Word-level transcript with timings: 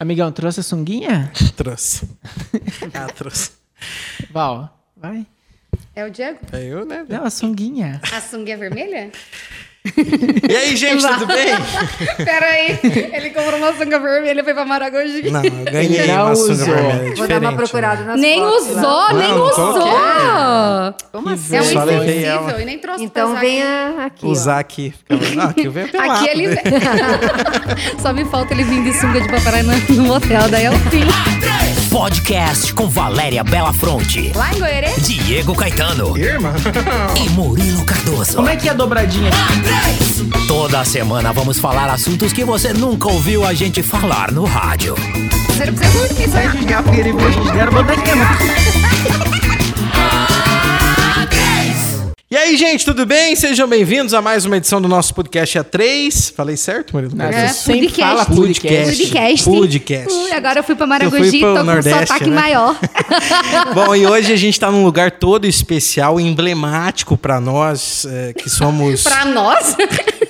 Amigão, 0.00 0.32
trouxe 0.32 0.60
a 0.60 0.62
sunguinha? 0.62 1.30
Trouxe. 1.54 2.08
Ah, 2.94 3.06
trouxe. 3.12 3.50
Val, 4.30 4.74
vai. 4.96 5.26
É 5.94 6.06
o 6.06 6.10
Diego? 6.10 6.38
É 6.52 6.64
eu, 6.64 6.86
né? 6.86 7.04
Não, 7.06 7.22
a 7.22 7.28
sunguinha. 7.28 8.00
A 8.10 8.18
é 8.50 8.56
vermelha? 8.56 9.12
E 9.82 10.54
aí, 10.56 10.76
gente, 10.76 11.06
tudo 11.06 11.26
bem? 11.26 11.54
Pera 12.22 12.46
aí, 12.46 12.78
ele 13.14 13.30
comprou 13.30 13.56
uma 13.56 13.72
sunga 13.72 13.98
vermelha 13.98 14.40
e 14.40 14.44
foi 14.44 14.52
pra 14.52 14.64
Maragogi. 14.66 15.30
Não, 15.30 15.42
eu 15.42 15.50
ganhei 15.72 16.06
não 16.06 16.26
uma 16.26 16.36
sunga 16.36 16.52
usou. 16.52 16.66
vermelha. 16.66 16.92
Vou 16.98 17.10
diferente, 17.14 17.28
dar 17.28 17.40
uma 17.40 17.50
né? 17.52 17.56
procurada 17.56 18.04
nas 18.04 18.20
Nem 18.20 18.40
fotos 18.40 18.66
usou, 18.68 18.82
lá. 18.82 19.12
nem 19.14 19.28
Não, 19.28 19.38
não 19.38 19.46
usou. 19.46 20.94
Como 21.12 21.28
É 21.28 21.32
um 21.32 21.34
assim? 21.34 21.56
Eu 21.56 21.64
só 21.64 21.84
levei 21.84 22.18
insensível 22.20 22.60
e 22.60 22.64
nem 22.66 22.78
trouxe 22.78 23.04
Então 23.04 23.36
venha 23.36 23.94
aqui. 24.06 24.26
Usar 24.26 24.58
aqui. 24.58 24.94
Aqui 25.48 25.64
eu 25.64 25.72
venho 25.72 25.88
pelado. 25.88 26.12
Aqui 26.12 26.28
ele. 26.28 26.46
Só 28.02 28.12
me 28.12 28.24
falta 28.26 28.52
ele 28.52 28.64
vir 28.64 28.84
de 28.84 28.92
sunga 28.92 29.20
de 29.20 29.28
papai 29.28 29.62
no, 29.62 29.72
no 29.96 30.02
motel, 30.04 30.48
daí 30.50 30.66
eu 30.66 30.72
fim. 30.90 31.04
Podcast 31.90 32.72
com 32.72 32.88
Valéria 32.88 33.42
Belafronte, 33.42 34.32
Lá 34.34 34.54
em 34.54 34.58
Goiânia? 34.58 34.94
Diego 35.00 35.54
Caetano 35.54 36.16
Irmã. 36.16 36.54
e 37.16 37.28
Murilo 37.30 37.84
Cardoso. 37.84 38.36
Como 38.36 38.48
é 38.48 38.56
que 38.56 38.68
é 38.68 38.70
a 38.70 38.74
dobradinha? 38.74 39.30
Toda 40.46 40.84
semana 40.84 41.32
vamos 41.32 41.58
falar 41.58 41.90
assuntos 41.90 42.32
que 42.32 42.44
você 42.44 42.72
nunca 42.72 43.08
ouviu 43.08 43.44
a 43.44 43.52
gente 43.52 43.82
falar 43.82 44.30
no 44.30 44.44
rádio. 44.44 44.94
Você 45.48 45.66
não 45.66 45.74
precisa 45.74 46.08
dormir, 46.08 46.28
Sai 46.30 46.46
E 52.32 52.36
aí, 52.36 52.56
gente, 52.56 52.84
tudo 52.84 53.04
bem? 53.04 53.34
Sejam 53.34 53.66
bem-vindos 53.66 54.14
a 54.14 54.22
mais 54.22 54.44
uma 54.44 54.56
edição 54.56 54.80
do 54.80 54.86
nosso 54.86 55.12
podcast 55.12 55.58
A3. 55.58 56.32
Falei 56.32 56.56
certo, 56.56 56.92
Murilo? 56.94 57.12
Não, 57.16 57.24
É, 57.24 57.48
sempre 57.48 57.88
podcast. 57.88 58.24
fala 58.24 58.24
podcast. 58.36 58.96
Podcast. 58.96 59.44
Podcast. 59.50 60.12
Ui, 60.14 60.30
agora 60.32 60.60
eu 60.60 60.62
fui 60.62 60.76
pra 60.76 60.84
Eu 60.84 60.88
Maragogi 60.88 61.28
fui 61.28 61.40
pro 61.40 61.48
tô 61.48 61.54
com 61.56 61.60
um 61.60 61.64
Nordeste, 61.64 61.98
sotaque 62.06 62.30
né? 62.30 62.40
maior. 62.40 62.76
Bom, 63.74 63.96
e 63.96 64.06
hoje 64.06 64.32
a 64.32 64.36
gente 64.36 64.60
tá 64.60 64.70
num 64.70 64.84
lugar 64.84 65.10
todo 65.10 65.44
especial, 65.44 66.20
emblemático 66.20 67.16
pra 67.16 67.40
nós, 67.40 68.06
é, 68.08 68.32
que 68.32 68.48
somos... 68.48 69.02
pra 69.02 69.24
nós? 69.24 69.74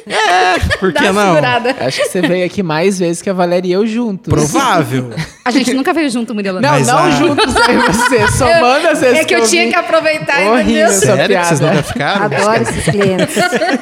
É, 0.07 0.59
por 0.79 0.92
que 0.95 1.12
não? 1.12 1.35
segurada. 1.35 1.77
Acho 1.81 2.01
que 2.03 2.09
você 2.09 2.23
veio 2.23 2.47
aqui 2.47 2.62
mais 2.62 2.98
vezes 2.98 3.20
que 3.20 3.29
a 3.29 3.33
Valéria 3.35 3.69
e 3.69 3.73
eu 3.73 3.87
juntos. 3.87 4.29
Provável. 4.33 5.11
A 5.45 5.51
gente 5.51 5.73
nunca 5.75 5.92
veio 5.92 6.09
junto, 6.11 6.35
Murilo. 6.35 6.61
Não, 6.61 6.70
Mas 6.70 6.87
não 6.89 6.98
a- 6.98 7.11
juntos 7.11 7.55
eu 7.55 7.75
e 7.75 7.92
você, 7.92 8.33
somando 8.39 8.89
as 8.89 9.01
vezes 9.01 9.19
É 9.19 9.25
que 9.25 9.35
eu 9.35 9.45
tinha 9.45 9.64
vim. 9.64 9.70
que 9.70 9.77
aproveitar, 9.77 10.41
Horrível 10.41 10.87
essa 10.87 11.01
Sério 11.01 11.37
que 11.39 11.45
vocês 11.45 11.61
piada. 11.61 11.89
Ficaram? 11.92 12.24
Adoro 12.27 12.62
esses 12.62 12.84
clientes. 12.84 13.36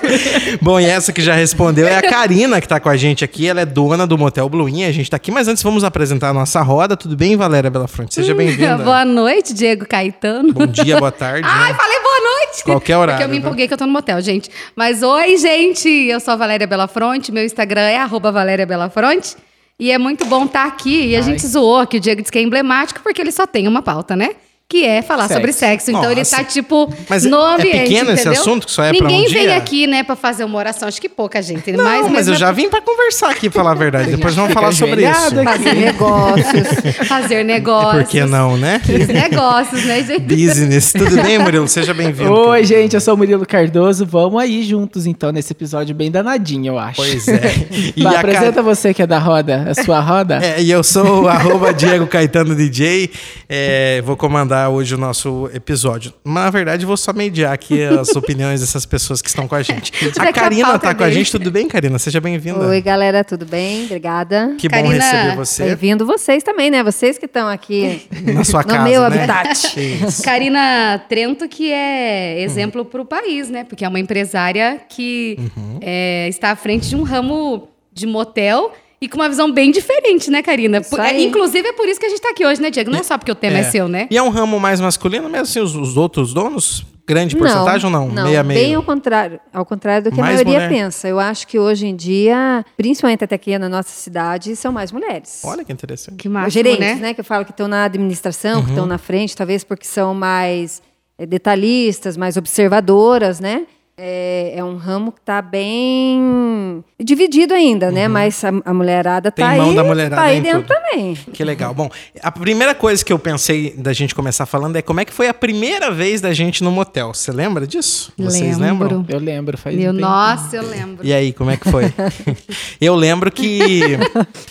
Bom, 0.62 0.78
e 0.80 0.84
essa 0.84 1.12
que 1.12 1.22
já 1.22 1.34
respondeu 1.34 1.86
é 1.86 1.96
a 1.96 2.02
Karina, 2.02 2.60
que 2.60 2.68
tá 2.68 2.78
com 2.80 2.88
a 2.88 2.96
gente 2.96 3.24
aqui. 3.24 3.46
Ela 3.46 3.60
é 3.60 3.66
dona 3.66 4.06
do 4.06 4.16
Motel 4.18 4.48
Bluinha. 4.48 4.88
A 4.88 4.92
gente 4.92 5.10
tá 5.10 5.16
aqui, 5.16 5.30
mas 5.30 5.48
antes 5.48 5.62
vamos 5.62 5.84
apresentar 5.84 6.30
a 6.30 6.32
nossa 6.32 6.60
roda. 6.62 6.96
Tudo 6.96 7.16
bem, 7.16 7.36
Valéria 7.36 7.70
Belafronte? 7.70 8.14
Seja 8.14 8.34
bem-vinda. 8.34 8.78
Boa 8.78 9.04
noite, 9.04 9.54
Diego 9.54 9.86
Caetano. 9.86 10.52
Bom 10.52 10.66
dia, 10.66 10.98
boa 10.98 11.12
tarde. 11.12 11.46
Ai, 11.48 11.72
né? 11.72 11.78
falei 11.78 12.00
boa 12.00 12.20
noite. 12.20 12.64
Qualquer 12.64 12.96
horário, 12.96 13.18
Porque 13.18 13.24
eu 13.24 13.28
me 13.28 13.34
né? 13.40 13.40
empolguei 13.40 13.68
que 13.68 13.74
eu 13.74 13.78
tô 13.78 13.86
no 13.86 13.92
motel, 13.92 14.20
gente. 14.20 14.50
Mas 14.74 15.02
oi, 15.02 15.36
gente. 15.36 15.88
Eu 15.88 16.20
sou 16.20 16.34
a 16.34 16.36
Valéria 16.36 16.66
Belafronte. 16.66 17.30
Meu 17.32 17.44
Instagram 17.44 17.82
é 17.82 17.98
arroba 17.98 18.32
Valéria 18.32 18.66
Belafronte. 18.66 19.36
E 19.80 19.92
é 19.92 19.98
muito 19.98 20.24
bom 20.26 20.44
estar 20.44 20.66
aqui. 20.66 21.06
E 21.10 21.14
a 21.16 21.20
Ai. 21.20 21.22
gente 21.22 21.46
zoou 21.46 21.86
que 21.86 21.98
o 21.98 22.00
Diego 22.00 22.20
disse 22.20 22.32
que 22.32 22.38
é 22.38 22.42
emblemático 22.42 23.00
porque 23.02 23.20
ele 23.20 23.30
só 23.30 23.46
tem 23.46 23.68
uma 23.68 23.80
pauta, 23.80 24.16
né? 24.16 24.30
Que 24.70 24.84
é 24.84 25.00
falar 25.00 25.22
Sexo. 25.28 25.34
sobre 25.34 25.52
sexo. 25.54 25.90
Então 25.90 26.10
ele 26.10 26.20
Nossa. 26.20 26.36
tá, 26.36 26.44
tipo, 26.44 26.92
Mas 27.08 27.24
no 27.24 27.38
é 27.38 27.54
ambiente. 27.54 27.78
pequeno 27.84 28.10
esse 28.12 28.20
entendeu? 28.20 28.42
assunto 28.42 28.66
que 28.66 28.72
só 28.72 28.84
é 28.84 28.92
pra 28.92 29.06
um 29.06 29.08
Ninguém 29.08 29.28
vem 29.32 29.42
dia? 29.44 29.56
aqui, 29.56 29.86
né, 29.86 30.02
pra 30.02 30.14
fazer 30.14 30.44
uma 30.44 30.58
oração. 30.58 30.86
Acho 30.86 31.00
que 31.00 31.08
pouca 31.08 31.40
gente. 31.40 31.72
Não, 31.72 31.82
mas, 31.82 32.10
mas 32.12 32.28
eu 32.28 32.34
já 32.34 32.52
vim 32.52 32.68
pra 32.68 32.82
conversar 32.82 33.30
aqui, 33.30 33.48
falar 33.48 33.70
a 33.70 33.74
verdade. 33.74 34.10
Depois 34.10 34.34
vamos 34.34 34.52
falar 34.52 34.70
sobre 34.72 35.08
isso. 35.08 35.38
aqui. 35.40 35.42
Fazer 35.42 35.72
negócios. 35.74 36.68
fazer 37.08 37.44
negócios. 37.44 38.02
Por 38.02 38.10
que 38.10 38.24
não, 38.26 38.58
né? 38.58 38.78
Os 38.86 39.06
negócios, 39.08 39.84
né, 39.86 40.02
gente? 40.04 40.20
Business. 40.20 40.92
Tudo 40.92 41.16
bem, 41.22 41.38
Murilo? 41.38 41.66
Seja 41.66 41.94
bem-vindo. 41.94 42.30
Oi, 42.30 42.62
gente, 42.64 42.92
eu 42.92 43.00
sou 43.00 43.14
o 43.14 43.16
Murilo 43.16 43.46
Cardoso. 43.46 44.04
Vamos 44.04 44.38
aí 44.38 44.62
juntos, 44.62 45.06
então, 45.06 45.32
nesse 45.32 45.50
episódio 45.50 45.94
bem 45.94 46.10
danadinho, 46.10 46.74
eu 46.74 46.78
acho. 46.78 46.96
Pois 46.96 47.26
é. 47.26 47.40
E 47.96 48.02
Vai, 48.02 48.16
apresenta 48.16 48.60
você 48.62 48.92
que 48.92 49.00
é 49.00 49.06
da 49.06 49.18
roda, 49.18 49.66
a 49.70 49.82
sua 49.82 49.98
roda. 50.00 50.40
É, 50.44 50.60
e 50.60 50.70
eu 50.70 50.84
sou 50.84 51.22
o 51.22 51.28
arroba 51.28 51.72
Diego 51.72 52.06
Caetano 52.06 52.54
DJ. 52.54 53.10
É, 53.48 54.02
vou 54.04 54.14
comandar 54.16 54.57
hoje 54.66 54.94
o 54.94 54.98
nosso 54.98 55.50
episódio. 55.52 56.12
Mas, 56.24 56.44
na 56.44 56.50
verdade, 56.50 56.86
vou 56.86 56.96
só 56.96 57.12
mediar 57.12 57.52
aqui 57.52 57.82
as 57.82 58.08
opiniões 58.16 58.60
dessas 58.60 58.86
pessoas 58.86 59.20
que 59.20 59.28
estão 59.28 59.46
com 59.46 59.54
a 59.54 59.62
gente. 59.62 59.92
A 60.18 60.32
Karina 60.32 60.78
tá 60.78 60.90
é 60.90 60.94
com 60.94 61.04
a 61.04 61.10
gente. 61.10 61.30
Tudo 61.30 61.50
bem, 61.50 61.68
Karina? 61.68 61.98
Seja 61.98 62.20
bem-vinda. 62.20 62.66
Oi, 62.66 62.80
galera, 62.80 63.22
tudo 63.22 63.44
bem? 63.44 63.84
Obrigada. 63.84 64.54
Que 64.58 64.68
bom 64.68 64.88
receber 64.88 65.36
você 65.36 65.64
Bem-vindo 65.66 66.06
vocês 66.06 66.42
também, 66.42 66.70
né? 66.70 66.82
Vocês 66.82 67.18
que 67.18 67.26
estão 67.26 67.46
aqui 67.48 68.08
na 68.32 68.42
sua 68.44 68.62
no 68.62 68.68
casa, 68.68 68.84
meu 68.84 69.02
né? 69.10 69.24
habitat. 69.24 69.74
Karina 70.24 70.98
Trento, 71.08 71.46
que 71.48 71.70
é 71.70 72.40
exemplo 72.40 72.84
para 72.84 73.02
o 73.02 73.04
país, 73.04 73.50
né? 73.50 73.64
Porque 73.64 73.84
é 73.84 73.88
uma 73.88 74.00
empresária 74.00 74.80
que 74.88 75.36
Uhum. 75.56 75.78
é, 75.82 76.28
está 76.28 76.50
à 76.52 76.56
frente 76.56 76.88
de 76.88 76.96
um 76.96 77.02
ramo 77.02 77.68
de 77.92 78.06
motel 78.06 78.72
e 79.00 79.08
com 79.08 79.16
uma 79.18 79.28
visão 79.28 79.50
bem 79.52 79.70
diferente, 79.70 80.30
né, 80.30 80.42
Karina? 80.42 80.78
É, 80.98 81.20
inclusive 81.22 81.68
é 81.68 81.72
por 81.72 81.88
isso 81.88 82.00
que 82.00 82.06
a 82.06 82.08
gente 82.08 82.18
está 82.18 82.30
aqui 82.30 82.44
hoje, 82.44 82.60
né, 82.60 82.70
Diego? 82.70 82.90
Não 82.90 82.98
é 82.98 83.02
só 83.02 83.16
porque 83.16 83.30
o 83.32 83.34
tema 83.34 83.58
é, 83.58 83.62
seu, 83.64 83.88
né? 83.88 84.08
E 84.10 84.16
é 84.18 84.22
um 84.22 84.28
ramo 84.28 84.58
mais 84.58 84.80
masculino 84.80 85.28
mesmo, 85.28 85.42
assim, 85.42 85.60
os, 85.60 85.74
os 85.74 85.96
outros 85.96 86.34
donos? 86.34 86.84
Grande 87.06 87.34
porcentagem 87.36 87.86
ou 87.86 87.90
não? 87.90 88.06
Não, 88.08 88.24
Meia 88.24 88.42
meio. 88.42 88.60
bem 88.60 88.74
ao 88.74 88.82
contrário, 88.82 89.40
ao 89.50 89.64
contrário 89.64 90.04
do 90.04 90.10
que 90.14 90.20
Mais 90.20 90.38
a 90.38 90.44
maioria 90.44 90.66
mulher. 90.66 90.68
pensa. 90.84 91.08
Eu 91.08 91.18
acho 91.18 91.46
que 91.48 91.58
hoje 91.58 91.86
em 91.86 91.96
dia, 91.96 92.62
principalmente 92.76 93.24
até 93.24 93.34
aqui 93.34 93.58
na 93.58 93.66
nossa 93.66 93.88
cidade, 93.88 94.54
são 94.54 94.70
mais 94.70 94.92
mulheres. 94.92 95.40
Olha 95.42 95.64
que 95.64 95.72
interessante. 95.72 96.16
Que 96.18 96.28
máximo, 96.28 96.50
gerentes, 96.50 96.78
né? 96.80 96.94
né? 96.96 97.14
Que 97.14 97.20
eu 97.20 97.24
falo 97.24 97.46
que 97.46 97.50
estão 97.50 97.66
na 97.66 97.84
administração, 97.84 98.60
que 98.60 98.66
Uhum. 98.66 98.72
estão 98.74 98.86
na 98.86 98.98
frente, 98.98 99.34
talvez 99.34 99.64
porque 99.64 99.86
são 99.86 100.12
mais 100.12 100.82
eh, 101.18 101.24
detalhistas, 101.24 102.14
mais 102.14 102.36
observadoras, 102.36 103.40
né? 103.40 103.62
É, 104.00 104.52
é 104.56 104.62
um 104.64 104.76
ramo 104.76 105.10
que 105.10 105.18
está 105.18 105.42
bem 105.42 106.84
dividido 107.02 107.52
ainda, 107.52 107.90
né? 107.90 108.06
Mas 108.06 108.44
a, 108.44 108.50
a 108.64 108.72
mulherada 108.72 109.28
Uhum. 109.28 109.32
Tem 109.32 109.44
tá 109.44 109.56
mão 109.56 109.70
aí, 109.70 109.76
da 109.76 109.84
mulherada 109.84 110.16
tá 110.16 110.22
aí 110.22 110.40
dentro 110.40 110.62
tudo. 110.62 110.74
também. 110.74 111.14
Que 111.32 111.42
legal. 111.42 111.74
Bom, 111.74 111.90
a 112.22 112.30
primeira 112.30 112.74
coisa 112.74 113.04
que 113.04 113.12
eu 113.12 113.18
pensei 113.18 113.74
da 113.76 113.92
gente 113.92 114.14
começar 114.14 114.46
falando 114.46 114.76
é 114.76 114.82
como 114.82 115.00
é 115.00 115.04
que 115.04 115.12
foi 115.12 115.28
a 115.28 115.34
primeira 115.34 115.90
vez 115.90 116.20
da 116.20 116.32
gente 116.32 116.62
no 116.62 116.70
motel. 116.70 117.12
Você 117.12 117.32
lembra 117.32 117.66
disso? 117.66 118.12
Vocês 118.16 118.56
Lembro. 118.56 118.88
lembram? 118.88 119.06
Eu 119.08 119.18
lembro, 119.18 119.58
faz 119.58 119.76
Meu, 119.76 119.90
um 119.90 119.94
tempo. 119.96 120.06
nossa, 120.06 120.56
eu 120.56 120.62
lembro. 120.68 121.04
E 121.04 121.12
aí, 121.12 121.32
como 121.32 121.50
é 121.50 121.56
que 121.56 121.68
foi? 121.70 121.92
eu 122.80 122.94
lembro 122.94 123.30
que 123.32 123.98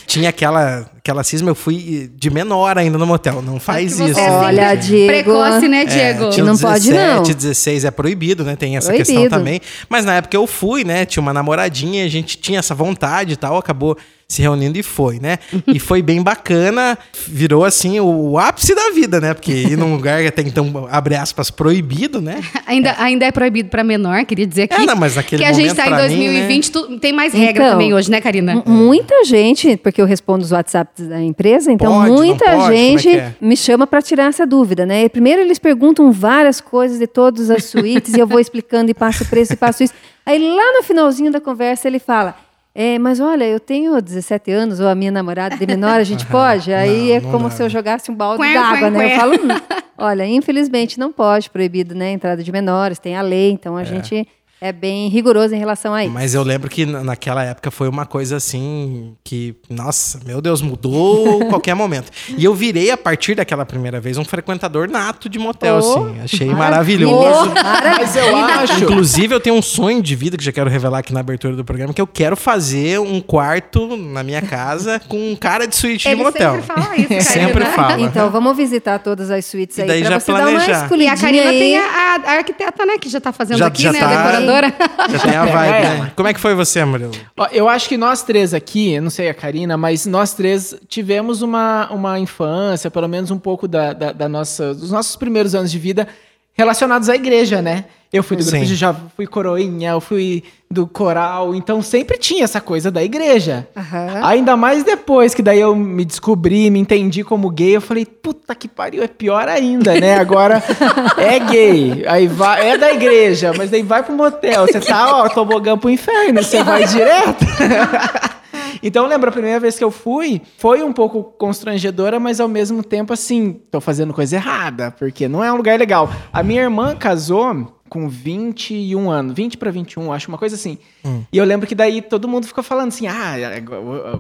tinha 0.06 0.30
aquela, 0.30 0.90
aquela 0.98 1.24
cisma, 1.24 1.50
eu 1.50 1.56
fui 1.56 2.12
de 2.16 2.30
menor 2.30 2.78
ainda 2.78 2.98
no 2.98 3.06
motel. 3.08 3.42
Não 3.42 3.60
faz 3.60 3.94
você 3.94 4.06
isso. 4.12 4.20
é 4.20 4.30
Olha, 4.30 4.76
Diego. 4.76 5.08
Precoce, 5.08 5.68
né, 5.68 5.82
É, 5.82 5.86
Diego? 5.86 6.30
tinha 6.32 6.46
Não 6.46 6.54
uns 6.54 6.62
pode, 6.62 6.90
17, 6.92 7.16
não. 7.16 7.24
16 7.24 7.86
é 7.86 7.92
proibido, 7.92 8.44
né? 8.44 8.56
Tem 8.56 8.76
essa 8.78 8.88
Proibido. 8.88 9.08
questão 9.22 9.37
também. 9.38 9.62
Mas 9.90 10.06
na 10.06 10.16
época 10.16 10.36
eu 10.36 10.46
fui, 10.48 10.84
né? 10.84 11.06
Tinha 11.06 11.22
uma 11.22 11.34
namoradinha, 11.34 12.06
a 12.06 12.10
gente 12.10 12.38
tinha 12.38 12.60
essa 12.60 12.76
vontade 12.76 13.34
e 13.34 13.36
tal, 13.36 13.58
acabou 13.58 13.98
se 14.30 14.42
reunindo 14.42 14.78
e 14.78 14.84
foi, 14.84 15.20
né? 15.20 15.40
e 15.66 15.80
foi 15.80 16.02
bem 16.02 16.22
bacana, 16.22 16.98
virou 17.28 17.64
assim 17.64 17.98
o 18.02 18.38
ápice 18.38 18.76
da 18.76 18.92
vida, 18.92 19.22
né? 19.22 19.34
Porque 19.34 19.54
ir 19.54 19.78
num 19.78 19.94
lugar 19.96 20.22
que 20.22 20.28
até 20.28 20.42
então, 20.42 20.86
abre 20.92 21.16
aspas, 21.16 21.50
proibido, 21.50 22.20
né? 22.22 22.42
Ainda, 22.68 22.94
ainda 23.00 23.26
é 23.26 23.32
proibido 23.32 23.70
para 23.70 23.82
menor, 23.86 24.26
queria 24.26 24.46
dizer 24.46 24.64
aqui. 24.64 24.74
É, 24.82 24.86
não, 24.86 24.96
mas 24.98 25.16
naquele 25.16 25.42
que 25.42 25.48
a 25.50 25.54
gente 25.54 25.70
momento, 25.70 25.76
tá 25.78 25.86
em 25.86 25.90
pra 25.90 26.10
mim, 26.10 26.18
2020, 26.18 26.72
tu- 26.72 27.00
tem 27.00 27.14
mais 27.14 27.34
regra 27.34 27.64
Então, 27.64 27.72
também 27.78 27.94
hoje, 27.94 28.12
né, 28.12 28.20
Karina? 28.20 28.62
Muita 28.66 29.24
gente, 29.24 29.78
porque 29.78 30.02
eu 30.02 30.06
respondo 30.06 30.44
os 30.44 30.52
WhatsApps 30.52 31.08
da 31.08 31.22
empresa, 31.22 31.72
então 31.72 31.94
Pode, 31.94 32.12
muita 32.12 32.44
pode? 32.46 32.74
É 32.74 32.78
gente 32.78 33.04
que 33.10 33.16
é? 33.16 33.34
me 33.40 33.56
chama 33.56 33.88
para 33.88 34.02
tirar 34.02 34.26
essa 34.26 34.46
dúvida, 34.46 34.86
né? 34.86 35.06
E 35.06 35.10
primeiro 35.10 35.42
eles 35.42 35.58
perguntam 35.58 36.12
várias 36.12 36.60
coisas 36.60 37.00
de 37.00 37.08
todas 37.08 37.50
as 37.50 37.64
suítes 37.64 38.14
e 38.14 38.20
eu 38.20 38.28
vou 38.28 38.42
explicando 38.42 38.92
e 38.92 38.94
passo 38.94 39.24
preço 39.26 39.54
e 39.54 39.56
passo 39.56 39.84
isso. 39.84 39.94
Aí 40.26 40.38
lá 40.38 40.74
no 40.74 40.84
finalzinho 40.84 41.32
da 41.32 41.40
conversa 41.40 41.88
ele 41.88 42.00
fala: 42.00 42.36
é, 42.80 43.00
mas 43.00 43.20
olha, 43.20 43.44
eu 43.44 43.60
tenho 43.60 44.00
17 44.00 44.52
anos, 44.52 44.80
ou 44.80 44.88
a 44.88 44.94
minha 44.94 45.10
namorada 45.12 45.58
de 45.58 45.66
menor, 45.66 46.00
a 46.00 46.04
gente 46.04 46.26
pode? 46.30 46.72
Aí 46.72 47.08
Não, 47.10 47.16
é 47.16 47.20
não 47.20 47.32
como 47.32 47.44
dá, 47.46 47.50
se 47.50 47.62
eu 47.64 47.66
né? 47.66 47.70
jogasse 47.72 48.12
um 48.12 48.16
balde 48.16 48.44
d'água, 48.54 48.78
quen, 48.78 48.90
né? 48.92 49.16
Eu 49.16 49.20
falo, 49.20 49.34
"Hum, 49.34 49.48
olha, 49.98 50.26
infelizmente 50.28 51.00
não 51.00 51.12
pode, 51.12 51.50
proibido, 51.50 51.96
né? 51.96 52.12
Entrada 52.12 52.44
de 52.44 52.52
menores, 52.52 53.00
tem 53.00 53.16
a 53.16 53.22
lei, 53.24 53.50
então 53.52 53.76
a 53.76 53.84
gente 53.84 54.28
é 54.60 54.72
bem 54.72 55.08
rigoroso 55.10 55.54
em 55.54 55.60
relação 55.60 55.94
a 55.94 56.04
isso. 56.04 56.14
Mas 56.14 56.34
eu 56.34 56.42
lembro 56.44 56.70
que 56.70 56.86
na- 56.86 57.04
naquela 57.04 57.44
época 57.44 57.70
foi 57.70 57.88
uma 57.88 58.06
coisa 58.06 58.38
assim 58.38 59.16
que, 59.24 59.56
nossa, 59.70 60.20
meu 60.26 60.42
Deus, 60.42 60.62
mudou 60.62 61.46
qualquer 61.50 61.76
momento. 61.76 62.12
E 62.38 62.44
eu 62.44 62.54
virei, 62.56 62.90
a 62.92 62.98
partir 62.98 63.36
daquela 63.36 63.66
primeira 63.66 64.00
vez, 64.00 64.18
um 64.18 64.26
frequentador 64.26 64.90
nato 64.90 65.30
de 65.30 65.38
motel, 65.38 65.76
Oh, 65.76 65.80
assim. 65.80 66.22
Achei 66.24 66.48
maravilha. 66.50 67.06
maravilhoso. 67.08 67.52
Mas 68.00 68.16
eu 68.16 68.36
acho. 68.36 68.84
Inclusive, 68.84 69.34
eu 69.36 69.40
tenho 69.40 69.56
um 69.56 69.62
sonho 69.62 70.02
de 70.02 70.16
vida 70.16 70.38
que 70.38 70.44
já 70.44 70.52
quero 70.52 70.70
revelar 70.70 71.00
aqui 71.00 71.14
na 71.14 71.20
abertura 71.20 71.56
do 71.56 71.64
programa, 71.64 71.94
que 71.94 72.02
eu 72.02 72.08
quero 72.08 72.36
fazer 72.36 73.00
um 73.00 73.22
quarto 73.22 73.96
na 73.96 74.24
minha 74.24 74.42
casa 74.42 75.00
com 75.08 75.32
um 75.32 75.36
cara 75.36 75.68
de 75.68 75.76
suíte 75.76 76.08
Ele 76.08 76.16
de 76.18 76.24
motel. 76.24 76.54
sempre 76.56 76.66
fala 76.68 76.96
isso, 76.96 77.08
Karina. 77.08 77.22
Sempre 77.22 77.66
fala. 77.66 78.02
Então, 78.02 78.30
vamos 78.32 78.58
visitar 78.58 79.00
todas 79.00 79.30
as 79.30 79.46
suítes 79.46 79.78
E 79.78 79.82
aí 79.82 79.88
daí 79.88 80.02
pra 80.02 80.10
já 80.12 80.20
você 80.20 80.32
dar 80.32 80.40
uma 80.40 80.50
planejar. 80.50 80.90
E 80.98 81.08
a 81.08 81.16
Karina 81.18 81.50
tem 81.52 81.78
a, 81.78 81.84
a 82.26 82.32
arquiteta, 82.38 82.86
né, 82.86 82.98
que 83.00 83.08
já 83.10 83.20
tá 83.22 83.32
fazendo 83.32 83.58
Já- 83.60 83.68
aqui, 83.68 83.84
já 83.84 83.92
né, 83.92 84.00
tá- 84.00 84.08
Já 85.12 85.20
tem 85.20 85.36
a 85.36 85.46
vibe, 85.46 85.86
ela. 85.86 86.04
né? 86.06 86.12
Como 86.16 86.28
é 86.28 86.34
que 86.34 86.40
foi 86.40 86.56
você, 86.56 86.84
Murilo? 86.86 87.12
Ó, 87.36 87.48
Eu 87.52 87.68
acho 87.70 87.88
que 87.90 87.98
nós 87.98 88.24
três 88.24 88.54
aqui, 88.54 88.94
eu 88.94 89.02
não 89.02 89.10
sei 89.10 89.30
a 89.30 89.34
Karina, 89.34 89.78
mas 89.78 90.06
nós 90.06 90.34
três 90.34 90.76
tivemos 90.88 91.42
uma, 91.42 91.90
uma 91.92 92.20
infância, 92.20 92.90
pelo 92.90 93.08
menos 93.08 93.32
um 93.32 93.40
pouco 93.40 93.68
da, 93.68 93.94
da, 93.94 94.12
da 94.12 94.30
nossa, 94.30 94.74
dos 94.74 94.92
nossos 94.92 95.16
primeiros 95.16 95.54
anos 95.56 95.72
de 95.72 95.80
vida 95.80 96.08
relacionados 96.54 97.08
à 97.10 97.16
igreja, 97.16 97.62
né? 97.62 97.86
Eu 98.12 98.24
fui 98.24 98.38
do 98.38 98.44
grupo 98.44 98.60
Sim. 98.60 98.66
de 98.66 98.76
jovem, 98.76 99.04
fui 99.16 99.28
coroinha, 99.28 99.92
eu 99.92 100.00
fui 100.00 100.44
do 100.72 100.88
coral, 100.88 101.54
então 101.54 101.82
sempre 101.82 102.18
tinha 102.18 102.44
essa 102.44 102.62
coisa 102.62 102.90
da 102.90 103.04
igreja. 103.04 103.68
Aham. 103.76 104.22
Ainda 104.24 104.56
mais 104.56 104.84
depois 104.84 105.34
que 105.34 105.42
daí 105.42 105.60
eu 105.60 105.76
me 105.76 106.06
descobri, 106.06 106.70
me 106.70 106.80
entendi 106.80 107.24
como 107.24 107.50
gay, 107.50 107.76
eu 107.76 107.82
falei, 107.82 108.06
puta 108.06 108.56
que 108.56 108.68
pariu, 108.68 109.04
é 109.04 109.08
pior 109.08 109.48
ainda, 109.50 110.00
né? 110.00 110.18
Agora 110.18 110.64
é 111.18 111.40
gay, 111.40 112.06
aí 112.08 112.28
vai, 112.28 112.70
é 112.70 112.78
da 112.78 112.94
igreja, 112.94 113.54
mas 113.58 113.70
daí 113.70 113.84
vai 113.84 114.04
pro 114.04 114.16
motel, 114.16 114.68
você 114.68 114.80
tá, 114.80 115.24
ó, 115.24 115.30
tobogã 115.30 115.78
pro 115.78 115.90
inferno, 115.90 116.42
você 116.42 116.64
vai 116.64 116.86
direto. 116.86 117.46
Então, 118.82 119.08
lembra, 119.08 119.30
a 119.30 119.34
primeira 119.34 119.60
vez 119.60 119.78
que 119.78 119.84
eu 119.84 119.92
fui, 119.92 120.42
foi 120.58 120.84
um 120.84 120.94
pouco 120.94 121.24
constrangedora, 121.24 122.20
mas 122.20 122.40
ao 122.40 122.48
mesmo 122.48 122.84
tempo, 122.84 123.14
assim, 123.14 123.60
tô 123.72 123.82
fazendo 123.82 124.14
coisa 124.14 124.36
errada, 124.36 124.92
porque 124.92 125.28
não 125.28 125.44
é 125.44 125.52
um 125.52 125.56
lugar 125.56 125.78
legal. 125.80 126.10
A 126.32 126.44
minha 126.44 126.62
irmã 126.62 126.96
casou 126.96 127.77
com 127.90 128.08
21 128.08 129.10
anos, 129.10 129.34
20 129.34 129.58
para 129.58 129.72
21, 129.72 130.12
acho 130.14 130.28
uma 130.30 130.38
coisa 130.38 130.56
assim. 130.56 130.78
Hum. 131.06 131.24
E 131.32 131.38
eu 131.38 131.46
lembro 131.46 131.66
que 131.68 131.76
daí 131.76 132.02
todo 132.02 132.28
mundo 132.28 132.46
ficou 132.48 132.64
falando 132.64 132.90
assim: 132.90 133.08
ah, 133.08 133.36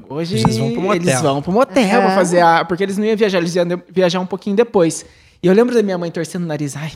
hoje 0.09 0.37
Eles 0.39 0.57
vão 0.57 0.71
pro 0.73 0.81
motel. 0.81 1.01
eles 1.01 1.21
vão 1.21 1.41
pro 1.41 1.51
motel 1.51 2.01
fazer 2.15 2.41
a. 2.41 2.65
Porque 2.65 2.83
eles 2.83 2.97
não 2.97 3.05
iam 3.05 3.17
viajar, 3.17 3.37
eles 3.39 3.55
iam 3.55 3.65
viajar 3.89 4.19
um 4.19 4.25
pouquinho 4.25 4.55
depois. 4.55 5.05
E 5.41 5.47
eu 5.47 5.53
lembro 5.53 5.75
da 5.75 5.83
minha 5.83 5.97
mãe 5.97 6.09
torcendo 6.11 6.43
o 6.43 6.47
nariz, 6.47 6.75
ai. 6.75 6.91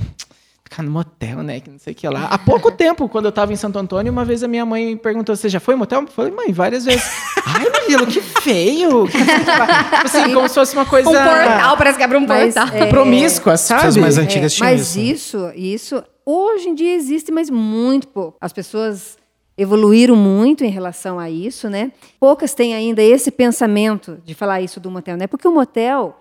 Ficar 0.64 0.84
no 0.84 0.92
motel, 0.92 1.44
né? 1.44 1.60
Que 1.60 1.70
não 1.70 1.78
sei 1.78 1.92
o 1.92 1.96
que 1.96 2.08
lá. 2.08 2.28
Há 2.32 2.38
pouco 2.38 2.72
tempo, 2.74 3.10
quando 3.10 3.26
eu 3.26 3.32
tava 3.34 3.52
em 3.52 3.58
Santo 3.58 3.78
Antônio, 3.78 4.10
uma 4.10 4.24
vez 4.24 4.42
a 4.42 4.48
minha 4.48 4.66
mãe 4.66 4.96
perguntou: 4.96 5.36
Você 5.36 5.50
já 5.50 5.60
foi 5.60 5.74
no 5.74 5.80
motel? 5.80 6.02
Eu 6.02 6.08
falei, 6.08 6.32
mãe, 6.32 6.54
várias 6.54 6.86
vezes. 6.86 7.04
Ai, 7.46 7.66
Murilo, 7.70 8.08
que 8.08 8.22
feio. 8.22 9.06
Que 9.06 9.18
lá. 9.18 9.84
Tipo 9.84 10.06
assim, 10.06 10.34
como 10.34 10.48
se 10.48 10.56
fosse 10.56 10.74
uma 10.74 10.86
coisa. 10.86 11.10
Um 11.10 11.14
portal, 11.14 11.76
parece 11.78 11.98
que 11.98 12.04
abre 12.06 12.18
um 12.18 12.26
Mas, 12.26 12.54
portal. 12.54 12.74
é, 12.78 12.86
promíscua, 12.86 13.54
As 13.54 13.62
sabe? 13.62 14.00
mais 14.00 14.18
antigas 14.18 14.54
tinham 14.54 14.70
mas 14.72 14.96
isso. 14.96 15.38
né? 15.38 15.54
isso, 15.58 15.96
isso, 15.98 16.04
hoje 16.26 16.70
em 16.70 16.76
dia 16.76 16.94
existe, 16.94 17.32
mas 17.32 17.50
muito 17.50 18.08
pouco. 18.08 18.38
As 18.40 18.54
pessoas 18.54 19.18
evoluíram 19.58 20.16
muito 20.16 20.64
em 20.64 20.70
relação 20.70 21.20
a 21.20 21.30
isso, 21.30 21.70
né? 21.70 21.92
Poucas 22.20 22.54
têm 22.54 22.74
ainda 22.74 23.02
esse 23.02 23.30
pensamento 23.30 24.20
de 24.24 24.34
falar 24.34 24.62
isso 24.62 24.80
do 24.80 24.90
motel, 24.90 25.18
né? 25.18 25.28
Porque 25.28 25.48
o 25.48 25.52
motel 25.52 26.18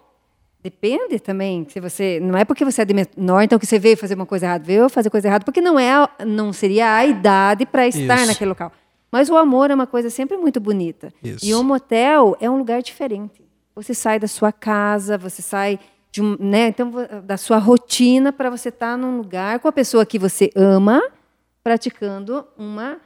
depende 0.62 1.19
também, 1.19 1.67
se 1.69 1.81
você 1.81 2.20
não 2.20 2.37
é 2.37 2.44
porque 2.44 2.64
você 2.64 2.82
é 2.82 2.85
de 2.85 2.93
menor, 2.93 3.43
então 3.43 3.58
que 3.58 3.67
você 3.67 3.79
veio 3.79 3.97
fazer 3.97 4.14
uma 4.14 4.26
coisa 4.26 4.47
errada, 4.47 4.64
veio 4.64 4.88
fazer 4.91 5.08
coisa 5.08 5.29
errada, 5.29 5.44
porque 5.44 5.61
não 5.61 5.79
é, 5.79 6.06
não 6.26 6.52
seria 6.52 6.94
a 6.94 7.06
idade 7.06 7.64
para 7.64 7.87
estar 7.88 8.19
Isso. 8.19 8.26
naquele 8.26 8.50
local. 8.50 8.70
Mas 9.11 9.29
o 9.29 9.37
amor 9.37 9.70
é 9.70 9.75
uma 9.75 9.87
coisa 9.87 10.11
sempre 10.11 10.37
muito 10.37 10.61
bonita. 10.61 11.12
Isso. 11.23 11.44
E 11.44 11.55
o 11.55 11.64
motel 11.64 12.37
é 12.41 12.49
um 12.49 12.58
lugar 12.58 12.82
diferente. 12.82 13.43
Você 13.75 13.94
sai 13.94 14.19
da 14.19 14.29
sua 14.29 14.52
casa, 14.52 15.17
você 15.17 15.43
sai 15.43 15.79
de 16.12 16.21
um, 16.23 16.37
né, 16.41 16.69
então 16.69 16.91
vo- 16.91 17.07
da 17.23 17.37
sua 17.37 17.59
rotina 17.59 18.33
para 18.33 18.51
você 18.51 18.69
estar 18.69 18.97
num 18.99 19.17
lugar 19.17 19.59
com 19.61 19.69
a 19.69 19.73
pessoa 19.73 20.05
que 20.05 20.19
você 20.19 20.51
ama, 20.57 21.01
praticando 21.62 22.45
uma 22.59 22.97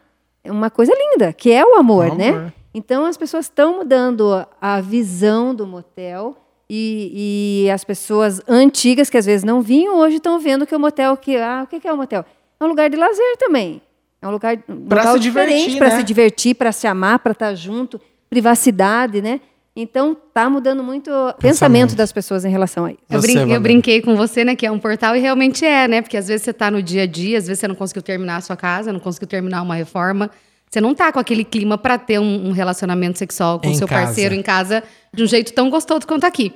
uma 0.46 0.68
coisa 0.68 0.92
linda, 0.94 1.32
que 1.32 1.50
é 1.50 1.64
o 1.64 1.74
amor, 1.76 2.10
O 2.10 2.14
né? 2.16 2.28
amor. 2.28 2.52
Então 2.74 3.06
as 3.06 3.16
pessoas 3.16 3.46
estão 3.46 3.78
mudando 3.78 4.46
a 4.60 4.78
visão 4.80 5.54
do 5.54 5.66
motel 5.66 6.36
e, 6.68 7.62
e 7.66 7.70
as 7.70 7.82
pessoas 7.82 8.42
antigas 8.46 9.08
que 9.08 9.16
às 9.16 9.24
vezes 9.24 9.42
não 9.44 9.62
vinham 9.62 9.96
hoje 9.96 10.16
estão 10.16 10.38
vendo 10.38 10.66
que 10.66 10.74
o 10.76 10.80
motel 10.80 11.16
que 11.16 11.36
ah 11.36 11.62
o 11.64 11.66
que 11.66 11.86
é 11.88 11.92
o 11.92 11.96
motel 11.96 12.24
é 12.60 12.64
um 12.64 12.68
lugar 12.68 12.90
de 12.90 12.96
lazer 12.96 13.36
também 13.38 13.80
é 14.20 14.26
um 14.28 14.30
lugar 14.30 14.56
um 14.68 15.12
se 15.14 15.18
divertir, 15.20 15.56
diferente 15.56 15.78
para 15.78 15.88
né? 15.90 15.96
se 15.96 16.02
divertir 16.02 16.54
para 16.56 16.72
se 16.72 16.86
amar 16.86 17.18
para 17.20 17.32
estar 17.32 17.54
junto 17.54 18.00
privacidade 18.28 19.22
né 19.22 19.40
então 19.76 20.16
tá 20.32 20.48
mudando 20.48 20.82
muito 20.82 21.10
o 21.10 21.32
pensamento 21.34 21.94
das 21.96 22.12
pessoas 22.12 22.44
em 22.44 22.50
relação 22.50 22.84
a 22.84 22.92
isso 22.92 23.00
Eu, 23.10 23.20
brin- 23.20 23.52
eu 23.52 23.60
brinquei 23.60 24.00
com 24.00 24.14
você, 24.16 24.44
né, 24.44 24.54
que 24.54 24.64
é 24.64 24.70
um 24.70 24.78
portal, 24.78 25.16
e 25.16 25.20
realmente 25.20 25.64
é, 25.64 25.88
né? 25.88 26.00
Porque 26.00 26.16
às 26.16 26.28
vezes 26.28 26.42
você 26.44 26.52
tá 26.52 26.70
no 26.70 26.82
dia 26.82 27.02
a 27.02 27.06
dia, 27.06 27.38
às 27.38 27.46
vezes 27.46 27.58
você 27.60 27.68
não 27.68 27.74
conseguiu 27.74 28.02
terminar 28.02 28.36
a 28.36 28.40
sua 28.40 28.56
casa, 28.56 28.92
não 28.92 29.00
conseguiu 29.00 29.26
terminar 29.28 29.62
uma 29.62 29.74
reforma. 29.74 30.30
Você 30.70 30.80
não 30.80 30.94
tá 30.94 31.12
com 31.12 31.18
aquele 31.20 31.44
clima 31.44 31.76
pra 31.78 31.98
ter 31.98 32.18
um, 32.18 32.48
um 32.48 32.52
relacionamento 32.52 33.18
sexual 33.18 33.60
com 33.60 33.68
Em 33.68 33.74
seu 33.74 33.86
casa. 33.86 34.06
parceiro 34.06 34.34
em 34.34 34.42
casa 34.42 34.82
de 35.12 35.22
um 35.22 35.26
jeito 35.26 35.52
tão 35.52 35.70
gostoso 35.70 36.06
quanto 36.06 36.24
aqui. 36.24 36.52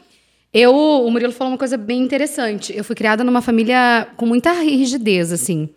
Eu, 0.53 0.75
o 0.75 1.11
Murilo 1.11 1.33
falou 1.33 1.53
uma 1.53 1.59
coisa 1.59 1.77
bem 1.77 2.01
interessante. 2.03 2.75
Eu 2.77 2.83
fui 2.83 2.97
criada 2.97 3.23
numa 3.23 3.43
família 3.43 4.09
com 4.17 4.27
muita 4.27 4.51
rigidez, 4.53 5.31
assim. 5.33 5.69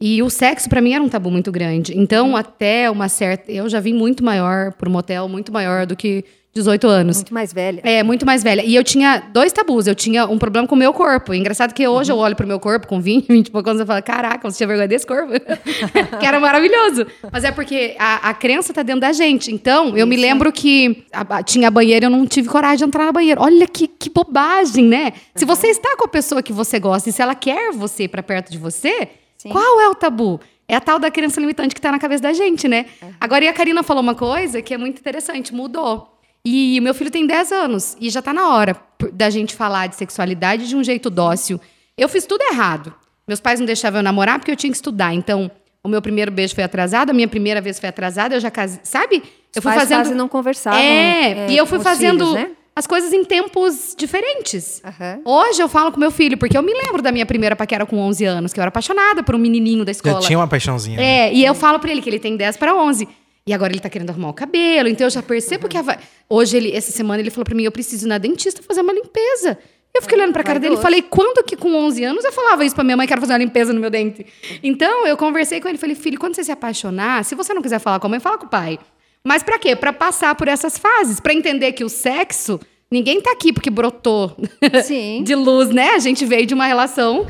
E 0.00 0.22
o 0.22 0.30
sexo, 0.30 0.68
pra 0.68 0.80
mim, 0.80 0.92
era 0.92 1.04
um 1.04 1.08
tabu 1.08 1.30
muito 1.30 1.52
grande. 1.52 1.96
Então, 1.96 2.36
até 2.36 2.90
uma 2.90 3.08
certa. 3.08 3.52
Eu 3.52 3.68
já 3.68 3.78
vim 3.80 3.92
muito 3.94 4.24
maior 4.24 4.72
pro 4.72 4.90
motel, 4.90 5.28
muito 5.28 5.52
maior 5.52 5.86
do 5.86 5.94
que 5.94 6.24
18 6.54 6.86
anos. 6.86 7.16
muito 7.16 7.34
mais 7.34 7.52
velha 7.52 7.80
É, 7.82 8.02
muito 8.04 8.24
mais 8.24 8.42
velha. 8.42 8.62
E 8.64 8.76
eu 8.76 8.84
tinha 8.84 9.22
dois 9.32 9.52
tabus. 9.52 9.88
Eu 9.88 9.94
tinha 9.94 10.24
um 10.26 10.38
problema 10.38 10.68
com 10.68 10.76
o 10.76 10.78
meu 10.78 10.92
corpo. 10.92 11.34
Engraçado 11.34 11.74
que 11.74 11.86
hoje 11.86 12.12
eu 12.12 12.16
olho 12.16 12.36
pro 12.36 12.46
meu 12.46 12.60
corpo 12.60 12.86
com 12.86 13.00
20, 13.00 13.26
20 13.26 13.46
e 13.48 13.50
poucos 13.50 13.70
anos 13.70 13.82
e 13.82 13.86
falo, 13.86 14.00
caraca, 14.02 14.48
você 14.48 14.58
tinha 14.58 14.66
vergonha 14.68 14.86
desse 14.86 15.04
corpo? 15.06 15.32
que 16.20 16.24
era 16.26 16.38
maravilhoso. 16.38 17.06
Mas 17.32 17.42
é 17.42 17.50
porque 17.50 17.96
a, 17.98 18.28
a 18.30 18.34
crença 18.34 18.72
tá 18.72 18.82
dentro 18.84 19.00
da 19.00 19.12
gente. 19.12 19.52
Então, 19.52 19.96
eu 19.96 20.06
me 20.06 20.16
lembro 20.16 20.52
que 20.52 21.04
a- 21.12 21.38
a- 21.38 21.42
tinha 21.42 21.68
banheiro 21.72 22.04
e 22.04 22.06
eu 22.06 22.10
não 22.10 22.24
tive 22.24 22.48
coragem 22.48 22.78
de 22.78 22.84
entrar 22.84 23.04
na 23.06 23.12
banheira. 23.12 23.40
Olha 23.42 23.66
que, 23.66 23.88
que 23.88 24.08
bobagem, 24.08 24.84
né? 24.84 25.12
Se 25.34 25.44
você 25.44 25.66
está 25.68 25.96
com 25.96 26.04
a 26.04 26.08
pessoa 26.08 26.40
que 26.40 26.52
você 26.52 26.78
gosta 26.78 27.08
e 27.08 27.12
se 27.12 27.20
ela 27.20 27.34
quer 27.34 27.72
você 27.72 28.06
pra 28.06 28.22
perto 28.22 28.52
de 28.52 28.58
você, 28.58 29.08
Sim. 29.38 29.48
qual 29.48 29.80
é 29.80 29.88
o 29.88 29.94
tabu? 29.94 30.40
É 30.68 30.76
a 30.76 30.80
tal 30.80 30.98
da 31.00 31.10
crença 31.10 31.40
limitante 31.40 31.74
que 31.74 31.80
tá 31.80 31.90
na 31.92 31.98
cabeça 31.98 32.22
da 32.22 32.32
gente, 32.32 32.66
né? 32.68 32.86
Agora, 33.20 33.44
e 33.44 33.48
a 33.48 33.52
Karina 33.52 33.82
falou 33.82 34.02
uma 34.02 34.14
coisa 34.14 34.62
que 34.62 34.72
é 34.72 34.78
muito 34.78 34.98
interessante, 35.00 35.52
mudou. 35.52 36.13
E 36.46 36.78
o 36.78 36.82
meu 36.82 36.92
filho 36.94 37.10
tem 37.10 37.26
10 37.26 37.52
anos 37.52 37.96
e 38.00 38.10
já 38.10 38.20
tá 38.20 38.32
na 38.32 38.50
hora 38.50 38.76
da 39.12 39.30
gente 39.30 39.54
falar 39.54 39.86
de 39.86 39.96
sexualidade 39.96 40.68
de 40.68 40.76
um 40.76 40.84
jeito 40.84 41.08
dócil. 41.08 41.58
Eu 41.96 42.08
fiz 42.08 42.26
tudo 42.26 42.42
errado. 42.52 42.92
Meus 43.26 43.40
pais 43.40 43.58
não 43.58 43.66
deixavam 43.66 44.00
eu 44.00 44.02
namorar 44.02 44.38
porque 44.38 44.50
eu 44.50 44.56
tinha 44.56 44.70
que 44.70 44.76
estudar. 44.76 45.14
Então, 45.14 45.50
o 45.82 45.88
meu 45.88 46.02
primeiro 46.02 46.30
beijo 46.30 46.54
foi 46.54 46.64
atrasado, 46.64 47.10
a 47.10 47.12
minha 47.14 47.28
primeira 47.28 47.60
vez 47.62 47.78
foi 47.80 47.88
atrasada, 47.88 48.34
eu 48.34 48.40
já 48.40 48.50
casei. 48.50 48.80
Sabe? 48.82 49.22
Eu 49.54 49.60
Os 49.60 49.64
pais 49.64 49.88
quase 49.88 50.14
não 50.14 50.28
conversavam, 50.28 50.78
É, 50.78 51.30
é, 51.30 51.50
e 51.50 51.56
eu 51.56 51.64
fui 51.64 51.78
fazendo 51.78 52.26
filhos, 52.26 52.34
né? 52.34 52.50
as 52.76 52.86
coisas 52.86 53.12
em 53.12 53.24
tempos 53.24 53.94
diferentes. 53.96 54.82
Aham. 54.84 55.20
Hoje 55.24 55.62
eu 55.62 55.68
falo 55.68 55.92
com 55.92 56.00
meu 56.00 56.10
filho, 56.10 56.36
porque 56.36 56.58
eu 56.58 56.62
me 56.62 56.72
lembro 56.74 57.00
da 57.00 57.12
minha 57.12 57.24
primeira 57.24 57.54
paquera 57.56 57.86
com 57.86 57.96
11 57.98 58.24
anos, 58.24 58.52
que 58.52 58.58
eu 58.60 58.62
era 58.62 58.68
apaixonada 58.68 59.22
por 59.22 59.34
um 59.34 59.38
menininho 59.38 59.84
da 59.84 59.92
Já 59.92 59.96
escola. 59.96 60.20
tinha 60.20 60.38
uma 60.38 60.48
paixãozinha. 60.48 60.98
né? 60.98 61.04
É, 61.28 61.32
e 61.32 61.42
eu 61.44 61.54
falo 61.54 61.78
pra 61.78 61.90
ele 61.90 62.02
que 62.02 62.10
ele 62.10 62.18
tem 62.18 62.36
10 62.36 62.56
para 62.56 62.74
11. 62.74 63.08
E 63.46 63.52
agora 63.52 63.72
ele 63.72 63.80
tá 63.80 63.90
querendo 63.90 64.10
arrumar 64.10 64.30
o 64.30 64.34
cabelo, 64.34 64.88
então 64.88 65.06
eu 65.06 65.10
já 65.10 65.22
percebo 65.22 65.68
que 65.68 65.76
a 65.76 65.98
hoje 66.30 66.56
ele 66.56 66.72
essa 66.72 66.90
semana 66.90 67.20
ele 67.20 67.30
falou 67.30 67.44
pra 67.44 67.54
mim, 67.54 67.64
eu 67.64 67.72
preciso 67.72 68.06
ir 68.06 68.08
na 68.08 68.16
dentista 68.16 68.62
fazer 68.62 68.80
uma 68.80 68.92
limpeza. 68.92 69.58
Eu 69.94 70.02
fiquei 70.02 70.18
olhando 70.18 70.32
pra 70.32 70.42
cara 70.42 70.58
dele 70.58 70.74
e 70.74 70.78
falei, 70.78 71.02
quando 71.02 71.44
que 71.44 71.56
com 71.56 71.72
11 71.72 72.02
anos 72.02 72.24
eu 72.24 72.32
falava 72.32 72.64
isso 72.64 72.74
pra 72.74 72.82
minha 72.82 72.96
mãe, 72.96 73.06
quero 73.06 73.20
fazer 73.20 73.32
uma 73.32 73.38
limpeza 73.38 73.72
no 73.72 73.80
meu 73.80 73.90
dente? 73.90 74.26
Então, 74.60 75.06
eu 75.06 75.16
conversei 75.16 75.60
com 75.60 75.68
ele, 75.68 75.78
falei, 75.78 75.94
filho, 75.94 76.18
quando 76.18 76.34
você 76.34 76.42
se 76.42 76.50
apaixonar, 76.50 77.24
se 77.24 77.36
você 77.36 77.54
não 77.54 77.62
quiser 77.62 77.78
falar 77.78 78.00
com 78.00 78.08
a 78.08 78.10
mãe, 78.10 78.18
fala 78.18 78.36
com 78.36 78.46
o 78.46 78.48
pai. 78.48 78.76
Mas 79.24 79.44
pra 79.44 79.56
quê? 79.56 79.76
Pra 79.76 79.92
passar 79.92 80.34
por 80.34 80.48
essas 80.48 80.76
fases, 80.76 81.20
pra 81.20 81.32
entender 81.32 81.70
que 81.72 81.84
o 81.84 81.88
sexo, 81.88 82.58
ninguém 82.90 83.20
tá 83.20 83.30
aqui 83.30 83.52
porque 83.52 83.70
brotou 83.70 84.36
Sim. 84.82 85.22
de 85.24 85.36
luz, 85.36 85.70
né? 85.70 85.90
A 85.90 86.00
gente 86.00 86.24
veio 86.24 86.44
de 86.44 86.54
uma 86.54 86.66
relação 86.66 87.24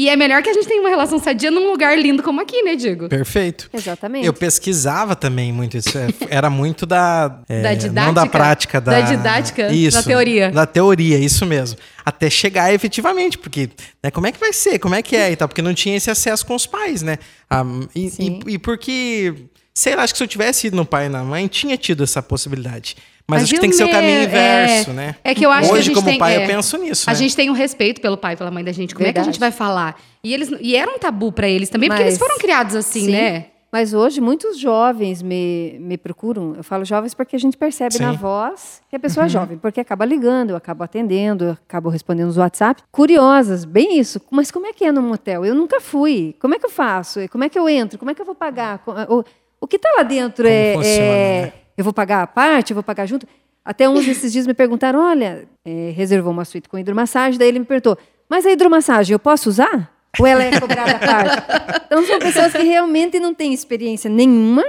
e 0.00 0.08
é 0.08 0.16
melhor 0.16 0.42
que 0.42 0.48
a 0.48 0.54
gente 0.54 0.66
tenha 0.66 0.80
uma 0.80 0.88
relação 0.88 1.18
sadia 1.18 1.50
num 1.50 1.70
lugar 1.70 1.98
lindo 1.98 2.22
como 2.22 2.40
aqui, 2.40 2.62
né, 2.62 2.74
Diego? 2.74 3.06
Perfeito. 3.06 3.68
Exatamente. 3.70 4.26
Eu 4.26 4.32
pesquisava 4.32 5.14
também 5.14 5.52
muito 5.52 5.76
isso. 5.76 5.90
é, 5.98 6.06
Era 6.30 6.48
muito 6.48 6.86
da. 6.86 7.42
é, 7.46 7.60
Da 7.60 7.74
didática? 7.74 8.06
Não 8.06 8.14
da 8.14 8.24
prática, 8.24 8.80
da. 8.80 8.92
Da 8.92 9.00
didática? 9.02 9.70
Isso. 9.70 9.98
Da 9.98 10.02
teoria. 10.02 10.50
Da 10.50 10.64
teoria, 10.64 11.18
isso 11.18 11.44
mesmo. 11.44 11.78
Até 12.02 12.30
chegar 12.30 12.72
efetivamente, 12.72 13.36
porque 13.36 13.68
né, 14.02 14.10
como 14.10 14.26
é 14.26 14.32
que 14.32 14.40
vai 14.40 14.54
ser? 14.54 14.78
Como 14.78 14.94
é 14.94 15.02
que 15.02 15.14
é 15.14 15.32
e 15.32 15.36
tal? 15.36 15.46
Porque 15.46 15.60
não 15.60 15.74
tinha 15.74 15.98
esse 15.98 16.10
acesso 16.10 16.46
com 16.46 16.54
os 16.54 16.66
pais, 16.66 17.02
né? 17.02 17.18
Ah, 17.50 17.62
e, 17.94 18.08
Sim. 18.08 18.40
e, 18.46 18.54
e 18.54 18.58
porque. 18.58 19.34
Sei 19.74 19.94
lá, 19.94 20.02
acho 20.02 20.14
que 20.14 20.18
se 20.18 20.24
eu 20.24 20.28
tivesse 20.28 20.66
ido 20.66 20.76
no 20.76 20.86
pai 20.86 21.06
e 21.06 21.08
na 21.10 21.22
mãe, 21.22 21.46
tinha 21.46 21.76
tido 21.76 22.02
essa 22.02 22.22
possibilidade. 22.22 22.96
Mas, 23.26 23.44
acho 23.44 23.54
que 23.54 23.60
tem 23.60 23.70
que 23.70 23.76
ser 23.76 23.84
o 23.84 23.90
caminho 23.90 24.18
é- 24.20 24.24
inverso, 24.24 24.92
né? 24.92 25.14
É 25.22 25.34
que 25.34 25.44
eu 25.46 25.50
acho 25.50 25.68
que 25.68 25.74
a 25.74 25.78
Hoje, 25.78 25.82
gente 25.86 25.94
como 25.94 26.08
tem, 26.08 26.18
pai, 26.18 26.36
é, 26.36 26.42
eu 26.42 26.46
penso 26.46 26.76
nisso. 26.78 27.08
A 27.08 27.12
né? 27.12 27.18
gente 27.18 27.36
tem 27.36 27.48
um 27.48 27.52
respeito 27.52 28.00
pelo 28.00 28.16
pai 28.16 28.34
e 28.34 28.36
pela 28.36 28.50
mãe 28.50 28.64
da 28.64 28.72
gente. 28.72 28.94
Como 28.94 29.06
é 29.06 29.12
que 29.12 29.18
a 29.18 29.22
Verdade. 29.22 29.34
gente 29.36 29.40
vai 29.40 29.52
falar? 29.52 30.00
E 30.24 30.34
eles 30.34 30.50
e 30.60 30.74
era 30.74 30.90
um 30.90 30.98
tabu 30.98 31.30
pra 31.32 31.48
eles 31.48 31.68
também, 31.68 31.88
porque 31.88 32.02
Mas- 32.02 32.14
eles 32.14 32.18
foram 32.18 32.36
criados 32.38 32.74
assim, 32.74 33.06
Sim. 33.06 33.12
né? 33.12 33.46
Mas 33.72 33.94
hoje 33.94 34.20
muitos 34.20 34.58
jovens 34.58 35.22
me, 35.22 35.76
me 35.78 35.96
procuram. 35.96 36.54
Eu 36.56 36.64
falo 36.64 36.84
jovens 36.84 37.14
porque 37.14 37.36
a 37.36 37.38
gente 37.38 37.56
percebe 37.56 37.94
Sim. 37.94 38.02
na 38.02 38.10
voz 38.10 38.82
que 38.90 38.96
a 38.96 38.98
pessoa 38.98 39.26
é 39.26 39.28
jovem, 39.28 39.58
porque 39.58 39.78
acaba 39.78 40.04
ligando, 40.04 40.50
eu 40.50 40.56
acabo 40.56 40.82
atendendo, 40.82 41.44
eu 41.44 41.50
acabo 41.52 41.88
respondendo 41.88 42.28
os 42.28 42.36
WhatsApp. 42.36 42.82
Curiosas, 42.90 43.64
bem 43.64 43.96
isso. 44.00 44.20
Mas 44.28 44.50
como 44.50 44.66
é 44.66 44.72
que 44.72 44.84
é 44.84 44.90
no 44.90 45.00
motel? 45.00 45.44
Eu 45.46 45.54
nunca 45.54 45.80
fui. 45.80 46.34
Como 46.40 46.52
é 46.52 46.58
que 46.58 46.66
eu 46.66 46.70
faço? 46.70 47.20
Como 47.28 47.44
é 47.44 47.48
que 47.48 47.56
eu 47.56 47.68
entro? 47.68 47.96
Como 47.96 48.10
é 48.10 48.14
que 48.14 48.20
eu 48.20 48.26
vou 48.26 48.34
pagar? 48.34 48.82
O, 49.08 49.22
o 49.60 49.66
que 49.68 49.76
está 49.76 49.88
lá 49.96 50.02
dentro 50.02 50.42
Como 50.44 50.48
é, 50.56 50.74
funciona, 50.74 51.04
é- 51.04 51.42
né? 51.42 51.52
Eu 51.80 51.84
vou 51.84 51.92
pagar 51.92 52.22
a 52.22 52.26
parte? 52.26 52.72
Eu 52.72 52.74
vou 52.74 52.82
pagar 52.82 53.06
junto? 53.06 53.26
Até 53.64 53.88
uns 53.88 54.04
desses 54.04 54.30
dias 54.32 54.46
me 54.46 54.52
perguntaram: 54.54 55.00
olha, 55.00 55.44
é, 55.64 55.92
reservou 55.96 56.30
uma 56.32 56.44
suíte 56.44 56.68
com 56.68 56.78
hidromassagem, 56.78 57.38
daí 57.38 57.48
ele 57.48 57.58
me 57.60 57.64
perguntou: 57.64 57.96
mas 58.28 58.44
a 58.44 58.50
hidromassagem 58.52 59.12
eu 59.14 59.18
posso 59.18 59.48
usar? 59.48 59.90
Ou 60.18 60.26
ela 60.26 60.42
é 60.44 60.58
cobrada 60.60 60.90
à 60.92 60.98
parte? 60.98 61.42
Então 61.86 62.04
são 62.06 62.18
pessoas 62.18 62.52
que 62.52 62.62
realmente 62.62 63.18
não 63.18 63.32
têm 63.32 63.52
experiência 63.54 64.10
nenhuma, 64.10 64.64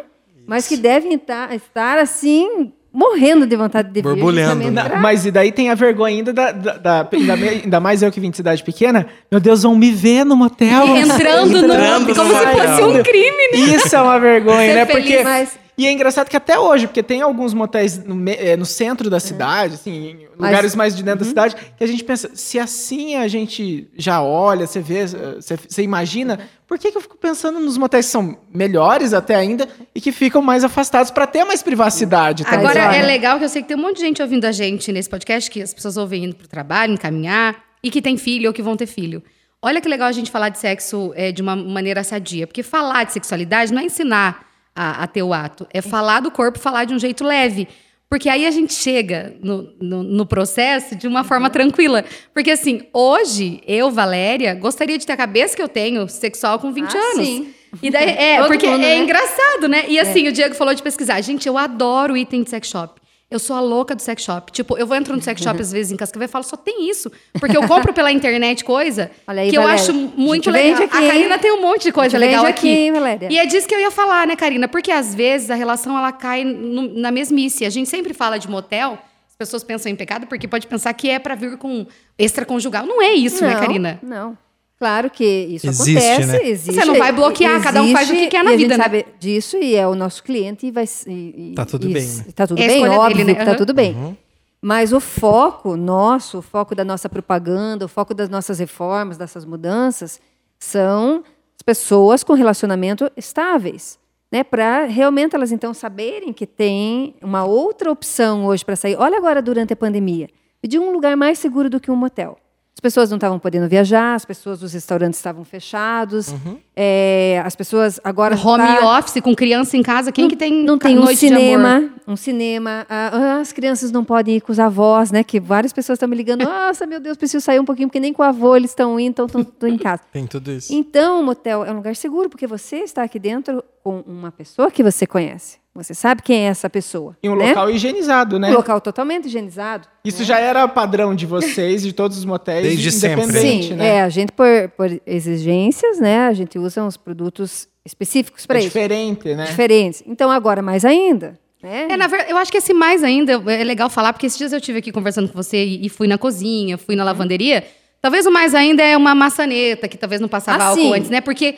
mas 0.47 0.67
que 0.67 0.77
devem 0.77 1.13
estar, 1.15 1.53
estar 1.53 1.97
assim, 1.97 2.71
morrendo 2.93 3.45
de 3.47 3.55
vontade 3.55 3.87
de 3.89 3.95
vir. 3.95 4.03
Borbulhando, 4.03 4.69
né? 4.69 4.83
Pra- 4.83 4.99
mas 4.99 5.25
e 5.25 5.31
daí 5.31 5.51
tem 5.51 5.69
a 5.69 5.75
vergonha 5.75 6.15
ainda 6.17 6.31
da, 6.31 6.51
da- 6.51 6.77
da- 6.77 7.09
ainda, 7.11 7.35
me- 7.35 7.49
ainda 7.49 7.79
mais 7.79 8.01
eu 8.03 8.11
que 8.11 8.19
vim 8.19 8.29
de 8.29 8.37
cidade 8.37 8.63
pequena. 8.63 9.07
Meu 9.31 9.39
Deus, 9.39 9.63
vão 9.63 9.75
me 9.75 9.91
ver 9.91 10.23
no 10.23 10.35
motel. 10.35 10.95
Entrando 10.95 11.61
no- 11.61 11.73
Entrando 11.73 12.15
como 12.15 12.29
no 12.33 12.39
se 12.39 12.45
fosse 12.45 12.83
um 12.83 13.03
crime, 13.03 13.51
né? 13.53 13.75
Isso 13.75 13.95
é 13.95 14.01
uma 14.01 14.19
vergonha, 14.19 14.67
Ser 14.67 14.75
né? 14.75 14.85
feliz, 14.85 15.03
Porque 15.09 15.23
mas- 15.23 15.59
e 15.81 15.87
é 15.87 15.91
engraçado 15.91 16.29
que 16.29 16.37
até 16.37 16.59
hoje, 16.59 16.87
porque 16.87 17.01
tem 17.03 17.21
alguns 17.21 17.53
motéis 17.53 18.03
no, 18.03 18.29
eh, 18.29 18.55
no 18.57 18.65
centro 18.65 19.09
da 19.09 19.19
cidade, 19.19 19.75
assim, 19.75 19.91
em 19.91 20.13
Mas- 20.13 20.21
Uhum. 20.31 20.45
lugares 20.45 20.75
mais 20.75 20.95
de 20.95 21.03
dentro 21.03 21.19
da 21.19 21.25
cidade, 21.25 21.55
que 21.77 21.83
a 21.83 21.87
gente 21.87 22.03
pensa, 22.03 22.29
se 22.33 22.57
assim 22.59 23.15
a 23.15 23.27
gente 23.27 23.87
já 23.97 24.21
olha, 24.21 24.65
você 24.67 24.79
vê, 24.79 24.99
eh, 24.99 25.07
você, 25.39 25.57
você 25.67 25.81
imagina, 25.83 26.39
por 26.67 26.77
que, 26.79 26.91
que 26.91 26.97
eu 26.97 27.01
fico 27.01 27.17
pensando 27.17 27.59
nos 27.59 27.77
motéis 27.77 28.05
que 28.05 28.11
são 28.11 28.37
melhores 28.53 29.13
até 29.13 29.35
ainda 29.35 29.67
e 29.93 29.99
que 29.99 30.11
ficam 30.11 30.41
mais 30.41 30.63
afastados 30.63 31.11
para 31.11 31.27
ter 31.27 31.43
mais 31.43 31.61
privacidade? 31.61 32.43
tá? 32.43 32.51
Agora, 32.51 32.95
é 32.95 33.01
legal 33.03 33.37
que 33.39 33.45
eu 33.45 33.49
sei 33.49 33.61
que 33.61 33.67
tem 33.67 33.77
um 33.77 33.81
monte 33.81 33.95
de 33.97 34.01
gente 34.01 34.21
ouvindo 34.21 34.45
a 34.45 34.51
gente 34.51 34.91
nesse 34.91 35.09
podcast, 35.09 35.49
que 35.49 35.61
as 35.61 35.73
pessoas 35.73 35.97
ouvem 35.97 36.25
indo 36.25 36.35
pro 36.35 36.47
trabalho, 36.47 36.93
encaminhar, 36.93 37.55
e 37.83 37.89
que 37.89 38.01
tem 38.01 38.17
filho 38.17 38.47
ou 38.47 38.53
que 38.53 38.61
vão 38.61 38.77
ter 38.77 38.85
filho. 38.85 39.21
Olha 39.61 39.79
que 39.81 39.87
legal 39.87 40.07
a 40.07 40.11
gente 40.11 40.31
falar 40.31 40.49
de 40.49 40.57
sexo 40.57 41.11
é, 41.15 41.31
de 41.31 41.41
uma 41.41 41.55
maneira 41.55 42.03
sadia. 42.03 42.47
Porque 42.47 42.63
falar 42.63 43.03
de 43.03 43.13
sexualidade 43.13 43.71
não 43.73 43.81
é 43.81 43.85
ensinar 43.85 44.50
a, 44.75 45.03
a 45.03 45.07
ter 45.07 45.23
o 45.23 45.33
ato. 45.33 45.67
É 45.73 45.81
falar 45.81 46.19
do 46.21 46.31
corpo, 46.31 46.59
falar 46.59 46.85
de 46.85 46.93
um 46.93 46.99
jeito 46.99 47.23
leve. 47.23 47.67
Porque 48.09 48.27
aí 48.27 48.45
a 48.45 48.51
gente 48.51 48.73
chega 48.73 49.35
no, 49.41 49.69
no, 49.81 50.03
no 50.03 50.25
processo 50.25 50.97
de 50.97 51.07
uma 51.07 51.23
forma 51.23 51.49
tranquila. 51.49 52.03
Porque 52.33 52.51
assim, 52.51 52.81
hoje, 52.93 53.61
eu, 53.65 53.89
Valéria, 53.89 54.53
gostaria 54.53 54.97
de 54.97 55.05
ter 55.05 55.13
a 55.13 55.17
cabeça 55.17 55.55
que 55.55 55.61
eu 55.61 55.69
tenho 55.69 56.07
sexual 56.09 56.59
com 56.59 56.73
20 56.73 56.93
Ah, 56.93 56.99
anos. 57.13 57.25
sim. 57.25 57.53
E 57.81 57.89
daí, 57.89 58.09
é, 58.09 58.35
Todo 58.43 58.47
porque 58.47 58.67
mundo, 58.67 58.83
é 58.83 58.95
né? 58.95 58.97
engraçado, 58.97 59.69
né? 59.69 59.85
E 59.87 59.97
assim, 59.97 60.27
o 60.27 60.31
Diego 60.33 60.53
falou 60.55 60.73
de 60.73 60.83
pesquisar. 60.83 61.21
Gente, 61.21 61.47
eu 61.47 61.57
adoro 61.57 62.17
item 62.17 62.43
de 62.43 62.49
sex 62.49 62.67
shop. 62.67 63.00
Eu 63.31 63.39
sou 63.39 63.55
a 63.55 63.61
louca 63.61 63.95
do 63.95 64.01
sex 64.01 64.21
shop. 64.23 64.51
Tipo, 64.51 64.77
eu 64.77 64.85
vou 64.85 64.97
entrando 64.97 65.17
no 65.19 65.23
sex 65.23 65.41
shop 65.41 65.59
às 65.61 65.71
vezes 65.71 65.91
em 65.91 65.95
Cascavel 65.95 66.25
e 66.25 66.29
falo, 66.29 66.43
só 66.43 66.57
tem 66.57 66.89
isso. 66.89 67.09
Porque 67.39 67.55
eu 67.55 67.65
compro 67.65 67.93
pela 67.93 68.11
internet 68.11 68.65
coisa 68.65 69.09
aí, 69.25 69.49
que 69.49 69.57
eu 69.57 69.61
Valéria. 69.61 69.81
acho 69.83 69.93
muito 69.93 70.51
legal. 70.51 70.83
aqui, 70.83 70.97
a? 70.97 71.07
Karina 71.07 71.39
tem 71.39 71.51
um 71.53 71.61
monte 71.61 71.83
de 71.83 71.91
coisa 71.93 72.17
legal 72.17 72.45
aqui. 72.45 72.69
aqui, 72.69 72.91
Valéria? 72.91 73.29
E 73.31 73.37
é 73.39 73.45
disso 73.45 73.65
que 73.67 73.73
eu 73.73 73.79
ia 73.79 73.89
falar, 73.89 74.27
né, 74.27 74.35
Karina? 74.35 74.67
Porque 74.67 74.91
às 74.91 75.15
vezes 75.15 75.49
a 75.49 75.55
relação 75.55 75.97
ela 75.97 76.11
cai 76.11 76.43
no- 76.43 76.93
na 76.99 77.09
mesmice. 77.09 77.63
A 77.63 77.69
gente 77.69 77.89
sempre 77.89 78.13
fala 78.13 78.37
de 78.37 78.49
motel, 78.49 78.99
as 79.29 79.35
pessoas 79.37 79.63
pensam 79.63 79.89
em 79.89 79.95
pecado 79.95 80.27
porque 80.27 80.45
pode 80.45 80.67
pensar 80.67 80.91
que 80.93 81.09
é 81.09 81.17
pra 81.17 81.33
vir 81.33 81.57
com 81.57 81.85
extraconjugal. 82.19 82.85
Não 82.85 83.01
é 83.01 83.13
isso, 83.13 83.41
né, 83.43 83.53
Não, 83.53 83.59
Karina? 83.61 83.99
Não. 84.03 84.37
Claro 84.81 85.11
que 85.11 85.23
isso 85.23 85.67
Existe, 85.67 85.95
acontece, 85.95 86.25
né? 86.25 86.49
existe. 86.49 86.73
Você 86.73 86.85
não 86.85 86.95
vai 86.97 87.11
bloquear, 87.11 87.61
cada 87.61 87.83
um 87.83 87.91
faz 87.91 88.09
o 88.09 88.13
que 88.13 88.25
quer 88.25 88.43
na 88.43 88.49
e 88.49 88.53
a 88.55 88.57
vida, 88.57 88.73
gente 88.73 88.77
né? 88.79 88.83
sabe 88.83 89.05
disso 89.19 89.55
e 89.57 89.75
é 89.75 89.87
o 89.87 89.93
nosso 89.93 90.23
cliente 90.23 90.65
e 90.65 90.71
vai 90.71 90.85
e, 91.05 91.51
e- 91.51 91.53
Tá 91.55 91.67
tudo 91.67 91.87
e- 91.87 91.93
bem, 91.93 92.07
né? 92.07 92.25
Tá 92.33 92.47
tudo 92.47 92.59
É 92.59 92.65
a 92.65 92.67
bem, 92.67 92.87
óbvio 92.89 93.17
dele, 93.17 93.33
né? 93.33 93.39
que 93.39 93.45
tá 93.45 93.53
tudo 93.53 93.75
bem. 93.75 94.17
Mas 94.59 94.91
o 94.91 94.99
foco 94.99 95.77
nosso, 95.77 96.39
o 96.39 96.41
foco 96.41 96.73
da 96.73 96.83
nossa 96.83 97.07
propaganda, 97.07 97.85
o 97.85 97.87
foco 97.87 98.15
das 98.15 98.27
nossas 98.27 98.57
reformas, 98.57 99.17
dessas 99.19 99.45
mudanças, 99.45 100.19
são 100.57 101.23
as 101.55 101.61
pessoas 101.63 102.23
com 102.23 102.33
relacionamento 102.33 103.11
estáveis. 103.15 103.99
Né, 104.31 104.43
para 104.43 104.85
realmente 104.85 105.35
elas 105.35 105.51
então 105.51 105.75
saberem 105.75 106.33
que 106.33 106.47
tem 106.47 107.13
uma 107.21 107.43
outra 107.43 107.91
opção 107.91 108.45
hoje 108.47 108.65
para 108.65 108.75
sair. 108.75 108.95
Olha 108.97 109.17
agora 109.17 109.43
durante 109.43 109.73
a 109.73 109.75
pandemia, 109.75 110.27
de 110.65 110.79
um 110.79 110.91
lugar 110.91 111.15
mais 111.15 111.37
seguro 111.37 111.69
do 111.69 111.79
que 111.79 111.91
um 111.91 111.95
motel. 111.95 112.35
As 112.81 112.89
pessoas 112.89 113.11
não 113.11 113.17
estavam 113.17 113.37
podendo 113.37 113.69
viajar, 113.69 114.15
as 114.15 114.25
pessoas 114.25 114.59
dos 114.59 114.73
restaurantes 114.73 115.19
estavam 115.19 115.45
fechados, 115.45 116.33
é, 116.75 117.39
as 117.45 117.55
pessoas 117.55 117.99
agora 118.03 118.35
Home 118.35 118.57
tá- 118.65 118.97
office 118.97 119.21
com 119.21 119.35
criança 119.35 119.77
em 119.77 119.83
casa, 119.83 120.11
quem 120.11 120.23
não, 120.23 120.29
que 120.29 120.35
tem 120.35 120.63
não 120.63 120.79
tem 120.79 120.97
um 120.97 121.03
noite 121.03 121.19
de 121.19 121.27
amor? 121.27 121.39
cinema, 121.39 121.89
um 122.07 122.15
cinema. 122.15 122.87
ah, 122.89 123.11
ah, 123.13 123.39
as 123.39 123.53
crianças 123.53 123.91
não 123.91 124.03
podem 124.03 124.37
ir 124.37 124.41
com 124.41 124.51
os 124.51 124.57
avós, 124.59 125.11
né? 125.11 125.23
Que 125.23 125.39
várias 125.39 125.71
pessoas 125.71 125.97
estão 125.97 126.09
me 126.09 126.15
ligando. 126.15 126.41
Nossa, 126.43 126.87
meu 126.87 126.99
Deus, 126.99 127.17
preciso 127.17 127.45
sair 127.45 127.59
um 127.59 127.65
pouquinho 127.65 127.87
porque 127.87 127.99
nem 127.99 128.11
com 128.11 128.23
o 128.23 128.25
avô 128.25 128.55
eles 128.55 128.71
estão 128.71 128.99
indo, 128.99 129.11
então 129.11 129.41
estão 129.41 129.69
em 129.69 129.77
casa. 129.77 130.01
Tem 130.11 130.25
tudo 130.25 130.51
isso. 130.51 130.73
Então, 130.73 131.21
o 131.21 131.23
motel 131.23 131.63
é 131.63 131.71
um 131.71 131.75
lugar 131.75 131.95
seguro 131.95 132.29
porque 132.31 132.47
você 132.47 132.77
está 132.77 133.03
aqui 133.03 133.19
dentro 133.19 133.63
com 133.83 133.99
uma 134.07 134.31
pessoa 134.31 134.71
que 134.71 134.81
você 134.81 135.05
conhece. 135.05 135.60
Você 135.73 135.93
sabe 135.93 136.21
quem 136.21 136.45
é 136.47 136.49
essa 136.49 136.69
pessoa. 136.69 137.15
Em 137.23 137.29
um 137.29 137.35
né? 137.35 137.47
local 137.49 137.69
higienizado, 137.69 138.37
né? 138.37 138.49
Um 138.49 138.55
local 138.55 138.81
totalmente 138.81 139.27
higienizado. 139.27 139.87
Isso 140.03 140.23
já 140.25 140.37
era 140.37 140.67
padrão 140.67 141.15
de 141.15 141.25
vocês, 141.25 141.81
de 141.81 141.93
todos 141.93 142.17
os 142.17 142.25
motéis, 142.25 142.63
Desde 142.67 142.91
sempre. 142.91 143.25
Sim, 143.39 143.73
né? 143.75 143.87
é, 143.95 144.01
a 144.01 144.09
gente, 144.09 144.33
por, 144.33 144.47
por 144.75 145.01
exigências, 145.07 145.97
né? 145.99 146.27
A 146.27 146.33
gente 146.33 146.59
usa 146.59 146.83
uns 146.83 146.97
produtos 146.97 147.67
específicos 147.85 148.45
para 148.45 148.57
É 148.57 148.59
isso. 148.59 148.67
diferente, 148.67 149.33
né? 149.33 149.45
Diferentes. 149.45 150.03
Então, 150.05 150.29
agora 150.29 150.61
mais 150.61 150.83
ainda. 150.83 151.39
Né? 151.63 151.87
É, 151.89 151.95
na 151.97 152.07
verdade, 152.07 152.31
eu 152.31 152.37
acho 152.37 152.51
que 152.51 152.57
esse 152.57 152.73
mais 152.73 153.03
ainda 153.03 153.33
é 153.47 153.63
legal 153.63 153.89
falar, 153.89 154.11
porque 154.13 154.25
esses 154.25 154.37
dias 154.37 154.51
eu 154.51 154.57
estive 154.57 154.79
aqui 154.79 154.91
conversando 154.91 155.29
com 155.29 155.33
você 155.35 155.63
e, 155.63 155.85
e 155.85 155.89
fui 155.89 156.07
na 156.07 156.17
cozinha, 156.17 156.77
fui 156.77 156.95
Uhum. 156.95 156.99
na 156.99 157.03
lavanderia. 157.05 157.63
Talvez 158.01 158.25
o 158.25 158.31
mais 158.31 158.53
ainda 158.55 158.83
é 158.83 158.97
uma 158.97 159.13
maçaneta, 159.15 159.87
que 159.87 159.97
talvez 159.97 160.19
não 160.19 160.27
passava 160.27 160.63
Ah, 160.63 160.67
álcool 160.67 160.81
sim. 160.81 160.93
antes, 160.95 161.09
né? 161.09 161.21
Porque 161.21 161.55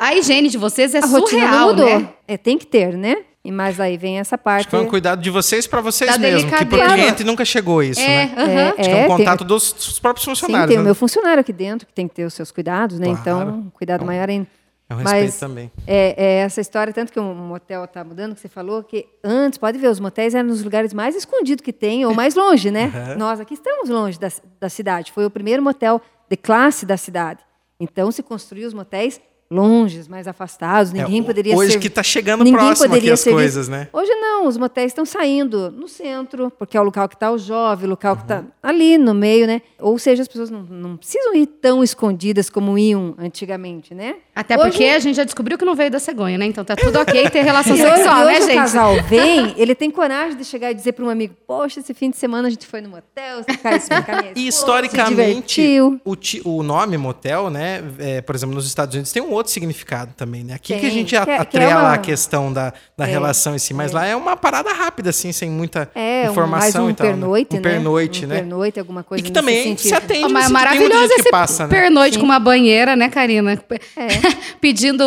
a 0.00 0.14
higiene 0.16 0.48
de 0.48 0.56
vocês 0.58 0.94
é 0.94 0.98
a 0.98 1.06
rotina 1.06 1.42
surreal, 1.46 1.52
não 1.52 1.68
mudou. 1.68 2.00
né? 2.00 2.08
É, 2.26 2.36
tem 2.36 2.56
que 2.58 2.66
ter, 2.66 2.96
né? 2.96 3.18
E 3.44 3.50
mas 3.50 3.80
aí 3.80 3.96
vem 3.96 4.20
essa 4.20 4.36
Acho 4.36 4.44
parte. 4.44 4.68
que 4.68 4.76
é 4.76 4.78
um 4.78 4.86
cuidado 4.86 5.20
de 5.20 5.28
vocês 5.28 5.66
pra 5.66 5.80
vocês 5.80 6.12
Da 6.12 6.16
mesmo. 6.18 6.48
Que 6.48 6.56
pro 6.56 6.64
delicadeza. 6.64 6.94
cliente 6.96 7.24
nunca 7.24 7.44
chegou 7.44 7.82
isso, 7.82 8.00
É, 8.00 8.26
né? 8.26 8.34
aham. 8.36 8.68
Acho 8.68 8.74
que 8.76 8.80
é 8.82 8.92
é, 8.92 8.94
um 8.94 8.98
tem- 8.98 9.16
contato 9.16 9.44
dos, 9.44 9.72
dos 9.72 9.98
próprios 9.98 10.24
Sim, 10.24 10.30
funcionários. 10.30 10.68
tem 10.68 10.76
o 10.78 10.80
né? 10.80 10.84
meu 10.84 10.94
funcionário 10.94 11.40
aqui 11.40 11.52
dentro 11.52 11.86
que 11.86 11.92
tem 11.92 12.06
que 12.06 12.14
ter 12.14 12.24
os 12.24 12.34
seus 12.34 12.52
cuidados, 12.52 13.00
né? 13.00 13.06
Claro. 13.06 13.20
Então, 13.20 13.48
um 13.66 13.70
cuidado 13.70 14.04
maior 14.04 14.28
ainda. 14.28 14.46
É 14.88 14.94
um 14.94 14.98
respeito 14.98 15.24
Mas 15.24 15.40
também. 15.40 15.72
É, 15.86 16.14
é 16.16 16.32
essa 16.42 16.60
história, 16.60 16.92
tanto 16.92 17.12
que 17.12 17.18
o 17.18 17.22
motel 17.34 17.84
está 17.84 18.04
mudando, 18.04 18.34
que 18.34 18.40
você 18.40 18.48
falou, 18.48 18.84
que 18.84 19.06
antes, 19.24 19.58
pode 19.58 19.76
ver, 19.78 19.88
os 19.88 19.98
motéis 19.98 20.34
eram 20.36 20.48
nos 20.48 20.62
lugares 20.62 20.92
mais 20.94 21.16
escondidos 21.16 21.64
que 21.64 21.72
tem, 21.72 22.04
ou 22.06 22.14
mais 22.14 22.34
longe, 22.36 22.70
né? 22.70 22.92
Nós 23.18 23.40
aqui 23.40 23.54
estamos 23.54 23.88
longe 23.88 24.20
da, 24.20 24.28
da 24.60 24.68
cidade. 24.68 25.10
Foi 25.10 25.24
o 25.24 25.30
primeiro 25.30 25.62
motel 25.62 26.00
de 26.30 26.36
classe 26.36 26.84
da 26.86 26.96
cidade. 26.96 27.40
Então, 27.80 28.12
se 28.12 28.22
construiu 28.22 28.68
os 28.68 28.74
motéis 28.74 29.20
longe, 29.52 30.02
mais 30.08 30.26
afastados, 30.26 30.92
ninguém 30.92 31.20
É, 31.20 31.22
poderia 31.22 31.56
hoje 31.56 31.72
ser- 31.72 31.78
que 31.78 31.90
tá 31.90 32.02
chegando 32.02 32.42
ninguém 32.44 32.58
próximo 32.58 32.86
aqui 32.86 32.94
poderia 32.94 33.14
as 33.14 33.20
ser 33.20 33.30
visto. 33.30 33.36
coisas, 33.38 33.68
né? 33.68 33.88
Hoje 33.92 34.10
não, 34.14 34.46
os 34.48 34.56
motéis 34.56 34.86
estão 34.92 35.04
saindo 35.04 35.70
no 35.70 35.86
centro, 35.88 36.50
porque 36.58 36.76
é 36.76 36.80
o 36.80 36.84
local 36.84 37.08
que 37.08 37.14
está 37.14 37.30
o 37.30 37.38
jovem, 37.38 37.86
o 37.86 37.90
local 37.90 38.16
que 38.16 38.22
está 38.22 38.42
ali 38.62 38.96
no 38.98 39.14
meio, 39.14 39.46
né? 39.46 39.62
Ou 39.78 39.98
seja, 39.98 40.22
as 40.22 40.28
pessoas 40.28 40.50
não, 40.50 40.62
não 40.62 40.96
precisam 40.96 41.34
ir 41.34 41.46
tão 41.46 41.82
escondidas 41.82 42.48
como 42.48 42.78
iam 42.78 43.14
antigamente, 43.18 43.94
né? 43.94 44.16
Até 44.34 44.56
Hoje- 44.56 44.70
porque 44.70 44.84
a 44.84 44.98
gente 44.98 45.16
já 45.16 45.24
descobriu 45.24 45.58
que 45.58 45.64
não 45.64 45.74
veio 45.74 45.90
da 45.90 45.98
cegonha, 45.98 46.38
né? 46.38 46.46
Então 46.46 46.64
tá 46.64 46.74
tudo 46.74 46.98
ok 46.98 47.28
ter 47.30 47.42
relação 47.42 47.72
hoje, 47.74 47.82
sexual, 47.82 48.24
né, 48.24 48.32
hoje 48.32 48.40
o 48.42 48.46
gente? 48.46 48.54
casal 48.56 48.94
vem, 49.08 49.54
ele 49.58 49.74
tem 49.74 49.90
coragem 49.90 50.36
de 50.38 50.44
chegar 50.44 50.70
e 50.70 50.74
dizer 50.74 50.92
para 50.92 51.04
um 51.04 51.10
amigo: 51.10 51.34
Poxa, 51.46 51.80
esse 51.80 51.92
fim 51.92 52.10
de 52.10 52.16
semana 52.16 52.48
a 52.48 52.50
gente 52.50 52.66
foi 52.66 52.80
no 52.80 52.88
motel, 52.88 53.42
você 53.42 53.56
cai 53.58 53.76
explicar 53.76 54.22
minha 54.22 54.32
E 54.34 54.48
esposa, 54.48 54.48
historicamente, 54.48 55.78
o, 56.04 56.16
ti- 56.16 56.40
o 56.44 56.62
nome 56.62 56.96
motel, 56.96 57.50
né? 57.50 57.82
é, 57.98 58.20
por 58.20 58.34
exemplo, 58.34 58.54
nos 58.54 58.66
Estados 58.66 58.94
Unidos 58.94 59.12
tem 59.12 59.22
um 59.22 59.30
outro 59.32 59.41
significado 59.50 60.12
também, 60.16 60.44
né? 60.44 60.54
Aqui 60.54 60.78
que 60.78 60.86
a 60.86 60.90
gente 60.90 61.16
a- 61.16 61.24
que 61.24 61.30
é- 61.30 61.34
que 61.34 61.38
é 61.38 61.42
atrela 61.42 61.80
uma- 61.82 61.92
a 61.94 61.98
questão 61.98 62.52
da, 62.52 62.72
da 62.96 63.04
relação 63.04 63.54
em 63.54 63.58
si, 63.58 63.72
mas 63.74 63.92
lá 63.92 64.06
é 64.06 64.14
uma 64.14 64.36
parada 64.36 64.72
rápida, 64.72 65.10
assim, 65.10 65.32
sem 65.32 65.50
muita 65.50 65.90
É, 65.94 66.24
um, 66.28 66.30
informação 66.32 66.86
um 66.86 66.90
e 66.90 66.94
tal. 66.94 67.06
né? 67.06 67.12
pernoite, 67.12 67.52
um 67.52 67.56
né? 67.56 67.62
pernoite, 67.62 68.24
um 68.24 68.28
né? 68.28 68.34
pernoite, 68.36 68.78
alguma 68.80 69.02
coisa 69.02 69.22
E 69.22 69.26
que 69.26 69.32
também 69.32 69.76
se 69.76 69.94
atende 69.94 70.24
Oh, 70.24 70.28
mas 70.28 70.44
muita 70.50 70.52
maravilhoso 70.52 71.12
esse 71.14 71.22
que 71.24 71.30
passa, 71.30 71.64
né? 71.66 71.70
pernoite 71.70 72.18
com 72.18 72.24
uma 72.24 72.38
banheira, 72.38 72.94
né, 72.96 73.08
Karina? 73.08 73.56
Pedindo 74.60 75.04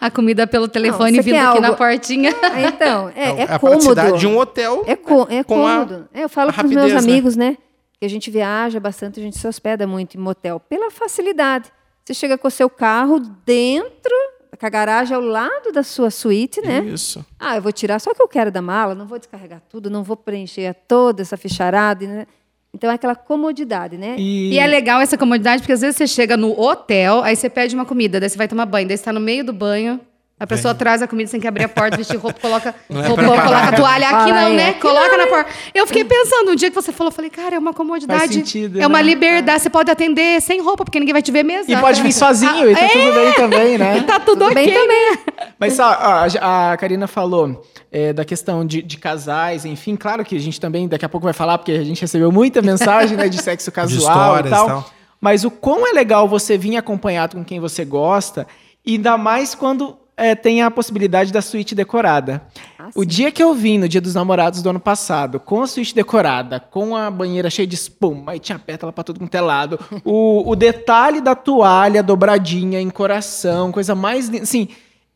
a 0.00 0.10
comida 0.10 0.46
pelo 0.46 0.68
telefone 0.68 1.16
você 1.16 1.22
vindo 1.22 1.36
aqui 1.36 1.60
na 1.60 1.68
algo- 1.68 1.78
portinha. 1.78 2.34
Ah, 2.44 2.60
Então, 2.62 3.10
é, 3.16 3.42
é, 3.42 3.42
a 3.48 3.58
cômodo. 3.58 4.16
de 4.18 4.26
um 4.26 4.38
hotel. 4.38 4.84
É, 4.86 4.94
co- 4.96 5.26
é 5.30 5.42
com 5.42 5.66
a- 5.66 5.72
cômodo. 5.84 6.08
É, 6.14 6.24
eu 6.24 6.28
falo 6.28 6.50
a 6.50 6.52
para 6.52 6.66
os 6.66 6.72
meus 6.72 6.92
né? 6.92 6.98
amigos, 6.98 7.36
né? 7.36 7.56
Que 7.98 8.04
a 8.06 8.08
gente 8.10 8.30
viaja 8.30 8.78
bastante, 8.78 9.18
a 9.18 9.22
gente 9.22 9.38
se 9.38 9.46
hospeda 9.46 9.86
muito 9.86 10.16
em 10.16 10.20
motel. 10.20 10.60
Pela 10.60 10.90
facilidade. 10.90 11.70
Você 12.04 12.12
chega 12.12 12.36
com 12.36 12.48
o 12.48 12.50
seu 12.50 12.68
carro 12.68 13.18
dentro, 13.46 14.12
com 14.58 14.66
a 14.66 14.68
garagem 14.68 15.16
ao 15.16 15.22
lado 15.22 15.72
da 15.72 15.82
sua 15.82 16.10
suíte, 16.10 16.60
né? 16.60 16.80
Isso. 16.84 17.24
Ah, 17.38 17.56
eu 17.56 17.62
vou 17.62 17.72
tirar 17.72 17.98
só 17.98 18.10
o 18.10 18.14
que 18.14 18.20
eu 18.20 18.28
quero 18.28 18.52
da 18.52 18.60
mala, 18.60 18.94
não 18.94 19.06
vou 19.06 19.18
descarregar 19.18 19.62
tudo, 19.70 19.88
não 19.88 20.02
vou 20.02 20.16
preencher 20.16 20.74
toda 20.86 21.22
essa 21.22 21.36
ficharada. 21.36 22.06
Né? 22.06 22.26
Então 22.74 22.90
é 22.90 22.94
aquela 22.94 23.14
comodidade, 23.14 23.96
né? 23.96 24.16
E 24.18 24.58
é 24.58 24.66
legal 24.66 25.00
essa 25.00 25.16
comodidade, 25.16 25.62
porque 25.62 25.72
às 25.72 25.80
vezes 25.80 25.96
você 25.96 26.06
chega 26.06 26.36
no 26.36 26.60
hotel, 26.60 27.22
aí 27.22 27.34
você 27.34 27.48
pede 27.48 27.74
uma 27.74 27.86
comida, 27.86 28.20
daí 28.20 28.28
você 28.28 28.36
vai 28.36 28.48
tomar 28.48 28.66
banho, 28.66 28.86
daí 28.86 28.98
você 28.98 29.04
tá 29.04 29.12
no 29.12 29.20
meio 29.20 29.44
do 29.44 29.52
banho, 29.52 29.98
a 30.38 30.46
pessoa 30.48 30.74
traz 30.74 31.00
a 31.00 31.06
comida 31.06 31.30
sem 31.30 31.40
que 31.40 31.46
abrir 31.46 31.64
a 31.64 31.68
porta, 31.68 31.96
vestir 31.96 32.16
roupa, 32.16 32.40
coloca, 32.40 32.74
Não 32.90 33.04
é 33.04 33.08
coloca 33.08 33.68
a 33.68 33.72
toalha 33.72 34.08
aqui, 34.08 34.30
Ah, 34.30 34.34
não, 34.34 34.48
é. 34.48 34.52
né? 34.54 34.68
Aqui 34.70 34.80
Coloca 34.80 35.16
na 35.16 35.26
porta. 35.28 35.50
Eu 35.72 35.86
fiquei 35.86 36.04
pensando, 36.04 36.50
um 36.50 36.56
dia 36.56 36.70
que 36.70 36.74
você 36.74 36.90
falou, 36.90 37.10
eu 37.10 37.14
falei, 37.14 37.30
cara, 37.30 37.54
é 37.54 37.58
uma 37.58 37.72
comodidade. 37.72 38.20
Faz 38.20 38.32
sentido, 38.32 38.80
é 38.80 38.86
uma 38.86 38.98
né? 38.98 39.04
liberdade. 39.04 39.62
Você 39.62 39.70
pode 39.70 39.90
atender 39.90 40.40
sem 40.42 40.60
roupa, 40.60 40.84
porque 40.84 40.98
ninguém 40.98 41.12
vai 41.12 41.22
te 41.22 41.30
ver 41.30 41.44
mesmo. 41.44 41.72
E 41.72 41.76
pode 41.76 42.02
vir 42.02 42.12
sozinho, 42.12 42.68
e 42.70 42.74
tá 42.74 42.88
tudo 42.88 43.12
bem 43.14 43.32
também, 43.34 43.78
né? 43.78 43.98
E 43.98 44.02
tá 44.04 44.18
tudo, 44.18 44.40
Tudo 44.40 44.50
ok 44.50 44.54
bem 44.54 44.74
também. 44.74 45.10
né? 45.12 45.18
Mas 45.58 45.78
ó, 45.78 45.86
ó, 45.88 46.26
a, 46.40 46.72
a 46.72 46.76
Karina 46.76 47.06
falou 47.06 47.64
é, 47.92 48.12
da 48.12 48.24
questão 48.24 48.66
de, 48.66 48.82
de 48.82 48.98
casais, 48.98 49.64
enfim, 49.64 49.94
claro 49.94 50.24
que 50.24 50.36
a 50.36 50.40
gente 50.40 50.60
também 50.60 50.88
daqui 50.88 51.04
a 51.04 51.08
pouco 51.08 51.24
vai 51.24 51.32
falar, 51.32 51.58
porque 51.58 51.70
a 51.72 51.84
gente 51.84 52.00
recebeu 52.00 52.32
muita 52.32 52.60
mensagem 52.62 53.16
né, 53.16 53.28
de 53.28 53.40
sexo 53.40 53.70
casual 53.70 54.40
histórias 54.40 54.52
e 54.52 54.54
tal. 54.54 54.66
e 54.66 54.68
tal. 54.68 54.90
Mas 55.20 55.44
o 55.44 55.50
quão 55.50 55.86
é 55.86 55.92
legal 55.92 56.28
você 56.28 56.58
vir 56.58 56.76
acompanhado 56.76 57.36
com 57.36 57.44
quem 57.44 57.60
você 57.60 57.84
gosta, 57.84 58.46
e 58.84 58.96
ainda 58.96 59.16
mais 59.16 59.54
quando 59.54 59.96
é, 60.16 60.34
tem 60.34 60.62
a 60.62 60.70
possibilidade 60.70 61.32
da 61.32 61.42
suíte 61.42 61.74
decorada. 61.74 62.42
Ah, 62.78 62.88
o 62.94 63.04
dia 63.04 63.32
que 63.32 63.42
eu 63.42 63.52
vim, 63.54 63.78
no 63.78 63.88
dia 63.88 64.00
dos 64.00 64.14
namorados 64.14 64.62
do 64.62 64.70
ano 64.70 64.78
passado, 64.80 65.40
com 65.40 65.62
a 65.62 65.66
suíte 65.66 65.94
decorada, 65.94 66.60
com 66.60 66.96
a 66.96 67.10
banheira 67.10 67.50
cheia 67.50 67.66
de 67.66 67.74
espuma, 67.74 68.36
e 68.36 68.38
tinha 68.38 68.58
pétala 68.58 68.92
pra 68.92 69.02
todo 69.04 69.18
quanto 69.18 69.34
é 69.34 69.40
lado, 69.40 69.78
o, 70.04 70.48
o 70.50 70.54
detalhe 70.54 71.20
da 71.20 71.34
toalha 71.34 72.02
dobradinha 72.02 72.80
em 72.80 72.90
coração, 72.90 73.72
coisa 73.72 73.94
mais 73.94 74.28
linda. 74.28 74.44
Assim, 74.44 74.68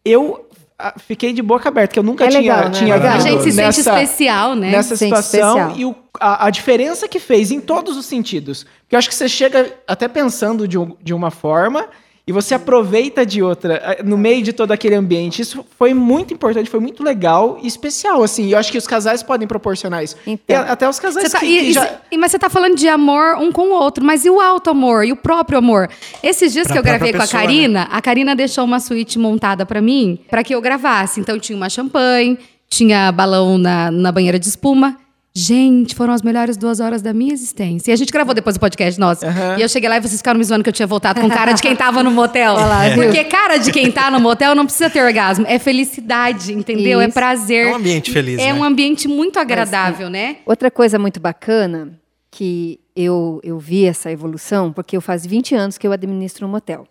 eu 0.04 0.46
ah, 0.78 0.94
fiquei 0.98 1.32
de 1.32 1.42
boca 1.42 1.68
aberta, 1.68 1.92
que 1.94 1.98
eu 1.98 2.02
nunca 2.04 2.24
É 2.24 2.28
tinha, 2.28 2.40
legal, 2.40 2.64
né? 2.64 2.70
tinha 2.70 2.94
Legal. 2.94 3.10
A 3.12 3.14
visto 3.16 3.28
gente 3.28 3.42
se 3.42 3.52
sente 3.52 3.56
nessa- 3.78 3.80
especial, 4.02 4.54
né? 4.54 4.70
nessa 4.70 4.96
Sente 4.96 5.16
situação 5.16 5.58
especial. 5.58 5.76
e 5.76 5.84
o- 5.84 5.94
a, 6.20 6.46
a 6.46 6.50
diferença 6.50 7.06
que 7.08 7.20
fez 7.20 7.50
em 7.50 7.60
todos 7.60 7.96
os 7.96 8.06
sentidos. 8.06 8.64
Porque 8.82 8.94
eu 8.94 8.98
acho 8.98 9.08
que 9.08 9.14
você 9.14 9.28
chega 9.28 9.72
até 9.86 10.08
pensando 10.08 10.66
de, 10.66 10.76
um- 10.78 10.96
de 11.02 11.12
uma 11.14 11.30
forma 11.30 11.86
e 12.28 12.32
você 12.32 12.54
aproveita 12.54 13.24
de 13.24 13.42
outra 13.42 13.74
eh, 13.98 14.02
no 14.04 14.18
meio 14.18 14.42
de 14.42 14.52
todo 14.52 14.70
aquele 14.70 14.94
ambiente. 14.94 15.40
Isso 15.40 15.64
foi 15.78 15.94
muito 15.94 16.34
importante, 16.34 16.68
foi 16.68 16.78
muito 16.78 17.02
legal 17.02 17.58
e 17.62 17.66
especial, 17.66 18.22
assim. 18.22 18.44
E 18.46 18.52
eu 18.52 18.58
acho 18.58 18.70
que 18.70 18.76
os 18.76 18.86
casais 18.86 19.22
podem 19.22 19.48
proporcionar 19.48 20.04
isso. 20.04 20.14
Então. 20.26 20.54
E 20.54 20.68
até 20.70 20.86
os 20.86 21.00
casais 21.00 21.24
Você 21.26 21.32
tá- 21.32 21.40
que, 21.40 21.46
e- 21.46 21.60
que 21.68 21.72
já... 21.72 21.90
e- 22.12 22.18
mas 22.18 22.30
você 22.30 22.38
tá 22.38 22.50
falando 22.50 22.76
de 22.76 22.86
amor 22.86 23.36
um 23.38 23.50
com 23.50 23.62
o 23.62 23.72
outro, 23.72 24.04
mas 24.04 24.24
e 24.26 24.30
o 24.30 24.40
alto 24.40 24.68
amor? 24.70 25.04
E 25.06 25.12
o 25.12 25.16
próprio 25.16 25.58
amor? 25.58 25.88
Esses 26.22 26.52
dias 26.52 26.66
Pra 26.66 26.74
que 26.74 26.78
eu 26.78 26.82
gravei 26.82 27.10
com 27.12 27.18
a 27.18 27.20
pessoa, 27.22 27.40
Karina, 27.42 27.88
a 27.90 28.02
Karina 28.02 28.36
deixou 28.36 28.64
uma 28.64 28.78
suíte 28.78 29.18
montada 29.18 29.64
pra 29.64 29.80
mim, 29.80 30.18
pra 30.28 30.44
que 30.44 30.54
eu 30.54 30.60
gravasse. 30.60 31.18
Então 31.20 31.38
tinha 31.38 31.56
uma 31.56 31.70
champanhe, 31.70 32.38
tinha 32.68 33.10
balão 33.10 33.56
na, 33.56 33.90
na 33.90 34.12
banheira 34.12 34.38
de 34.38 34.46
espuma. 34.48 34.98
Gente, 35.40 35.94
foram 35.94 36.12
as 36.12 36.20
melhores 36.22 36.56
duas 36.56 36.80
horas 36.80 37.00
da 37.00 37.12
minha 37.14 37.32
existência. 37.32 37.90
E 37.90 37.94
a 37.94 37.96
gente 37.96 38.10
gravou 38.12 38.34
depois 38.34 38.56
do 38.56 38.60
podcast 38.60 38.98
nosso. 38.98 39.24
Aham. 39.24 39.56
E 39.56 39.62
eu 39.62 39.68
cheguei 39.68 39.88
lá 39.88 39.96
e 39.96 40.00
vocês 40.00 40.16
ficaram 40.18 40.36
me 40.36 40.44
zoando 40.44 40.64
que 40.64 40.68
eu 40.68 40.72
tinha 40.72 40.86
voltado 40.86 41.20
com 41.20 41.28
cara 41.28 41.52
de 41.52 41.62
quem 41.62 41.76
tava 41.76 42.02
no 42.02 42.10
motel. 42.10 42.54
Olha 42.54 42.66
lá, 42.66 42.88
viu? 42.88 43.04
Porque 43.04 43.22
cara 43.24 43.56
de 43.56 43.70
quem 43.70 43.92
tá 43.92 44.10
no 44.10 44.18
motel 44.18 44.54
não 44.56 44.64
precisa 44.64 44.90
ter 44.90 45.00
orgasmo. 45.00 45.46
É 45.48 45.58
felicidade, 45.58 46.52
entendeu? 46.52 47.00
É 47.00 47.04
Isso. 47.04 47.14
prazer. 47.14 47.66
É 47.66 47.72
um 47.72 47.76
ambiente 47.76 48.10
feliz, 48.10 48.40
É 48.40 48.52
né? 48.52 48.54
um 48.54 48.64
ambiente 48.64 49.06
muito 49.06 49.38
agradável, 49.38 50.10
né? 50.10 50.38
Outra 50.44 50.70
coisa 50.72 50.98
muito 50.98 51.20
bacana 51.20 51.92
que 52.30 52.80
eu, 52.96 53.40
eu 53.44 53.58
vi 53.60 53.84
essa 53.84 54.10
evolução, 54.10 54.72
porque 54.72 54.96
eu 54.96 55.00
faz 55.00 55.24
20 55.24 55.54
anos 55.54 55.78
que 55.78 55.86
eu 55.86 55.92
administro 55.92 56.46
um 56.46 56.50
motel. 56.50 56.84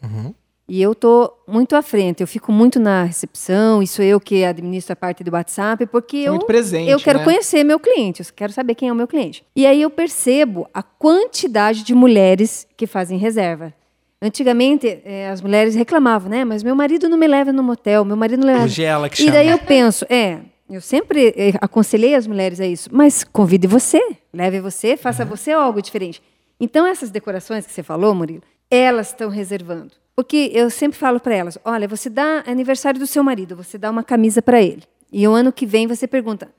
E 0.69 0.81
eu 0.81 0.93
tô 0.93 1.31
muito 1.47 1.77
à 1.77 1.81
frente, 1.81 2.19
eu 2.19 2.27
fico 2.27 2.51
muito 2.51 2.77
na 2.77 3.03
recepção, 3.03 3.81
isso 3.81 4.01
eu 4.01 4.19
que 4.19 4.43
administro 4.43 4.91
a 4.91 4.95
parte 4.97 5.23
do 5.23 5.31
WhatsApp, 5.31 5.85
porque 5.85 6.17
eu, 6.17 6.39
presente, 6.39 6.89
eu 6.89 6.99
quero 6.99 7.19
né? 7.19 7.23
conhecer 7.23 7.63
meu 7.63 7.79
cliente, 7.79 8.19
eu 8.21 8.25
quero 8.35 8.51
saber 8.51 8.75
quem 8.75 8.89
é 8.89 8.91
o 8.91 8.95
meu 8.95 9.07
cliente. 9.07 9.45
E 9.55 9.65
aí 9.65 9.81
eu 9.81 9.89
percebo 9.89 10.67
a 10.73 10.83
quantidade 10.83 11.83
de 11.83 11.95
mulheres 11.95 12.67
que 12.75 12.85
fazem 12.85 13.17
reserva. 13.17 13.73
Antigamente, 14.21 15.01
eh, 15.05 15.29
as 15.29 15.41
mulheres 15.41 15.73
reclamavam, 15.73 16.29
né? 16.29 16.43
Mas 16.43 16.63
meu 16.63 16.75
marido 16.75 17.07
não 17.07 17.17
me 17.17 17.27
leva 17.27 17.53
no 17.53 17.63
motel, 17.63 18.03
meu 18.03 18.17
marido 18.17 18.39
não 18.39 18.47
leva. 18.47 18.65
Hoje 18.65 18.83
é 18.83 19.09
que 19.09 19.23
E 19.23 19.31
daí 19.31 19.45
chama. 19.47 19.61
eu 19.61 19.65
penso, 19.65 20.05
é, 20.09 20.39
eu 20.69 20.81
sempre 20.81 21.33
eh, 21.37 21.53
aconselhei 21.61 22.13
as 22.13 22.27
mulheres 22.27 22.59
a 22.59 22.65
isso, 22.65 22.89
mas 22.91 23.23
convide 23.23 23.67
você, 23.67 24.01
leve 24.33 24.59
você, 24.59 24.97
faça 24.97 25.23
você 25.23 25.51
algo 25.51 25.81
diferente. 25.81 26.21
Então, 26.59 26.85
essas 26.85 27.09
decorações 27.09 27.65
que 27.65 27.71
você 27.71 27.83
falou, 27.83 28.13
Murilo, 28.13 28.41
elas 28.69 29.09
estão 29.09 29.29
reservando. 29.29 29.93
Porque 30.17 30.49
eu 30.51 30.69
sempre 30.71 30.97
falo 30.97 31.19
para 31.19 31.35
elas: 31.35 31.59
olha, 31.63 31.87
você 31.87 32.09
dá 32.09 32.43
aniversário 32.47 32.99
do 32.99 33.05
seu 33.05 33.23
marido, 33.23 33.55
você 33.55 33.77
dá 33.77 33.91
uma 33.91 34.03
camisa 34.03 34.41
para 34.41 34.59
ele. 34.59 34.81
E 35.13 35.27
o 35.27 35.31
ano 35.31 35.53
que 35.53 35.63
vem 35.65 35.85
você 35.85 36.07
pergunta: 36.07 36.47
o 36.47 36.49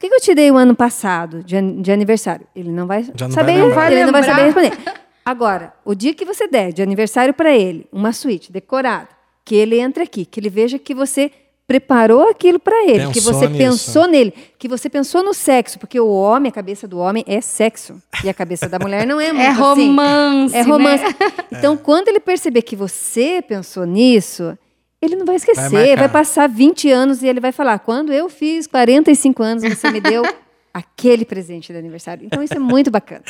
que, 0.00 0.08
que 0.08 0.14
eu 0.16 0.20
te 0.20 0.34
dei 0.34 0.50
o 0.50 0.56
ano 0.56 0.74
passado 0.74 1.42
de, 1.44 1.56
an- 1.56 1.80
de 1.80 1.92
aniversário? 1.92 2.44
Ele 2.56 2.70
não 2.72 2.88
vai 2.88 3.02
não 3.02 3.30
saber, 3.30 3.52
vai 3.52 3.54
lembrar. 3.68 3.92
ele 3.92 4.04
não 4.04 4.12
vai 4.12 4.22
saber 4.24 4.42
responder. 4.70 4.94
Agora, 5.24 5.72
o 5.84 5.94
dia 5.94 6.12
que 6.12 6.24
você 6.24 6.48
der 6.48 6.72
de 6.72 6.82
aniversário 6.82 7.32
para 7.32 7.54
ele, 7.56 7.86
uma 7.92 8.12
suíte 8.12 8.50
decorada, 8.52 9.08
que 9.44 9.54
ele 9.54 9.78
entre 9.78 10.02
aqui, 10.02 10.24
que 10.26 10.40
ele 10.40 10.50
veja 10.50 10.76
que 10.78 10.92
você 10.94 11.30
preparou 11.66 12.28
aquilo 12.28 12.58
para 12.58 12.84
ele, 12.84 13.06
que 13.08 13.14
Pensou 13.14 13.32
você 13.34 13.46
nisso. 13.46 13.58
pensou 13.58 14.06
nele, 14.06 14.34
que 14.58 14.68
você 14.68 14.90
pensou 14.90 15.22
no 15.22 15.32
sexo, 15.32 15.78
porque 15.78 15.98
o 15.98 16.08
homem, 16.08 16.50
a 16.50 16.52
cabeça 16.52 16.86
do 16.86 16.98
homem 16.98 17.24
é 17.26 17.40
sexo 17.40 18.00
e 18.22 18.28
a 18.28 18.34
cabeça 18.34 18.68
da 18.68 18.78
mulher 18.78 19.06
não 19.06 19.18
é 19.20 19.32
muito 19.32 19.44
É 19.46 19.48
assim. 19.48 19.60
romance, 19.60 20.54
É 20.56 20.62
romance. 20.62 21.04
né? 21.04 21.14
Então, 21.58 21.76
quando 21.76 22.08
ele 22.08 22.20
perceber 22.20 22.62
que 22.62 22.76
você 22.76 23.42
pensou 23.46 23.86
nisso, 23.86 24.56
ele 25.00 25.16
não 25.16 25.24
vai 25.24 25.36
esquecer, 25.36 25.70
Vai 25.70 25.96
vai, 25.96 26.08
passar 26.08 26.48
20 26.48 26.90
anos 26.90 27.22
e 27.22 27.26
ele 27.28 27.40
vai 27.40 27.52
falar: 27.52 27.78
quando 27.78 28.12
eu 28.12 28.28
fiz 28.28 28.66
45 28.66 29.42
anos, 29.42 29.62
você 29.62 29.90
me 29.90 30.00
deu 30.00 30.22
aquele 30.74 31.24
presente 31.24 31.72
de 31.72 31.78
aniversário. 31.78 32.24
Então, 32.26 32.42
isso 32.42 32.54
é 32.54 32.58
muito 32.58 32.90
bacana. 32.90 33.22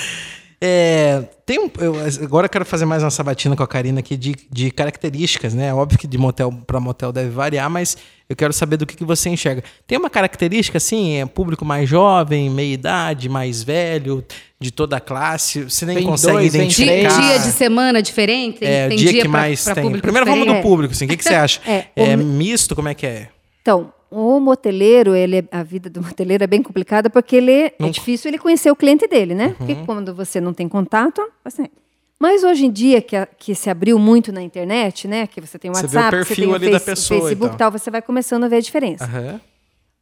É, 0.61 1.23
tem 1.45 1.59
um, 1.59 1.71
eu, 1.79 1.95
agora 2.23 2.47
eu 2.47 2.51
quero 2.51 2.65
fazer 2.65 2.85
mais 2.87 3.03
uma 3.03 3.11
sabatina 3.11 3.55
com 3.55 3.63
a 3.63 3.67
Karina 3.67 4.01
aqui 4.01 4.17
de, 4.17 4.35
de 4.51 4.71
características, 4.71 5.53
né? 5.53 5.75
Óbvio 5.75 5.99
que 5.99 6.07
de 6.07 6.17
motel 6.17 6.51
para 6.67 6.81
motel 6.81 7.13
deve 7.13 7.29
variar, 7.31 7.69
mas 7.69 7.97
eu 8.29 8.35
quero 8.37 8.53
saber 8.53 8.77
do 8.79 8.87
que, 8.87 8.97
que 8.97 9.05
você 9.05 9.29
enxerga. 9.29 9.63
Tem 9.87 9.99
uma 9.99 10.09
característica, 10.09 10.79
assim, 10.79 11.17
é 11.21 11.27
público 11.27 11.65
mais 11.65 11.89
jovem, 11.89 12.49
meia 12.49 12.73
idade, 12.73 13.29
mais 13.29 13.63
velho, 13.63 14.25
de 14.59 14.71
toda 14.71 14.97
a 14.97 15.01
classe. 15.01 15.65
Você 15.65 15.85
nem 15.85 15.97
Tem 15.97 16.07
consegue 16.07 16.33
dois, 16.35 16.55
identificar. 16.55 17.21
dia 17.21 17.39
de 17.41 17.53
semana 17.53 18.01
diferente? 18.01 18.61
Tem, 18.61 18.69
é, 18.69 18.89
tem 18.89 18.97
dia, 18.97 19.13
que 19.13 19.21
pra- 19.23 19.29
mais 19.31 19.65
pra 19.65 19.75
tem. 19.75 19.91
Primeiro 20.01 20.25
vamos 20.27 20.47
do 20.47 20.63
público, 20.63 20.93
assim. 20.95 21.05
O 21.05 21.09
que, 21.09 21.17
que 21.17 21.25
você 21.25 21.35
acha? 21.35 21.61
É, 21.67 21.87
É, 21.95 22.15
o- 22.15 22.19
misto? 22.19 22.75
Como 22.75 22.89
é 22.89 22.95
que 22.95 23.07
é? 23.07 23.29
Então, 23.61 23.93
o 24.15 24.41
moteleiro, 24.41 25.15
ele, 25.15 25.39
é- 25.39 25.45
a 25.51 25.63
vida 25.63 25.91
do 25.91 26.01
moteleiro 26.03 26.45
é 26.45 26.47
bem 26.47 26.63
complicada 26.63 27.11
porque 27.11 27.37
ele 27.37 27.51
é 27.53 27.75
Não- 27.79 27.91
difícil 27.91 28.31
ele 28.31 28.39
conhecer 28.39 28.71
o 28.71 28.77
cliente 28.77 29.07
dele, 29.07 29.35
né? 29.35 29.55
Porque 29.59 29.75
quando 29.87 30.15
você 30.15 30.41
não 30.41 30.53
tem 30.55 30.69
contato, 30.69 31.21
você... 31.45 31.71
Mas 32.19 32.45
hoje 32.45 32.65
em 32.67 32.71
dia, 32.71 33.03
que, 33.03 33.17
a- 33.17 33.27
que 33.27 33.55
se 33.55 33.69
abriu 33.69 33.99
muito 33.99 34.33
na 34.33 34.41
internet, 34.41 35.07
né? 35.09 35.27
Que 35.27 35.41
você 35.41 35.59
tem 35.59 35.71
o 35.71 35.75
Você 35.75 35.87
vê 35.87 35.97
o 35.99 36.01
WhatsApp, 36.01 36.17
perfil 36.17 36.35
você 36.37 36.41
tem 36.43 36.53
o, 36.53 36.55
ali 36.55 36.67
da 36.71 36.79
Face- 36.81 36.87
pessoa 36.87 37.19
e 37.19 37.21
o 37.21 37.23
Facebook 37.25 37.49
tal. 37.49 37.55
e 37.55 37.59
tal, 37.59 37.73
você 37.73 37.91
vai 37.91 38.01
começando 38.03 38.45
a 38.45 38.49
ver 38.49 38.57
a 38.57 38.61
diferença. 38.61 39.05
Aham. 39.05 39.41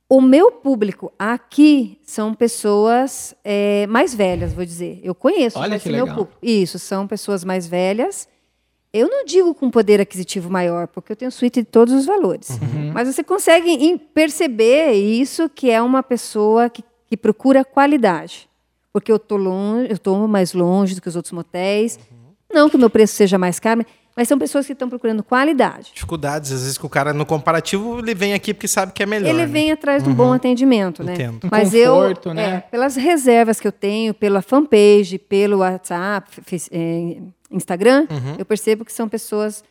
O 0.08 0.20
meu 0.20 0.52
público 0.52 1.10
aqui 1.18 1.98
são 2.04 2.34
pessoas 2.34 3.34
é, 3.42 3.86
mais 3.86 4.14
velhas, 4.14 4.52
vou 4.52 4.62
dizer. 4.64 5.00
Eu 5.02 5.14
conheço 5.14 5.58
Olha 5.58 5.78
que 5.80 5.88
legal. 5.88 6.06
público. 6.08 6.32
Isso, 6.42 6.78
são 6.78 7.06
pessoas 7.06 7.42
mais 7.44 7.66
velhas. 7.66 8.28
Eu 8.92 9.08
não 9.08 9.24
digo 9.24 9.54
com 9.54 9.70
poder 9.70 10.00
aquisitivo 10.00 10.50
maior, 10.50 10.86
porque 10.86 11.12
eu 11.12 11.16
tenho 11.16 11.32
suíte 11.32 11.60
de 11.60 11.66
todos 11.66 11.94
os 11.94 12.04
valores. 12.04 12.58
Mas 12.92 13.08
você 13.08 13.24
consegue 13.24 13.98
perceber 14.12 14.92
isso 14.92 15.48
que 15.48 15.70
é 15.70 15.80
uma 15.80 16.02
pessoa 16.02 16.68
que, 16.68 16.84
que 17.08 17.16
procura 17.16 17.64
qualidade. 17.64 18.48
Porque 18.92 19.10
eu 19.10 19.18
tô 19.18 19.36
longe, 19.36 19.90
eu 19.90 19.98
tô 19.98 20.28
mais 20.28 20.52
longe 20.52 20.94
do 20.94 21.00
que 21.00 21.08
os 21.08 21.16
outros 21.16 21.32
motéis. 21.32 21.98
Não 22.52 22.68
que 22.68 22.76
o 22.76 22.78
meu 22.78 22.90
preço 22.90 23.14
seja 23.14 23.38
mais 23.38 23.58
caro, 23.58 23.82
mas 24.14 24.28
são 24.28 24.38
pessoas 24.38 24.66
que 24.66 24.74
estão 24.74 24.90
procurando 24.90 25.22
qualidade. 25.22 25.92
Dificuldades, 25.94 26.52
às 26.52 26.60
vezes, 26.60 26.76
que 26.76 26.84
o 26.84 26.88
cara, 26.88 27.14
no 27.14 27.24
comparativo, 27.24 27.98
ele 27.98 28.14
vem 28.14 28.34
aqui 28.34 28.52
porque 28.52 28.68
sabe 28.68 28.92
que 28.92 29.02
é 29.02 29.06
melhor. 29.06 29.30
Ele 29.30 29.38
né? 29.38 29.46
vem 29.46 29.72
atrás 29.72 30.02
de 30.02 30.10
um 30.10 30.14
bom 30.14 30.34
atendimento, 30.34 31.02
né? 31.02 31.14
Entendo. 31.14 31.48
Mas 31.50 31.70
conforto, 31.70 32.28
eu, 32.28 32.34
né? 32.34 32.56
é, 32.56 32.60
pelas 32.60 32.94
reservas 32.94 33.58
que 33.58 33.66
eu 33.66 33.72
tenho, 33.72 34.12
pela 34.12 34.42
fanpage, 34.42 35.16
pelo 35.18 35.58
WhatsApp, 35.58 36.42
é, 36.70 37.16
Instagram, 37.52 38.06
Uhum. 38.10 38.36
eu 38.38 38.44
percebo 38.44 38.84
que 38.84 38.92
são 38.92 39.08
pessoas 39.08 39.62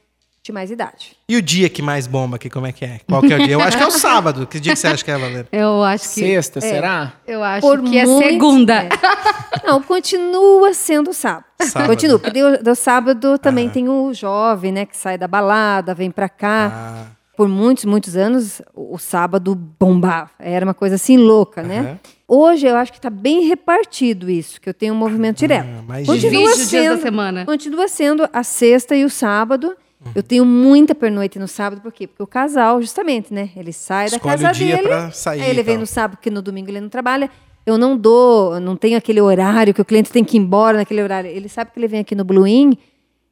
de 0.43 0.51
mais 0.51 0.71
idade. 0.71 1.15
E 1.29 1.35
o 1.37 1.41
dia 1.41 1.69
que 1.69 1.83
mais 1.83 2.07
bomba 2.07 2.37
aqui, 2.37 2.49
como 2.49 2.65
é 2.65 2.71
que 2.71 2.83
é? 2.83 2.99
Qual 3.07 3.21
que 3.21 3.31
é 3.31 3.35
o 3.37 3.43
dia? 3.43 3.53
Eu 3.53 3.61
acho 3.61 3.77
que 3.77 3.83
é 3.83 3.87
o 3.87 3.91
sábado. 3.93 4.47
Que 4.47 4.59
dia 4.59 4.73
que 4.73 4.79
você 4.79 4.87
acha 4.87 5.05
que 5.05 5.11
é, 5.11 5.17
Valéria? 5.17 5.47
Eu 5.51 5.83
acho 5.83 6.03
que. 6.05 6.19
Sexta, 6.21 6.59
será? 6.59 7.13
Eu 7.27 7.43
acho 7.43 7.61
Por 7.61 7.83
que 7.83 7.95
é 7.97 8.05
segunda. 8.07 8.83
é. 8.85 8.89
Não, 9.67 9.81
continua 9.83 10.73
sendo 10.73 11.13
sábado. 11.13 11.45
Sábado. 11.61 11.89
Continua, 11.89 12.17
porque 12.17 12.41
do, 12.41 12.63
do 12.63 12.73
sábado 12.75 13.37
também 13.37 13.69
tem 13.69 13.87
o 13.87 14.11
jovem, 14.15 14.71
né, 14.71 14.85
que 14.87 14.97
sai 14.97 15.15
da 15.17 15.27
balada, 15.27 15.93
vem 15.93 16.09
pra 16.09 16.27
cá. 16.27 16.71
Ah, 16.73 17.05
Por 17.41 17.49
muitos, 17.49 17.85
muitos 17.85 18.15
anos, 18.15 18.61
o, 18.75 18.99
sábado 18.99 19.55
bombava. 19.55 20.29
Era 20.37 20.63
uma 20.63 20.75
coisa 20.75 20.93
assim 20.93 21.17
louca, 21.17 21.63
né? 21.63 21.79
Aham. 21.79 21.99
Hoje 22.27 22.67
eu 22.67 22.75
acho 22.75 22.91
que 22.91 22.99
está 22.99 23.09
bem 23.09 23.47
repartido 23.47 24.29
isso, 24.29 24.61
que 24.61 24.69
eu 24.69 24.75
tenho 24.75 24.93
um 24.93 24.97
movimento 24.97 25.39
direto. 25.39 25.67
mais 25.87 26.05
Divide 26.05 26.43
os 26.43 26.69
dias 26.69 26.97
da 26.97 27.01
semana. 27.01 27.43
Continua 27.43 27.87
sendo 27.87 28.29
a 28.31 28.43
sexta 28.43 28.95
e 28.95 29.03
o 29.03 29.09
sábado. 29.09 29.75
Uhum. 30.05 30.11
Eu 30.13 30.21
tenho 30.21 30.45
muita 30.45 30.93
pernoite 30.93 31.39
no 31.39 31.47
sábado, 31.47 31.81
por 31.81 31.91
quê? 31.91 32.05
Porque 32.05 32.21
o 32.21 32.27
casal, 32.27 32.79
justamente, 32.79 33.33
né? 33.33 33.49
Ele 33.55 33.73
sai 33.73 34.11
da 34.11 34.17
Escolhe 34.17 34.37
casa 34.37 34.51
o 34.51 34.53
dia 34.53 34.77
dele, 34.77 35.11
sair 35.11 35.41
aí 35.41 35.49
ele 35.49 35.63
vem 35.63 35.79
no 35.79 35.87
sábado, 35.87 36.17
porque 36.17 36.29
no 36.29 36.43
domingo 36.43 36.69
ele 36.69 36.79
não 36.79 36.89
trabalha. 36.89 37.27
Eu 37.65 37.75
não 37.75 37.97
dou, 37.97 38.59
não 38.59 38.75
tenho 38.75 38.99
aquele 38.99 39.19
horário 39.19 39.73
que 39.73 39.81
o 39.81 39.85
cliente 39.85 40.11
tem 40.11 40.23
que 40.23 40.37
ir 40.37 40.41
embora 40.41 40.77
naquele 40.77 41.01
horário. 41.01 41.27
Ele 41.27 41.49
sabe 41.49 41.71
que 41.71 41.79
ele 41.79 41.87
vem 41.87 42.01
aqui 42.01 42.13
no 42.13 42.23
Blue 42.23 42.45
In 42.45 42.77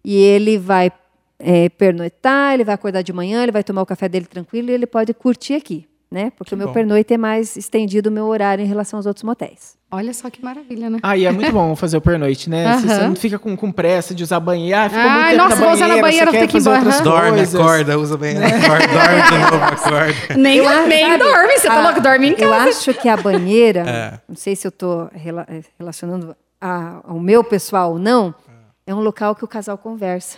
e 0.04 0.16
ele 0.16 0.58
vai 0.58 0.92
é, 1.40 1.70
pernoitar, 1.70 2.54
ele 2.54 2.64
vai 2.64 2.76
acordar 2.76 3.02
de 3.02 3.14
manhã, 3.14 3.44
ele 3.44 3.52
vai 3.52 3.64
tomar 3.64 3.82
o 3.82 3.86
café 3.86 4.10
dele 4.10 4.26
tranquilo 4.26 4.70
e 4.70 4.74
ele 4.74 4.86
pode 4.86 5.14
curtir 5.14 5.54
aqui, 5.56 5.88
né? 6.12 6.32
Porque 6.38 6.54
o 6.54 6.58
meu 6.58 6.68
bom. 6.68 6.74
pernoite 6.74 7.14
é 7.14 7.18
mais 7.18 7.56
estendido 7.56 8.10
o 8.10 8.12
meu 8.12 8.26
horário 8.26 8.64
em 8.64 8.68
relação 8.68 8.98
aos 9.00 9.06
outros 9.06 9.24
motéis. 9.24 9.78
Olha 9.92 10.14
só 10.14 10.30
que 10.30 10.44
maravilha, 10.44 10.88
né? 10.88 11.00
Ah, 11.02 11.18
e 11.18 11.26
é 11.26 11.32
muito 11.32 11.50
bom 11.54 11.76
fazer 11.76 11.98
o 11.98 12.02
pernoite, 12.02 12.48
né? 12.50 12.64
Você, 12.78 12.86
Aham. 12.88 12.96
você 12.96 13.08
não 13.08 13.16
fica 13.16 13.40
com, 13.40 13.56
com 13.58 13.72
pressa 13.72 14.14
de 14.14 14.22
usar 14.22 14.40
banheiro. 14.40 14.78
Ah, 14.80 14.90
ficou 14.90 15.02
Ai, 15.04 15.10
muito 15.10 15.30
tempo 15.32 15.44
nossa, 15.44 15.56
na 15.56 15.66
vou 15.66 15.74
usar 15.74 15.88
na 15.88 16.02
banheira, 16.02 16.26
vou 16.32 16.40
ter 16.42 16.48
que 16.48 16.58
ir 16.58 16.60
embora. 16.60 17.02
Dorme, 17.02 17.42
acorda, 17.42 17.98
usa 18.00 18.18
bem. 18.18 18.36
Acorda, 18.44 18.88
dorme 18.88 19.22
de 19.24 19.38
novo, 19.52 19.64
acorda. 19.66 20.36
Nem, 20.38 20.58
Eu 20.58 20.88
nem 20.88 21.08
sabe, 21.08 21.24
dorme, 21.24 21.58
você 21.58 21.68
tá 21.68 21.82
louco? 21.82 22.02
Dorme 22.02 22.28
em 22.28 22.32
Eu 22.38 22.50
casa. 22.52 22.70
acho 22.70 22.94
que 22.94 23.10
a 23.10 23.18
banheira, 23.18 23.80
É. 23.90 24.20
não 24.28 24.36
sei 24.36 24.56
se 24.56 24.68
eu 24.68 24.70
estou 24.70 25.10
relacionando 25.80 26.36
a- 26.62 27.00
ao 27.08 27.20
meu 27.20 27.44
pessoal 27.44 27.94
ou 27.94 28.00
não, 28.00 28.36
é 28.86 28.94
um 28.94 29.00
local 29.00 29.34
que 29.36 29.44
o 29.44 29.48
casal 29.48 29.78
conversa. 29.78 30.38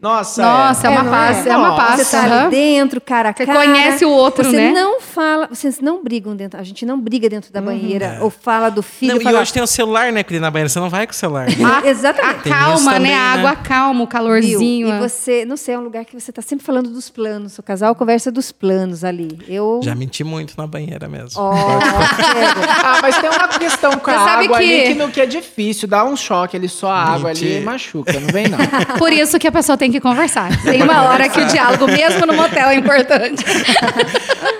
Nossa, 0.00 0.40
Nossa, 0.42 0.86
é, 0.86 0.94
É, 0.94 1.00
uma 1.00 1.10
paz, 1.10 1.44
é? 1.44 1.50
é, 1.50 1.56
uma 1.56 1.74
paz. 1.74 2.06
Você 2.06 2.16
tá 2.16 2.22
ali 2.44 2.50
dentro, 2.52 3.00
cara 3.00 3.30
a 3.30 3.32
Você 3.32 3.44
cara. 3.44 3.58
conhece 3.58 4.04
o 4.04 4.10
outro, 4.10 4.44
você 4.44 4.56
né? 4.56 4.70
não 4.70 5.00
fala, 5.00 5.48
vocês 5.48 5.80
não 5.80 6.04
brigam 6.04 6.36
dentro. 6.36 6.60
A 6.60 6.62
gente 6.62 6.86
não 6.86 7.00
briga 7.00 7.28
dentro 7.28 7.52
da 7.52 7.60
banheira. 7.60 8.18
Ou 8.22 8.30
fala 8.30 8.70
do 8.70 8.80
filho. 8.80 9.14
Não, 9.14 9.20
e 9.20 9.24
fala, 9.24 9.40
hoje 9.40 9.52
tem 9.52 9.60
o 9.60 9.66
celular, 9.66 10.12
né, 10.12 10.22
Cris, 10.22 10.40
na 10.40 10.52
banheira. 10.52 10.68
Você 10.68 10.78
não 10.78 10.88
vai 10.88 11.04
com 11.04 11.12
o 11.12 11.16
celular. 11.16 11.48
A- 11.82 11.84
Exatamente. 11.88 12.42
Tem 12.44 12.52
isso 12.52 12.62
Acalma, 12.62 12.92
também, 12.92 13.10
né? 13.10 13.16
A 13.18 13.20
né? 13.34 13.38
água 13.40 13.50
acalma, 13.50 13.94
o 13.94 14.04
Viu? 14.04 14.06
calorzinho. 14.06 14.86
E 14.86 14.90
é. 14.92 14.98
você, 15.00 15.44
não 15.44 15.56
sei, 15.56 15.74
é 15.74 15.78
um 15.80 15.82
lugar 15.82 16.04
que 16.04 16.14
você 16.18 16.30
tá 16.30 16.42
sempre 16.42 16.64
falando 16.64 16.90
dos 16.90 17.10
planos. 17.10 17.58
O 17.58 17.62
casal 17.64 17.92
conversa 17.96 18.30
dos 18.30 18.52
planos 18.52 19.02
ali. 19.02 19.36
Eu. 19.48 19.80
Já 19.82 19.96
menti 19.96 20.22
muito 20.22 20.54
na 20.56 20.68
banheira 20.68 21.08
mesmo. 21.08 21.30
Sério. 21.30 21.48
Ah, 22.88 23.00
mas 23.02 23.18
tem 23.18 23.28
uma 23.30 23.48
questão 23.48 23.90
com 23.98 24.10
a 24.10 24.14
Você 24.14 24.24
sabe 24.24 24.44
água 24.44 24.58
que- 24.58 24.64
ali 24.64 24.82
que, 24.92 24.94
não, 24.94 25.10
que 25.10 25.20
é 25.20 25.26
difícil, 25.26 25.88
dá 25.88 26.04
um 26.04 26.16
choque 26.16 26.56
ali, 26.56 26.68
só 26.68 26.88
a 26.90 27.02
água 27.14 27.30
ali 27.30 27.40
Mentira. 27.44 27.64
machuca, 27.64 28.12
não 28.20 28.28
vem 28.28 28.46
não. 28.48 28.58
Por 28.98 29.12
isso 29.12 29.38
que 29.38 29.46
a 29.46 29.52
pessoa 29.52 29.76
tem 29.76 29.87
que 29.90 30.00
conversar. 30.00 30.50
Tem 30.62 30.82
uma 30.82 31.04
hora 31.04 31.28
que 31.28 31.40
o 31.40 31.46
diálogo, 31.46 31.86
mesmo 31.86 32.26
no 32.26 32.34
motel, 32.34 32.68
é 32.68 32.74
importante. 32.74 33.44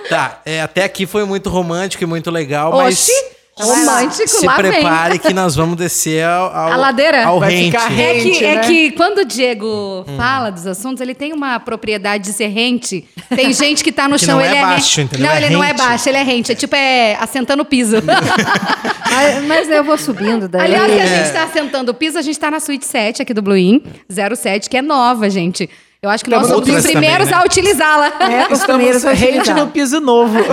Tá, 0.09 0.41
é, 0.43 0.59
até 0.59 0.85
aqui 0.85 1.05
foi 1.05 1.23
muito 1.23 1.51
romântico 1.51 2.03
e 2.03 2.07
muito 2.07 2.31
legal, 2.31 2.71
mas 2.71 3.07
Oxi! 3.07 3.38
Romântico, 3.59 4.27
se 4.27 4.45
lá 4.45 4.55
vem. 4.57 4.71
prepare 4.71 5.19
que 5.19 5.33
nós 5.33 5.55
vamos 5.55 5.75
descer 5.75 6.23
ao, 6.25 6.45
ao, 6.55 6.71
A 6.73 6.75
ladeira? 6.75 7.25
ao 7.25 7.39
Vai 7.39 7.51
rente. 7.51 7.65
ficar 7.71 7.91
É 7.91 8.13
que, 8.13 8.29
Rente, 8.29 8.45
é 8.45 8.55
né? 8.55 8.61
que 8.61 8.91
quando 8.91 9.17
o 9.19 9.25
Diego 9.25 10.05
fala 10.17 10.49
dos 10.49 10.65
assuntos, 10.65 11.01
ele 11.01 11.13
tem 11.13 11.33
uma 11.33 11.59
propriedade 11.59 12.23
de 12.25 12.33
ser 12.33 12.47
rente. 12.47 13.05
Tem 13.35 13.51
gente 13.53 13.83
que 13.83 13.91
tá 13.91 14.07
no 14.07 14.17
Que 14.17 14.25
chão, 14.25 14.35
não 14.37 14.41
é 14.41 14.47
ele 14.47 14.55
é 14.57 14.61
baixo, 14.61 14.97
rente. 15.01 15.01
entendeu? 15.15 15.27
Não, 15.27 15.33
É 15.35 15.37
ele 15.43 15.49
não 15.53 15.63
é 15.63 15.67
rente. 15.67 15.77
baixo, 15.77 16.09
ele 16.09 16.17
é 16.17 16.23
rente. 16.23 16.51
É 16.51 16.55
tipo, 16.55 16.75
é 16.75 17.15
assentando 17.19 17.61
o 17.63 17.65
piso. 17.65 17.97
mas, 19.11 19.43
mas 19.45 19.69
eu 19.69 19.83
vou 19.83 19.97
subindo 19.97 20.47
daí. 20.47 20.61
Aliás, 20.63 20.91
se 20.91 20.99
a 20.99 21.03
É. 21.03 21.23
gente 21.23 21.33
tá 21.33 21.43
assentando 21.43 21.91
o 21.91 21.93
piso, 21.93 22.17
a 22.17 22.21
gente 22.21 22.39
tá 22.39 22.49
na 22.51 22.59
suíte 22.59 22.85
7 22.85 23.21
aqui 23.21 23.33
do 23.33 23.41
Blue 23.41 23.57
In, 23.57 23.81
07, 24.09 24.69
que 24.69 24.77
é 24.77 24.81
nova, 24.81 25.29
gente. 25.29 25.69
Eu 26.01 26.09
acho 26.09 26.23
que 26.23 26.29
nós 26.29 26.47
somos 26.47 26.61
os 26.69 26.81
primeiros 26.81 26.93
também, 26.93 27.25
né? 27.25 27.33
a 27.33 27.43
utilizá-la. 27.43 28.07
É, 28.21 28.53
os 28.53 28.63
primeiros 28.63 29.03
a 29.05 29.11
utilizar. 29.11 29.55
no 29.57 29.67
piso 29.67 29.99
novo. 29.99 30.37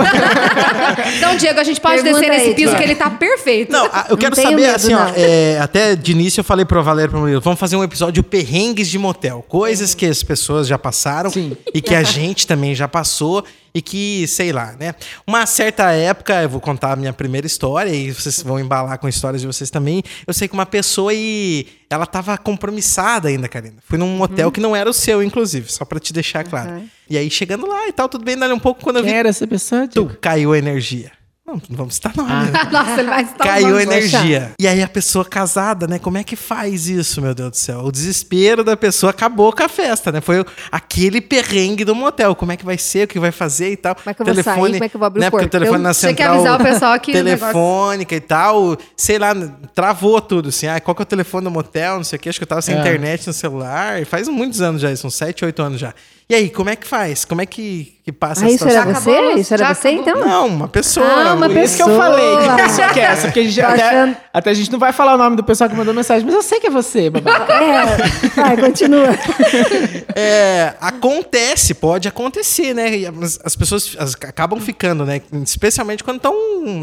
Então, 1.17 1.35
Diego, 1.37 1.59
a 1.59 1.63
gente 1.63 1.79
pode 1.79 2.01
Pergunta 2.01 2.19
descer 2.21 2.37
nesse 2.37 2.53
piso 2.53 2.69
Tiago. 2.69 2.77
que 2.77 2.83
ele 2.83 2.95
tá 2.95 3.09
perfeito. 3.09 3.71
Não, 3.71 3.85
a- 3.85 4.07
eu 4.09 4.17
quero 4.17 4.35
tenho 4.35 4.49
saber, 4.49 4.61
medo, 4.63 4.75
assim, 4.75 4.93
ó, 4.93 4.99
não. 5.05 5.13
é, 5.15 5.59
até 5.59 5.95
de 5.95 6.11
início 6.11 6.39
eu 6.41 6.43
falei 6.43 6.65
pro 6.65 6.83
Valério 6.83 7.09
e 7.09 7.11
pro 7.11 7.19
Murilo, 7.19 7.41
vamos 7.41 7.59
fazer 7.59 7.75
um 7.75 7.83
episódio 7.83 8.23
perrengues 8.23 8.87
de 8.89 8.97
motel. 8.97 9.43
Coisas 9.47 9.93
que 9.95 10.05
as 10.05 10.21
pessoas 10.23 10.67
já 10.67 10.77
passaram 10.77 11.29
Sim. 11.29 11.55
e 11.73 11.81
que 11.81 11.95
a 11.95 12.03
gente 12.03 12.45
também 12.45 12.75
já 12.75 12.87
passou 12.87 13.43
e 13.77 13.81
que, 13.81 14.25
sei 14.27 14.51
lá, 14.51 14.75
né? 14.79 14.95
Uma 15.27 15.45
certa 15.45 15.91
época, 15.91 16.41
eu 16.41 16.49
vou 16.49 16.59
contar 16.59 16.93
a 16.93 16.95
minha 16.95 17.13
primeira 17.13 17.45
história 17.45 17.91
e 17.91 18.11
vocês 18.11 18.41
vão 18.41 18.59
embalar 18.59 18.97
com 18.97 19.07
histórias 19.07 19.39
de 19.39 19.45
vocês 19.45 19.69
também. 19.69 20.01
Eu 20.25 20.33
sei 20.33 20.47
que 20.47 20.55
uma 20.55 20.65
pessoa 20.65 21.13
e 21.13 21.67
ela 21.87 22.07
tava 22.07 22.35
compromissada 22.39 23.27
ainda, 23.29 23.47
Karina. 23.47 23.75
Fui 23.87 23.99
num 23.99 24.17
motel 24.17 24.51
que 24.51 24.59
não 24.59 24.75
era 24.75 24.89
o 24.89 24.93
seu, 24.93 25.21
inclusive, 25.21 25.71
só 25.71 25.85
pra 25.85 25.99
te 25.99 26.11
deixar 26.11 26.43
claro. 26.43 26.71
Uhum. 26.71 26.89
E 27.07 27.19
aí, 27.19 27.29
chegando 27.29 27.67
lá 27.67 27.87
e 27.87 27.91
tal, 27.93 28.09
tudo 28.09 28.25
bem, 28.25 28.35
dali 28.35 28.51
um 28.51 28.59
pouco, 28.59 28.81
quando 28.81 28.97
eu 28.97 29.03
Quem 29.03 29.13
vi, 29.13 29.19
era 29.19 29.29
essa 29.29 29.45
pessoa? 29.45 29.87
tu, 29.87 30.07
caiu 30.19 30.53
a 30.53 30.57
energia. 30.57 31.11
Não, 31.47 31.53
não 31.69 31.77
vamos 31.77 31.95
citar 31.95 32.13
nome, 32.13 32.29
né? 32.29 32.51
Nossa, 32.69 32.99
ele 32.99 33.09
vai 33.09 33.23
estar 33.23 33.45
Caiu 33.45 33.77
a 33.77 33.81
energia. 33.81 34.51
E 34.59 34.67
aí 34.67 34.83
a 34.83 34.87
pessoa 34.87 35.23
casada, 35.23 35.87
né? 35.87 35.97
Como 35.97 36.17
é 36.17 36.23
que 36.23 36.35
faz 36.35 36.89
isso, 36.89 37.21
meu 37.21 37.33
Deus 37.33 37.51
do 37.51 37.55
céu? 37.55 37.79
O 37.85 37.91
desespero 37.91 38.65
da 38.65 38.75
pessoa 38.75 39.11
acabou 39.11 39.53
com 39.53 39.63
a 39.63 39.69
festa, 39.69 40.11
né? 40.11 40.19
Foi 40.19 40.45
aquele 40.69 41.21
perrengue 41.21 41.85
do 41.85 41.95
motel. 41.95 42.35
Como 42.35 42.51
é 42.51 42.57
que 42.57 42.65
vai 42.65 42.77
ser, 42.77 43.05
o 43.05 43.07
que 43.07 43.17
vai 43.17 43.31
fazer 43.31 43.71
e 43.71 43.77
tal. 43.77 43.95
Como 43.95 44.09
é 44.09 44.13
que 44.13 44.21
eu 44.21 44.25
vou 44.25 44.43
sair? 44.43 44.55
Como 44.57 44.83
é 44.83 44.89
que 44.89 44.95
eu 44.97 44.99
vou 44.99 45.07
abrir 45.07 45.19
o 45.19 45.23
né? 45.23 45.29
Porque 45.29 45.45
o 45.45 45.49
telefone 45.49 45.83
na 45.83 45.93
Tinha 45.93 46.13
que 46.13 46.21
central... 46.21 46.33
avisar 46.35 46.59
o 46.59 46.63
pessoal 46.65 46.99
que 46.99 47.11
Telefônica 47.13 48.15
e 48.15 48.19
tal, 48.19 48.77
sei 48.97 49.17
lá, 49.17 49.33
travou 49.73 50.19
tudo, 50.19 50.49
assim. 50.49 50.67
Ah, 50.67 50.81
qual 50.81 50.93
que 50.93 51.01
é 51.01 51.03
o 51.03 51.05
telefone 51.05 51.45
do 51.45 51.51
motel, 51.51 51.95
não 51.95 52.03
sei 52.03 52.17
o 52.17 52.19
que. 52.19 52.27
Acho 52.27 52.39
que 52.39 52.43
eu 52.43 52.47
tava 52.47 52.61
sem 52.61 52.75
É. 52.75 52.79
internet 52.79 53.25
no 53.25 53.31
celular. 53.31 54.05
Faz 54.05 54.27
muitos 54.27 54.59
anos 54.59 54.81
já, 54.81 54.91
isso, 54.91 55.07
uns 55.07 55.15
7, 55.15 55.45
8 55.45 55.61
anos 55.61 55.79
já. 55.79 55.93
E 56.29 56.35
aí, 56.35 56.49
como 56.49 56.69
é 56.69 56.75
que 56.75 56.85
faz? 56.85 57.23
Como 57.23 57.41
é 57.41 57.45
que, 57.45 57.96
que 58.07 58.11
passa 58.13 58.45
Ah, 58.45 58.47
a 58.47 58.49
isso 58.49 58.59
situação? 58.59 58.81
era 58.83 58.93
Já 58.93 58.99
você? 59.01 59.09
acabou? 59.11 59.37
Isso 59.37 59.53
era 59.53 59.65
Já 59.67 59.73
você, 59.75 59.87
acabou? 59.89 60.01
então? 60.13 60.25
Não, 60.25 60.47
uma 60.47 60.67
pessoa. 60.69 61.05
Ah, 61.05 61.33
uma 61.33 61.47
Por 61.47 61.55
Por 61.55 61.63
isso 61.63 61.75
que 61.75 61.81
eu 61.83 61.87
pessoa. 61.87 62.05
falei 62.05 62.37
que 62.37 62.63
pessoa 62.63 62.87
que 62.87 62.99
é 63.01 63.03
essa, 63.03 63.27
porque 63.27 63.39
a 63.41 63.43
gente 63.43 63.59
Tô 63.59 63.67
até, 63.67 63.83
achando- 63.83 64.17
até 64.33 64.49
a 64.49 64.53
gente 64.53 64.71
não 64.71 64.79
vai 64.79 64.93
falar 64.93 65.15
o 65.15 65.17
nome 65.17 65.35
do 65.35 65.43
pessoal 65.43 65.69
que 65.69 65.75
mandou 65.75 65.93
mensagem, 65.93 66.25
mas 66.25 66.33
eu 66.33 66.41
sei 66.41 66.61
que 66.61 66.67
é 66.67 66.69
você, 66.69 67.09
babaca. 67.09 67.53
É, 67.53 67.85
vai, 68.33 68.55
continua. 68.55 69.07
É, 70.19 70.73
acontece, 70.81 71.73
pode 71.75 72.07
acontecer, 72.07 72.73
né? 72.73 72.97
E 72.97 73.05
as, 73.05 73.39
as 73.43 73.55
pessoas 73.55 73.95
as- 73.99 74.15
acabam 74.15 74.59
ficando, 74.59 75.05
né? 75.05 75.21
Especialmente 75.43 76.03
quando 76.03 76.17
estão 76.17 76.33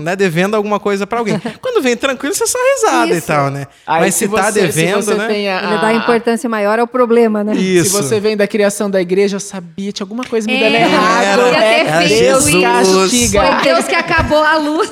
né, 0.03 0.15
devendo 0.15 0.55
alguma 0.55 0.79
coisa 0.79 1.05
pra 1.07 1.19
alguém. 1.19 1.41
Quando 1.61 1.83
vem 1.83 1.97
tranquilo, 1.97 2.33
você 2.35 2.47
só 2.47 2.59
risada 2.77 3.13
e 3.13 3.19
Isso. 3.19 3.27
tal, 3.27 3.51
né? 3.51 3.67
Aí, 3.87 4.03
Mas 4.03 4.15
se, 4.15 4.29
tá 4.29 4.51
você- 4.53 4.61
devendo, 4.61 5.03
se 5.03 5.07
você 5.15 5.15
né? 5.17 5.53
a- 5.59 5.73
Ele 5.73 5.81
dá 5.81 5.93
importância 5.95 6.49
maior 6.49 6.79
ao 6.79 6.87
problema, 6.87 7.43
né? 7.43 7.55
Isso. 7.57 7.91
Se 7.91 8.03
você 8.03 8.21
vem 8.21 8.37
da 8.37 8.47
criação 8.47 8.89
da 8.89 9.01
igreja, 9.01 9.37
eu 9.37 9.41
sabia, 9.41 9.91
tinha 9.91 10.05
alguma 10.05 10.23
coisa 10.25 10.47
me 10.47 10.55
É, 10.57 10.61
dando 10.61 10.75
errado. 10.77 11.14
Era- 11.23 11.51
ter 11.51 11.59
É 11.59 12.09
Deus 12.09 12.45
castiga. 12.51 13.43
Foi 13.43 13.63
Deus 13.63 13.85
que 13.87 13.95
acabou 13.95 14.43
a 14.43 14.57
luz. 14.57 14.91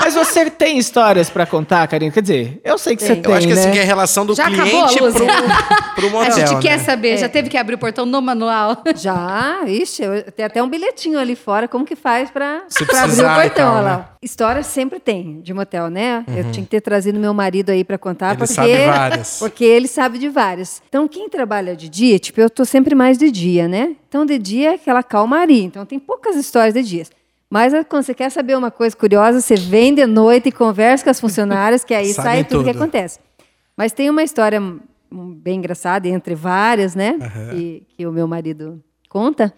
Mas 0.00 0.14
você 0.14 0.50
tem 0.50 0.78
histórias 0.78 1.30
pra 1.30 1.46
contar, 1.46 1.86
Karine? 1.86 2.10
Quer 2.10 2.22
dizer, 2.22 2.60
eu 2.64 2.78
sei 2.78 2.96
que 2.96 3.02
você 3.02 3.14
Tem. 3.14 3.22
tem, 3.22 3.30
Eu 3.32 3.36
acho 3.38 3.46
que 3.48 3.54
né? 3.54 3.60
assim 3.60 3.70
que 3.72 3.78
é 3.78 3.82
a 3.82 3.86
relação 3.86 4.24
do 4.26 4.34
Já 4.34 4.46
cliente 4.46 4.98
pro, 4.98 5.12
pro 5.94 6.10
motel. 6.10 6.20
a 6.20 6.30
gente 6.30 6.54
né? 6.54 6.60
quer 6.60 6.78
saber, 6.80 7.16
já 7.18 7.28
teve 7.28 7.48
que 7.48 7.56
abrir 7.56 7.74
o 7.74 7.78
portão 7.78 8.04
no 8.06 8.20
manual. 8.22 8.82
Já, 8.96 9.60
ixi, 9.66 10.02
eu, 10.02 10.22
tem 10.32 10.44
até 10.44 10.62
um 10.62 10.68
bilhetinho 10.68 11.18
ali 11.18 11.36
fora, 11.36 11.66
como 11.68 11.84
que 11.84 11.96
faz 11.96 12.30
pra, 12.30 12.62
pra 12.86 13.02
abrir 13.02 13.20
o 13.24 13.34
portão, 13.34 13.50
tal, 13.54 13.76
olha 13.76 13.96
né? 13.98 14.04
História 14.20 14.62
sempre 14.64 14.98
tem 14.98 15.40
de 15.42 15.54
motel, 15.54 15.88
né? 15.88 16.24
Eu 16.28 16.50
tinha 16.50 16.64
que 16.64 16.70
ter 16.70 16.80
trazido 16.80 17.20
meu 17.20 17.32
marido 17.32 17.70
aí 17.70 17.84
pra 17.84 17.96
contar, 17.96 18.30
Ele 18.30 18.38
porque, 18.38 18.52
sabe 18.52 18.76
várias. 18.86 19.36
porque 19.38 19.64
ele 19.64 19.86
sabe 19.86 20.18
de 20.18 20.28
várias. 20.28 20.82
Então, 20.88 21.06
quem 21.06 21.28
trabalha 21.28 21.76
de 21.76 21.88
dia, 21.88 22.18
tipo, 22.18 22.40
eu 22.40 22.50
tô 22.50 22.64
sempre 22.64 22.96
mais 22.96 23.16
de 23.16 23.30
dia, 23.30 23.68
né? 23.68 23.90
Então, 24.08 24.26
de 24.26 24.36
dia 24.38 24.70
é 24.72 24.74
aquela 24.74 25.02
calmaria. 25.38 25.62
Então, 25.62 25.86
tem 25.86 25.98
poucas 25.98 26.36
histórias 26.36 26.74
de 26.74 26.82
dias. 26.82 27.10
Mas 27.50 27.72
ah, 27.72 27.84
quando 27.84 28.02
você 28.02 28.14
quer 28.14 28.30
saber 28.30 28.56
uma 28.56 28.70
coisa 28.70 28.96
curiosa, 28.96 29.40
você 29.40 29.54
vem 29.54 29.94
de 29.94 30.06
noite 30.06 30.48
e 30.48 30.52
conversa 30.52 31.04
com 31.04 31.10
as 31.10 31.20
funcionárias, 31.20 31.84
que 31.84 31.94
aí 31.94 32.12
sai 32.12 32.44
tudo, 32.44 32.64
que 32.64 32.72
tudo. 32.72 32.82
acontece. 32.82 33.20
Mas 33.76 33.92
tem 33.92 34.10
uma 34.10 34.22
história 34.22 34.60
hum, 34.60 34.80
bem 35.10 35.58
engraçada, 35.58 36.08
entre 36.08 36.34
várias, 36.34 36.94
né? 36.94 37.16
Que, 37.50 37.86
que 37.96 38.06
o 38.06 38.12
meu 38.12 38.26
marido 38.26 38.82
conta, 39.08 39.54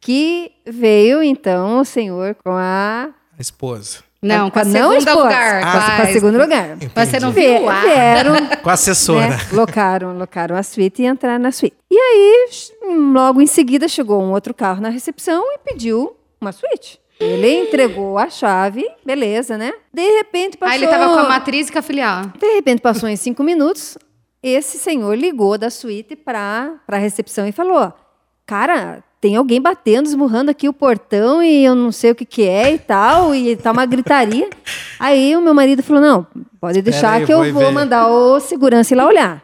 que 0.00 0.52
veio, 0.66 1.22
então, 1.22 1.80
o 1.80 1.84
senhor 1.84 2.34
com 2.36 2.52
a... 2.52 3.10
A 3.36 3.40
esposa. 3.40 3.98
Não, 4.22 4.50
com 4.50 4.58
a 4.58 4.64
não 4.64 4.70
segunda 4.72 4.98
esposa, 4.98 5.22
lugar. 5.22 5.60
com 5.62 5.66
a- 5.78 5.96
com 5.96 6.02
a 6.02 6.06
segundo 6.06 6.38
lugar. 6.38 6.76
Você 6.94 7.20
não 7.20 7.32
viu? 7.32 7.68
Ah. 7.70 7.80
Vieram, 7.80 8.34
Com 8.62 8.68
a 8.70 8.72
assessora. 8.74 9.28
né, 9.28 9.38
locaram, 9.52 10.18
locaram 10.18 10.56
a 10.56 10.62
suíte 10.62 11.02
e 11.02 11.06
entraram 11.06 11.38
na 11.42 11.50
suíte. 11.52 11.76
E 11.90 11.96
aí, 11.98 12.48
logo 13.12 13.40
em 13.40 13.46
seguida, 13.46 13.88
chegou 13.88 14.20
um 14.22 14.30
outro 14.32 14.52
carro 14.52 14.80
na 14.82 14.90
recepção 14.90 15.42
e 15.54 15.58
pediu 15.58 16.14
uma 16.40 16.52
suíte. 16.52 17.00
Ele 17.18 17.50
entregou 17.62 18.16
a 18.18 18.28
chave, 18.30 18.86
beleza, 19.04 19.56
né? 19.58 19.72
De 19.92 20.02
repente 20.16 20.56
passou... 20.56 20.72
Aí 20.74 20.82
ele 20.82 20.90
tava 20.90 21.12
com 21.12 21.18
a 21.20 21.28
matriz 21.28 21.68
e 21.68 21.72
com 21.72 21.78
a 21.78 21.82
filial. 21.82 22.22
De 22.38 22.54
repente, 22.54 22.80
passou 22.80 23.08
em 23.08 23.16
cinco 23.16 23.42
minutos, 23.42 23.96
esse 24.42 24.78
senhor 24.78 25.14
ligou 25.14 25.58
da 25.58 25.68
suíte 25.70 26.16
para 26.16 26.76
a 26.88 26.96
recepção 26.96 27.46
e 27.46 27.52
falou: 27.52 27.92
Cara, 28.46 29.04
tem 29.20 29.36
alguém 29.36 29.60
batendo, 29.60 30.06
esmurrando 30.06 30.50
aqui 30.50 30.68
o 30.68 30.72
portão 30.72 31.42
e 31.42 31.64
eu 31.64 31.74
não 31.74 31.92
sei 31.92 32.12
o 32.12 32.14
que, 32.14 32.24
que 32.24 32.42
é 32.42 32.72
e 32.72 32.78
tal, 32.78 33.34
e 33.34 33.54
tá 33.54 33.70
uma 33.70 33.84
gritaria. 33.84 34.48
Aí 34.98 35.36
o 35.36 35.42
meu 35.42 35.52
marido 35.52 35.82
falou: 35.82 36.00
Não, 36.00 36.26
pode 36.60 36.80
deixar 36.80 37.12
aí, 37.12 37.26
que 37.26 37.32
eu 37.32 37.52
vou 37.52 37.66
ver." 37.66 37.72
mandar 37.72 38.08
o 38.08 38.40
segurança 38.40 38.94
ir 38.94 38.96
lá 38.96 39.06
olhar. 39.06 39.42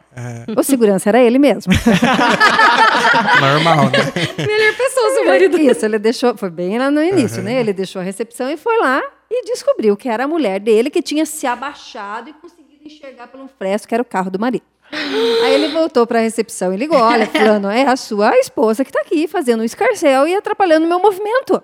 O 0.57 0.62
segurança 0.62 1.11
era 1.11 1.21
ele 1.21 1.39
mesmo. 1.39 1.73
Normal, 3.41 3.91
né? 3.91 3.99
Melhor 4.47 4.75
pessoa, 4.75 5.11
seu 5.11 5.27
marido. 5.27 5.59
Isso, 5.59 5.85
ele 5.85 5.99
deixou, 5.99 6.35
foi 6.37 6.49
bem 6.49 6.79
lá 6.79 6.91
no 6.91 7.03
início, 7.03 7.43
né? 7.43 7.61
Ele 7.61 7.73
deixou 7.73 8.01
a 8.01 8.05
recepção 8.05 8.51
e 8.51 8.57
foi 8.57 8.79
lá 8.79 9.03
e 9.31 9.45
descobriu 9.45 9.95
que 9.95 10.09
era 10.09 10.25
a 10.25 10.29
mulher 10.29 10.59
dele 10.59 10.89
que 10.89 11.03
tinha 11.03 11.27
se 11.27 11.47
abaixado 11.47 12.31
e 12.31 12.33
conseguido 12.33 12.83
enxergar 12.83 13.27
pelo 13.27 13.47
fresco 13.59 13.89
que 13.89 13.95
era 13.95 14.03
o 14.03 14.07
carro 14.07 14.31
do 14.31 14.39
marido. 14.39 14.65
Aí 14.92 15.55
ele 15.55 15.68
voltou 15.68 16.07
para 16.07 16.18
a 16.18 16.22
recepção 16.22 16.72
e 16.72 16.77
ligou: 16.77 16.99
Olha, 16.99 17.27
Fulano, 17.27 17.68
é 17.68 17.87
a 17.87 17.96
sua 17.96 18.37
esposa 18.38 18.85
que 18.85 18.90
está 18.90 19.01
aqui 19.01 19.27
fazendo 19.27 19.61
um 19.61 19.64
escarcel 19.64 20.27
e 20.29 20.35
atrapalhando 20.35 20.87
o 20.87 20.88
meu 20.88 20.99
movimento. 21.01 21.62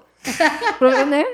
Pro- 0.78 1.06
né? 1.06 1.24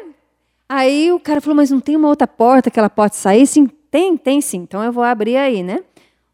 Aí 0.69 1.11
o 1.13 1.19
cara 1.21 1.41
falou: 1.41 1.57
Mas 1.57 1.71
não 1.71 1.81
tem 1.81 1.97
uma 1.97 2.09
outra 2.09 2.27
porta 2.27 2.71
que 2.71 2.79
ela 2.79 2.91
pode 2.91 3.17
sair? 3.17 3.47
Sim, 3.47 3.67
tem, 3.91 4.17
tem 4.17 4.41
sim. 4.41 4.59
Então 4.59 4.83
eu 4.83 4.93
vou 4.93 5.03
abrir 5.05 5.37
aí, 5.37 5.63
né? 5.63 5.81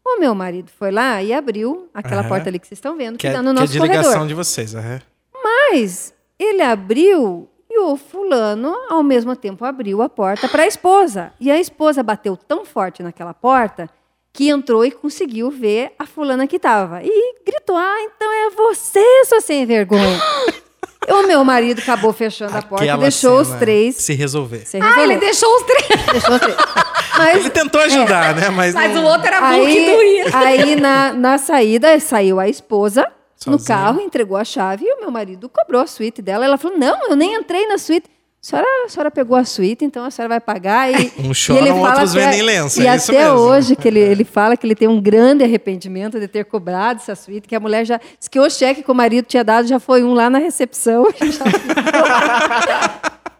O 0.05 0.19
meu 0.19 0.35
marido 0.35 0.69
foi 0.77 0.91
lá 0.91 1.23
e 1.23 1.33
abriu 1.33 1.89
aquela 1.93 2.21
Aham. 2.21 2.29
porta 2.29 2.49
ali 2.49 2.59
que 2.59 2.67
vocês 2.67 2.77
estão 2.77 2.95
vendo, 2.95 3.13
que 3.17 3.21
Que 3.21 3.27
é, 3.27 3.29
está 3.31 3.41
no 3.41 3.51
que 3.51 3.57
é 3.57 3.61
nosso 3.61 3.73
de 3.73 3.79
corredor. 3.79 4.01
ligação 4.03 4.27
de 4.27 4.33
vocês. 4.33 4.75
aham. 4.75 5.01
Mas 5.43 6.13
ele 6.37 6.61
abriu 6.61 7.49
e 7.69 7.79
o 7.79 7.95
fulano, 7.97 8.73
ao 8.89 9.01
mesmo 9.01 9.35
tempo, 9.35 9.65
abriu 9.65 10.01
a 10.01 10.07
porta 10.09 10.47
para 10.47 10.63
a 10.63 10.67
esposa. 10.67 11.33
E 11.39 11.49
a 11.49 11.59
esposa 11.59 12.03
bateu 12.03 12.37
tão 12.37 12.63
forte 12.65 13.01
naquela 13.01 13.33
porta 13.33 13.89
que 14.35 14.49
entrou 14.49 14.85
e 14.85 14.91
conseguiu 14.91 15.49
ver 15.49 15.93
a 15.97 16.05
fulana 16.05 16.45
que 16.45 16.57
estava. 16.57 17.01
E 17.01 17.35
gritou: 17.45 17.77
Ah, 17.77 17.95
então 18.03 18.31
é 18.31 18.49
você, 18.51 19.03
sua 19.25 19.39
sem 19.41 19.65
vergonha. 19.65 20.21
o 21.09 21.23
meu 21.27 21.43
marido 21.45 21.79
acabou 21.81 22.11
fechando 22.11 22.57
a 22.57 22.61
porta 22.61 22.83
e 22.83 22.89
Aquela 22.89 23.01
deixou 23.03 23.39
os 23.39 23.49
três 23.51 23.95
Se 23.95 24.13
resolver. 24.13 24.65
se 24.65 24.77
Ah, 24.77 25.03
ele 25.03 25.13
resolver. 25.13 25.19
deixou 25.19 25.55
os 25.55 25.63
três. 25.63 25.85
Deixou 26.11 26.33
os 26.35 26.39
três. 26.41 26.57
Mas, 27.17 27.35
Ele 27.37 27.49
tentou 27.49 27.79
ajudar, 27.79 28.35
né? 28.35 28.49
Mas, 28.49 28.73
Mas 28.73 28.93
não- 28.93 29.03
o 29.03 29.07
outro 29.07 29.25
era 29.27 29.39
bom 29.39 29.65
que 29.65 29.85
doía. 29.85 30.25
aí, 30.33 30.61
aí 30.61 30.75
na, 30.75 31.13
na 31.13 31.37
saída 31.37 31.97
saiu 32.01 32.41
a 32.41 32.49
esposa 32.49 33.09
no 33.47 33.63
carro, 33.63 34.01
entregou 34.01 34.35
a 34.35 34.43
chave 34.43 34.83
e 34.85 34.93
o 34.95 34.99
meu 34.99 35.11
marido 35.11 35.47
cobrou 35.47 35.81
a 35.81 35.87
suíte 35.87 36.21
dela. 36.21 36.43
Ela 36.43 36.57
falou: 36.57 36.77
Não, 36.77 37.07
eu 37.09 37.15
nem 37.15 37.35
entrei 37.35 37.67
na 37.67 37.77
suíte. 37.77 38.09
A 38.45 38.47
senhora, 38.47 38.67
a 38.85 38.89
senhora 38.89 39.09
pegou 39.09 39.35
a 39.35 39.43
suíte, 39.43 39.83
então 39.83 40.05
a 40.05 40.11
senhora 40.11 40.29
vai 40.29 40.39
pagar. 40.39 40.91
E, 40.91 41.11
Uns 41.17 41.31
e 41.31 41.33
choram, 41.33 41.79
outros 41.81 42.15
até- 42.15 42.25
vendem 42.25 42.43
lenço, 42.43 42.79
E 42.79 42.85
é 42.85 42.95
isso 42.95 43.11
até 43.11 43.23
mesmo. 43.23 43.39
hoje 43.39 43.75
que 43.75 43.87
ele, 43.87 43.99
ele 43.99 44.23
fala 44.23 44.55
que 44.55 44.67
ele 44.67 44.75
tem 44.75 44.87
um 44.87 45.01
grande 45.01 45.43
arrependimento 45.43 46.19
de 46.19 46.27
ter 46.27 46.45
cobrado 46.45 46.99
essa 47.01 47.15
suíte, 47.15 47.47
que 47.47 47.55
a 47.55 47.59
mulher 47.59 47.83
já. 47.85 47.99
Diz 48.19 48.27
que 48.27 48.39
o 48.39 48.47
cheque 48.47 48.83
que 48.83 48.91
o 48.91 48.93
marido 48.93 49.25
tinha 49.25 49.43
dado 49.43 49.67
já 49.67 49.79
foi 49.79 50.03
um 50.03 50.13
lá 50.13 50.29
na 50.29 50.37
recepção. 50.37 51.07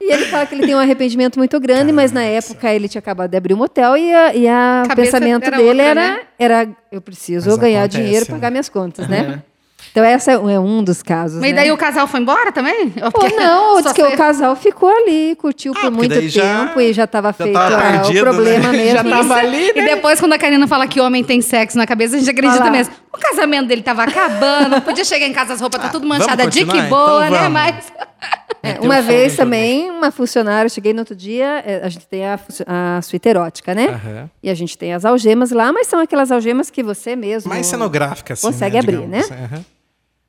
E 0.07 0.11
ele 0.13 0.25
fala 0.25 0.45
que 0.45 0.53
ele 0.53 0.67
tem 0.67 0.75
um 0.75 0.79
arrependimento 0.79 1.39
muito 1.39 1.59
grande, 1.59 1.91
mas 1.91 2.11
na 2.11 2.21
época 2.21 2.71
ele 2.71 2.87
tinha 2.87 2.99
acabado 2.99 3.31
de 3.31 3.37
abrir 3.37 3.55
um 3.55 3.57
motel 3.57 3.97
e, 3.97 4.13
a, 4.13 4.35
e 4.35 4.47
a- 4.47 4.83
pensamento 4.95 5.45
era 5.47 5.57
dele 5.57 5.69
outra, 5.69 5.83
era, 5.83 6.01
né? 6.01 6.19
era 6.37 6.67
eu 6.91 7.01
preciso 7.01 7.49
Mas 7.49 7.57
ganhar 7.57 7.79
acontece, 7.85 8.03
dinheiro 8.03 8.23
e 8.25 8.29
né? 8.29 8.35
pagar 8.35 8.51
minhas 8.51 8.69
contas, 8.69 9.07
né? 9.07 9.41
Então 9.95 10.03
esse 10.03 10.29
é 10.29 10.37
um 10.59 10.83
dos 10.83 11.01
casos, 11.01 11.39
Mas 11.39 11.51
né? 11.51 11.55
daí 11.61 11.71
o 11.71 11.77
casal 11.77 12.05
foi 12.05 12.19
embora 12.19 12.51
também? 12.51 12.91
Ou 13.01 13.09
porque- 13.13 13.33
não, 13.33 13.75
só 13.81 13.81
diz 13.83 13.93
que 13.93 14.01
foi- 14.01 14.13
o 14.13 14.17
casal 14.17 14.53
ficou 14.53 14.89
ali, 14.89 15.37
curtiu 15.37 15.71
Ah, 15.73 15.79
por 15.83 15.91
muito 15.91 16.09
daí 16.13 16.27
já- 16.27 16.65
tempo 16.65 16.81
e 16.81 16.91
já 16.91 17.05
estava 17.05 17.31
feito 17.31 17.53
tava 17.53 17.77
ah, 17.77 17.91
perdido, 18.01 18.19
o 18.19 18.23
problema 18.33 18.71
né? 18.73 18.77
mesmo. 18.83 18.91
Já 18.97 19.03
tava 19.05 19.35
ali, 19.35 19.69
E 19.73 19.81
né? 19.81 19.95
depois, 19.95 20.19
quando 20.19 20.33
a 20.33 20.37
Karina 20.37 20.67
fala 20.67 20.85
que 20.85 20.99
homem 20.99 21.23
tem 21.23 21.39
sexo 21.41 21.77
na 21.77 21.87
cabeça, 21.87 22.17
a 22.17 22.19
gente 22.19 22.29
acredita 22.29 22.55
Olha 22.59 22.65
lá. 22.65 22.71
mesmo. 22.71 22.93
O 23.13 23.17
casamento 23.17 23.67
dele 23.69 23.83
tava 23.83 24.03
acabando, 24.03 24.81
podia 24.81 25.05
chegar 25.05 25.27
em 25.27 25.31
casa, 25.31 25.53
as 25.53 25.61
roupas 25.61 25.81
tá 25.81 25.87
tudo 25.87 26.05
manchada 26.05 26.45
de 26.45 26.65
que 26.65 26.81
boa, 26.81 27.27
Então 27.27 27.41
né? 27.43 27.47
Mas. 27.47 27.75
É, 28.61 28.69
Meteu 28.73 28.83
uma 28.83 29.01
vez 29.01 29.37
também, 29.37 29.89
uma 29.91 30.11
funcionária, 30.11 30.65
eu 30.65 30.69
cheguei 30.71 30.91
no 30.91 30.99
outro 30.99 31.15
dia, 31.15 31.63
é, 31.65 31.81
a 31.85 31.87
gente 31.87 32.05
tem 32.07 32.25
a, 32.25 32.37
a 32.97 33.01
suíte 33.01 33.29
erótica, 33.29 33.73
né? 33.73 33.87
Aham. 33.89 34.29
E 34.43 34.49
a 34.49 34.53
gente 34.55 34.77
tem 34.77 34.93
as 34.93 35.05
algemas 35.05 35.51
lá, 35.51 35.71
mas 35.71 35.87
são 35.87 35.99
aquelas 36.01 36.31
algemas 36.33 36.69
que 36.69 36.81
você 36.83 37.15
mesmo... 37.15 37.47
Mais 37.47 37.65
cenográfica, 37.67 38.33
assim. 38.33 38.47
Consegue 38.47 38.73
né, 38.73 38.79
abrir, 38.79 38.97
digamos. 39.05 39.29
né? 39.29 39.47
Aham. 39.53 39.65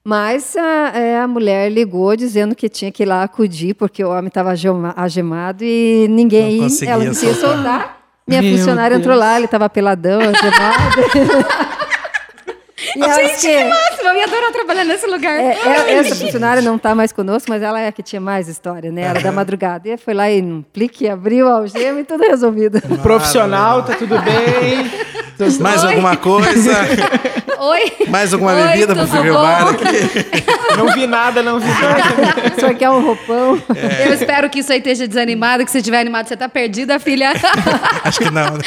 Mas 0.09 0.55
a, 0.57 0.93
é, 0.97 1.19
a 1.19 1.27
mulher 1.27 1.69
ligou 1.69 2.15
dizendo 2.15 2.55
que 2.55 2.69
tinha 2.69 2.93
que 2.93 3.03
ir 3.03 3.07
lá 3.07 3.25
acudir, 3.25 3.75
porque 3.75 4.05
o 4.05 4.11
homem 4.11 4.29
estava 4.29 4.55
algemado 4.95 5.65
e 5.65 6.07
ninguém. 6.09 6.59
Não 6.59 6.69
conseguia 6.69 6.95
ela 6.95 7.05
não 7.05 7.13
queria 7.13 7.35
soltar. 7.35 7.57
soltar. 7.57 7.99
Minha 8.25 8.41
Meu 8.41 8.57
funcionária 8.57 8.95
entrou 8.95 9.17
Deus. 9.17 9.27
lá, 9.27 9.35
ele 9.37 9.47
estava 9.47 9.69
peladão, 9.69 10.21
algemado. 10.21 11.01
e 12.95 13.03
ela 13.03 13.15
Gente, 13.15 13.41
que 13.41 13.49
que- 13.49 13.65
máximo! 13.65 14.09
Eu 14.09 14.15
ia 14.15 14.25
adorar 14.27 14.53
trabalhar 14.53 14.85
nesse 14.85 15.07
lugar. 15.09 15.41
é, 15.41 15.59
é, 15.67 15.93
essa 15.95 16.15
funcionária 16.15 16.63
não 16.63 16.77
está 16.77 16.95
mais 16.95 17.11
conosco, 17.11 17.51
mas 17.51 17.61
ela 17.61 17.81
é 17.81 17.89
a 17.89 17.93
que 17.93 18.01
tinha 18.01 18.21
mais 18.21 18.47
história, 18.47 18.93
né? 18.93 19.03
Era 19.03 19.21
da 19.21 19.33
madrugada. 19.33 19.89
E 19.89 19.97
foi 19.97 20.15
lá 20.15 20.31
e 20.31 20.41
num 20.41 20.63
clique, 20.73 21.09
abriu 21.09 21.49
a 21.49 21.55
algema 21.57 21.99
e 21.99 22.05
tudo 22.05 22.23
resolvido. 22.23 22.81
Profissional, 23.03 23.83
tá 23.83 23.97
tudo 23.97 24.15
bem. 24.21 24.89
Mais 25.61 25.83
Oi. 25.85 25.91
alguma 25.91 26.17
coisa? 26.17 26.73
Oi! 27.59 27.93
Mais 28.09 28.33
alguma 28.33 28.55
Oi, 28.55 28.63
bebida 28.63 28.95
bom? 28.95 29.07
bar 29.07 29.69
aqui? 29.69 29.87
Não 30.77 30.93
vi 30.93 31.07
nada, 31.07 31.43
não 31.43 31.59
vi 31.59 31.67
nada. 31.67 32.61
Só 32.61 32.75
quer 32.75 32.91
um 32.91 33.03
roupão. 33.03 33.63
É. 33.75 34.09
Eu 34.09 34.13
espero 34.13 34.51
que 34.51 34.59
isso 34.59 34.71
aí 34.71 34.79
esteja 34.79 35.09
desanimado, 35.09 35.65
que 35.65 35.71
se 35.71 35.79
estiver 35.79 36.01
animado, 36.01 36.29
você 36.29 36.37
tá 36.37 36.51
perdida, 36.51 37.01
filha. 37.01 37.33
Acho 38.05 38.19
que 38.19 38.31
não, 38.31 38.59
né? 38.59 38.63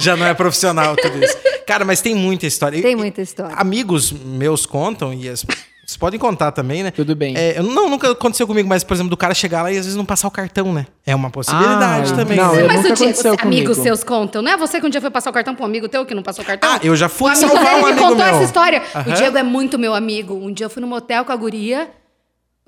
Já 0.00 0.16
não 0.16 0.26
é 0.26 0.32
profissional 0.32 0.96
tudo 0.96 1.22
isso. 1.22 1.36
Cara, 1.66 1.84
mas 1.84 2.00
tem 2.00 2.14
muita 2.14 2.46
história. 2.46 2.80
Tem 2.80 2.96
muita 2.96 3.20
história. 3.20 3.54
Amigos 3.56 4.10
meus 4.10 4.64
contam, 4.64 5.12
e 5.12 5.28
as, 5.28 5.44
vocês 5.90 5.96
podem 5.96 6.18
contar 6.18 6.52
também, 6.52 6.82
né? 6.82 6.90
Tudo 6.90 7.14
bem. 7.16 7.36
É, 7.36 7.58
eu- 7.58 7.62
não, 7.64 7.88
nunca 7.88 8.10
aconteceu 8.10 8.46
comigo, 8.46 8.68
mas, 8.68 8.84
por 8.84 8.94
exemplo, 8.94 9.10
do 9.10 9.16
cara 9.16 9.34
chegar 9.34 9.62
lá 9.62 9.70
e 9.72 9.76
às 9.78 9.84
vezes 9.84 9.96
não 9.96 10.04
passar 10.04 10.28
o 10.28 10.30
cartão, 10.30 10.72
né? 10.72 10.86
É 11.04 11.14
uma 11.14 11.30
possibilidade 11.30 12.12
Ah, 12.12 12.16
também. 12.16 12.36
não, 12.36 12.54
né? 12.54 12.62
Mas 12.64 12.76
nunca 12.76 12.92
o 12.92 12.94
Diego, 12.94 13.10
aconteceu 13.10 13.36
amigos 13.40 13.76
seus 13.78 14.04
contam, 14.04 14.40
não 14.42 14.52
é 14.52 14.56
você 14.56 14.80
que 14.80 14.86
um 14.86 14.90
dia 14.90 15.00
foi 15.00 15.10
passar 15.10 15.30
o 15.30 15.32
cartão 15.32 15.54
pra 15.54 15.64
um 15.64 15.66
amigo 15.66 15.88
teu 15.88 16.06
que 16.06 16.14
não 16.14 16.22
passou 16.22 16.44
o 16.44 16.46
cartão? 16.46 16.70
Ah, 16.70 16.78
eu 16.82 16.94
já 16.94 17.08
fui 17.08 17.30
o 17.30 17.32
amigo 17.34 17.48
salvar 17.48 17.64
dele 17.64 17.76
um 17.76 17.84
me 17.86 17.90
amigo 17.92 18.08
contou 18.08 18.24
meu. 18.24 18.34
essa 18.34 18.44
história. 18.44 18.82
Aham. 18.94 19.10
O 19.10 19.14
Diego 19.14 19.36
é 19.38 19.42
muito 19.42 19.78
meu 19.78 19.94
amigo. 19.94 20.34
Um 20.34 20.52
dia 20.52 20.66
eu 20.66 20.70
fui 20.70 20.80
no 20.80 20.86
motel 20.86 21.24
com 21.24 21.32
a 21.32 21.36
guria. 21.36 21.88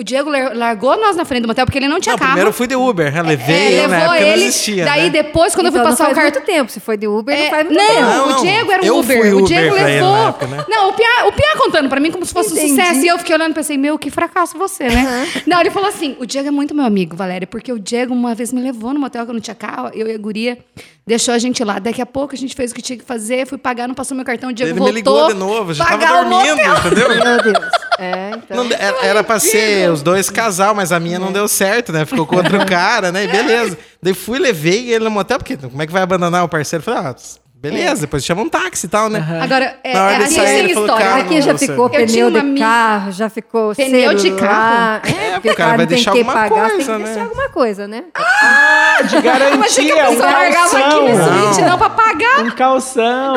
O 0.02 0.04
Diego 0.04 0.28
lar- 0.28 0.52
largou 0.56 0.98
nós 0.98 1.14
na 1.14 1.24
frente 1.24 1.42
do 1.42 1.46
motel 1.48 1.64
porque 1.64 1.78
ele 1.78 1.86
não 1.86 2.00
tinha 2.00 2.14
Não, 2.14 2.18
carro. 2.18 2.30
primeiro 2.32 2.48
eu 2.48 2.52
fui 2.52 2.66
de 2.66 2.74
Uber, 2.74 3.16
eu 3.16 3.22
levei, 3.22 3.78
é, 3.78 3.86
na 3.86 3.98
levou 3.98 4.14
ele. 4.16 4.24
não 4.26 4.32
existia, 4.34 4.84
daí 4.84 5.04
né? 5.04 5.10
depois, 5.10 5.54
quando 5.54 5.66
eu 5.66 5.70
Então, 5.70 5.80
fui 5.82 5.90
não 5.90 5.96
passar 5.96 6.10
o 6.10 6.14
cartão. 6.14 6.40
muito 6.42 6.44
tempo. 6.44 6.72
Se 6.72 6.80
foi 6.80 6.96
de 6.96 7.06
Uber, 7.06 7.36
não 7.38 7.44
É, 7.44 7.50
faz 7.50 7.64
muito 7.66 7.78
não, 7.78 7.86
tempo. 7.86 8.00
Não, 8.02 8.26
o 8.26 8.30
não. 8.30 8.40
Diego 8.42 8.72
era 8.72 8.84
Eu 8.84 8.96
o 8.96 8.98
Uber. 8.98 9.20
fui 9.20 9.30
o 9.30 9.36
Uber 9.36 9.46
Diego 9.46 9.76
ele 9.76 9.84
levou. 9.84 10.12
na 10.12 10.28
época, 10.28 10.46
né? 10.48 10.64
Não, 10.68 10.88
o 10.88 10.92
Pia, 10.92 11.06
o 11.28 11.32
Pia 11.32 11.56
contando 11.56 11.88
pra 11.88 12.00
mim 12.00 12.10
como 12.10 12.26
se 12.26 12.32
fosse 12.32 12.52
um 12.52 12.56
Entendi. 12.56 12.70
sucesso. 12.70 13.00
E 13.04 13.06
eu 13.06 13.18
fiquei 13.18 13.36
olhando 13.36 13.52
e 13.52 13.54
pensei, 13.54 13.78
meu, 13.78 13.96
que 13.96 14.10
fracasso 14.10 14.58
você, 14.58 14.88
né? 14.88 15.28
Não, 15.46 15.60
ele 15.60 15.70
falou 15.70 15.88
assim: 15.88 16.16
o 16.18 16.26
Diego 16.26 16.48
é 16.48 16.50
muito 16.50 16.74
meu 16.74 16.84
amigo, 16.84 17.14
Valéria, 17.14 17.46
porque 17.46 17.72
o 17.72 17.78
Diego 17.78 18.12
uma 18.12 18.34
vez 18.34 18.52
me 18.52 18.60
levou 18.60 18.92
no 18.92 18.98
motel 18.98 19.24
que 19.24 19.30
eu 19.30 19.34
não 19.34 19.40
tinha 19.40 19.54
carro, 19.54 19.88
eu 19.94 20.08
e 20.08 20.14
a 20.14 20.18
guria, 20.18 20.58
deixou 21.06 21.32
a 21.32 21.38
gente 21.38 21.62
lá. 21.62 21.78
Daqui 21.78 22.02
a 22.02 22.06
pouco 22.06 22.34
a 22.34 22.38
gente 22.38 22.56
fez 22.56 22.72
o 22.72 22.74
que 22.74 22.82
tinha 22.82 22.98
que 22.98 23.04
fazer, 23.04 23.46
fui 23.46 23.56
pagar, 23.56 23.86
não 23.86 23.94
passou 23.94 24.16
meu 24.16 24.26
cartão, 24.26 24.50
o 24.50 24.52
Diego 24.52 24.72
Ele 24.72 24.78
voltou. 24.80 24.92
me 24.92 24.98
ligou 25.00 25.28
de 25.28 25.34
novo, 25.34 25.72
já 25.72 25.84
tava 25.84 26.06
dormindo, 26.24 26.60
entendeu? 26.60 27.08
Meu 27.08 27.42
Deus. 27.42 27.64
É, 28.02 28.30
então. 28.36 28.64
Não, 28.64 28.76
era, 28.76 29.06
era 29.06 29.24
pra 29.24 29.38
ser 29.38 29.90
os 29.90 30.02
dois 30.02 30.28
casal, 30.28 30.74
mas 30.74 30.90
a 30.92 30.98
minha 30.98 31.18
não 31.18 31.30
deu 31.32 31.46
certo, 31.46 31.92
né? 31.92 32.04
Ficou 32.04 32.26
com 32.26 32.36
outro 32.36 32.64
cara, 32.66 33.12
né? 33.12 33.24
E 33.24 33.28
beleza. 33.30 33.78
Daí 34.02 34.14
fui, 34.14 34.38
levei 34.38 34.90
ele 34.92 35.04
no 35.04 35.10
motel, 35.10 35.38
porque 35.38 35.56
como 35.56 35.80
é 35.82 35.86
que 35.86 35.92
vai 35.92 36.02
abandonar 36.02 36.44
o 36.44 36.48
parceiro? 36.48 36.82
Falei, 36.82 37.00
ah, 37.00 37.14
beleza, 37.54 38.00
depois 38.00 38.24
chama 38.24 38.42
um 38.42 38.48
táxi 38.48 38.86
e 38.86 38.88
tal, 38.88 39.08
né? 39.08 39.24
Agora, 39.40 39.76
é, 39.84 39.94
Na 39.94 40.04
hora 40.04 40.14
é, 40.14 40.16
de 40.18 40.22
a 40.24 40.26
gente 40.26 40.34
sair, 40.34 40.46
tem 40.46 40.58
ele 40.64 40.74
falou, 40.74 40.88
história. 40.88 41.14
Aqui 41.22 41.34
não 41.34 41.40
já 41.42 41.58
ficou 41.58 41.88
tinha 41.90 42.06
pneu 42.06 42.30
de 42.32 42.38
amiga- 42.38 42.66
carro, 42.66 43.12
já 43.12 43.30
ficou 43.30 43.74
Pneu 43.76 44.14
de 44.14 44.22
celular. 44.22 45.02
É, 45.04 45.10
É, 45.10 45.30
porque 45.34 45.50
o 45.50 45.54
cara 45.54 45.76
vai 45.76 45.86
deixar 45.86 46.10
que 46.10 46.18
alguma 46.18 46.32
pagar, 46.34 46.70
coisa, 46.70 46.76
tem 46.76 46.84
que 46.84 46.90
né? 46.98 47.04
deixar 47.04 47.22
alguma 47.22 47.48
coisa, 47.50 47.86
né? 47.86 48.04
Ah, 48.16 48.96
de 49.02 49.14
Imagina 49.16 49.22
que 49.22 49.28
garantia, 49.28 50.04
a 50.06 50.10
um 50.10 50.12
pessoa 50.14 50.30
largava 50.32 50.78
aqui 50.78 50.98
limite, 51.00 51.62
não 51.62 51.78
pra 51.78 51.90
pagar. 51.90 52.40
Um 52.40 52.50
calção. 52.50 53.34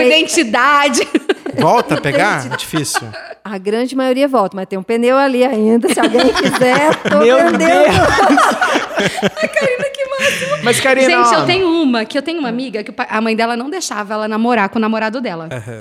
Identidade. 0.00 1.08
Volta 1.56 1.94
a 1.94 2.00
pegar? 2.00 2.48
Difícil. 2.56 3.02
A 3.46 3.58
grande 3.58 3.94
maioria 3.94 4.26
volta, 4.26 4.56
mas 4.56 4.66
tem 4.66 4.78
um 4.78 4.82
pneu 4.82 5.18
ali 5.18 5.44
ainda. 5.44 5.92
Se 5.92 6.00
alguém 6.00 6.32
quiser, 6.32 6.96
tô 7.02 7.18
Meu 7.18 7.36
vendendo. 7.36 7.68
Karina, 9.52 9.84
que 9.92 10.08
máximo. 10.08 10.64
Mas, 10.64 10.80
Karina, 10.80 11.10
Gente, 11.10 11.34
eu 11.34 11.44
tenho 11.44 11.68
uma, 11.68 12.06
que 12.06 12.16
eu 12.16 12.22
tenho 12.22 12.38
uma 12.38 12.48
amiga 12.48 12.82
que 12.82 12.90
a 12.96 13.20
mãe 13.20 13.36
dela 13.36 13.54
não 13.54 13.68
deixava 13.68 14.14
ela 14.14 14.26
namorar 14.26 14.70
com 14.70 14.78
o 14.78 14.80
namorado 14.80 15.20
dela. 15.20 15.50
Aham. 15.52 15.80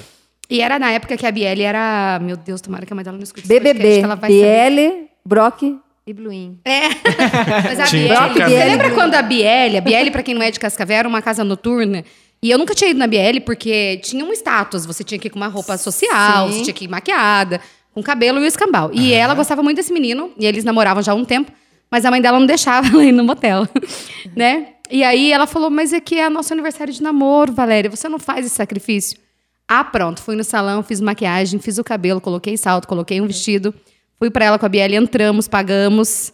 E 0.49 0.61
era 0.61 0.77
na 0.77 0.91
época 0.91 1.15
que 1.15 1.25
a 1.25 1.31
Biele 1.31 1.63
era. 1.63 2.19
Meu 2.21 2.35
Deus, 2.35 2.59
tomara 2.59 2.85
que 2.85 2.91
a 2.91 2.95
mãe 2.95 3.05
dela 3.05 3.15
não 3.15 3.23
escute 3.23 3.47
BBB, 3.47 3.99
que 3.99 4.03
ela 4.03 4.15
vai 4.15 4.29
saber. 4.29 4.71
BL, 4.71 5.07
Brock 5.25 5.79
e 6.05 6.13
Bluin. 6.13 6.59
É. 6.65 6.89
Mas 7.63 7.79
a 7.79 7.85
Biele. 7.85 8.33
Você 8.33 8.65
lembra 8.65 8.91
quando 8.91 9.15
a 9.15 9.21
Biele, 9.21 9.77
a 9.77 9.81
Biele, 9.81 10.11
pra 10.11 10.21
quem 10.21 10.35
não 10.35 10.41
é 10.41 10.51
de 10.51 10.59
Cascavel, 10.59 10.97
era 10.97 11.07
uma 11.07 11.21
casa 11.21 11.45
noturna? 11.45 12.03
E 12.43 12.51
eu 12.51 12.57
nunca 12.57 12.75
tinha 12.75 12.89
ido 12.89 12.99
na 12.99 13.07
Biele 13.07 13.39
porque 13.39 14.01
tinha 14.03 14.25
um 14.25 14.33
status. 14.33 14.85
Você 14.85 15.01
tinha 15.01 15.17
que 15.17 15.27
ir 15.27 15.31
com 15.31 15.37
uma 15.37 15.47
roupa 15.47 15.77
social, 15.77 16.49
Sim. 16.49 16.57
você 16.57 16.63
tinha 16.65 16.73
que 16.73 16.83
ir 16.83 16.89
maquiada, 16.89 17.61
com 17.93 18.03
cabelo 18.03 18.39
e 18.39 18.43
o 18.43 18.45
escambau. 18.45 18.91
E 18.93 19.13
ela 19.13 19.33
gostava 19.33 19.63
muito 19.63 19.77
desse 19.77 19.93
menino, 19.93 20.29
e 20.37 20.45
eles 20.45 20.65
namoravam 20.65 21.01
já 21.01 21.13
há 21.13 21.15
um 21.15 21.23
tempo, 21.23 21.49
mas 21.89 22.03
a 22.03 22.11
mãe 22.11 22.21
dela 22.21 22.37
não 22.37 22.45
deixava 22.45 22.89
ela 22.89 23.01
ir 23.05 23.13
no 23.13 23.23
motel, 23.23 23.65
né? 24.35 24.73
E 24.91 25.05
aí 25.05 25.31
ela 25.31 25.47
falou: 25.47 25.69
Mas 25.69 25.93
é 25.93 26.01
que 26.01 26.15
é 26.19 26.29
nosso 26.29 26.51
aniversário 26.51 26.93
de 26.93 27.01
namoro, 27.01 27.53
Valéria, 27.53 27.89
você 27.89 28.09
não 28.09 28.19
faz 28.19 28.45
esse 28.45 28.55
sacrifício. 28.55 29.17
Ah, 29.65 29.85
pronto, 29.85 30.21
fui 30.21 30.35
no 30.35 30.43
salão, 30.43 30.83
fiz 30.83 30.99
maquiagem, 30.99 31.57
fiz 31.61 31.77
o 31.77 31.83
cabelo, 31.83 32.19
coloquei 32.19 32.57
salto, 32.57 32.89
coloquei 32.89 33.21
um 33.21 33.25
vestido. 33.25 33.73
Fui 34.19 34.29
pra 34.29 34.43
ela 34.43 34.59
com 34.59 34.65
a 34.65 34.69
Biele, 34.69 34.97
entramos, 34.97 35.47
pagamos. 35.47 36.33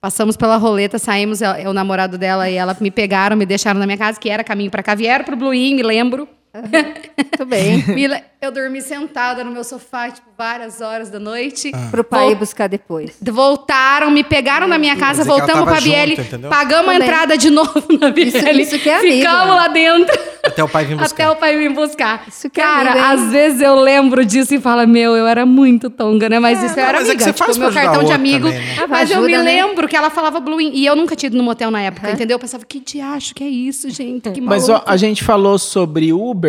Passamos 0.00 0.34
pela 0.34 0.56
roleta, 0.56 0.98
saímos, 0.98 1.42
é, 1.42 1.64
é 1.64 1.68
o 1.68 1.74
namorado 1.74 2.16
dela 2.16 2.48
e 2.48 2.54
ela 2.54 2.74
me 2.80 2.90
pegaram, 2.90 3.36
me 3.36 3.44
deixaram 3.44 3.78
na 3.78 3.84
minha 3.84 3.98
casa, 3.98 4.18
que 4.18 4.30
era 4.30 4.42
caminho 4.42 4.70
pra 4.70 4.82
cá. 4.82 4.94
Vieram 4.94 5.26
pro 5.26 5.36
Blue 5.36 5.52
Inn, 5.52 5.76
me 5.76 5.82
lembro. 5.82 6.26
Muito 6.52 7.44
bem. 7.46 7.84
Me 7.94 8.06
le- 8.08 8.22
Eu 8.40 8.50
dormi 8.50 8.80
sentada 8.80 9.44
no 9.44 9.50
meu 9.50 9.62
sofá, 9.62 10.10
tipo, 10.10 10.26
várias 10.36 10.80
horas 10.80 11.10
da 11.10 11.18
noite. 11.20 11.70
Pro 11.90 12.02
pai 12.02 12.22
Vol- 12.24 12.32
ir 12.32 12.34
buscar 12.36 12.68
depois. 12.68 13.12
Voltaram, 13.20 14.10
me 14.10 14.24
pegaram 14.24 14.66
na 14.66 14.78
minha 14.78 14.96
casa, 14.96 15.22
ela 15.22 15.30
voltamos 15.36 15.64
pra 15.64 15.78
junto, 15.78 16.20
entendeu? 16.22 16.50
pagamos 16.50 16.88
a 16.88 16.92
Também. 16.94 17.08
entrada 17.08 17.36
de 17.38 17.50
novo 17.50 17.84
na 18.00 18.10
Biele. 18.10 18.62
isso 18.62 18.78
que 18.78 18.88
é 18.88 18.98
amigo, 18.98 19.16
Ficamos 19.18 19.46
né? 19.46 19.54
lá 19.54 19.68
dentro. 19.68 20.18
Até 20.42 20.64
o 20.64 20.68
pai 20.68 20.86
vir 20.86 20.96
buscar. 20.96 21.12
Até 21.24 21.30
o 21.30 21.36
pai 21.36 21.58
vir 21.58 21.70
buscar. 21.72 22.24
Isso 22.26 22.48
que 22.48 22.58
é 22.60 22.64
Cara, 22.64 22.90
amigo, 22.92 23.06
hein? 23.06 23.12
às 23.12 23.30
vezes 23.30 23.60
eu 23.60 23.74
lembro 23.76 24.24
disso 24.24 24.54
e 24.54 24.60
falo, 24.60 24.88
meu, 24.88 25.14
eu 25.14 25.26
era 25.26 25.44
muito 25.44 25.90
tonga, 25.90 26.28
né? 26.30 26.40
Mas 26.40 26.62
isso 26.62 26.72
eu 26.72 26.82
não, 26.82 26.88
era 26.88 26.98
mas 27.00 27.08
é 27.10 27.14
que 27.16 27.22
você 27.22 27.32
tipo, 27.32 27.44
faz 27.44 27.58
meu 27.58 27.70
pra 27.70 27.80
ajudar 27.80 27.92
cartão 27.94 28.08
de 28.08 28.14
amigo. 28.14 28.46
também, 28.48 28.60
né? 28.66 28.76
Ah, 28.82 28.86
Mas 28.88 29.10
eu 29.10 29.18
ajuda, 29.18 29.28
me 29.28 29.36
né? 29.36 29.42
lembro 29.64 29.86
que 29.86 29.94
ela 29.96 30.08
falava 30.08 30.40
Blue 30.40 30.58
Inn. 30.60 30.70
E 30.72 30.86
eu 30.86 30.96
nunca 30.96 31.14
tinha 31.14 31.28
ido 31.28 31.36
no 31.36 31.42
motel 31.44 31.70
na 31.70 31.82
época, 31.82 32.10
entendeu? 32.10 32.36
Eu 32.36 32.38
pensava, 32.38 32.64
que 32.64 32.80
diacho 32.80 33.34
que 33.34 33.44
é 33.44 33.48
isso, 33.48 33.90
gente? 33.90 34.30
Que 34.30 34.40
Mas 34.40 34.66
maluco. 34.66 34.86
ó, 34.88 34.90
a 34.90 34.96
gente 34.96 35.22
falou 35.22 35.58
sobre 35.58 36.10
Uber 36.10 36.39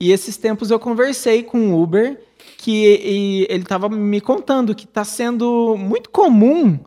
e 0.00 0.12
esses 0.12 0.36
tempos 0.36 0.70
eu 0.70 0.78
conversei 0.78 1.42
com 1.42 1.72
o 1.72 1.82
Uber 1.82 2.18
que 2.58 2.70
e 3.02 3.46
ele 3.48 3.64
tava 3.64 3.88
me 3.88 4.20
contando 4.20 4.74
que 4.74 4.86
tá 4.86 5.04
sendo 5.04 5.76
muito 5.78 6.10
comum 6.10 6.78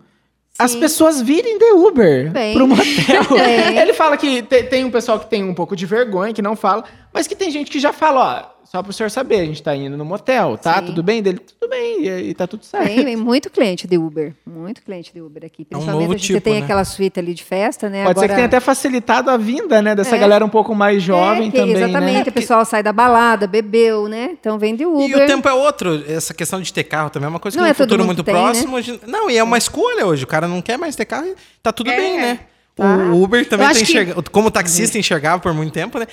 as 0.58 0.76
pessoas 0.76 1.22
virem 1.22 1.58
de 1.58 1.72
Uber 1.72 2.32
Bem. 2.32 2.54
pro 2.54 2.68
motel. 2.68 3.24
Bem. 3.34 3.78
Ele 3.78 3.94
fala 3.94 4.18
que 4.18 4.42
te- 4.42 4.64
tem 4.64 4.84
um 4.84 4.92
pessoal 4.92 5.18
que 5.20 5.30
tem 5.30 5.42
um 5.44 5.54
pouco 5.54 5.74
de 5.76 5.86
vergonha, 5.86 6.34
que 6.34 6.42
não 6.42 6.54
fala, 6.56 6.84
mas 7.14 7.28
que 7.28 7.36
tem 7.36 7.50
gente 7.50 7.72
que 7.72 7.80
já 7.80 7.94
fala, 7.94 8.52
ó, 8.59 8.59
só 8.72 8.84
pro 8.84 8.94
senhor 8.94 9.10
saber, 9.10 9.40
a 9.40 9.46
gente 9.46 9.64
tá 9.64 9.76
indo 9.76 9.98
no 9.98 10.06
motel, 10.06 10.56
tá? 10.56 10.76
Sim. 10.80 10.86
Tudo 10.86 11.02
bem? 11.02 11.24
Dele, 11.24 11.40
tudo 11.40 11.68
bem, 11.70 12.06
e, 12.06 12.30
e 12.30 12.34
tá 12.36 12.46
tudo 12.46 12.64
certo. 12.64 12.86
Tem, 12.86 13.04
tem 13.04 13.16
muito 13.16 13.50
cliente 13.50 13.88
de 13.88 13.98
Uber. 13.98 14.34
Muito 14.46 14.84
cliente 14.84 15.12
de 15.12 15.20
Uber 15.22 15.44
aqui. 15.44 15.66
Principalmente 15.66 16.02
novo 16.02 16.14
a 16.14 16.18
gente 16.18 16.28
tipo, 16.28 16.42
tem 16.42 16.54
né? 16.54 16.60
aquela 16.64 16.84
suíte 16.86 17.20
ali 17.20 17.34
de 17.34 17.44
festa, 17.44 17.90
né? 17.90 18.04
Pode 18.04 18.20
ser 18.20 18.26
que 18.28 18.32
Agora- 18.34 18.36
tenha 18.36 18.46
até 18.46 18.60
facilitado 18.60 19.32
a 19.32 19.38
vinda, 19.38 19.82
né? 19.82 19.96
Dessa 19.96 20.16
É. 20.16 20.20
galera 20.20 20.46
um 20.46 20.50
pouco 20.50 20.76
mais 20.76 21.02
jovem 21.02 21.48
É, 21.48 21.52
que 21.52 21.58
também, 21.58 21.76
Exatamente, 21.76 22.26
né? 22.26 22.30
o 22.30 22.32
pessoal 22.32 22.64
sai 22.64 22.84
da 22.84 22.94
balada, 22.94 23.48
bebeu, 23.48 24.08
né? 24.08 24.30
Então 24.40 24.60
vem 24.60 24.76
de 24.76 24.86
Uber. 24.86 25.10
E 25.10 25.16
o 25.16 25.26
tempo 25.26 25.48
é 25.50 25.54
outro. 25.54 26.04
Essa 26.08 26.34
questão 26.36 26.62
de 26.62 26.72
ter 26.72 26.84
carro 26.84 27.10
também 27.10 27.26
é 27.26 27.30
uma 27.30 27.40
coisa 27.40 27.58
que 27.58 27.62
Não 27.62 27.66
no 27.68 27.72
é 27.72 27.74
todo 27.74 27.88
futuro 27.90 28.06
muito 28.06 28.24
tem, 28.24 28.34
né? 28.36 28.40
próximo. 28.40 28.80
gente- 28.82 29.02
Não, 29.08 29.32
e 29.32 29.38
é 29.38 29.44
uma 29.44 29.58
escolha 29.58 30.06
hoje. 30.06 30.24
O 30.24 30.28
cara 30.28 30.48
não 30.48 30.62
quer 30.62 30.78
mais 30.78 30.96
ter 30.96 31.06
carro 31.06 31.26
e 31.26 31.36
tá 31.64 31.72
tudo 31.74 31.90
É. 31.90 31.96
bem, 31.98 32.18
né? 32.22 32.40
Tá. 32.80 32.96
O 33.14 33.22
Uber 33.24 33.48
também 33.48 33.68
tem 33.68 33.76
acho 33.76 33.86
que- 33.86 33.92
enxerga... 33.92 34.22
Como 34.32 34.50
taxista 34.50 34.98
enxergava 34.98 35.42
por 35.42 35.54
muito 35.54 35.72
tempo, 35.74 36.00
né? 36.00 36.08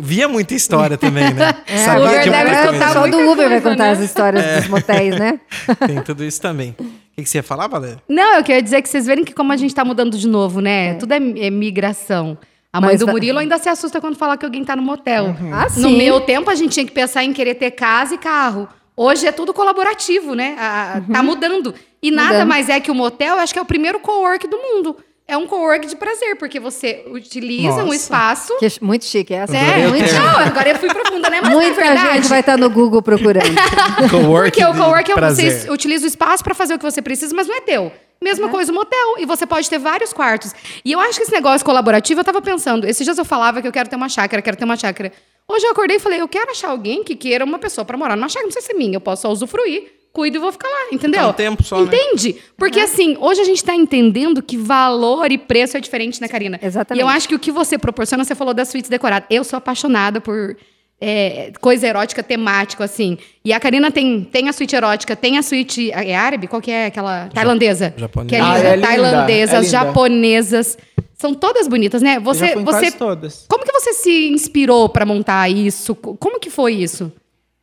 Via 0.00 0.28
muita 0.28 0.54
história 0.54 0.96
também, 0.96 1.32
né? 1.34 1.54
É, 1.66 1.76
Sabia 1.84 2.04
Uber 2.04 2.22
de 2.24 2.30
deve 2.30 2.68
coisa. 2.68 2.88
Só 2.92 3.06
do 3.06 3.30
Uber 3.30 3.48
vai 3.48 3.60
contar 3.60 3.84
né? 3.84 3.90
as 3.90 4.00
histórias 4.00 4.44
É. 4.44 4.56
dos 4.60 4.68
motéis, 4.68 5.18
né? 5.18 5.40
Tem 5.86 6.00
tudo 6.02 6.24
isso 6.24 6.40
também. 6.40 6.76
O 6.78 6.84
que, 7.16 7.22
que 7.24 7.28
você 7.28 7.38
ia 7.38 7.42
falar, 7.42 7.66
Valéria? 7.66 8.02
Não, 8.08 8.36
eu 8.36 8.42
queria 8.44 8.62
dizer 8.62 8.80
que 8.82 8.88
vocês 8.88 9.06
verem 9.06 9.24
que 9.24 9.34
como 9.34 9.52
a 9.52 9.56
gente 9.56 9.74
tá 9.74 9.84
mudando 9.84 10.16
de 10.16 10.26
novo, 10.26 10.60
né? 10.60 10.94
Tudo 10.94 11.12
é, 11.12 11.16
é 11.16 11.50
migração. 11.50 12.38
A 12.72 12.80
mãe 12.80 12.92
Mas 12.92 13.00
do 13.00 13.06
tá- 13.06 13.12
Murilo 13.12 13.38
ainda 13.38 13.58
se 13.58 13.68
assusta 13.68 14.00
quando 14.00 14.16
fala 14.16 14.36
que 14.38 14.46
alguém 14.46 14.64
tá 14.64 14.74
no 14.74 14.82
motel. 14.82 15.36
Ah, 15.52 15.64
No 15.76 15.88
sim. 15.90 15.96
meu 15.98 16.20
tempo, 16.22 16.48
a 16.50 16.54
gente 16.54 16.72
tinha 16.72 16.86
que 16.86 16.92
pensar 16.92 17.22
em 17.22 17.32
querer 17.32 17.54
ter 17.56 17.70
casa 17.72 18.14
e 18.14 18.18
carro. 18.18 18.66
Hoje 18.96 19.26
é 19.26 19.32
tudo 19.32 19.52
colaborativo, 19.52 20.34
né? 20.34 20.56
A- 20.58 20.94
a- 20.96 21.00
Tá 21.12 21.22
mudando. 21.22 21.74
E 22.02 22.10
nada 22.10 22.28
Mudando. 22.32 22.48
mais 22.48 22.68
é 22.70 22.80
que 22.80 22.90
o 22.90 22.94
motel, 22.94 23.34
eu 23.36 23.40
acho 23.42 23.52
que 23.52 23.58
é 23.58 23.62
o 23.62 23.66
primeiro 23.66 24.00
co-work 24.00 24.48
do 24.48 24.56
mundo. 24.56 24.96
É 25.26 25.36
um 25.36 25.46
co-work 25.46 25.86
de 25.86 25.96
prazer, 25.96 26.36
porque 26.36 26.58
você 26.58 27.04
utiliza 27.08 27.82
um 27.82 27.86
Nossa. 27.86 27.94
espaço. 27.94 28.56
Que 28.58 28.66
é 28.66 28.70
muito 28.80 29.04
chique 29.04 29.32
essa. 29.32 29.56
É, 29.56 29.86
o 29.88 29.92
termo. 29.92 30.20
não, 30.20 30.38
agora 30.40 30.68
eu 30.70 30.78
fui 30.78 30.92
profunda, 30.92 31.30
né? 31.30 31.40
Mas 31.40 31.52
Muita 31.52 31.70
na 31.70 31.74
verdade, 31.76 32.16
gente 32.16 32.28
vai 32.28 32.40
estar 32.40 32.58
no 32.58 32.68
Google 32.68 33.00
procurando. 33.00 33.54
Cowork 34.10 34.50
porque 34.50 34.64
o 34.64 34.74
cowork 34.74 35.10
é 35.10 35.14
prazer. 35.14 35.52
você 35.52 35.70
utiliza 35.70 36.04
o 36.04 36.08
espaço 36.08 36.42
pra 36.42 36.54
fazer 36.54 36.74
o 36.74 36.78
que 36.78 36.84
você 36.84 37.00
precisa, 37.00 37.34
mas 37.34 37.46
não 37.46 37.56
é 37.56 37.60
teu. 37.60 37.92
Mesma 38.22 38.48
coisa 38.48 38.70
o 38.70 38.74
motel. 38.74 39.18
E 39.18 39.24
você 39.26 39.46
pode 39.46 39.68
ter 39.70 39.78
vários 39.78 40.12
quartos. 40.12 40.52
E 40.84 40.92
eu 40.92 41.00
acho 41.00 41.16
que 41.18 41.22
esse 41.22 41.32
negócio 41.32 41.64
colaborativo, 41.64 42.20
eu 42.20 42.24
tava 42.24 42.42
pensando. 42.42 42.86
Esses 42.86 43.04
dias 43.04 43.16
eu 43.16 43.24
falava 43.24 43.62
que 43.62 43.68
eu 43.68 43.72
quero 43.72 43.88
ter 43.88 43.96
uma 43.96 44.08
chácara, 44.08 44.42
quero 44.42 44.56
ter 44.56 44.64
uma 44.64 44.76
chácara. 44.76 45.12
Hoje 45.48 45.66
eu 45.66 45.72
acordei 45.72 45.96
e 45.96 46.00
falei, 46.00 46.20
eu 46.20 46.28
quero 46.28 46.50
achar 46.50 46.70
alguém 46.70 47.02
que 47.02 47.16
queira 47.16 47.44
uma 47.44 47.58
pessoa 47.58 47.84
pra 47.84 47.96
morar 47.96 48.16
numa 48.16 48.28
chácara. 48.28 48.46
Não 48.46 48.52
sei 48.52 48.62
se 48.62 48.72
é 48.72 48.74
minha, 48.76 48.96
eu 48.96 49.00
posso 49.00 49.22
só 49.22 49.30
usufruir, 49.30 49.90
cuido 50.12 50.36
e 50.36 50.40
vou 50.40 50.52
ficar 50.52 50.68
lá, 50.68 50.88
entendeu? 50.92 51.20
Ficar 51.20 51.28
um 51.28 51.32
tempo 51.32 51.62
só, 51.62 51.80
né? 51.80 51.86
Entende? 51.86 52.36
Porque 52.56 52.78
assim, 52.80 53.16
hoje 53.20 53.40
a 53.40 53.44
gente 53.44 53.64
tá 53.64 53.74
entendendo 53.74 54.42
que 54.42 54.56
valor 54.56 55.30
e 55.32 55.38
preço 55.38 55.76
é 55.76 55.80
diferente, 55.80 56.20
né, 56.20 56.28
Karina? 56.28 56.58
Exatamente. 56.62 57.00
E 57.00 57.04
eu 57.04 57.08
acho 57.08 57.28
que 57.28 57.34
o 57.34 57.38
que 57.38 57.50
você 57.50 57.78
proporciona, 57.78 58.24
você 58.24 58.34
falou 58.34 58.52
das 58.54 58.68
suítes 58.68 58.90
decoradas. 58.90 59.26
Eu 59.30 59.42
sou 59.44 59.56
apaixonada 59.56 60.20
por 60.20 60.56
é, 61.00 61.50
coisa 61.60 61.86
erótica 61.86 62.22
temático, 62.22 62.82
assim. 62.82 63.18
E 63.44 63.52
a 63.52 63.58
Karina 63.58 63.90
tem, 63.90 64.22
tem 64.22 64.48
a 64.48 64.52
suíte 64.52 64.76
erótica, 64.76 65.16
tem 65.16 65.36
a 65.38 65.42
suíte. 65.42 65.90
É 65.90 66.14
árabe? 66.14 66.46
Qual 66.46 66.60
que 66.62 66.70
é 66.70 66.86
aquela? 66.86 67.28
Tailandesa. 67.34 67.92
japonesa. 67.96 68.28
Que 68.28 68.36
é 68.36 68.40
Ah, 68.40 68.56
linda. 68.56 68.68
é 68.68 68.74
linda, 68.76 68.86
Tailandesas, 68.88 69.54
é 69.54 69.58
linda. 69.60 69.68
japonesas. 69.70 70.78
São 71.16 71.34
todas 71.34 71.66
bonitas, 71.68 72.02
né? 72.02 72.18
Você, 72.20 72.46
já 72.48 72.52
fui 72.52 72.62
em 72.62 72.64
você, 72.64 72.80
quase 72.80 72.96
todas. 72.96 73.46
como 73.48 73.64
que 73.64 73.72
você 73.72 73.92
se 73.94 74.28
inspirou 74.28 74.88
pra 74.88 75.06
montar 75.06 75.48
isso? 75.48 75.94
Co- 75.94 76.16
Como 76.16 76.38
que 76.40 76.50
foi 76.50 76.74
isso? 76.74 77.12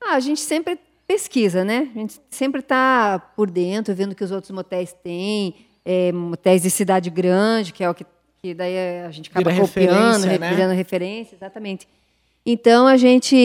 Ah, 0.01 0.15
a 0.15 0.19
gente 0.19 0.39
sempre 0.39 0.79
pesquisa, 1.13 1.63
né? 1.65 1.89
A 1.95 1.99
gente 1.99 2.21
sempre 2.29 2.59
está 2.61 3.17
por 3.35 3.49
dentro, 3.49 3.95
vendo 3.95 4.11
o 4.11 4.15
que 4.15 4.23
os 4.23 4.29
outros 4.31 4.51
motéis 4.51 4.93
têm, 4.93 5.55
é, 5.83 6.11
motéis 6.11 6.61
de 6.61 6.69
cidade 6.69 7.09
grande, 7.09 7.73
que 7.73 7.83
é 7.83 7.89
o 7.89 7.95
que, 7.95 8.05
que 8.43 8.53
daí 8.53 9.01
a 9.03 9.09
gente 9.09 9.27
acaba 9.31 9.49
Vira 9.49 9.65
copiando, 9.65 9.89
referência, 10.23 10.29
re- 10.29 10.37
né? 10.37 10.49
virando 10.53 10.73
referência, 10.75 11.35
exatamente. 11.35 11.87
Então 12.45 12.85
a 12.85 12.95
gente 12.95 13.35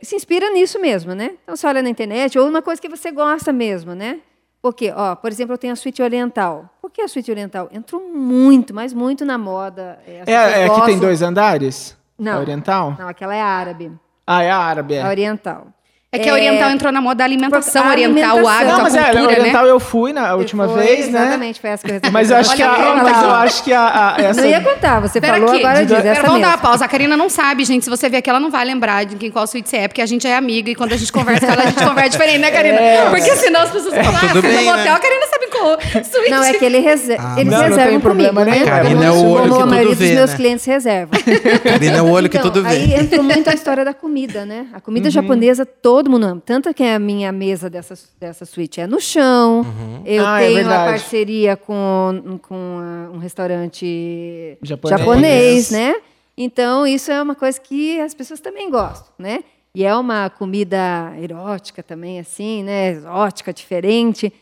se 0.00 0.14
inspira 0.14 0.50
nisso 0.52 0.80
mesmo, 0.80 1.14
né? 1.14 1.32
Então 1.42 1.56
você 1.56 1.66
olha 1.66 1.82
na 1.82 1.90
internet, 1.90 2.38
ou 2.38 2.48
uma 2.48 2.62
coisa 2.62 2.80
que 2.80 2.88
você 2.88 3.10
gosta 3.10 3.52
mesmo, 3.52 3.92
né? 3.92 4.20
Porque, 4.62 4.92
ó, 4.96 5.16
por 5.16 5.30
exemplo, 5.32 5.52
eu 5.54 5.58
tenho 5.58 5.72
a 5.72 5.76
suíte 5.76 6.00
oriental. 6.00 6.70
Por 6.80 6.90
que 6.92 7.02
a 7.02 7.08
suíte 7.08 7.28
oriental? 7.30 7.68
Entrou 7.72 8.08
muito, 8.08 8.72
mas 8.72 8.94
muito 8.94 9.24
na 9.24 9.36
moda. 9.36 9.98
É, 10.06 10.20
as 10.22 10.28
É, 10.28 10.64
é 10.66 10.70
que 10.70 10.86
tem 10.86 10.98
dois 10.98 11.20
andares? 11.22 11.96
Não. 12.16 12.38
A 12.38 12.40
oriental? 12.40 12.96
Não, 12.98 13.08
aquela 13.08 13.34
é 13.34 13.40
árabe. 13.42 13.90
Ah, 14.24 14.42
é 14.44 14.50
a 14.50 14.56
árabe. 14.56 14.96
A 14.96 15.06
É. 15.06 15.10
oriental. 15.10 15.66
É 16.14 16.18
que 16.18 16.28
a 16.28 16.32
oriental 16.32 16.70
entrou 16.70 16.92
na 16.92 17.00
moda 17.00 17.16
da 17.16 17.24
alimentação 17.24 17.82
Porque 17.82 18.02
a 18.02 18.06
oriental, 18.06 18.36
o 18.36 18.48
alimentação- 18.48 18.50
hábito, 18.54 18.76
Não, 18.76 18.82
mas 18.82 18.94
é, 18.94 18.98
a 19.00 19.04
cultura, 19.10 19.40
oriental 19.40 19.64
né? 19.64 19.70
eu 19.70 19.80
fui 19.80 20.12
na 20.12 20.34
última 20.34 20.68
Foi, 20.68 20.82
vez, 20.82 21.08
né? 21.08 21.20
Exatamente, 21.20 21.60
foi 21.60 21.70
essa 21.70 21.86
resolvi. 21.86 22.10
Mas 22.10 22.30
eu 22.30 22.36
acho 22.36 22.54
que 22.56 22.62
a, 22.62 22.68
mas 23.02 23.22
eu 23.22 23.30
acho 23.30 23.64
que 23.64 23.72
a, 23.72 24.14
a- 24.16 24.20
essa 24.22 24.40
Não 24.40 24.48
ia 24.48 24.60
contar, 24.60 25.00
você 25.00 25.20
Pera 25.20 25.34
falou, 25.34 25.48
aqui, 25.50 25.58
agora 25.64 25.80
de- 25.80 25.86
diz 25.86 25.96
Pera, 25.96 26.08
essa 26.10 26.22
vamos 26.22 26.40
dar 26.40 26.48
uma 26.48 26.58
pausa. 26.58 26.84
A 26.84 26.88
Karina 26.88 27.16
não 27.16 27.28
sabe, 27.28 27.64
gente. 27.64 27.84
Se 27.84 27.90
você 27.90 28.08
vier 28.08 28.18
aqui, 28.20 28.30
ela 28.30 28.40
não 28.40 28.50
vai 28.50 28.64
lembrar 28.64 29.04
de 29.04 29.16
quem 29.16 29.30
qual 29.30 29.46
suíte 29.46 29.68
você 29.68 29.76
é, 29.78 29.88
porque 29.88 30.02
a 30.02 30.06
gente 30.06 30.26
é 30.26 30.36
amiga 30.36 30.70
e 30.70 30.74
quando 30.74 30.92
a 30.92 30.96
gente 30.96 31.12
conversa 31.12 31.46
com 31.46 31.52
ela, 31.52 31.62
a 31.62 31.66
gente 31.66 31.82
conversa 31.84 32.10
diferente, 32.10 32.38
né, 32.38 32.50
Karina? 32.50 32.78
É. 32.80 33.10
Porque 33.10 33.30
senão 33.36 33.60
as 33.62 33.70
pessoas 33.70 33.94
falam, 33.94 34.14
ah, 34.16 34.20
tudo 34.28 34.40
você 34.42 34.48
bem, 34.48 34.64
no 34.66 34.72
né? 34.72 34.76
motel, 34.78 34.94
a 34.94 34.98
Karina 34.98 35.26
sabe 35.26 35.43
qual 35.54 35.78
suíte. 36.04 36.30
Não, 36.30 36.42
é 36.42 36.54
que 36.54 36.64
ele 36.64 36.78
reser 36.80 37.16
Ah, 37.20 37.36
eles 37.40 37.52
não, 37.52 37.58
não 37.60 37.68
reservam 37.68 37.90
tem 37.92 38.00
problema 38.00 38.44
comigo, 38.44 38.58
né? 38.58 38.64
Karina 38.66 39.04
é 39.04 39.10
o 39.10 39.14
Como 39.14 39.28
olho 39.30 39.42
que 39.42 39.48
a 39.54 39.58
tudo 39.58 39.66
maioria 39.70 39.94
dos 39.96 39.98
vê, 40.08 40.14
meus 40.14 40.30
né? 40.30 40.36
clientes 40.36 40.64
reservam. 40.64 41.20
Karina 41.62 41.96
é 41.98 42.02
o 42.02 42.10
olho 42.10 42.28
que 42.28 42.36
Então, 42.36 42.50
tudo 42.50 42.62
vê. 42.64 42.68
Aí 42.70 42.94
entrou 42.94 43.22
muito 43.22 43.48
a 43.48 43.54
história 43.54 43.84
da 43.84 43.94
comida, 43.94 44.44
né? 44.44 44.66
A 44.72 44.76
Uhum. 44.76 44.80
comida 44.82 45.10
japonesa 45.10 45.64
todo 45.64 46.10
mundo 46.10 46.24
ama. 46.24 46.42
Tanto 46.44 46.72
que 46.74 46.82
a 46.82 46.98
minha 46.98 47.30
mesa 47.32 47.70
dessa, 47.70 47.94
dessa 48.20 48.44
suíte 48.44 48.80
é 48.80 48.86
no 48.86 49.00
chão. 49.00 49.60
Uhum. 49.60 50.02
Eu 50.04 50.26
Ah, 50.26 50.40
é 50.42 50.46
tenho 50.46 50.58
a 50.58 50.62
verdade. 50.62 50.90
parceria 50.90 51.56
com, 51.56 52.38
com 52.42 52.78
ah, 52.80 53.10
um 53.14 53.18
restaurante 53.18 54.58
Japonês. 54.62 55.00
japonês, 55.00 55.70
né? 55.70 55.94
Então, 56.36 56.86
isso 56.86 57.12
é 57.12 57.22
uma 57.22 57.34
coisa 57.34 57.60
que 57.60 58.00
as 58.00 58.12
pessoas 58.12 58.40
também 58.40 58.68
gostam, 58.70 59.12
né? 59.18 59.40
E 59.76 59.84
é 59.84 59.94
uma 59.96 60.30
comida 60.30 61.12
erótica 61.20 61.82
também, 61.82 62.20
assim, 62.20 62.62
né? 62.62 62.90
Exótica, 62.90 63.52
diferente. 63.52 64.32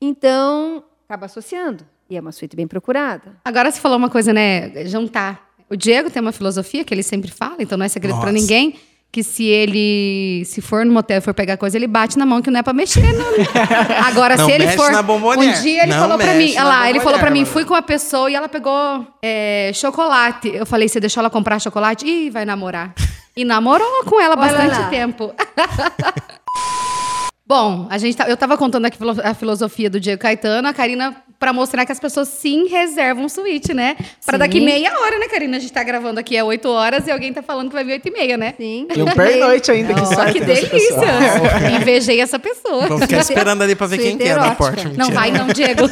Então, 0.00 0.82
acaba 1.08 1.26
associando. 1.26 1.84
E 2.10 2.16
é 2.16 2.20
uma 2.20 2.32
suíte 2.32 2.56
bem 2.56 2.66
procurada. 2.66 3.36
Agora 3.44 3.70
você 3.70 3.80
falou 3.80 3.98
uma 3.98 4.08
coisa, 4.08 4.32
né? 4.32 4.86
Jantar. 4.86 5.46
O 5.68 5.76
Diego 5.76 6.08
tem 6.08 6.22
uma 6.22 6.32
filosofia 6.32 6.82
que 6.84 6.94
ele 6.94 7.02
sempre 7.02 7.30
fala, 7.30 7.56
então 7.58 7.76
não 7.76 7.84
é 7.84 7.88
segredo 7.88 8.18
pra 8.18 8.32
Nossa. 8.32 8.40
ninguém. 8.40 8.78
Que 9.10 9.22
se 9.22 9.44
ele 9.44 10.44
se 10.44 10.60
for 10.60 10.84
no 10.84 10.92
motel 10.92 11.16
e 11.16 11.20
for 11.22 11.32
pegar 11.32 11.56
coisa, 11.56 11.78
ele 11.78 11.86
bate 11.86 12.18
na 12.18 12.26
mão 12.26 12.42
que 12.42 12.50
não 12.50 12.60
é 12.60 12.62
pra 12.62 12.74
mexer. 12.74 13.10
Não. 13.14 13.24
Agora, 14.06 14.36
Não 14.36 14.44
se 14.44 14.52
ele 14.52 14.66
mexe 14.66 14.76
for. 14.76 14.92
Um 14.92 15.52
dia 15.62 15.82
ele 15.84 15.92
Não 15.92 15.98
falou 16.00 16.18
pra 16.18 16.26
mexe 16.26 16.38
mim. 16.38 16.52
Olha 16.58 16.64
lá, 16.64 16.90
ele 16.90 17.00
falou 17.00 17.18
pra 17.18 17.30
mim: 17.30 17.46
fui 17.46 17.64
com 17.64 17.72
uma 17.72 17.80
pessoa 17.80 18.30
e 18.30 18.34
ela 18.34 18.50
pegou 18.50 19.06
é, 19.22 19.70
chocolate. 19.74 20.50
Eu 20.54 20.66
falei: 20.66 20.88
você 20.90 21.00
deixou 21.00 21.22
ela 21.22 21.30
comprar 21.30 21.58
chocolate? 21.58 22.06
Ih, 22.06 22.28
vai 22.28 22.44
namorar. 22.44 22.94
E 23.34 23.46
namorou 23.46 24.04
com 24.04 24.20
ela 24.20 24.36
Olha 24.38 24.50
bastante 24.52 24.78
lá. 24.78 24.88
tempo. 24.90 25.32
Bom, 27.48 27.86
a 27.88 27.96
gente 27.96 28.14
tá- 28.14 28.28
eu 28.28 28.36
tava 28.36 28.58
contando 28.58 28.84
aqui 28.84 28.98
a 29.24 29.32
filosofia 29.32 29.88
do 29.88 29.98
Diego 29.98 30.20
Caetano, 30.20 30.68
a 30.68 30.74
Karina, 30.74 31.16
pra 31.38 31.50
mostrar 31.50 31.86
que 31.86 31.92
as 31.92 31.98
pessoas 31.98 32.28
sim 32.28 32.68
reservam 32.68 33.26
suíte, 33.26 33.72
né? 33.72 33.96
Pra 34.26 34.34
Sim. 34.34 34.38
daqui 34.38 34.60
meia 34.60 34.92
hora, 35.00 35.18
né, 35.18 35.28
Karina? 35.28 35.56
A 35.56 35.60
gente 35.60 35.72
tá 35.72 35.82
gravando 35.82 36.20
aqui 36.20 36.36
é 36.36 36.44
8 36.44 36.68
horas 36.68 37.06
e 37.06 37.10
alguém 37.10 37.32
tá 37.32 37.42
falando 37.42 37.68
que 37.68 37.74
vai 37.74 37.84
vir 37.84 37.92
8 37.92 38.06
e 38.08 38.10
meia, 38.10 38.36
né? 38.36 38.52
Sim. 38.58 38.86
E 38.94 39.00
um 39.02 39.06
pernoite 39.06 39.70
ainda 39.70 39.94
que 39.94 40.04
sai 40.14 40.32
que 40.32 40.40
delícia! 40.40 41.72
Invejei 41.80 42.20
essa 42.20 42.38
pessoa. 42.38 42.86
Vamos 42.86 43.06
ficar 43.06 43.20
esperando 43.20 43.62
ali 43.62 43.74
pra 43.74 43.86
ver 43.86 43.96
quem 43.98 44.18
que 44.18 44.24
é 44.24 44.34
da 44.34 44.40
erótica. 44.48 44.56
porta. 44.56 44.84
Não 44.84 44.90
mentira. 45.06 45.14
vai 45.14 45.30
não, 45.30 45.46
Diego. 45.46 45.84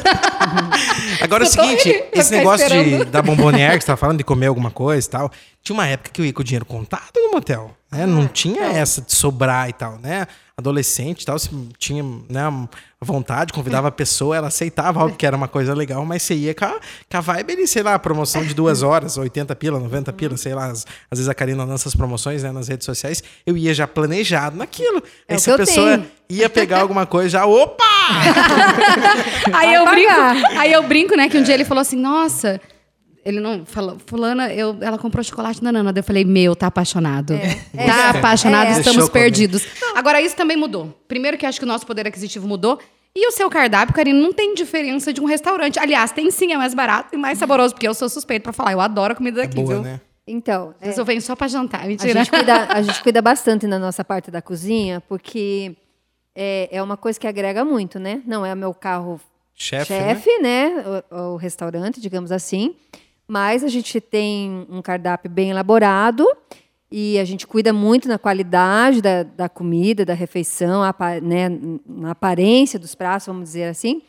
Agora 1.21 1.43
é 1.43 1.47
o 1.47 1.49
seguinte, 1.49 2.03
esse 2.13 2.31
negócio 2.35 2.69
de, 2.69 3.05
da 3.05 3.21
bombonier 3.23 3.71
que 3.77 3.81
você 3.81 3.87
tava 3.87 3.97
falando, 3.97 4.17
de 4.19 4.23
comer 4.23 4.45
alguma 4.47 4.69
coisa 4.69 5.07
e 5.07 5.09
tal, 5.09 5.31
tinha 5.67 5.73
uma 5.75 5.87
época 5.87 6.09
que 6.11 6.21
eu 6.21 6.25
ia 6.25 6.31
com 6.33 6.41
o 6.41 6.43
dinheiro 6.45 6.65
contado 6.65 7.11
no 7.15 7.31
motel. 7.31 7.75
Né? 7.91 8.05
Não 8.05 8.23
Ah, 8.23 8.29
tinha 8.29 8.63
é. 8.63 8.77
essa 8.79 9.01
de 9.01 9.13
sobrar 9.13 9.67
e 9.69 9.73
tal, 9.73 9.97
né? 9.99 10.25
Adolescente 10.57 11.21
e 11.21 11.25
tal, 11.25 11.37
você 11.37 11.49
tinha 11.77 12.03
né, 12.03 12.41
vontade, 12.99 13.53
convidava 13.53 13.89
a 13.89 13.91
pessoa, 13.91 14.35
ela 14.35 14.47
aceitava, 14.47 15.01
óbvio 15.01 15.15
que 15.15 15.25
era 15.25 15.35
uma 15.37 15.47
coisa 15.47 15.71
legal, 15.75 16.03
mas 16.03 16.23
você 16.23 16.33
ia 16.33 16.55
com 16.55 16.65
a, 16.65 16.79
com 17.09 17.17
a 17.17 17.21
vibe 17.21 17.53
ali, 17.53 17.67
sei 17.67 17.83
lá, 17.83 17.99
promoção 17.99 18.43
de 18.43 18.55
duas 18.55 18.81
horas, 18.81 19.17
80 19.17 19.55
pila, 19.55 19.79
90 19.79 20.11
pila, 20.13 20.35
sei 20.35 20.55
lá, 20.55 20.65
às, 20.65 20.79
às 21.11 21.19
vezes 21.19 21.29
a 21.29 21.33
Karina 21.35 21.63
lança 21.63 21.87
as 21.87 21.95
promoções 21.95 22.41
né, 22.41 22.51
nas 22.51 22.67
redes 22.67 22.85
sociais, 22.85 23.23
eu 23.45 23.55
ia 23.55 23.71
já 23.73 23.87
planejado 23.87 24.57
naquilo. 24.57 25.03
É 25.27 25.35
Aí 25.35 25.39
se 25.39 25.51
a 25.51 25.57
pessoa 25.57 25.97
tenho. 25.99 26.07
ia 26.27 26.49
pegar 26.49 26.79
alguma 26.81 27.05
coisa, 27.05 27.29
já, 27.29 27.45
opa! 27.45 27.83
aí 29.53 29.73
eu 29.75 29.85
brinco, 29.85 30.11
aí 30.57 30.73
eu 30.73 30.83
brinco, 30.83 31.15
né, 31.15 31.29
que 31.29 31.37
um 31.37 31.43
dia 31.43 31.53
ele 31.53 31.65
falou 31.65 31.81
assim: 31.81 31.97
"Nossa, 31.97 32.59
ele 33.27 33.39
não 33.41 33.65
falou, 33.65 33.97
fulana, 34.05 34.53
eu, 34.53 34.77
ela 34.79 34.97
comprou 34.97 35.21
chocolate 35.23 35.61
na 35.63 35.71
Nana. 35.71 35.91
Eu 35.95 36.03
falei, 36.03 36.23
meu, 36.23 36.55
tá 36.55 36.67
apaixonado. 36.67 37.33
Tá 37.75 37.83
É. 37.83 38.17
apaixonado, 38.17 38.67
É. 38.69 38.79
estamos 38.79 39.09
perdidos. 39.09 39.65
Agora, 39.95 40.21
isso 40.21 40.35
também 40.35 40.55
mudou. 40.55 40.97
Primeiro 41.07 41.37
que 41.37 41.45
eu 41.45 41.49
acho 41.49 41.59
que 41.59 41.65
o 41.65 41.67
nosso 41.67 41.85
poder 41.85 42.07
aquisitivo 42.07 42.47
mudou. 42.47 42.79
E 43.13 43.27
o 43.27 43.31
seu 43.31 43.49
cardápio, 43.49 43.93
Karine, 43.93 44.21
não 44.21 44.31
tem 44.31 44.53
diferença 44.53 45.11
de 45.11 45.19
um 45.19 45.25
restaurante. 45.25 45.79
Aliás, 45.79 46.11
tem 46.11 46.29
sim, 46.31 46.53
é 46.53 46.57
mais 46.57 46.73
barato 46.73 47.15
e 47.15 47.17
mais 47.17 47.37
saboroso, 47.37 47.73
porque 47.73 47.87
eu 47.87 47.93
sou 47.93 48.07
suspeito 48.07 48.43
pra 48.43 48.53
falar. 48.53 48.71
Eu 48.71 48.79
adoro 48.79 49.11
a 49.13 49.15
comida 49.15 49.41
daqui, 49.41 49.55
Boa, 49.55 49.67
viu? 49.73 49.81
né? 49.81 49.99
Então, 50.25 50.73
vezes 50.79 50.97
é, 50.97 51.01
eu 51.01 51.05
venho 51.05 51.21
só 51.21 51.35
pra 51.35 51.47
jantar, 51.47 51.83
a, 51.83 51.87
mentira. 51.87 52.13
gente 52.13 52.29
cuida, 52.29 52.65
a 52.69 52.81
gente 52.81 53.01
cuida 53.03 53.21
bastante 53.21 53.65
na 53.65 53.79
nossa 53.79 54.03
parte 54.05 54.29
da 54.29 54.41
cozinha, 54.41 55.01
porque 55.07 55.75
é, 56.35 56.69
é 56.71 56.83
uma 56.83 56.95
coisa 56.97 57.19
que 57.19 57.25
agrega 57.25 57.65
muito, 57.65 57.97
né? 57.97 58.21
Não 58.25 58.45
é 58.45 58.53
o 58.53 58.57
meu 58.57 58.73
carro 58.73 59.19
Chefe, 59.55 59.91
né? 59.93 60.13
chefe, 60.15 60.37
né? 60.39 60.83
O, 61.09 61.33
o 61.33 61.35
restaurante, 61.37 61.99
digamos 61.99 62.31
assim. 62.31 62.75
Mas 63.27 63.63
a 63.63 63.67
gente 63.67 63.99
tem 63.99 64.65
um 64.69 64.81
cardápio 64.81 65.29
bem 65.29 65.49
elaborado 65.49 66.25
E 66.89 67.19
a 67.19 67.25
gente 67.25 67.45
cuida 67.45 67.73
muito 67.73 68.07
na 68.07 68.17
qualidade 68.17 69.01
da, 69.01 69.23
da 69.23 69.49
comida, 69.49 70.05
da 70.05 70.13
refeição, 70.13 70.81
apa- 70.81 71.19
né, 71.19 71.49
na 71.85 72.11
aparência 72.11 72.79
dos 72.79 72.95
pratos, 72.95 73.27
vamos 73.27 73.43
dizer 73.43 73.65
assim. 73.65 74.01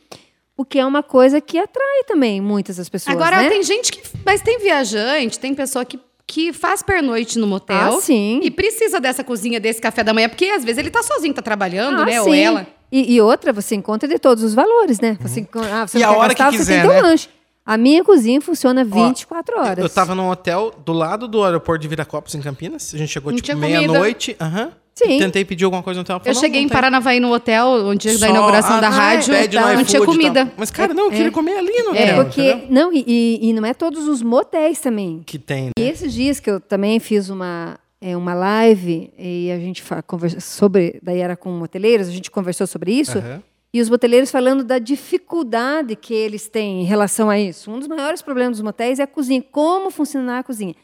Porque 0.56 0.78
é 0.78 0.86
uma 0.86 1.02
coisa 1.02 1.40
que 1.40 1.58
atrai 1.58 2.04
também 2.06 2.40
muitas 2.40 2.76
das 2.76 2.88
pessoas. 2.88 3.16
Agora 3.16 3.42
né? 3.42 3.48
tem 3.48 3.62
gente 3.64 3.90
que. 3.92 4.00
Mas 4.24 4.40
tem 4.42 4.58
viajante, 4.60 5.38
tem 5.40 5.54
pessoa 5.54 5.84
que, 5.84 5.98
que 6.26 6.52
faz 6.52 6.80
pernoite 6.82 7.38
no 7.38 7.46
motel. 7.48 7.96
Ah, 7.96 8.00
sim. 8.00 8.38
E 8.44 8.50
precisa 8.50 9.00
dessa 9.00 9.24
cozinha, 9.24 9.58
desse 9.58 9.80
café 9.80 10.04
da 10.04 10.14
manhã, 10.14 10.28
porque 10.28 10.46
às 10.46 10.62
vezes 10.64 10.78
ele 10.78 10.90
tá 10.90 11.02
sozinho, 11.02 11.34
tá 11.34 11.42
trabalhando, 11.42 12.02
Ah, 12.02 12.04
né? 12.06 12.20
Ou 12.20 12.28
sim. 12.30 12.38
ela. 12.38 12.66
E, 12.92 13.14
e 13.14 13.20
outra, 13.20 13.52
você 13.52 13.74
encontra 13.74 14.08
de 14.08 14.18
todos 14.20 14.42
os 14.44 14.54
valores, 14.54 14.98
né? 15.00 15.16
Você, 15.20 15.40
enco- 15.40 15.58
ah, 15.60 15.86
você 15.86 15.98
E 15.98 16.00
não 16.02 16.10
a 16.10 16.12
quer 16.14 16.18
hora 16.20 16.34
que 16.34 16.42
gastar, 16.42 16.56
quiser, 16.58 16.64
você 16.64 16.72
tem 16.72 16.82
teu 16.82 16.92
né? 16.92 17.02
lanche. 17.08 17.28
A 17.70 17.76
minha 17.76 18.02
cozinha 18.02 18.40
funciona 18.40 18.82
24 18.82 19.60
horas. 19.60 19.78
Eu 19.84 19.90
tava 19.90 20.14
num 20.14 20.30
hotel 20.30 20.72
do 20.86 20.92
lado 20.94 21.28
do 21.28 21.44
aeroporto 21.44 21.82
de 21.82 21.88
Viracopos, 21.88 22.34
em 22.34 22.40
Campinas. 22.40 22.94
A 22.94 22.96
gente 22.96 23.10
chegou, 23.10 23.30
Não 23.30 23.36
tipo, 23.36 23.44
tinha 23.44 23.56
comida. 23.56 23.78
meia-noite. 23.78 24.34
Aham. 24.40 24.72
Sim. 24.94 25.18
Tentei 25.18 25.44
pedir 25.44 25.64
alguma 25.64 25.82
coisa 25.82 25.98
no 25.98 26.00
hotel. 26.02 26.16
ela 26.16 26.22
Eu 26.22 26.34
falou, 26.34 26.40
cheguei 26.40 26.60
não, 26.60 26.64
em 26.64 26.68
tem. 26.68 26.74
Paranavaí 26.74 27.20
no 27.20 27.30
hotel, 27.32 27.68
onde 27.86 28.10
da 28.10 28.18
Só- 28.18 28.26
inauguração 28.28 28.76
ah, 28.78 28.80
da 28.80 28.88
rádio, 28.88 29.32
pede 29.34 29.56
no 29.56 29.62
não 29.62 29.72
iFood 29.74 29.88
tinha 29.90 29.98
e 30.02 30.04
tal. 30.06 30.12
comida. 30.14 30.52
Mas, 30.56 30.70
cara, 30.70 30.92
não, 30.94 31.04
eu 31.04 31.10
queria 31.10 31.30
comer 31.30 31.56
ali 31.58 31.70
no 31.84 31.94
É, 31.94 32.02
hotel. 32.04 32.24
porque. 32.24 32.50
entendeu? 32.52 32.66
Não, 32.70 32.92
e, 32.92 33.04
e- 33.06 33.48
e 33.48 33.52
não 33.52 33.64
é 33.66 33.74
todos 33.74 34.08
os 34.08 34.22
motéis 34.22 34.80
também. 34.80 35.22
Que 35.24 35.38
tem. 35.38 35.70
E 35.78 35.82
esses 35.82 36.12
dias 36.12 36.40
que 36.40 36.50
eu 36.50 36.58
também 36.58 36.98
fiz 36.98 37.28
uma, 37.28 37.78
é, 38.00 38.16
uma 38.16 38.34
live 38.34 39.12
e 39.16 39.52
a 39.52 39.58
gente 39.60 39.82
fa- 39.82 40.02
conversa 40.02 40.40
sobre. 40.40 40.98
Daí 41.00 41.20
era 41.20 41.36
com 41.36 41.50
moteleiros, 41.50 42.08
a 42.08 42.10
gente 42.10 42.28
conversou 42.30 42.66
sobre 42.66 42.92
isso. 42.92 43.18
Aham. 43.18 43.42
E 43.72 43.80
os 43.80 43.90
moteleiros 43.90 44.30
falando 44.30 44.64
da 44.64 44.78
dificuldade 44.78 45.94
que 45.94 46.14
eles 46.14 46.48
têm 46.48 46.82
em 46.82 46.84
relação 46.84 47.28
a 47.28 47.38
isso. 47.38 47.70
Um 47.70 47.78
dos 47.78 47.88
maiores 47.88 48.22
problemas 48.22 48.56
dos 48.56 48.64
motéis 48.64 48.98
é 48.98 49.02
a 49.02 49.06
cozinha, 49.06 49.42
como 49.42 49.90
funcionar 49.90 50.38
a 50.38 50.42
cozinha. 50.42 50.74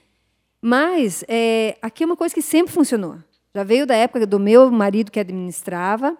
Mas 0.60 1.24
é, 1.28 1.76
aqui 1.80 2.02
é 2.02 2.06
uma 2.06 2.16
coisa 2.16 2.34
que 2.34 2.42
sempre 2.42 2.72
funcionou. 2.72 3.16
Já 3.54 3.62
veio 3.62 3.86
da 3.86 3.94
época 3.94 4.26
do 4.26 4.38
meu 4.38 4.70
marido 4.70 5.10
que 5.10 5.20
administrava 5.20 6.16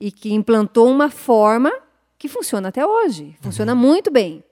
e 0.00 0.10
que 0.10 0.32
implantou 0.32 0.88
uma 0.88 1.10
forma 1.10 1.72
que 2.18 2.28
funciona 2.28 2.68
até 2.68 2.86
hoje. 2.86 3.36
Funciona 3.40 3.74
muito 3.74 4.10
bem. 4.10 4.42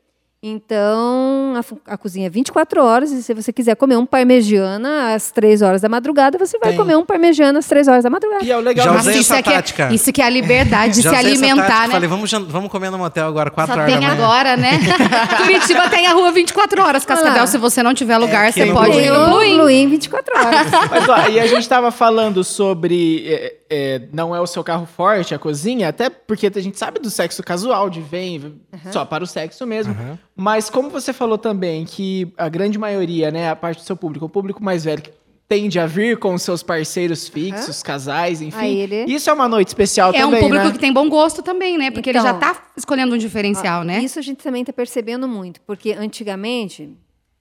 Então, 0.47 1.55
a, 1.87 1.95
a 1.95 1.97
cozinha 1.97 2.27
é 2.27 2.29
24 2.29 2.85
horas 2.85 3.11
e 3.11 3.23
se 3.23 3.33
você 3.33 3.51
quiser 3.51 3.75
comer 3.77 3.97
um 3.97 4.05
parmegiana 4.05 5.15
às 5.15 5.31
3 5.31 5.63
horas 5.63 5.81
da 5.81 5.89
madrugada, 5.89 6.37
você 6.37 6.59
vai 6.59 6.69
Tem. 6.69 6.79
comer 6.79 6.99
um 6.99 7.05
parmegiana 7.07 7.59
às 7.61 7.67
3 7.67 7.89
horas 7.89 8.05
da 8.05 8.11
madrugada. 8.11 8.45
E 8.45 8.51
é 8.51 8.57
o 8.59 8.61
legal 8.61 8.85
Já 8.85 8.93
Nossa, 8.93 9.09
usei 9.09 9.21
isso, 9.23 9.33
essa 9.33 9.41
é 9.41 9.43
que 9.43 9.49
é, 9.49 9.55
tática. 9.55 9.95
isso 9.95 10.13
que 10.13 10.21
é 10.21 10.27
a 10.27 10.29
liberdade 10.29 10.97
de 11.01 11.01
se 11.01 11.09
alimentar, 11.09 11.89
né? 11.89 11.95
Falei, 11.95 12.07
vamos, 12.07 12.31
vamos 12.31 12.71
comer 12.71 12.91
no 12.91 12.99
motel 12.99 13.27
agora, 13.27 13.51
4 13.51 13.73
Só 13.75 13.81
horas 13.81 13.91
tem 13.91 14.01
da 14.03 14.07
manhã. 14.07 14.23
agora, 14.23 14.55
né? 14.59 14.73
Curitiba 15.39 15.89
tem 15.89 16.07
a 16.09 16.13
rua 16.13 16.31
24 16.31 16.83
horas, 16.83 17.07
Cascavel. 17.07 17.41
lá. 17.41 17.47
Se 17.47 17.57
você 17.57 17.83
não 17.83 17.95
tiver 17.95 18.19
lugar, 18.19 18.49
aqui 18.49 18.67
você 18.67 18.71
pode 18.71 18.99
ir 18.99 19.11
no. 19.11 19.25
Bluin 19.57 19.89
24 19.89 20.39
horas. 20.39 20.67
Mas 20.91 21.09
ó, 21.09 21.27
e 21.31 21.41
a 21.41 21.47
gente 21.47 21.67
tava 21.67 21.91
falando 21.91 22.45
sobre. 22.45 23.27
é, 23.27 23.57
é, 23.71 24.03
não 24.13 24.37
é 24.37 24.41
o 24.41 24.47
seu 24.47 24.63
carro 24.63 24.87
forte, 24.87 25.35
a 25.35 25.39
cozinha, 25.39 25.89
até 25.89 26.09
porque 26.09 26.47
a 26.55 26.61
gente 26.61 26.79
sabe 26.79 27.01
do 27.01 27.11
sexo 27.11 27.43
casual, 27.43 27.91
de 27.91 28.01
vem 28.01 28.61
só 28.93 29.05
para 29.05 29.25
o 29.25 29.27
sexo 29.27 29.67
mesmo. 29.67 29.93
Aham. 29.93 30.19
Mas 30.37 30.69
como 30.69 30.91
você 30.91 31.13
falou 31.13 31.39
também 31.39 31.85
que 31.85 32.33
a 32.37 32.49
grande 32.49 32.79
maioria, 32.79 33.31
né, 33.31 33.49
a 33.51 33.57
parte 33.57 33.79
do 33.79 33.85
seu 33.85 33.97
público, 33.97 34.27
o 34.27 34.29
público 34.29 34.63
mais 34.63 34.85
velho, 34.85 35.01
que 35.03 35.13
tende 35.47 35.79
a 35.79 35.87
vir 35.87 36.19
com 36.19 36.35
os 36.35 36.43
seus 36.43 36.63
parceiros 36.63 37.29
fixos, 37.29 37.83
casais, 37.83 38.41
enfim. 38.43 38.79
Ele- 38.79 39.05
Isso 39.05 39.29
é 39.31 39.33
uma 39.33 39.47
noite 39.49 39.69
especial 39.69 40.11
É 40.13 40.25
um 40.25 40.31
também, 40.31 40.41
público 40.43 40.65
né? 40.67 40.73
que 40.73 40.79
tem 40.79 40.93
bom 40.93 41.09
gosto 41.09 41.43
também, 41.43 41.79
né? 41.79 41.91
Porque 41.91 42.11
ele 42.11 42.19
já 42.21 42.31
Então, 42.31 42.41
tá 42.41 42.63
escolhendo 42.77 43.15
um 43.15 43.19
diferencial, 43.19 43.85
né? 43.85 44.01
Isso 44.03 44.19
a 44.19 44.23
gente 44.23 44.43
também 44.43 44.63
está 44.63 44.73
percebendo 44.73 45.29
muito, 45.29 45.61
porque 45.61 45.93
antigamente 45.93 46.91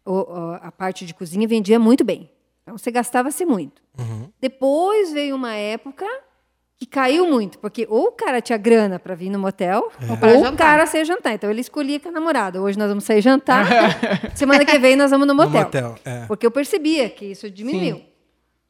o- 0.05 0.11
o- 0.11 0.53
a 0.61 0.71
parte 0.71 1.05
de 1.05 1.13
cozinha 1.13 1.47
vendia 1.47 1.79
muito 1.79 2.03
bem. 2.03 2.29
Então 2.61 2.77
você 2.77 2.91
gastava-se 2.91 3.45
muito. 3.45 3.81
Depois 4.39 5.11
veio 5.11 5.35
uma 5.35 5.53
época 5.55 6.05
que 6.83 6.85
caiu 6.85 7.29
muito, 7.29 7.57
porque 7.59 7.87
ou 7.89 8.07
o 8.07 8.11
cara 8.11 8.41
tinha 8.41 8.57
grana 8.57 8.99
para 8.99 9.15
vir 9.15 9.29
no 9.29 9.39
motel, 9.39 9.89
ou 10.09 10.17
pra 10.17 10.29
o 10.37 10.43
jantar. 10.43 10.57
cara 10.57 10.85
saía 10.85 11.05
jantar. 11.05 11.33
Então 11.33 11.49
ele 11.49 11.61
escolhia 11.61 11.97
com 11.99 12.09
a 12.09 12.11
namorada. 12.11 12.61
Hoje 12.61 12.77
nós 12.77 12.89
vamos 12.89 13.05
sair 13.05 13.21
jantar, 13.21 13.65
semana 14.35 14.65
que 14.65 14.77
vem 14.77 14.95
nós 14.95 15.09
vamos 15.09 15.25
no 15.25 15.33
No 15.33 15.43
motel. 15.45 15.61
motel, 15.61 15.95
é. 16.03 16.25
Porque 16.25 16.45
eu 16.45 16.51
percebia 16.51 17.09
que 17.09 17.25
isso 17.25 17.49
diminuiu. 17.49 18.01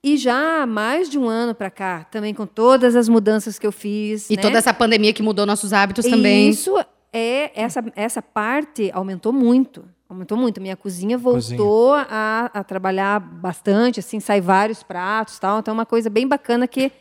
E 0.03 0.17
já 0.17 0.61
há 0.63 0.65
mais 0.67 1.09
de 1.09 1.17
um 1.17 1.27
ano 1.27 1.55
para 1.55 1.71
cá, 1.71 2.05
também 2.11 2.33
com 2.33 2.45
todas 2.45 2.95
as 2.95 3.07
mudanças 3.09 3.57
que 3.57 3.65
eu 3.65 3.71
fiz. 3.71 4.29
E 4.29 4.35
né? 4.35 4.41
toda 4.41 4.57
essa 4.57 4.73
pandemia 4.73 5.13
que 5.13 5.23
mudou 5.23 5.45
nossos 5.45 5.73
hábitos 5.73 6.05
também. 6.05 6.49
Isso 6.49 6.77
é 7.11 7.51
essa, 7.59 7.83
essa 7.95 8.21
parte 8.21 8.91
aumentou 8.93 9.31
muito. 9.33 9.85
Aumentou 10.09 10.37
muito. 10.37 10.61
Minha 10.61 10.75
cozinha 10.75 11.17
voltou 11.17 11.93
A, 11.95 12.51
a 12.53 12.63
trabalhar 12.63 13.19
bastante, 13.19 13.99
assim, 13.99 14.19
sai 14.19 14.39
vários 14.41 14.83
pratos, 14.83 15.39
tal. 15.39 15.59
Então 15.59 15.71
é 15.71 15.75
uma 15.75 15.85
coisa 15.85 16.09
bem 16.09 16.27
bacana 16.27 16.67
que 16.67 16.91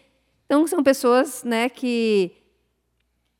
então 0.53 0.67
são 0.67 0.83
pessoas, 0.83 1.43
né, 1.45 1.71
que 1.71 2.31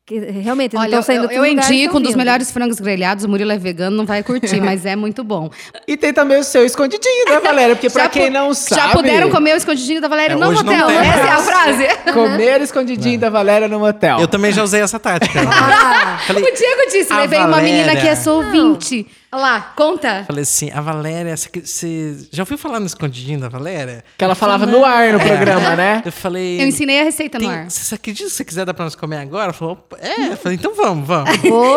que 0.05 0.19
realmente 0.19 0.73
não 0.73 0.81
Olha, 0.81 0.97
estão 0.97 0.99
eu, 0.99 1.03
saindo 1.03 1.31
eu, 1.31 1.45
eu 1.45 1.51
indico 1.53 1.71
estão 1.71 1.99
um 1.99 2.03
dos 2.03 2.13
melhores 2.15 2.51
frangos 2.51 2.77
grelhados. 2.77 3.23
O 3.23 3.29
Murilo 3.29 3.53
é 3.53 3.57
vegano, 3.57 3.95
não 3.95 4.05
vai 4.05 4.21
curtir, 4.21 4.59
mas 4.65 4.85
é 4.85 4.97
muito 4.97 5.23
bom. 5.23 5.49
E 5.87 5.95
tem 5.95 6.11
também 6.11 6.39
o 6.39 6.43
seu 6.43 6.65
escondidinho, 6.65 7.29
né, 7.29 7.39
Valéria? 7.39 7.75
Porque 7.75 7.89
pra 7.89 8.03
Já 8.05 8.09
quem 8.09 8.29
não 8.31 8.53
sabe... 8.53 8.81
Já 8.81 8.89
puderam 8.89 9.29
comer 9.29 9.53
o 9.53 9.57
escondidinho 9.57 10.01
da 10.01 10.07
Valéria 10.09 10.33
É, 10.33 10.35
no 10.35 10.41
não 10.41 10.51
motel? 10.51 10.87
tem. 10.87 10.97
Essa 10.97 11.19
é 11.19 11.29
a 11.29 11.37
frase? 11.37 11.87
Comer 12.11 12.59
o 12.59 12.63
escondidinho 12.63 13.19
da 13.19 13.29
Valéria 13.29 13.67
no 13.67 13.79
motel. 13.79 14.19
Eu 14.19 14.27
também 14.27 14.51
já 14.51 14.63
usei 14.63 14.81
essa 14.81 14.99
tática. 14.99 15.39
Ah, 15.39 16.17
Falei, 16.27 16.43
O 16.43 16.53
Diego 16.53 16.81
disse, 16.91 17.13
levei 17.13 17.39
uma 17.39 17.61
menina 17.61 17.85
Valéria. 17.89 18.01
que 18.01 18.07
é 18.09 18.15
sua 18.15 18.33
ouvinte. 18.33 19.05
Olha 19.07 19.22
lá, 19.37 19.73
conta. 19.75 20.23
falei 20.25 20.43
assim, 20.43 20.69
a 20.71 20.81
Valéria, 20.81 21.35
você- 21.35 21.49
você 21.63 22.17
já 22.31 22.43
ouviu 22.43 22.57
falar 22.57 22.79
no 22.79 22.85
escondidinho 22.85 23.39
da 23.39 23.49
Valéria? 23.49 24.03
Que 24.17 24.23
ela 24.23 24.35
falava 24.35 24.65
no 24.65 24.83
ar 24.85 25.13
no 25.13 25.19
programa, 25.19 25.75
né? 25.75 26.01
Eu 26.05 26.11
falei... 26.11 26.61
Eu 26.61 26.67
ensinei 26.67 27.01
a 27.01 27.03
receita 27.03 27.39
no 27.39 27.49
ar. 27.49 27.69
você 27.69 27.95
acredita 27.95 28.29
se 28.29 28.35
você 28.35 28.45
quiser 28.45 28.65
dar 28.65 28.73
pra 28.73 28.85
nós 28.85 28.95
comer 28.95 29.17
agora? 29.17 29.45
Ela 29.45 29.53
falou, 29.53 29.77
é. 29.99 30.27
Eu 30.29 30.37
falei, 30.37 30.57
então 30.57 30.73
vamos, 30.75 31.07
vamos. 31.07 31.31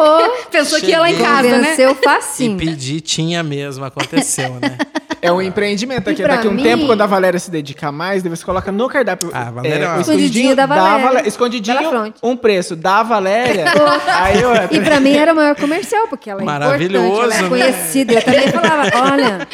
Pensou 0.51 0.81
que 0.81 0.87
ia 0.87 1.01
lá 1.01 1.09
em 1.11 1.15
Cheguei. 1.15 1.27
casa, 1.27 1.59
né? 1.59 1.77
E 1.79 1.95
facinho. 1.95 2.57
pedir, 2.59 3.01
tinha 3.01 3.43
mesmo, 3.43 3.85
aconteceu, 3.85 4.55
né? 4.61 4.77
É 5.23 5.33
um 5.33 5.41
empreendimento 5.41 6.09
aqui. 6.11 6.23
Daqui 6.23 6.47
a 6.47 6.51
um 6.51 6.55
mim- 6.55 6.63
tempo, 6.63 6.87
quando 6.87 7.01
a 7.03 7.07
Valéria 7.07 7.39
se 7.39 7.51
dedicar 7.51 7.91
mais, 7.93 8.23
você 8.23 8.45
coloca 8.45 8.71
no 8.71 8.89
cardápio. 8.89 9.31
Ah, 9.33 9.49
a 9.49 9.51
Valéria 9.51 9.85
é 9.85 9.89
uma- 9.89 9.99
o 9.99 10.01
Escondidinho 10.01 10.57
da 10.57 10.67
Valéria. 10.67 11.07
Bela 11.09 11.27
Escondidinho, 11.29 12.15
um 12.23 12.37
preço 12.37 12.77
da 12.77 13.03
Valéria. 13.03 13.65
aí 14.21 14.41
eu, 14.41 14.51
E 14.71 14.81
pra 14.81 15.01
mim 15.01 15.17
era 15.17 15.33
o 15.33 15.37
maior 15.37 15.57
comercial, 15.57 16.07
porque 16.09 16.29
ela 16.31 16.43
é 16.43 16.45
Maravilhoso, 16.45 17.07
importante, 17.07 17.35
ela 17.35 17.39
é 17.39 17.43
né? 17.43 17.49
conhecida. 17.49 18.13
Eu 18.15 18.23
também 18.23 18.49
falava, 18.49 18.83
olha, 19.13 19.49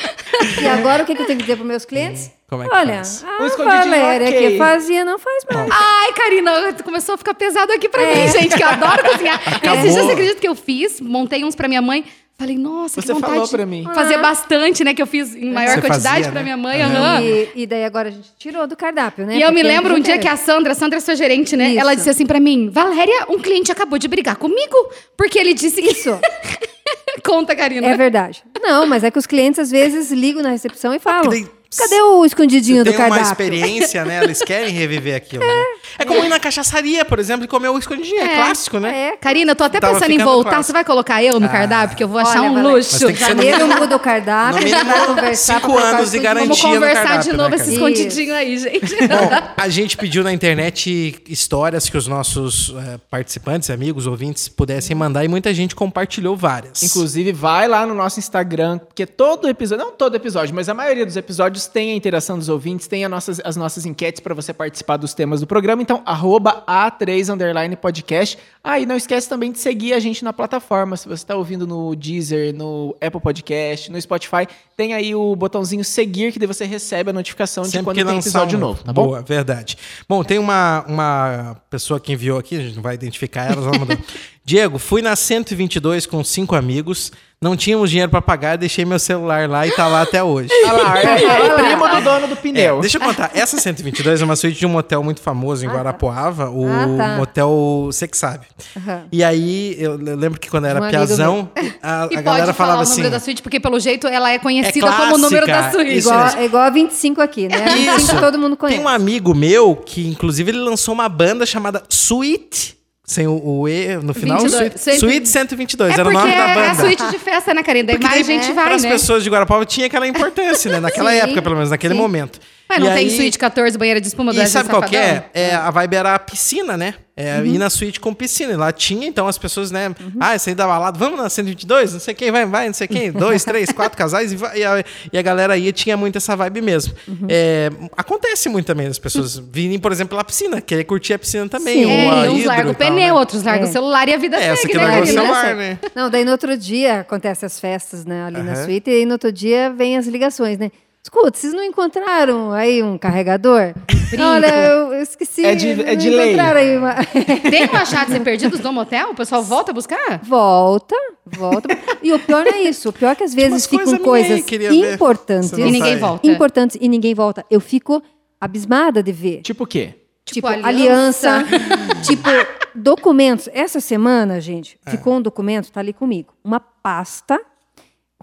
e 0.60 0.66
agora 0.68 1.02
o 1.02 1.06
que 1.06 1.14
que 1.14 1.22
eu 1.22 1.26
tenho 1.26 1.38
que 1.38 1.44
dizer 1.44 1.56
para 1.56 1.64
meus 1.66 1.84
clientes? 1.84 2.30
Como 2.48 2.64
é 2.64 2.68
que 2.68 2.74
olha, 2.74 2.94
faz? 2.96 3.24
A 3.24 3.64
Valéria 3.64 4.28
ok. 4.28 4.50
que 4.52 4.58
fazia 4.58 5.06
não 5.06 5.18
faz 5.18 5.44
mais. 5.50 5.70
Ai, 5.72 6.12
Karina, 6.12 6.52
começou 6.84 7.14
a 7.14 7.18
ficar 7.18 7.32
pesado 7.32 7.72
aqui 7.72 7.88
pra 7.88 8.02
mim, 8.02 8.28
gente, 8.28 8.54
que 8.54 8.62
eu 8.62 8.68
adoro 8.68 9.02
cozinhar. 9.10 9.40
Esses 9.62 9.92
dias, 9.94 10.04
você 10.04 10.12
acredita 10.12 10.38
que 10.40 10.48
eu 10.48 10.54
fiz? 10.54 11.00
Montei 11.00 11.44
uns 11.44 11.54
pra 11.54 11.66
minha 11.66 11.80
mãe. 11.80 12.04
Falei, 12.42 12.58
nossa, 12.58 13.00
Você 13.00 13.06
que 13.06 13.12
vontade 13.14 13.32
falou 13.34 13.48
pra 13.48 13.64
mim. 13.64 13.84
Fazer 13.94 14.18
bastante, 14.18 14.82
né? 14.82 14.92
Que 14.94 15.00
eu 15.00 15.06
fiz 15.06 15.34
em 15.36 15.52
maior 15.52 15.74
Você 15.76 15.80
quantidade 15.80 16.16
fazia, 16.16 16.32
pra 16.32 16.40
né? 16.40 16.42
minha 16.42 16.56
mãe. 16.56 16.82
aham. 16.82 17.20
E, 17.22 17.48
e 17.54 17.66
daí 17.68 17.84
agora 17.84 18.08
a 18.08 18.10
gente 18.10 18.30
tirou 18.36 18.66
do 18.66 18.76
cardápio, 18.76 19.24
né? 19.24 19.36
E 19.36 19.42
eu 19.42 19.48
me 19.50 19.54
Porque 19.62 19.68
lembro 19.68 19.94
um 19.94 20.00
dia 20.00 20.18
que 20.18 20.26
a 20.26 20.36
Sandra, 20.36 20.72
a 20.72 20.74
Sandra 20.74 20.98
é 20.98 21.00
sua 21.00 21.14
gerente, 21.14 21.56
né? 21.56 21.70
Isso. 21.70 21.78
Ela 21.78 21.94
disse 21.94 22.10
assim 22.10 22.26
pra 22.26 22.40
mim: 22.40 22.68
Valéria, 22.68 23.26
um 23.28 23.38
cliente 23.38 23.70
acabou 23.70 23.96
de 23.96 24.08
brigar 24.08 24.34
comigo. 24.36 24.74
Porque 25.16 25.38
ele 25.38 25.54
disse. 25.54 25.80
Isso, 25.80 26.18
Conta, 27.24 27.54
Karina. 27.54 27.86
é 27.86 27.96
verdade. 27.96 28.42
Não, 28.60 28.86
mas 28.86 29.04
é 29.04 29.10
que 29.10 29.18
os 29.18 29.26
clientes 29.26 29.60
às 29.60 29.70
vezes 29.70 30.10
ligam 30.10 30.42
na 30.42 30.50
recepção 30.50 30.92
e 30.92 30.98
falam: 30.98 31.30
daí- 31.30 31.46
cadê 31.78 32.00
o 32.02 32.24
escondidinho 32.24 32.84
do 32.84 32.90
tem 32.90 32.98
uma 32.98 33.08
cardápio? 33.08 33.30
experiência, 33.32 34.04
né? 34.04 34.22
Eles 34.24 34.40
querem 34.44 34.70
reviver 34.72 35.14
aquilo, 35.16 35.44
né? 35.46 35.64
É 35.98 36.04
como 36.04 36.24
ir 36.24 36.28
na 36.28 36.38
cachaçaria, 36.40 37.04
por 37.04 37.18
exemplo, 37.18 37.44
e 37.44 37.48
comer 37.48 37.68
o 37.68 37.78
escondidinho. 37.78 38.20
É, 38.22 38.36
clássico, 38.36 38.78
né? 38.78 39.08
É. 39.12 39.16
Karina, 39.16 39.52
eu 39.52 39.56
tô 39.56 39.64
até 39.64 39.78
Tava 39.80 39.94
pensando 39.94 40.10
em 40.12 40.18
voltar. 40.18 40.50
clássico. 40.50 40.66
Você 40.66 40.72
vai 40.72 40.84
colocar 40.84 41.22
eu 41.22 41.38
no 41.38 41.48
cardápio? 41.48 41.96
Que 41.96 42.04
eu 42.04 42.08
vou 42.08 42.18
achar 42.18 42.40
Olha, 42.42 42.50
um 42.50 42.54
Valéria, 42.54 42.76
luxo. 42.76 43.08
No 43.08 43.14
Janeiro 43.14 43.58
mínimo- 43.64 43.80
muda 43.80 43.96
o 43.96 43.98
cardápio, 44.00 44.52
no 44.60 44.66
a 44.66 44.68
gente 44.68 44.84
vai 44.84 44.84
mínimo 44.94 45.06
conversar 45.14 45.54
cinco 45.60 45.72
anos 45.78 45.84
escondidinho. 46.14 46.22
garantia. 46.22 46.48
Vamos 46.48 46.62
no 46.62 46.68
conversar 46.74 47.02
cardápio, 47.02 47.22
de 47.22 47.30
né, 47.30 47.36
novo 47.36 47.50
Karina? 47.50 47.62
esse 47.64 47.72
escondidinho 47.74 48.34
aí, 48.34 48.58
gente. 48.58 48.96
Bom, 49.08 49.30
a 49.56 49.68
gente 49.68 49.96
pediu 49.96 50.22
na 50.24 50.32
internet 50.32 51.22
histórias 51.28 51.88
que 51.88 51.96
os 51.96 52.06
nossos 52.06 52.74
eh, 52.76 52.98
participantes, 53.10 53.70
amigos, 53.70 54.06
ouvintes 54.06 54.48
pudessem 54.48 54.94
mandar 54.96 55.24
e 55.24 55.28
muita 55.28 55.52
gente 55.52 55.74
compartilhou 55.74 56.36
várias. 56.36 56.82
Inclusive, 56.82 57.32
vai 57.32 57.68
lá 57.68 57.86
no 57.86 57.94
nosso 57.94 58.18
Instagram, 58.18 58.78
porque 58.78 59.06
todo 59.06 59.48
episódio, 59.48 59.84
não 59.84 59.92
todo 59.92 60.14
episódio, 60.16 60.54
mas 60.54 60.68
a 60.68 60.74
maioria 60.74 61.04
dos 61.06 61.16
episódios 61.16 61.61
tem 61.66 61.92
a 61.92 61.94
interação 61.94 62.38
dos 62.38 62.48
ouvintes, 62.48 62.86
tem 62.86 63.06
nossas, 63.08 63.40
as 63.44 63.56
nossas 63.56 63.86
enquetes 63.86 64.20
para 64.20 64.34
você 64.34 64.52
participar 64.52 64.96
dos 64.96 65.14
temas 65.14 65.40
do 65.40 65.46
programa. 65.46 65.82
Então, 65.82 66.02
arroba 66.04 66.64
A3 66.66 67.32
underline 67.32 67.76
podcast. 67.76 68.38
Ah, 68.64 68.78
e 68.78 68.86
não 68.86 68.96
esquece 68.96 69.28
também 69.28 69.50
de 69.50 69.58
seguir 69.58 69.92
a 69.92 69.98
gente 69.98 70.22
na 70.24 70.32
plataforma. 70.32 70.96
Se 70.96 71.08
você 71.08 71.22
está 71.22 71.36
ouvindo 71.36 71.66
no 71.66 71.96
Deezer, 71.96 72.54
no 72.54 72.96
Apple 73.00 73.20
Podcast, 73.20 73.90
no 73.90 74.00
Spotify, 74.00 74.46
tem 74.76 74.94
aí 74.94 75.14
o 75.14 75.34
botãozinho 75.34 75.84
seguir, 75.84 76.32
que 76.32 76.38
daí 76.38 76.46
você 76.46 76.64
recebe 76.64 77.10
a 77.10 77.12
notificação 77.12 77.64
de 77.64 77.70
Sempre 77.70 77.84
quando 77.84 77.96
que 77.96 78.04
tem 78.04 78.18
episódio 78.18 78.56
um 78.56 78.60
novo, 78.60 78.84
tá 78.84 78.92
bom? 78.92 79.06
Boa, 79.06 79.22
verdade. 79.22 79.76
Bom, 80.08 80.22
tem 80.22 80.38
uma, 80.38 80.84
uma 80.86 81.56
pessoa 81.68 81.98
que 81.98 82.12
enviou 82.12 82.38
aqui, 82.38 82.56
a 82.56 82.62
gente 82.62 82.76
não 82.76 82.82
vai 82.82 82.94
identificar 82.94 83.50
ela. 83.50 83.62
Diego, 84.44 84.76
fui 84.78 85.00
na 85.02 85.14
122 85.14 86.04
com 86.04 86.22
cinco 86.24 86.56
amigos, 86.56 87.12
não 87.40 87.56
tínhamos 87.56 87.90
dinheiro 87.90 88.10
pra 88.10 88.20
pagar, 88.20 88.58
deixei 88.58 88.84
meu 88.84 88.98
celular 88.98 89.48
lá 89.48 89.64
e 89.66 89.70
tá 89.70 89.86
lá 89.86 90.02
até 90.02 90.22
hoje. 90.22 90.48
Olha 90.66 90.82
lá, 90.82 90.98
é, 90.98 91.24
é 91.24 91.54
primo 91.54 91.88
do 91.88 92.00
dono 92.00 92.26
do 92.26 92.32
É, 92.32 92.36
pneu. 92.36 92.80
deixa 92.80 92.98
eu 92.98 93.00
contar, 93.02 93.30
essa 93.34 93.56
122 93.56 94.20
é 94.20 94.24
uma 94.24 94.34
suíte 94.34 94.58
de 94.58 94.66
um 94.66 94.70
motel 94.70 95.00
muito 95.04 95.20
famoso 95.20 95.64
em 95.64 95.68
Guarapuava, 95.68 96.50
o 96.50 96.66
Ah, 96.68 96.86
tá. 96.96 97.16
motel 97.18 97.84
Você 97.86 98.08
que 98.08 98.16
sabe. 98.18 98.46
Aham. 98.76 99.04
E 99.12 99.22
aí, 99.22 99.76
eu 99.78 99.96
lembro 99.96 100.40
que 100.40 100.50
quando 100.50 100.64
eu 100.64 100.70
era 100.70 100.82
Um 100.84 100.90
piazão, 100.90 101.48
a, 101.80 102.08
E 102.10 102.16
a 102.16 102.20
galera 102.20 102.46
pode 102.46 102.56
falar 102.56 102.68
falava 102.72 102.78
o 102.80 102.82
assim... 102.82 102.92
número 102.96 103.10
da 103.12 103.20
suíte, 103.20 103.42
porque 103.42 103.60
pelo 103.60 103.78
jeito 103.78 104.08
ela 104.08 104.32
é 104.32 104.40
conhecida 104.40 104.88
É 104.88 104.92
como 104.92 105.14
o 105.14 105.18
número 105.18 105.46
da 105.46 105.70
suíte. 105.70 105.98
Igual, 105.98 106.26
é 106.36 106.44
igual 106.44 106.62
a 106.64 106.70
25 106.70 107.20
aqui, 107.22 107.46
né? 107.46 107.64
25 107.64 108.20
todo 108.20 108.36
mundo 108.38 108.56
conhece. 108.56 108.76
Tem 108.78 108.84
um 108.84 108.88
amigo 108.88 109.32
meu 109.36 109.76
que, 109.76 110.06
inclusive, 110.08 110.50
ele 110.50 110.58
lançou 110.58 110.92
uma 110.94 111.08
banda 111.08 111.46
chamada 111.46 111.82
Sweet, 111.88 112.76
sem 113.04 113.26
o, 113.26 113.32
o 113.44 113.68
E 113.68 113.96
no 113.96 114.14
final. 114.14 114.38
22, 114.38 114.52
Sweet, 114.54 114.78
cento- 114.80 114.96
Sweet 114.96 115.28
122, 115.28 115.90
É 115.96 116.00
era 116.00 116.08
o 116.08 116.12
nome 116.12 116.30
da 116.30 116.36
é, 116.36 116.54
banda. 116.54 116.66
é 116.66 116.70
a 116.70 116.74
suíte 116.74 117.10
de 117.10 117.18
festa, 117.18 117.52
né, 117.52 117.62
Karina? 117.62 117.92
Daí 117.92 117.98
mais 118.02 118.24
gente 118.26 118.52
vai, 118.52 118.64
pras 118.66 118.82
né? 118.82 118.90
pessoas 118.90 119.24
de 119.24 119.30
Guarapava 119.30 119.66
tinha 119.66 119.86
aquela 119.86 120.06
importância, 120.06 120.70
né? 120.70 120.80
Naquela 120.80 121.10
Sim. 121.12 121.18
época, 121.18 121.42
pelo 121.42 121.54
menos, 121.56 121.70
naquele 121.70 121.94
Sim. 121.94 122.00
momento. 122.00 122.38
Mas 122.72 122.80
não 122.80 122.90
E 122.90 122.94
tem 122.94 123.04
aí- 123.04 123.10
suíte 123.16 123.38
14, 123.38 123.76
banheira 123.76 124.00
de 124.00 124.06
espuma 124.08 124.32
do 124.32 124.40
E 124.42 124.46
sabe 124.46 124.68
qual 124.70 124.82
que 124.82 124.96
é? 124.96 125.24
É? 125.34 125.54
A 125.54 125.70
vibe 125.70 125.94
era 125.96 126.14
a 126.14 126.18
piscina, 126.18 126.76
né? 126.76 126.94
É, 127.14 127.36
Uhum. 127.40 127.44
Ir 127.44 127.58
na 127.58 127.68
suíte 127.68 128.00
com 128.00 128.14
piscina. 128.14 128.54
E 128.54 128.56
lá 128.56 128.72
tinha, 128.72 129.06
então, 129.06 129.28
as 129.28 129.36
pessoas, 129.36 129.70
né? 129.70 129.94
Ah, 130.18 130.32
essa 130.32 130.48
aí 130.48 130.54
da 130.54 130.66
balada, 130.66 130.98
vamos 130.98 131.20
na 131.20 131.28
122? 131.28 131.92
Não 131.92 132.00
sei 132.00 132.14
quem, 132.14 132.30
vai, 132.32 132.46
vai, 132.46 132.66
não 132.68 132.72
sei 132.72 132.88
quem. 132.88 133.12
Dois, 133.12 133.44
três, 133.44 133.70
quatro 133.70 133.98
casais. 133.98 134.32
E, 134.32 134.36
vai, 134.36 134.58
e, 134.58 134.64
a, 134.64 134.82
e 135.12 135.18
a 135.18 135.20
galera 135.20 135.54
ia, 135.58 135.70
tinha 135.72 135.94
muito 135.94 136.16
essa 136.16 136.34
vibe 136.34 136.62
mesmo. 136.62 136.94
Uhum. 137.06 137.26
É, 137.28 137.68
acontece 137.98 138.48
muito 138.48 138.64
também, 138.64 138.86
as 138.86 138.98
pessoas 138.98 139.36
virem, 139.36 139.78
por 139.78 139.92
exemplo, 139.92 140.10
pela 140.16 140.24
piscina, 140.24 140.62
querer 140.62 140.84
curtir 140.84 141.12
a 141.12 141.18
piscina 141.18 141.46
também. 141.50 141.84
Sim. 141.84 141.84
ou 141.84 141.90
É, 141.90 142.08
a 142.22 142.26
e 142.26 142.28
uns 142.30 142.44
largam 142.46 142.72
o 142.72 142.74
tal, 142.74 142.88
pneu, 142.88 143.06
né? 143.06 143.12
outros 143.12 143.42
largam 143.42 143.66
É. 143.66 143.68
o 143.68 143.72
celular 143.72 144.08
e 144.08 144.14
a 144.14 144.16
vida 144.16 144.36
É, 144.38 144.44
essa 144.46 144.62
segue, 144.62 144.68
aqui 144.72 144.78
né, 144.78 144.84
largou 144.86 145.02
o 145.02 145.06
celular, 145.06 145.54
né? 145.54 145.78
Não, 145.94 146.08
daí 146.08 146.24
no 146.24 146.32
outro 146.32 146.56
dia 146.56 147.00
acontecem 147.00 147.46
as 147.46 147.60
festas, 147.60 148.06
né, 148.06 148.24
ali 148.24 148.42
na 148.42 148.64
suíte, 148.64 148.88
e 148.88 148.94
aí 148.94 149.04
no 149.06 149.12
outro 149.12 149.30
dia 149.30 149.68
vem 149.70 149.98
as 149.98 150.06
ligações, 150.06 150.56
né? 150.56 150.70
Escuta, 151.04 151.36
vocês 151.36 151.52
não 151.52 151.64
encontraram 151.64 152.52
aí 152.52 152.80
um 152.82 152.96
carregador? 152.96 153.74
Olha, 154.18 154.46
eu, 154.66 154.92
eu 154.92 155.02
esqueci. 155.02 155.44
É 155.44 155.54
de- 155.54 155.82
é 155.82 155.96
de 155.96 156.08
lei. 156.10 156.36
uma... 156.76 156.94
Tem 157.50 157.68
um 157.68 157.74
achados 157.76 158.14
e 158.14 158.20
perdidos 158.20 158.60
do 158.60 158.72
motel? 158.72 159.10
O 159.10 159.14
pessoal 159.14 159.42
volta 159.42 159.72
a 159.72 159.74
buscar? 159.74 160.20
volta, 160.22 160.94
volta. 161.26 161.68
E 162.02 162.12
o 162.12 162.18
pior 162.20 162.44
não 162.44 162.52
é 162.52 162.62
isso. 162.62 162.90
O 162.90 162.92
pior 162.92 163.10
é 163.10 163.14
que 163.16 163.24
às 163.24 163.34
vezes 163.34 163.66
ficam 163.66 163.98
coisas 163.98 164.42
coisas 164.44 164.74
importantes. 164.94 165.52
E 165.52 165.62
ninguém 165.64 165.98
volta. 165.98 166.26
Importantes 166.26 166.76
e 166.80 166.88
ninguém 166.88 167.14
volta. 167.14 167.44
Eu 167.50 167.58
fico 167.60 168.00
abismada 168.40 169.02
de 169.02 169.10
ver. 169.12 169.40
Tipo 169.42 169.64
o 169.64 169.66
quê? 169.66 169.94
Tipo, 170.24 170.48
Tipo, 170.52 170.66
aliança, 170.66 171.30
aliança. 171.38 171.48
tipo, 172.06 172.28
documentos. 172.76 173.48
Essa 173.52 173.80
semana, 173.80 174.40
gente, 174.40 174.78
É. 174.86 174.90
ficou 174.92 175.14
um 175.14 175.20
documento, 175.20 175.72
tá 175.72 175.80
ali 175.80 175.92
comigo. 175.92 176.32
Uma 176.44 176.60
pasta, 176.60 177.40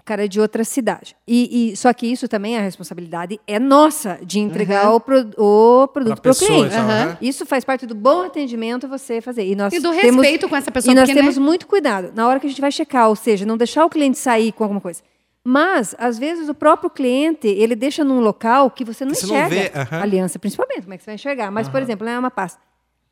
o 0.00 0.02
cara 0.02 0.24
é 0.24 0.28
de 0.28 0.40
outra 0.40 0.64
cidade. 0.64 1.14
E, 1.28 1.72
e- 1.72 1.76
só 1.76 1.92
que 1.92 2.06
isso 2.10 2.26
também, 2.26 2.56
a 2.56 2.60
responsabilidade 2.62 3.38
é 3.46 3.58
nossa, 3.58 4.18
de 4.24 4.40
entregar 4.40 4.92
o, 4.94 4.98
pro- 4.98 5.30
o 5.36 5.86
produto 5.88 6.20
para 6.22 6.30
o 6.32 6.34
pessoa, 6.34 6.48
cliente. 6.48 6.74
então, 6.74 6.84
aham. 6.90 7.18
Isso 7.20 7.44
faz 7.44 7.64
parte 7.64 7.86
do 7.86 7.94
bom 7.94 8.22
atendimento 8.22 8.88
você 8.88 9.20
fazer. 9.20 9.46
E, 9.46 9.54
nós 9.54 9.72
E 9.72 9.78
do 9.78 9.90
temos- 9.92 10.02
respeito 10.22 10.48
com 10.48 10.56
essa 10.56 10.70
pessoa, 10.72 10.92
E 10.92 10.94
nós 10.94 11.04
porque, 11.08 11.20
temos 11.20 11.36
né? 11.36 11.44
muito 11.44 11.66
cuidado 11.66 12.12
na 12.14 12.26
hora 12.26 12.40
que 12.40 12.46
a 12.46 12.48
gente 12.48 12.60
vai 12.60 12.72
checar, 12.72 13.08
ou 13.08 13.14
seja, 13.16 13.44
não 13.44 13.56
deixar 13.56 13.84
o 13.84 13.90
cliente 13.90 14.18
sair 14.18 14.52
com 14.52 14.64
alguma 14.64 14.80
coisa. 14.80 15.02
Mas, 15.44 15.94
às 15.98 16.18
vezes, 16.18 16.48
o 16.48 16.54
próprio 16.54 16.90
cliente, 16.90 17.46
ele 17.46 17.74
deixa 17.74 18.02
num 18.04 18.20
local 18.20 18.70
que 18.70 18.84
você 18.84 19.04
não 19.04 19.14
você 19.14 19.26
não 19.26 19.34
enxerga. 19.36 19.54
vê, 19.54 19.78
aham. 19.78 20.02
Aliança, 20.02 20.38
principalmente, 20.38 20.82
como 20.82 20.94
é 20.94 20.96
que 20.98 21.02
você 21.04 21.06
vai 21.10 21.14
enxergar? 21.14 21.50
Mas, 21.50 21.68
por 21.68 21.80
exemplo, 21.80 22.06
é 22.08 22.18
uma 22.18 22.30
pasta. 22.30 22.60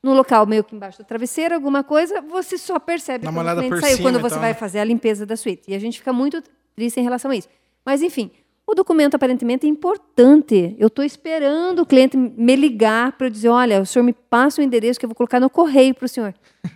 Num 0.02 0.14
local 0.14 0.46
meio 0.46 0.62
que 0.62 0.76
embaixo 0.76 0.98
do 0.98 1.04
travesseiro, 1.04 1.54
alguma 1.54 1.82
coisa, 1.82 2.20
você 2.20 2.56
só 2.56 2.78
percebe 2.78 3.24
Dá 3.26 3.32
quando 3.32 3.48
o 3.48 3.56
cliente 3.56 3.80
saiu, 3.80 3.96
cima 3.96 4.10
quando 4.10 4.20
você 4.22 4.34
tal, 4.34 4.40
vai 4.40 4.50
né? 4.50 4.54
fazer 4.54 4.78
a 4.78 4.84
limpeza 4.84 5.26
da 5.26 5.36
suíte. 5.36 5.62
E 5.66 5.74
a 5.74 5.78
gente 5.80 5.98
fica 5.98 6.12
muito 6.12 6.40
triste 6.78 7.00
em 7.00 7.02
relação 7.02 7.30
a 7.32 7.36
isso. 7.36 7.48
Mas, 7.84 8.02
enfim, 8.02 8.30
o 8.66 8.74
documento 8.74 9.14
aparentemente 9.16 9.66
é 9.66 9.68
importante. 9.68 10.76
Eu 10.78 10.86
estou 10.88 11.04
esperando 11.04 11.80
o 11.82 11.86
cliente 11.86 12.16
me 12.16 12.54
ligar 12.54 13.12
para 13.12 13.26
eu 13.26 13.30
dizer, 13.30 13.48
olha, 13.48 13.80
o 13.80 13.86
senhor 13.86 14.04
me 14.04 14.12
passa 14.12 14.60
o 14.60 14.64
endereço 14.64 14.98
que 15.00 15.04
eu 15.06 15.08
vou 15.08 15.16
colocar 15.16 15.40
no 15.40 15.50
correio 15.50 15.94
para 15.94 16.04
o 16.06 16.08
senhor. 16.08 16.32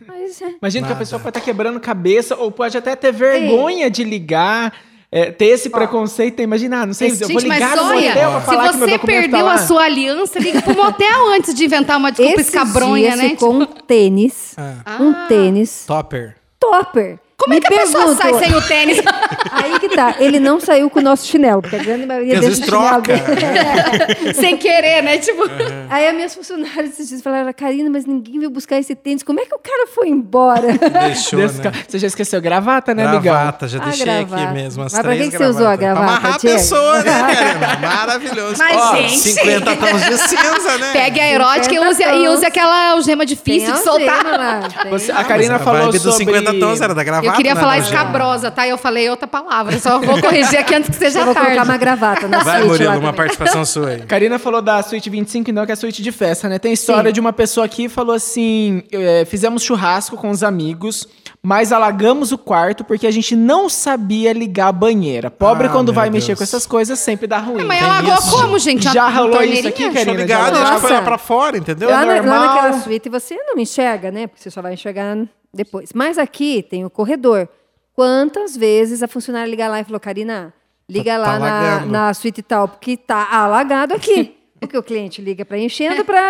Mas, 0.07 0.40
é, 0.42 0.55
Imagina 0.61 0.86
que 0.86 0.92
a 0.92 0.96
pessoa 0.96 1.20
pode 1.20 1.36
estar 1.38 1.44
quebrando 1.44 1.78
cabeça 1.78 2.34
ou 2.36 2.50
pode 2.50 2.76
até 2.76 2.96
ter 2.96 3.12
vergonha 3.12 3.90
de 3.90 4.03
ligar, 4.05 4.72
é, 5.11 5.30
ter 5.30 5.46
esse 5.46 5.68
preconceito. 5.70 6.40
Imagina, 6.40 6.80
ah, 6.82 6.86
não 6.86 6.94
sei, 6.94 7.11
eu 7.12 7.28
vou 7.28 7.38
ligar 7.40 7.76
no 7.76 7.82
olha, 7.84 8.09
motel 8.09 8.30
pra 8.30 8.40
se 8.40 8.46
falar 8.46 8.68
que 8.70 8.76
meu 8.78 8.86
você 8.88 8.92
documento 8.94 9.20
perdeu 9.20 9.38
tá 9.38 9.44
lá. 9.44 9.55
a 9.55 9.59
sua 9.59 9.82
aliança, 9.84 10.38
liga 10.38 10.62
pro 10.62 10.74
motel 10.74 11.28
antes 11.34 11.55
de 11.55 11.64
inventar 11.66 11.98
uma 11.98 12.11
desculpa 12.11 12.40
Esses 12.40 12.55
escabronha, 12.55 13.09
dias 13.11 13.18
né? 13.22 13.28
ficou 13.30 13.53
um 13.53 13.66
tênis, 13.66 14.55
Ah. 14.57 14.96
um 15.00 15.12
tênis 15.28 15.84
Topper. 15.86 16.36
topper. 16.59 17.18
Como 17.36 17.55
é 17.55 17.57
Me 17.57 17.61
que 17.61 17.74
a 17.74 17.78
pessoa 17.80 18.05
pergunto- 18.05 18.22
sai 18.22 18.34
sem 18.38 18.55
o 18.57 18.62
tênis? 18.68 18.98
Aí 19.51 19.78
que 19.78 19.89
tá, 19.91 20.16
ele 20.18 20.39
não 20.41 20.61
saiu 20.61 20.89
com 20.91 21.01
o 21.01 21.03
nosso 21.03 21.26
chinelo, 21.26 21.61
porque 21.62 21.76
a 21.76 21.78
grande 21.83 22.07
maioria 22.07 22.35
Porque 22.35 22.47
às 22.47 22.59
deixa 22.59 22.74
o 22.76 22.80
vezes 22.80 23.03
chinelo 23.03 23.03
troca. 23.03 24.12
dele. 24.22 24.35
sem 24.35 24.57
querer, 24.57 25.03
né? 25.03 25.18
Tipo, 25.18 25.43
Aí 25.91 26.09
as 26.09 26.14
minhas 26.14 26.35
funcionárias 26.35 26.91
esses 26.93 27.09
dias 27.09 27.22
falaram, 27.22 27.53
Karina, 27.53 27.91
mas 27.91 28.05
ninguém 28.07 28.39
veio 28.39 28.51
buscar 28.51 28.78
esse 28.78 28.95
tênis, 28.95 29.22
como 29.22 29.41
é 29.41 29.45
que 29.45 29.55
o 29.55 29.59
cara 29.59 29.87
foi 29.89 30.09
embora? 30.09 30.68
Deixou, 31.07 31.41
Desse 31.41 31.59
né? 31.59 31.64
ca- 31.64 31.72
Você 31.87 31.99
já 31.99 32.07
esqueceu 32.07 32.41
gravata, 32.41 32.95
né, 32.95 33.05
amigão? 33.05 33.22
Gravata, 33.22 33.68
já 33.68 33.78
deixei 33.78 34.05
gravata. 34.07 34.43
aqui 34.43 34.53
mesmo. 34.55 34.83
As 34.85 34.93
Mas 34.93 35.03
pra 35.03 35.12
três 35.12 35.24
que 35.26 35.30
que 35.33 35.39
você 35.39 35.45
usou 35.51 35.66
a 35.66 35.76
gravatas. 35.76 36.05
gravata, 36.05 36.20
Pra 36.20 36.28
amarrar 36.28 36.35
a 36.35 36.39
Diego? 36.39 36.57
pessoa, 36.59 37.03
né, 37.03 37.12
Karina? 37.35 37.89
Maravilhoso. 37.97 38.55
Mas, 38.59 38.76
Ó, 38.76 38.97
gente- 38.97 39.18
50 39.18 39.76
tons 39.76 40.03
de 40.07 40.18
cinza, 40.18 40.78
né? 40.78 40.91
pegue 40.93 41.20
a 41.20 41.28
erótica 41.28 41.74
e 41.74 41.78
50 41.78 41.91
use, 41.91 42.03
e 42.24 42.28
use 42.28 42.47
aquela 42.47 42.91
algema 42.93 43.26
difícil 43.26 43.68
de 43.72 43.74
Tem 43.74 43.83
soltar. 43.85 44.18
algema 44.26 44.37
lá, 44.37 44.61
tem. 44.83 44.91
Você- 44.91 45.12
a 45.12 45.14
Mas 45.16 45.26
Karina 45.26 45.57
a 45.57 45.59
falou 45.59 45.80
vibe 45.83 45.93
dos 45.99 46.03
sobre... 46.14 46.35
50 46.41 46.55
tons 46.59 46.80
era 46.80 46.95
da 46.95 47.05
gravata, 47.05 47.26
Eu 47.26 47.33
queria 47.35 47.55
né, 47.55 47.61
falar 47.61 47.72
da 47.78 47.78
escabrosa, 47.85 48.51
tá? 48.51 48.66
Eu 48.66 48.78
falei 48.78 49.09
outra 49.23 49.27
palavra. 49.27 49.79
Só 49.79 49.99
vou 49.99 50.20
corrigir 50.20 50.59
aqui 50.59 50.75
antes 50.75 50.91
que 50.91 50.97
seja 50.97 51.20
Eu 51.20 51.25
vou 51.27 51.35
tarde. 51.35 51.51
colocar 51.51 51.64
uma 51.70 51.77
gravata 51.77 52.29
na 52.29 52.39
Vai, 52.43 52.59
suíte 52.62 52.68
Murilo, 52.85 52.99
uma 52.99 53.12
participação 53.12 53.64
sua 53.64 53.89
aí. 53.91 53.99
Karina 54.03 54.39
falou 54.39 54.61
da 54.61 54.83
suíte 54.83 55.09
25, 55.09 55.51
então, 55.51 55.64
que 55.64 55.73
é 55.73 55.75
a 55.75 55.77
suíte 55.77 56.03
de 56.03 56.12
festa, 56.12 56.49
né? 56.49 56.59
Tem 56.59 56.73
história 56.73 57.11
Sim. 57.11 57.14
de 57.14 57.20
uma 57.20 57.33
pessoa 57.33 57.66
aqui 57.66 57.85
que 57.85 57.89
falou 57.89 58.14
assim: 58.14 58.83
é, 58.91 59.25
fizemos 59.25 59.62
churrasco 59.62 60.16
com 60.16 60.31
os 60.31 60.43
amigos, 60.43 61.07
mas 61.43 61.73
alagamos 61.73 62.33
o 62.33 62.39
quarto 62.39 62.85
porque 62.85 63.07
a 63.07 63.11
gente 63.11 63.35
não 63.37 63.68
sabia 63.68 64.33
ligar 64.33 64.68
a 64.68 64.73
banheira. 64.73 65.31
Pobre, 65.31 65.66
Ah, 65.68 65.70
quando 65.70 65.93
vai 65.93 66.11
Deus. 66.11 66.23
mexer 66.25 66.37
com 66.37 66.43
essas 66.43 66.66
coisas, 66.66 66.99
sempre 66.99 67.27
dá 67.27 67.39
ruim. 67.39 67.64
Mas 67.64 67.79
Tem 67.79 67.87
ela 67.89 67.99
alagou 67.99 68.14
isso. 68.14 68.31
como, 68.31 68.59
gente? 68.59 68.85
Já 68.93 69.05
A 69.05 69.09
rolou 69.11 69.43
isso 69.43 69.68
aqui, 69.68 69.85
Karina? 69.91 70.05
Já 70.05 70.20
ligado, 70.20 70.57
gente 70.57 70.81
foi 70.81 70.93
lá 70.93 71.03
pra 71.03 71.18
fora, 71.18 71.57
entendeu? 71.59 71.91
Lá, 71.91 72.05
na- 72.05 72.14
lá 72.14 72.16
normal. 72.23 72.47
naquela 72.47 72.73
suíte 72.81 73.09
você 73.09 73.35
não 73.37 73.59
enxerga, 73.59 74.11
né? 74.11 74.27
Porque 74.27 74.43
você 74.43 74.51
só 74.51 74.61
vai 74.62 74.75
enxergar 74.75 75.16
depois. 75.53 75.91
Mas 75.95 76.18
aqui 76.18 76.64
tem 76.68 76.85
o 76.85 76.91
corredor. 76.91 77.49
Quantas 77.95 78.57
vezes 78.57 79.03
a 79.03 79.09
funcionária 79.09 79.51
liga 79.51 79.68
lá 79.68 79.80
e 79.80 79.84
falou, 79.84 80.01
Karina, 80.01 80.53
liga 80.88 81.12
Tá- 81.12 81.18
lá 81.18 81.26
tá 81.26 81.38
na, 81.38 81.86
na 81.86 82.14
suíte 82.14 82.43
tal, 82.43 82.68
porque 82.68 82.97
tá 82.97 83.28
alagado 83.30 83.95
aqui. 83.95 84.36
Porque 84.62 84.78
o 84.78 84.82
cliente 84.82 85.20
liga 85.20 85.45
para 85.45 85.59
enchendo 85.59 86.05
para. 86.05 86.20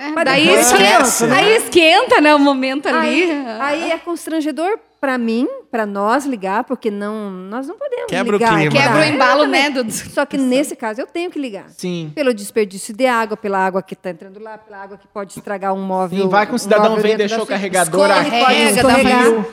É, 0.00 0.24
Daí 0.24 0.48
esquenta, 0.48 1.34
aí 1.34 1.56
esquenta, 1.56 2.22
né? 2.22 2.34
O 2.34 2.38
momento 2.38 2.88
ali. 2.88 3.30
Aí, 3.30 3.46
aí 3.60 3.90
é 3.90 3.98
constrangedor 3.98 4.78
para 5.02 5.18
mim, 5.18 5.48
para 5.68 5.84
nós 5.84 6.24
ligar, 6.24 6.62
porque 6.62 6.88
não, 6.88 7.28
nós 7.28 7.66
não 7.66 7.76
podemos 7.76 8.06
Quebra 8.06 8.36
o 8.36 8.38
ligar. 8.38 8.54
clima, 8.56 8.70
Quebra 8.70 8.94
o 8.94 9.00
né? 9.00 9.08
embalo, 9.08 9.46
né? 9.48 9.68
Do... 9.68 9.90
Só 9.90 10.24
que 10.24 10.38
nesse 10.38 10.76
caso 10.76 11.00
eu 11.00 11.08
tenho 11.08 11.28
que 11.28 11.40
ligar. 11.40 11.64
Sim. 11.76 12.12
Pelo 12.14 12.32
desperdício 12.32 12.94
de 12.94 13.04
água, 13.04 13.36
pela 13.36 13.58
água 13.58 13.82
que 13.82 13.94
está 13.94 14.10
entrando 14.10 14.38
lá, 14.38 14.56
pela 14.56 14.80
água 14.80 14.96
que 14.96 15.08
pode 15.08 15.36
estragar 15.36 15.74
um 15.74 15.82
móvel. 15.82 16.22
Sim, 16.22 16.28
vai 16.28 16.46
que 16.46 16.54
um 16.54 16.58
cidadão 16.58 16.94
vem 16.98 17.14
e 17.14 17.16
deixou 17.16 17.42
o 17.42 17.46
carregador 17.46 18.08
escorregar. 18.08 19.22
frio. 19.24 19.46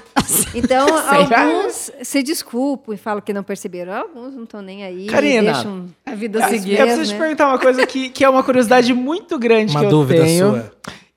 Então, 0.53 0.85
Será? 1.25 1.41
alguns 1.41 1.91
se 2.03 2.21
desculpam 2.21 2.93
e 2.93 2.97
falam 2.97 3.19
que 3.19 3.33
não 3.33 3.41
perceberam. 3.41 3.93
Alguns 3.93 4.35
não 4.35 4.43
estão 4.43 4.61
nem 4.61 4.83
aí. 4.83 5.07
Karina, 5.07 5.51
deixam 5.53 5.87
A 6.05 6.13
vida 6.13 6.41
Eu 6.41 6.49
seguir. 6.49 6.77
preciso 6.77 7.05
te 7.05 7.13
né? 7.13 7.19
perguntar 7.19 7.47
uma 7.47 7.57
coisa 7.57 7.87
que, 7.87 8.09
que 8.09 8.23
é 8.23 8.29
uma 8.29 8.43
curiosidade 8.43 8.93
muito 8.93 9.39
grande 9.39 9.71
Uma 9.71 9.79
que 9.79 9.85
eu 9.87 9.89
dúvida 9.89 10.23
tenho. 10.23 10.51
sua. 10.51 10.71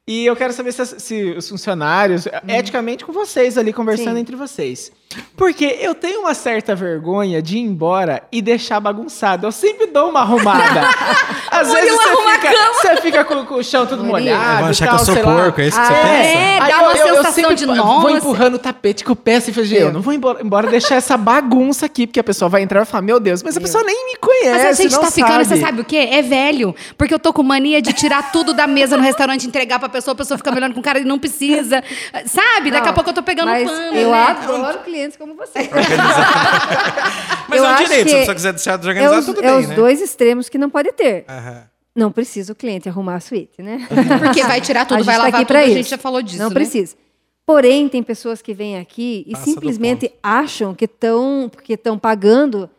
E 0.09 0.27
eu 0.27 0.35
quero 0.35 0.53
saber 0.53 0.73
se, 0.73 0.85
se 1.01 1.31
os 1.31 1.49
funcionários, 1.49 2.27
eticamente 2.49 3.05
com 3.05 3.13
vocês 3.13 3.57
ali, 3.57 3.73
conversando 3.73 4.15
Sim. 4.15 4.21
entre 4.21 4.35
vocês. 4.35 4.91
Porque 5.37 5.79
eu 5.81 5.95
tenho 5.95 6.21
uma 6.21 6.35
certa 6.35 6.75
vergonha 6.75 7.41
de 7.43 7.57
ir 7.57 7.61
embora 7.61 8.23
e 8.31 8.41
deixar 8.43 8.79
bagunçado. 8.81 9.47
Eu 9.47 9.53
sempre 9.53 9.87
dou 9.87 10.11
uma 10.11 10.21
arrumada. 10.21 10.83
Às 11.51 11.69
Murilo 11.69 11.87
vezes 11.87 12.01
você 12.03 12.09
a 12.09 12.33
fica, 12.41 12.73
você 12.73 12.97
fica 13.03 13.25
com, 13.25 13.45
com 13.45 13.55
o 13.57 13.65
chão 13.65 13.87
todo 13.87 14.03
Murilo. 14.05 14.13
molhado. 14.37 14.67
E 14.67 14.71
achar 14.71 14.87
tal, 14.87 14.95
que 14.97 15.03
eu 15.03 15.07
sou 15.07 15.15
sei 15.15 15.23
lá. 15.25 15.35
porco, 15.43 15.61
é 15.61 15.67
isso 15.67 15.81
que 15.81 15.87
você 15.87 15.93
Ah, 15.93 15.97
pensa? 15.97 16.09
é? 16.39 16.59
Aí 16.61 16.73
dá 16.73 16.83
uma 16.83 16.97
sensação 16.97 17.33
sempre 17.33 17.55
de 17.57 17.67
Vou 17.67 17.75
nossa. 17.77 18.11
empurrando 18.13 18.55
o 18.55 18.59
tapete 18.59 19.05
com 19.05 19.13
o 19.13 19.17
pé 19.17 19.37
assim, 19.37 19.53
falei, 19.53 19.83
eu 19.83 19.93
não 19.93 20.01
vou 20.01 20.13
embora, 20.13 20.43
embora 20.43 20.69
deixar 20.71 20.97
essa 20.97 21.17
bagunça 21.17 21.87
aqui, 21.87 22.07
porque 22.07 22.21
a 22.21 22.25
pessoa 22.25 22.49
vai 22.49 22.63
entrar 22.63 22.79
e 22.81 22.85
vai 22.85 22.87
falar, 22.87 23.03
meu 23.03 23.19
Deus, 23.21 23.43
mas 23.43 23.57
a 23.57 23.61
pessoa 23.61 23.83
nem 23.85 24.07
me 24.07 24.17
conhece, 24.17 24.65
Mas 24.65 24.79
a 24.79 24.83
gente 24.83 24.93
não 24.93 25.01
tá 25.01 25.11
ficando, 25.11 25.33
sabe. 25.33 25.45
você 25.45 25.57
sabe 25.57 25.81
o 25.81 25.85
quê? 25.85 26.09
É 26.11 26.23
velho. 26.23 26.75
Porque 26.97 27.13
eu 27.13 27.19
tô 27.19 27.33
com 27.33 27.43
mania 27.43 27.81
de 27.83 27.93
tirar 27.93 28.31
tudo 28.33 28.53
da 28.55 28.67
mesa 28.67 28.97
no 28.97 29.03
restaurante, 29.03 29.47
entregar 29.47 29.79
pra 29.79 29.89
pessoa, 29.89 30.13
a 30.13 30.17
pessoa 30.17 30.39
fica 30.39 30.51
me 30.51 30.59
olhando 30.59 30.75
com 30.75 30.83
cara 30.83 30.99
e 30.99 31.05
não 31.05 31.19
precisa. 31.19 31.83
Sabe? 32.27 32.71
Daqui 32.71 32.85
a 32.85 32.91
Não, 32.91 32.95
pouco 32.95 33.11
eu 33.11 33.15
tô 33.15 33.23
pegando 33.23 33.49
mas 33.49 33.69
pano. 33.71 33.97
Eu 33.97 34.11
né? 34.11 34.23
adoro 34.23 34.79
clientes 35.03 35.17
como 35.17 35.35
você. 35.35 35.59
Mas 37.49 37.59
Eu 37.59 37.65
é 37.67 37.73
um 37.73 37.77
direito, 37.77 38.09
se 38.09 38.15
a 38.15 38.19
pessoa 38.21 38.35
quiser 38.35 38.53
deixar 38.53 38.73
É 38.75 38.79
desorganizado, 38.79 39.19
os, 39.21 39.27
tudo 39.27 39.39
é 39.41 39.51
bem, 39.51 39.61
os 39.61 39.69
né? 39.69 39.75
dois 39.75 40.01
extremos 40.01 40.49
que 40.49 40.59
não 40.59 40.71
pode 40.71 40.93
ter. 40.93 41.25
Aham. 41.29 41.65
Não 41.95 42.11
precisa 42.11 42.53
o 42.55 42.57
cliente 42.57 42.89
arrumar 42.89 43.17
a 43.17 43.21
suíte, 43.21 43.61
né? 43.61 43.87
Porque 44.25 44.43
vai 44.45 44.63
tirar 44.63 44.87
tudo, 44.87 45.05
vai 45.05 45.17
tá 45.17 45.25
lavar 45.25 45.35
aqui 45.41 45.45
tudo, 45.45 45.49
pra 45.49 45.61
a 45.61 45.67
gente 45.67 45.81
isso. 45.81 45.91
já 45.91 45.99
falou 45.99 46.23
disso, 46.23 46.39
Não 46.39 46.49
né? 46.49 46.55
precisa. 46.55 46.97
Porém, 47.45 47.87
tem 47.89 48.03
pessoas 48.03 48.41
que 48.41 48.55
vêm 48.55 48.79
aqui 48.79 49.25
e 49.27 49.33
Passa 49.33 49.45
simplesmente 49.45 50.11
acham 50.23 50.75
que 50.75 50.87
estão 50.87 51.51
que 51.63 51.75
estão 51.75 51.99
pagando 51.99 52.71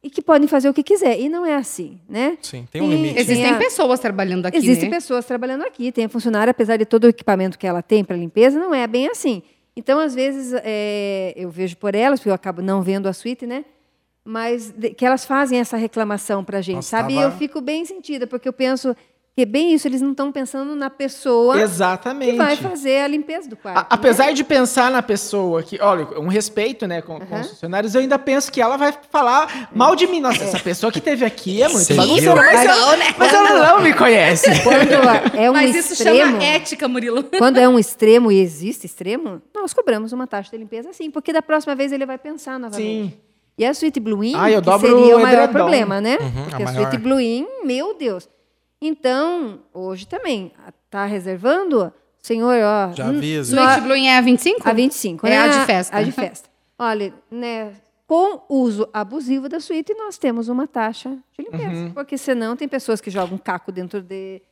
e 0.00 0.08
que 0.10 0.22
podem 0.22 0.46
fazer 0.46 0.68
o 0.68 0.74
que 0.74 0.82
quiser. 0.84 1.18
E 1.18 1.28
não 1.28 1.44
é 1.44 1.56
assim, 1.56 1.98
né? 2.08 2.38
Sim, 2.40 2.68
tem 2.70 2.80
um 2.82 2.88
limite. 2.90 3.18
Existem 3.18 3.50
a- 3.50 3.56
pessoas 3.56 3.98
trabalhando 3.98 4.46
aqui, 4.46 4.58
Existem 4.58 4.88
né? 4.88 4.94
pessoas 4.96 5.24
trabalhando 5.24 5.62
aqui, 5.64 5.90
tem 5.90 6.04
a 6.04 6.08
funcionária, 6.08 6.50
apesar 6.52 6.76
de 6.76 6.84
todo 6.84 7.04
o 7.04 7.08
equipamento 7.08 7.58
que 7.58 7.66
ela 7.66 7.82
tem 7.82 8.04
para 8.04 8.16
limpeza, 8.16 8.60
não 8.60 8.72
é 8.72 8.86
bem 8.86 9.08
assim. 9.08 9.42
Então, 9.76 9.98
às 9.98 10.14
vezes, 10.14 10.52
é, 10.64 11.32
eu 11.36 11.48
vejo 11.50 11.76
por 11.76 11.94
elas, 11.94 12.20
porque 12.20 12.28
eu 12.30 12.34
acabo 12.34 12.60
não 12.60 12.82
vendo 12.82 13.06
a 13.08 13.12
suíte, 13.12 13.46
né? 13.46 13.64
Mas 14.24 14.70
de- 14.70 14.90
que 14.90 15.04
elas 15.04 15.24
fazem 15.24 15.58
essa 15.58 15.76
reclamação 15.76 16.44
para 16.44 16.58
a 16.58 16.62
gente, 16.62 16.76
Nossa, 16.76 16.88
sabe? 16.90 17.14
E 17.14 17.16
tava- 17.16 17.28
eu 17.34 17.38
fico 17.38 17.60
bem 17.60 17.84
sentida, 17.84 18.26
porque 18.26 18.48
eu 18.48 18.52
penso 18.52 18.94
que 19.34 19.42
é 19.42 19.46
bem 19.46 19.72
isso, 19.72 19.88
eles 19.88 20.02
não 20.02 20.10
estão 20.10 20.30
pensando 20.30 20.74
na 20.76 20.90
pessoa 20.90 21.58
Exatamente. 21.58 22.32
que 22.32 22.36
vai 22.36 22.54
fazer 22.54 23.00
a 23.00 23.08
limpeza 23.08 23.48
do 23.48 23.56
quarto. 23.56 23.78
A- 23.78 23.86
apesar 23.94 24.32
de 24.32 24.44
pensar 24.44 24.90
na 24.90 25.00
pessoa 25.02 25.62
que, 25.62 25.80
olha, 25.80 26.06
um 26.20 26.28
respeito, 26.28 26.86
né, 26.86 27.00
com, 27.00 27.18
com 27.18 27.40
os 27.40 27.48
funcionários, 27.48 27.94
eu 27.94 28.02
ainda 28.02 28.18
penso 28.18 28.52
que 28.52 28.60
ela 28.60 28.76
vai 28.76 28.94
falar 29.10 29.70
mal 29.74 29.96
de 29.96 30.06
mim. 30.06 30.20
Nossa, 30.20 30.44
essa 30.44 30.58
pessoa 30.58 30.92
que 30.92 31.00
teve 31.00 31.24
aqui 31.24 31.62
é 31.62 31.68
muito 31.68 31.84
Sim. 31.84 31.96
mas, 31.96 32.24
ela, 32.66 32.96
mas 33.16 33.32
ela 33.32 33.66
não 33.72 33.80
me 33.80 33.94
conhece. 33.94 34.50
Quando 34.62 34.92
é 35.34 35.50
um 35.50 35.54
Mas 35.54 35.74
isso 35.76 35.94
extremo, 35.94 36.32
chama 36.32 36.44
ética, 36.44 36.86
Murilo. 36.86 37.24
quando 37.38 37.56
é 37.58 37.66
um 37.68 37.78
extremo 37.78 38.30
e 38.30 38.38
existe 38.38 38.84
extremo, 38.86 39.40
nós 39.54 39.72
cobramos 39.72 40.12
uma 40.12 40.26
taxa 40.26 40.50
de 40.50 40.58
limpeza 40.58 40.92
sim, 40.92 41.10
porque 41.10 41.32
da 41.32 41.40
próxima 41.40 41.74
vez 41.74 41.90
ele 41.90 42.04
vai 42.04 42.18
pensar 42.18 42.58
novamente. 42.58 43.12
Sim. 43.12 43.12
E 43.56 43.64
a 43.64 43.72
suíte 43.72 43.98
Blue 44.00 44.22
In, 44.24 44.34
Ah, 44.36 44.50
eu 44.50 44.60
que 44.62 44.78
seria 44.78 44.94
o 44.96 45.18
o 45.18 45.22
maior 45.22 45.44
edredom. 45.44 45.52
problema, 45.52 46.00
né? 46.00 46.18
Uhum, 46.20 46.44
Porque 46.48 46.62
a 46.62 46.68
a, 46.68 46.72
maior. 46.72 46.90
suíte 46.90 46.98
Blue 47.02 47.20
In, 47.20 47.46
meu 47.64 47.94
Deus. 47.96 48.28
Então, 48.86 49.60
hoje 49.72 50.06
também, 50.06 50.50
tá 50.90 51.04
reservando? 51.06 51.92
Senhor, 52.20 52.54
ó. 52.62 52.92
Já 52.92 53.06
hum, 53.06 53.16
avisa. 53.16 53.56
Suíte 53.56 53.80
Blue 53.82 53.94
é 53.96 54.16
a 54.16 54.20
25? 54.20 54.68
a 54.68 54.72
25, 54.72 55.26
É 55.26 55.30
né? 55.30 55.38
a 55.38 55.48
de 55.48 55.66
festa. 55.66 55.96
A 55.96 56.02
de 56.02 56.12
festa. 56.12 56.48
Olha, 56.78 57.12
né, 57.30 57.72
com 58.06 58.42
uso 58.48 58.88
abusivo 58.92 59.48
da 59.48 59.60
suíte, 59.60 59.94
nós 59.94 60.18
temos 60.18 60.48
uma 60.48 60.66
taxa 60.66 61.10
de 61.38 61.44
limpeza. 61.44 61.64
Uhum. 61.84 61.90
Porque 61.92 62.18
senão 62.18 62.56
tem 62.56 62.66
pessoas 62.68 63.00
que 63.00 63.10
jogam 63.10 63.38
caco 63.38 63.70
dentro 63.72 64.02
de, 64.02 64.42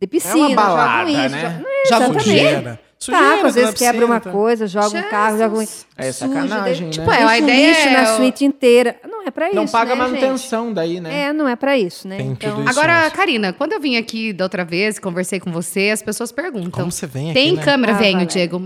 de 0.00 0.06
piscina, 0.06 0.52
É 0.52 0.54
balada, 0.54 1.10
jogam 1.10 1.24
isso. 1.26 1.34
né? 1.36 1.40
jogam- 1.42 1.60
Não 1.60 1.68
é, 1.70 1.84
Jogam. 1.88 2.20
Sujeira. 2.20 2.80
Sujeira 3.00 3.26
Taco, 3.36 3.46
às 3.46 3.54
vezes 3.54 3.74
quebra 3.74 4.04
uma 4.06 4.18
tá? 4.20 4.30
coisa, 4.32 4.66
joga 4.66 4.98
um 4.98 5.02
carro, 5.10 5.38
joga 5.38 5.56
um. 5.58 5.64
É 5.96 6.10
sacanagem, 6.12 6.90
de- 6.90 6.98
né? 6.98 7.04
Tipo, 7.06 7.10
é, 7.12 7.22
a 7.24 7.38
ideia 7.38 7.68
lixo 7.68 7.88
é 7.88 7.90
na 7.92 8.06
suíte 8.16 8.44
inteira. 8.44 8.96
Não 9.08 9.17
é 9.28 9.30
pra 9.30 9.52
Não 9.52 9.64
isso. 9.64 9.72
paga 9.72 9.94
né, 9.94 10.02
gente? 10.04 10.12
manutenção 10.20 10.72
daí, 10.72 11.00
né? 11.00 11.28
É, 11.28 11.32
não 11.32 11.46
é 11.48 11.54
pra 11.56 11.78
isso, 11.78 12.08
né? 12.08 12.16
Tem 12.16 12.28
então, 12.28 12.50
tudo 12.50 12.60
isso. 12.62 12.70
Agora, 12.70 13.00
mesmo. 13.02 13.16
Karina, 13.16 13.52
quando 13.52 13.72
eu 13.72 13.80
vim 13.80 13.96
aqui 13.96 14.32
da 14.32 14.44
outra 14.44 14.64
vez, 14.64 14.98
conversei 14.98 15.38
com 15.40 15.52
você, 15.52 15.90
as 15.90 16.02
pessoas 16.02 16.32
perguntam. 16.32 16.70
Como 16.70 16.90
você 16.90 17.06
vem 17.06 17.30
aqui, 17.30 17.34
Tem 17.40 17.54
né? 17.54 17.62
câmera, 17.62 17.92
Ah, 17.94 17.96
venho, 17.98 18.12
Valéria. 18.18 18.32
Diego. 18.32 18.56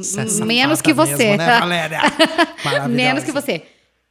É 0.40 0.44
Menos 0.44 0.80
que 0.80 0.92
você. 0.92 1.36
mesmo, 1.36 1.66
né. 1.66 1.88
Menos 2.88 3.24
que 3.24 3.32
você. 3.32 3.62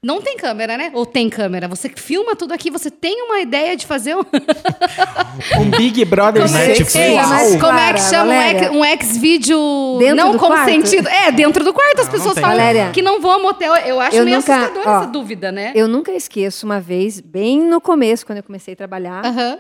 Não 0.04 0.20
tem 0.20 0.36
câmera, 0.36 0.78
né? 0.80 0.89
Ou 0.95 1.06
tem 1.06 1.30
câmera? 1.30 1.68
Você 1.68 1.88
filma 1.89 2.36
tudo 2.36 2.56
aqui, 2.56 2.72
você 2.72 2.89
tem 2.89 3.22
uma 3.22 3.39
ideia 3.39 3.78
de 3.78 3.86
fazer 3.86 4.16
um. 4.16 4.22
Um 5.62 5.70
Big 5.70 6.04
Brother 6.06 6.43
Como 6.43 6.58
é 6.58 6.74
sexual. 6.76 7.04
fez? 7.04 7.16
Mas- 7.28 7.62
Como 7.62 7.78
é 7.78 7.93
que 7.93 7.99
chama? 8.02 8.24
Um 8.24 8.28
Valéria. 8.36 8.72
Um 8.72 8.84
ex-vídeo 8.86 9.97
Dentro 9.99 10.16
não 10.16 10.32
do 10.34 10.39
quarto? 10.39 10.72
consentido. 10.72 11.08
É, 11.08 11.32
dentro 11.32 11.64
do 11.64 11.72
quarto 11.74 11.99
as 11.99 12.06
Não, 12.08 12.14
não 12.14 12.20
pessoas 12.20 12.34
tem 12.34 12.41
falam 12.43 12.58
Valéria. 12.58 12.89
que 12.91 13.02
não 13.02 13.22
vão 13.22 13.32
a 13.32 13.39
motel. 13.39 13.76
Eu 13.76 13.99
acho 13.99 14.16
Eu 14.18 14.26
meio 14.26 14.38
nunca- 14.38 14.56
assustador 14.56 14.84
ó, 14.88 14.97
essa 15.02 15.08
dúvida, 15.08 15.52
né? 15.52 15.72
eu 15.76 15.88
nunca 15.88 16.12
esqueço 16.12 16.66
uma 16.66 16.80
vez, 16.82 17.20
bem 17.20 17.62
no 17.62 17.80
começo, 17.80 18.26
quando 18.26 18.38
eu 18.39 18.43
comecei 18.43 18.74
a 18.74 18.78
trabalhar, 18.78 19.24
Aham. 19.26 19.60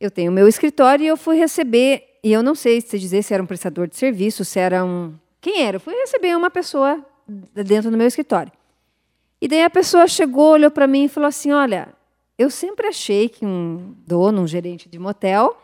eu 0.00 0.10
tenho 0.10 0.30
meu 0.32 0.46
escritório 0.48 1.04
e 1.04 1.08
eu 1.08 1.16
fui 1.16 1.36
receber, 1.36 2.02
e 2.24 2.32
eu 2.32 2.42
não 2.42 2.54
sei 2.54 2.80
se 2.80 2.98
dizer 2.98 3.22
se 3.22 3.34
era 3.34 3.42
um 3.42 3.46
prestador 3.46 3.88
de 3.88 3.96
serviço, 3.96 4.44
se 4.44 4.58
era 4.60 4.84
um. 4.84 5.12
Quem 5.40 5.62
era? 5.62 5.76
Eu 5.76 5.80
fui 5.80 5.94
receber 5.94 6.36
uma 6.36 6.50
pessoa 6.50 7.04
dentro 7.54 7.90
do 7.90 7.96
meu 7.98 8.06
escritório. 8.06 8.50
E 9.42 9.48
daí 9.48 9.64
a 9.64 9.68
pessoa 9.68 10.06
chegou, 10.06 10.52
olhou 10.52 10.70
para 10.70 10.86
mim 10.86 11.06
e 11.06 11.08
falou 11.08 11.26
assim: 11.28 11.50
Olha, 11.50 11.88
eu 12.38 12.48
sempre 12.48 12.86
achei 12.86 13.28
que 13.28 13.44
um 13.44 13.92
dono, 14.06 14.42
um 14.42 14.46
gerente 14.46 14.88
de 14.88 15.00
motel, 15.00 15.60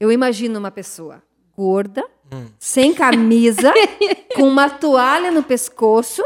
eu 0.00 0.10
imagino 0.10 0.58
uma 0.58 0.72
pessoa 0.72 1.22
gorda, 1.56 2.04
sem 2.58 2.92
camisa, 2.92 3.72
com 4.34 4.42
uma 4.42 4.68
toalha 4.68 5.30
no 5.30 5.44
pescoço, 5.44 6.20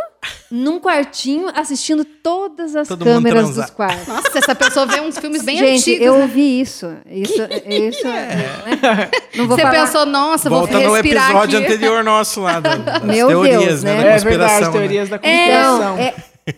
num 0.51 0.81
quartinho, 0.81 1.49
assistindo 1.55 2.03
todas 2.07 2.75
as 2.75 2.89
Todo 2.89 3.05
câmeras 3.05 3.55
dos 3.55 3.69
quartos. 3.69 4.09
Nossa, 4.09 4.39
essa 4.39 4.55
pessoa 4.55 4.87
vê 4.87 4.99
uns 5.03 5.19
filmes 5.19 5.43
bem 5.43 5.59
Gente, 5.59 5.81
antigos. 5.91 6.07
eu 6.07 6.15
né? 6.17 6.23
ouvi 6.23 6.61
isso. 6.63 6.87
Isso, 7.05 7.35
isso 7.69 8.09
né? 8.09 9.11
Não 9.37 9.47
vou 9.47 9.57
Você 9.59 9.63
falar. 9.63 9.75
pensou, 9.75 10.07
nossa, 10.07 10.49
vou 10.49 10.61
Volta 10.61 10.81
no 10.81 10.93
respirar 10.95 11.31
episódio 11.31 11.59
aqui. 11.59 11.67
anterior 11.75 12.03
nosso 12.03 12.41
lá, 12.41 12.59
das 12.61 13.03
Meu 13.03 13.29
teorias, 13.29 13.61
Deus, 13.67 13.83
né? 13.83 14.03
né? 14.03 14.17
É 14.17 14.19
verdade, 14.19 14.65
né? 14.65 14.71
teorias 14.73 15.09
da 15.11 15.17
Então, 15.17 15.79
conspiração. 15.83 15.99
é 15.99 16.15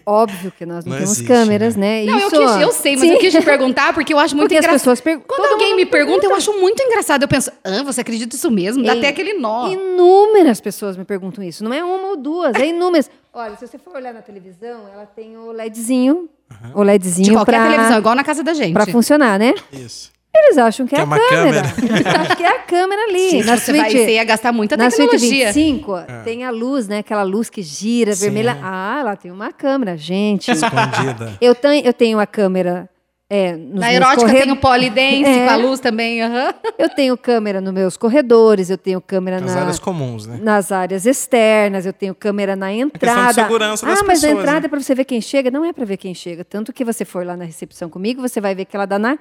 óbvio 0.06 0.52
que 0.56 0.64
nós 0.66 0.84
não, 0.84 0.90
Não 0.92 0.98
temos 0.98 1.12
existe, 1.12 1.26
câmeras, 1.28 1.76
né? 1.76 2.04
Não, 2.04 2.18
eu, 2.18 2.28
Isso, 2.28 2.36
quis, 2.36 2.60
eu 2.60 2.72
sei, 2.72 2.92
mas 2.96 3.00
sim. 3.02 3.12
eu 3.12 3.18
quis 3.18 3.32
te 3.32 3.42
perguntar 3.42 3.92
porque 3.94 4.12
eu 4.12 4.18
acho 4.18 4.36
muito 4.36 4.52
as 4.52 4.58
engraçado. 4.58 4.78
pessoas 4.78 5.00
Quando 5.00 5.24
todo 5.26 5.52
alguém 5.52 5.68
mundo 5.70 5.76
me 5.76 5.86
pergunta, 5.86 6.16
eu 6.26 6.30
pergunta. 6.30 6.36
acho 6.50 6.60
muito 6.60 6.82
engraçado. 6.82 7.22
Eu 7.22 7.28
penso, 7.28 7.50
ah, 7.64 7.82
você 7.82 8.00
acredita 8.00 8.34
nisso 8.36 8.50
mesmo? 8.50 8.82
Dá 8.84 8.92
Ei, 8.92 8.98
até 8.98 9.08
aquele 9.08 9.34
nó. 9.34 9.68
Inúmeras 9.70 10.60
pessoas 10.60 10.96
me 10.96 11.04
perguntam 11.04 11.42
isso. 11.44 11.62
Não 11.64 11.72
é 11.72 11.82
uma 11.84 12.08
ou 12.10 12.16
duas, 12.16 12.54
é 12.56 12.66
inúmeras. 12.66 13.10
Olha, 13.32 13.56
se 13.56 13.66
você 13.66 13.78
for 13.78 13.94
olhar 13.94 14.12
na 14.12 14.22
televisão, 14.22 14.88
ela 14.92 15.06
tem 15.06 15.36
o 15.36 15.52
LEDzinho. 15.52 16.28
O 16.74 16.82
LEDzinho 16.82 17.24
De 17.26 17.32
qualquer 17.32 17.52
pra, 17.60 17.70
televisão, 17.70 17.98
igual 17.98 18.14
na 18.14 18.24
casa 18.24 18.42
da 18.42 18.52
gente. 18.54 18.72
pra 18.72 18.86
funcionar, 18.86 19.38
né? 19.38 19.54
Isso. 19.72 20.10
Eles 20.34 20.58
acham 20.58 20.86
que, 20.86 20.94
Que 20.94 21.00
é 21.00 21.04
é 21.04 21.06
a 21.06 21.08
câmera. 21.08 21.62
câmera. 21.62 21.74
Eles 21.96 22.06
acham 22.14 22.36
que 22.36 22.42
é 22.44 22.48
a 22.48 22.58
câmera 22.60 23.02
ali. 23.02 23.30
Gente, 23.30 23.46
na 23.46 23.56
você, 23.56 23.72
vai, 23.72 23.90
suíte- 23.90 24.04
você 24.04 24.12
ia 24.14 24.24
gastar 24.24 24.52
muita 24.52 24.76
Na 24.76 24.90
suíte 24.90 25.10
tecnologia. 25.10 25.52
25, 25.52 25.92
tem 26.24 26.44
a 26.44 26.50
luz, 26.50 26.86
né? 26.88 26.98
Aquela 26.98 27.22
luz 27.24 27.50
que 27.50 27.62
gira, 27.62 28.14
Sim. 28.14 28.22
vermelha. 28.26 28.56
Ah, 28.62 28.98
ela 29.00 29.16
tem 29.16 29.30
uma 29.32 29.52
câmera, 29.52 29.96
gente. 29.96 30.50
Escondida. 30.50 31.36
eu, 31.40 31.54
tenho, 31.54 31.84
eu 31.84 31.92
tenho 31.92 32.18
a 32.20 32.26
câmera 32.26 32.88
é, 33.32 33.54
nos 33.56 33.78
Na 33.80 33.92
erótica 33.92 34.32
tem 34.32 34.50
o 34.50 34.56
polidense, 34.56 35.30
É. 35.30 35.44
com 35.46 35.50
a 35.52 35.56
luz 35.56 35.78
também. 35.80 36.20
aham. 36.22 36.52
Eu 36.78 36.88
tenho 36.88 37.16
câmera 37.16 37.60
nos 37.60 37.72
meus 37.72 37.96
corredores, 37.96 38.70
eu 38.70 38.78
tenho 38.78 39.00
câmera 39.00 39.40
Nas 39.40 39.54
na- 39.54 39.60
áreas 39.62 39.78
comuns, 39.78 40.26
né? 40.26 40.38
nas 40.42 40.72
áreas 40.72 41.06
externas, 41.06 41.86
eu 41.86 41.92
tenho 41.92 42.12
câmera 42.14 42.54
na 42.56 42.68
questão 42.68 42.88
de 42.88 42.96
entrada. 42.96 43.32
segurança 43.34 43.86
das 43.86 44.00
ah, 44.00 44.04
mas 44.04 44.18
a 44.24 44.26
pessoas, 44.28 44.42
entrada 44.42 44.60
né? 44.60 44.66
é 44.66 44.68
para 44.68 44.80
você 44.80 44.94
ver 44.94 45.04
quem 45.04 45.20
chega? 45.20 45.50
Não 45.50 45.64
é 45.64 45.72
para 45.72 45.84
ver 45.84 45.96
quem 45.96 46.12
chega. 46.14 46.44
Tanto 46.44 46.72
que 46.72 46.84
você 46.84 47.04
for 47.04 47.24
lá 47.26 47.36
na 47.36 47.44
recepção 47.44 47.88
comigo, 47.88 48.20
você 48.20 48.40
vai 48.40 48.54
ver 48.54 48.64
que 48.64 48.74
ela 48.76 48.86
dá 48.86 48.98
na, 48.98 49.16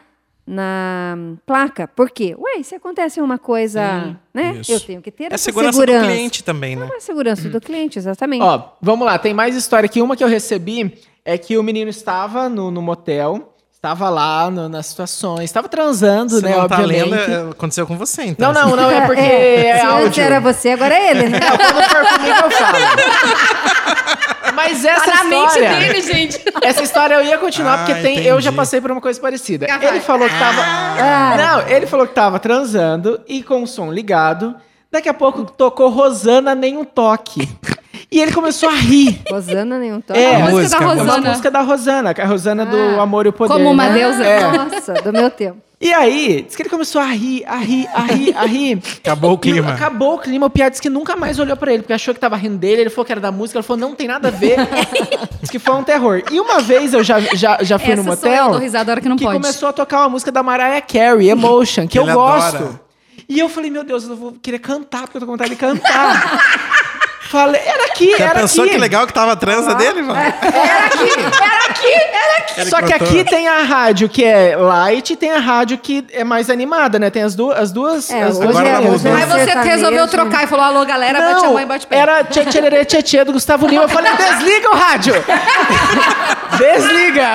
na 0.45 1.15
placa. 1.45 1.87
Por 1.87 2.09
quê? 2.09 2.35
Ué, 2.39 2.63
se 2.63 2.75
acontece 2.75 3.21
uma 3.21 3.37
coisa, 3.37 4.15
né? 4.33 4.57
isso. 4.59 4.71
Eu 4.71 4.79
tenho 4.79 5.01
que 5.01 5.11
ter 5.11 5.25
É 5.25 5.27
a 5.27 5.33
essa 5.35 5.43
segurança, 5.45 5.73
segurança. 5.73 5.99
do 5.99 6.05
cliente 6.11 6.43
também, 6.43 6.75
né? 6.75 6.89
É 6.91 6.95
a 6.97 6.99
segurança 6.99 7.49
do 7.49 7.61
cliente, 7.61 7.99
exatamente. 7.99 8.41
Ó, 8.41 8.61
vamos 8.81 9.05
lá, 9.05 9.17
tem 9.19 9.33
mais 9.33 9.55
história 9.55 9.85
aqui. 9.85 10.01
Uma 10.01 10.15
que 10.15 10.23
eu 10.23 10.27
recebi 10.27 10.99
é 11.23 11.37
que 11.37 11.57
o 11.57 11.63
menino 11.63 11.89
estava 11.89 12.49
no, 12.49 12.71
no 12.71 12.81
motel, 12.81 13.53
estava 13.71 14.09
lá 14.09 14.49
no- 14.49 14.67
nas 14.67 14.87
situações, 14.87 15.43
estava 15.45 15.69
transando, 15.69 16.31
Você 16.31 16.41
né, 16.45 16.55
não 16.57 16.67
tá 16.67 16.79
obviamente. 16.79 17.09
lendo, 17.29 17.47
é, 17.49 17.51
aconteceu 17.51 17.85
com 17.85 17.95
você, 17.97 18.23
então. 18.23 18.51
Não, 18.51 18.69
não, 18.69 18.75
não, 18.75 18.89
é 18.91 19.01
porque 19.07 19.21
é, 19.21 19.79
Se 19.79 19.85
antes 19.85 20.03
áudio. 20.03 20.23
era 20.23 20.39
você, 20.41 20.69
agora 20.71 20.95
é 20.95 21.11
ele, 21.11 21.29
né? 21.29 21.39
Não, 21.39 21.57
quando 21.57 21.89
for 21.89 22.07
comigo 22.17 22.37
eu 22.43 22.51
falo. 22.51 22.77
Mas 24.63 24.85
essa 24.85 25.11
Tá 25.11 25.17
na 25.17 25.23
mente 25.25 25.47
história... 25.47 25.69
dele, 25.79 26.01
gente. 26.01 26.39
Essa 26.61 26.83
história 26.83 27.15
eu 27.15 27.23
ia 27.23 27.37
continuar, 27.37 27.73
Ah, 27.73 27.77
porque 27.79 27.95
tem, 28.01 28.19
eu 28.25 28.39
já 28.41 28.51
passei 28.51 28.81
por 28.81 28.91
uma 28.91 29.01
coisa 29.01 29.19
parecida. 29.19 29.67
Ele 29.81 29.99
falou 30.01 30.27
que 30.27 30.37
tava. 30.37 30.61
Ah. 30.61 31.35
Não, 31.37 31.67
ele 31.67 31.87
falou 31.87 32.05
que 32.05 32.13
tava 32.13 32.39
transando 32.39 33.21
e 33.27 33.41
com 33.41 33.63
o 33.63 33.67
som 33.67 33.91
ligado. 33.91 34.55
Daqui 34.91 35.07
a 35.07 35.13
pouco 35.13 35.45
tocou 35.45 35.89
Rosana 35.89 36.53
nem 36.55 36.75
um 36.77 36.83
toque. 36.83 37.47
E 38.11 38.19
ele 38.19 38.31
começou 38.31 38.69
a 38.69 38.73
rir. 38.73 39.21
Rosana 39.29 39.77
nenhum 39.77 40.01
toque. 40.01 40.19
É, 40.19 40.35
a 40.35 40.39
música 40.49 40.79
música, 40.79 40.79
da 40.79 40.85
a 40.85 40.87
Uma 40.87 40.93
música. 40.95 41.11
Rosana. 41.11 41.29
música 41.29 41.51
da 41.51 41.61
Rosana, 41.61 42.13
que 42.13 42.21
é 42.21 42.23
a 42.23 42.27
Rosana 42.27 42.65
do 42.65 42.77
Ah. 42.77 43.03
Amor 43.03 43.25
e 43.25 43.29
o 43.29 43.33
Poder. 43.33 43.53
Como 43.53 43.69
uma 43.69 43.87
né? 43.87 43.93
deusa. 43.99 44.23
É. 44.23 44.51
Nossa, 44.57 44.93
do 44.95 45.13
meu 45.13 45.29
tempo. 45.29 45.57
E 45.81 45.93
aí, 45.93 46.41
diz 46.45 46.55
que 46.57 46.61
ele 46.63 46.69
começou 46.69 46.99
a 46.99 47.05
rir, 47.05 47.45
a 47.47 47.55
rir, 47.55 47.87
a 47.93 48.01
rir, 48.01 48.35
a 48.35 48.45
rir. 48.45 48.81
Acabou 48.97 49.31
o 49.33 49.37
clima. 49.37 49.71
Acabou 49.73 50.15
o 50.15 50.17
clima. 50.17 50.47
O 50.47 50.49
Piá 50.49 50.67
disse 50.67 50.81
que 50.81 50.89
nunca 50.89 51.15
mais 51.15 51.39
olhou 51.39 51.55
pra 51.55 51.71
ele, 51.71 51.83
porque 51.83 51.93
achou 51.93 52.13
que 52.13 52.19
tava 52.19 52.35
rindo 52.35 52.57
dele. 52.57 52.81
Ele 52.81 52.89
falou 52.89 53.05
que 53.05 53.11
era 53.13 53.21
da 53.21 53.31
música. 53.31 53.59
Ele 53.59 53.63
falou, 53.65 53.79
não 53.79 53.95
tem 53.95 54.05
nada 54.07 54.27
a 54.27 54.31
ver. 54.31 54.57
diz 55.39 55.49
que 55.49 55.57
foi 55.59 55.75
um 55.75 55.83
terror. 55.83 56.21
E 56.31 56.39
uma 56.39 56.59
vez 56.59 56.93
eu 56.93 57.01
já, 57.01 57.19
já, 57.21 57.59
já 57.61 57.79
fui 57.79 57.91
Essa 57.93 58.03
no 58.03 58.17
sou 58.17 58.27
eu, 58.29 58.31
motel. 58.35 58.51
dou 58.51 58.59
risada 58.59 58.91
hora 58.91 58.99
que 58.99 59.07
não 59.07 59.15
que 59.15 59.23
pode. 59.23 59.39
começou 59.39 59.69
a 59.69 59.73
tocar 59.73 59.99
uma 60.01 60.09
música 60.09 60.31
da 60.33 60.43
Mariah 60.43 60.81
Carey, 60.81 61.29
Emotion, 61.29 61.83
que, 61.83 61.89
Que 61.89 61.99
eu 61.99 62.03
ele 62.03 62.13
gosto. 62.13 62.55
adora. 62.57 62.81
E 63.29 63.39
eu 63.39 63.47
falei, 63.47 63.69
meu 63.69 63.83
Deus, 63.85 64.03
eu 64.09 64.15
vou 64.17 64.33
querer 64.41 64.59
cantar, 64.59 65.03
porque 65.03 65.15
eu 65.17 65.21
tô 65.21 65.27
com 65.27 65.33
vontade 65.33 65.51
de 65.51 65.55
cantar. 65.55 66.41
falei, 67.29 67.61
era 67.63 67.85
aqui, 67.85 68.17
Já 68.17 68.25
era 68.25 68.39
pensou 68.41 68.63
aqui. 68.63 68.73
que 68.73 68.79
legal 68.79 69.05
que 69.07 69.13
tava 69.13 69.33
a 69.33 69.35
transa 69.35 69.75
dele, 69.75 70.01
mano? 70.01 70.19
Era 70.19 70.29
aqui, 70.85 71.09
era 71.11 71.65
aqui, 71.69 71.93
era 71.93 72.37
aqui. 72.39 72.59
Ele 72.61 72.69
Só 72.69 72.77
que 72.81 72.89
cortou. 72.89 73.07
aqui 73.07 73.23
tem 73.23 73.47
a 73.47 73.61
rádio 73.63 74.09
que 74.09 74.23
é 74.23 74.55
light 74.57 75.11
e 75.13 75.15
tem 75.15 75.31
a 75.31 75.39
rádio 75.39 75.77
que 75.77 76.05
é 76.11 76.23
mais 76.23 76.49
animada, 76.49 76.97
né? 76.99 77.09
Tem 77.09 77.23
as 77.23 77.35
duas. 77.35 77.57
As 77.57 77.71
duas, 77.71 78.09
É, 78.09 78.23
as 78.23 78.37
duas 78.37 78.49
Agora 78.49 78.67
é, 78.67 78.79
hoje 78.79 78.87
mudou. 78.89 79.11
é 79.11 79.15
Aí 79.15 79.25
você 79.29 79.45
sertanejo. 79.45 79.69
resolveu 79.69 80.07
trocar 80.07 80.43
e 80.43 80.47
falou, 80.47 80.65
alô, 80.65 80.85
galera, 80.85 81.19
bate 81.19 81.31
a 81.31 81.47
Não, 81.47 81.53
mãe, 81.53 81.65
bate 81.67 81.87
pé. 81.87 81.97
era 81.97 82.23
tchê 82.23 82.45
tchê 82.45 82.85
tchê 82.85 83.01
tchê 83.03 83.23
do 83.23 83.31
Gustavo 83.33 83.67
Lima. 83.67 83.83
Eu 83.83 83.89
falei, 83.89 84.11
desliga 84.15 84.69
o 84.71 84.75
rádio. 84.75 85.13
desliga. 86.57 87.27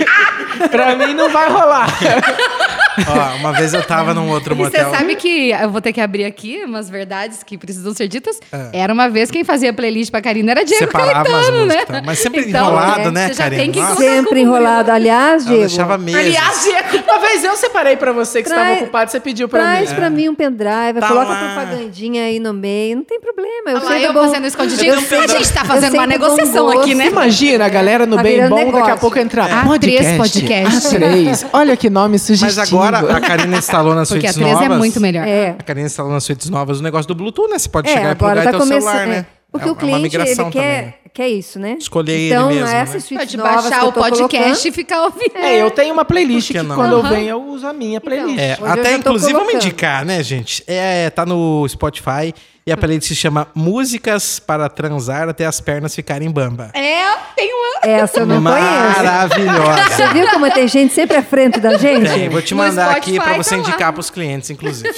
pra 0.70 0.94
mim 0.96 1.14
não 1.14 1.30
vai 1.30 1.48
rolar. 1.48 1.88
Ó, 3.06 3.36
uma 3.36 3.52
vez 3.52 3.72
eu 3.74 3.82
tava 3.82 4.12
num 4.14 4.28
outro 4.30 4.54
E 4.54 4.56
você 4.58 4.82
motel. 4.82 4.90
sabe 4.90 5.14
que 5.16 5.50
eu 5.50 5.70
vou 5.70 5.80
ter 5.80 5.92
que 5.92 6.00
abrir 6.00 6.24
aqui 6.24 6.62
umas 6.64 6.88
verdades 6.90 7.42
que 7.42 7.56
precisam 7.56 7.94
ser 7.94 8.08
ditas. 8.08 8.38
Era 8.72 8.92
uma 8.92 9.08
vez 9.08 9.30
quem 9.30 9.44
fazia 9.44 9.72
playlist 9.72 10.10
pra 10.10 10.20
Karina 10.20 10.50
era 10.52 10.64
Diego 10.64 10.84
Separava 10.86 11.24
Caetano, 11.24 11.66
né? 11.66 11.84
tá? 11.84 12.02
mas 12.04 12.18
sempre 12.18 12.40
Então, 12.48 12.66
enrolado, 12.68 13.08
é, 13.08 13.10
né, 13.10 13.28
você 13.28 13.34
já 13.34 13.44
Karina? 13.44 13.62
tem 13.62 13.72
que 13.72 13.80
Nossa. 13.80 13.96
Sempre 13.96 14.40
enrolado. 14.40 14.90
Aliás, 14.90 15.42
Ela 15.42 15.54
Diego, 15.54 15.60
deixava 15.68 15.98
meses. 15.98 16.20
Aliás, 16.20 16.62
Diego, 16.64 17.04
uma 17.10 17.18
vez 17.20 17.44
eu 17.44 17.56
separei 17.56 17.96
pra 17.96 18.12
você 18.12 18.42
que 18.42 18.48
Traz- 18.48 18.68
estava 18.68 18.82
ocupado, 18.82 19.10
você 19.10 19.20
pediu 19.20 19.48
pra 19.48 19.60
traz 19.60 19.90
mim. 19.90 19.96
pra 19.96 20.10
mim 20.10 20.28
um 20.28 20.34
pendrive, 20.34 21.00
Tá 21.00 21.08
coloca 21.08 21.28
lá. 21.30 21.36
propagandinha 21.54 22.24
aí 22.24 22.38
no 22.40 22.52
meio, 22.52 22.96
não 22.96 23.04
tem 23.04 23.20
problema. 23.20 23.70
Eu 23.70 23.74
lá, 23.74 23.80
sei 23.88 24.04
eu 24.04 24.08
do 24.08 24.14
bom- 24.14 24.26
fazendo 24.26 24.46
escondidinho. 24.46 24.94
eu 24.94 24.98
A 25.20 25.26
gente 25.26 25.52
tá 25.52 25.60
eu 25.62 25.66
fazendo 25.66 25.94
uma 25.94 26.06
negociação 26.06 26.68
aqui, 26.70 26.94
né? 26.94 27.06
Imagina 27.06 27.66
a 27.66 27.68
galera 27.68 28.06
no 28.06 28.16
Tá 28.16 28.22
bem 28.22 28.48
bom, 28.48 28.70
daqui 28.72 28.90
a 28.90 28.96
pouco 28.96 29.18
entrar. 29.18 29.64
Podcast. 29.64 30.02
três 30.02 30.16
podcast. 30.16 30.86
A 30.86 30.90
três. 30.90 31.46
Olha 31.52 31.76
que 31.76 31.88
nome 31.90 32.18
sugestivo. 32.18 32.79
Agora 32.82 33.16
a 33.16 33.20
Karina 33.20 33.56
instalou 33.58 33.94
nas 33.94 34.08
Porque 34.10 34.26
a 34.26 34.32
suítes 34.32 34.48
13 34.50 34.60
novas. 34.62 34.76
é 34.76 34.78
muito 34.78 35.00
melhor. 35.00 35.26
É. 35.26 35.56
A 35.58 35.62
Karina 35.62 35.86
instalou 35.86 36.12
nas 36.12 36.24
suítes 36.24 36.48
novas 36.50 36.80
o 36.80 36.82
negócio 36.82 37.06
do 37.08 37.14
Bluetooth, 37.14 37.48
né? 37.50 37.58
Você 37.58 37.68
pode 37.68 37.88
É, 37.88 37.92
chegar 37.94 38.12
e 38.12 38.14
plugar 38.14 38.36
tá 38.36 38.40
em 38.42 38.50
teu 38.52 38.60
começando. 38.60 38.80
celular, 38.82 39.02
é. 39.02 39.06
né? 39.06 39.26
Porque 39.52 39.68
é 39.68 39.72
o 39.72 39.74
cliente 39.74 39.94
uma 39.96 40.02
migração 40.02 40.44
ele 40.44 40.52
quer, 40.52 40.76
também. 40.84 40.94
quer 41.12 41.28
isso, 41.28 41.58
né? 41.58 41.76
Escolher 41.80 42.12
ele 42.12 42.32
então, 42.32 42.48
mesmo, 42.50 42.66
essas 42.68 42.94
né? 42.94 43.00
suítes 43.00 43.16
Pode 43.18 43.36
novas 43.36 43.54
baixar 43.64 43.78
que 43.80 43.84
eu 43.84 43.88
o 43.88 43.92
podcast 43.92 44.44
colocando, 44.44 44.66
e 44.66 44.72
ficar 44.72 45.02
ouvindo. 45.02 45.36
É, 45.36 45.60
eu 45.60 45.70
tenho 45.72 45.92
uma 45.92 46.04
playlist 46.04 46.46
que 46.46 46.52
que 46.54 46.62
não? 46.62 46.76
quando 46.76 46.92
eu 46.92 47.00
Aham. 47.00 47.08
venho 47.10 47.28
eu 47.30 47.42
uso 47.42 47.66
a 47.66 47.72
minha 47.72 48.00
playlist. 48.00 48.38
É, 48.38 48.52
Hoje 48.52 48.60
eu 48.62 48.66
até 48.68 48.94
inclusive 48.94 49.32
vamos 49.32 49.52
indicar, 49.54 50.04
né, 50.04 50.22
gente? 50.22 50.62
É, 50.68 51.10
tá 51.10 51.26
no 51.26 51.66
Spotify 51.68 52.32
e 52.66 52.72
a 52.72 52.76
playlist 52.76 53.08
se 53.08 53.16
chama 53.16 53.46
Músicas 53.54 54.38
para 54.38 54.68
Transar 54.68 55.28
até 55.28 55.46
as 55.46 55.60
pernas 55.60 55.94
ficarem 55.94 56.30
bamba. 56.30 56.70
É, 56.74 57.16
tem 57.34 57.52
uma. 57.52 57.70
Essa 57.82 58.20
eu 58.20 58.26
não 58.26 58.42
conheço. 58.42 59.02
Maravilhosa. 59.02 59.90
Você 59.90 60.06
viu 60.08 60.30
como 60.30 60.50
tem 60.52 60.68
gente 60.68 60.92
sempre 60.92 61.16
à 61.16 61.22
frente 61.22 61.58
da 61.58 61.76
gente? 61.78 62.10
Tem, 62.10 62.28
vou 62.28 62.42
te 62.42 62.54
mandar 62.54 62.90
aqui 62.96 63.18
pra 63.18 63.34
você 63.34 63.50
tá 63.50 63.56
indicar 63.56 63.92
pros 63.92 64.10
clientes, 64.10 64.50
inclusive. 64.50 64.90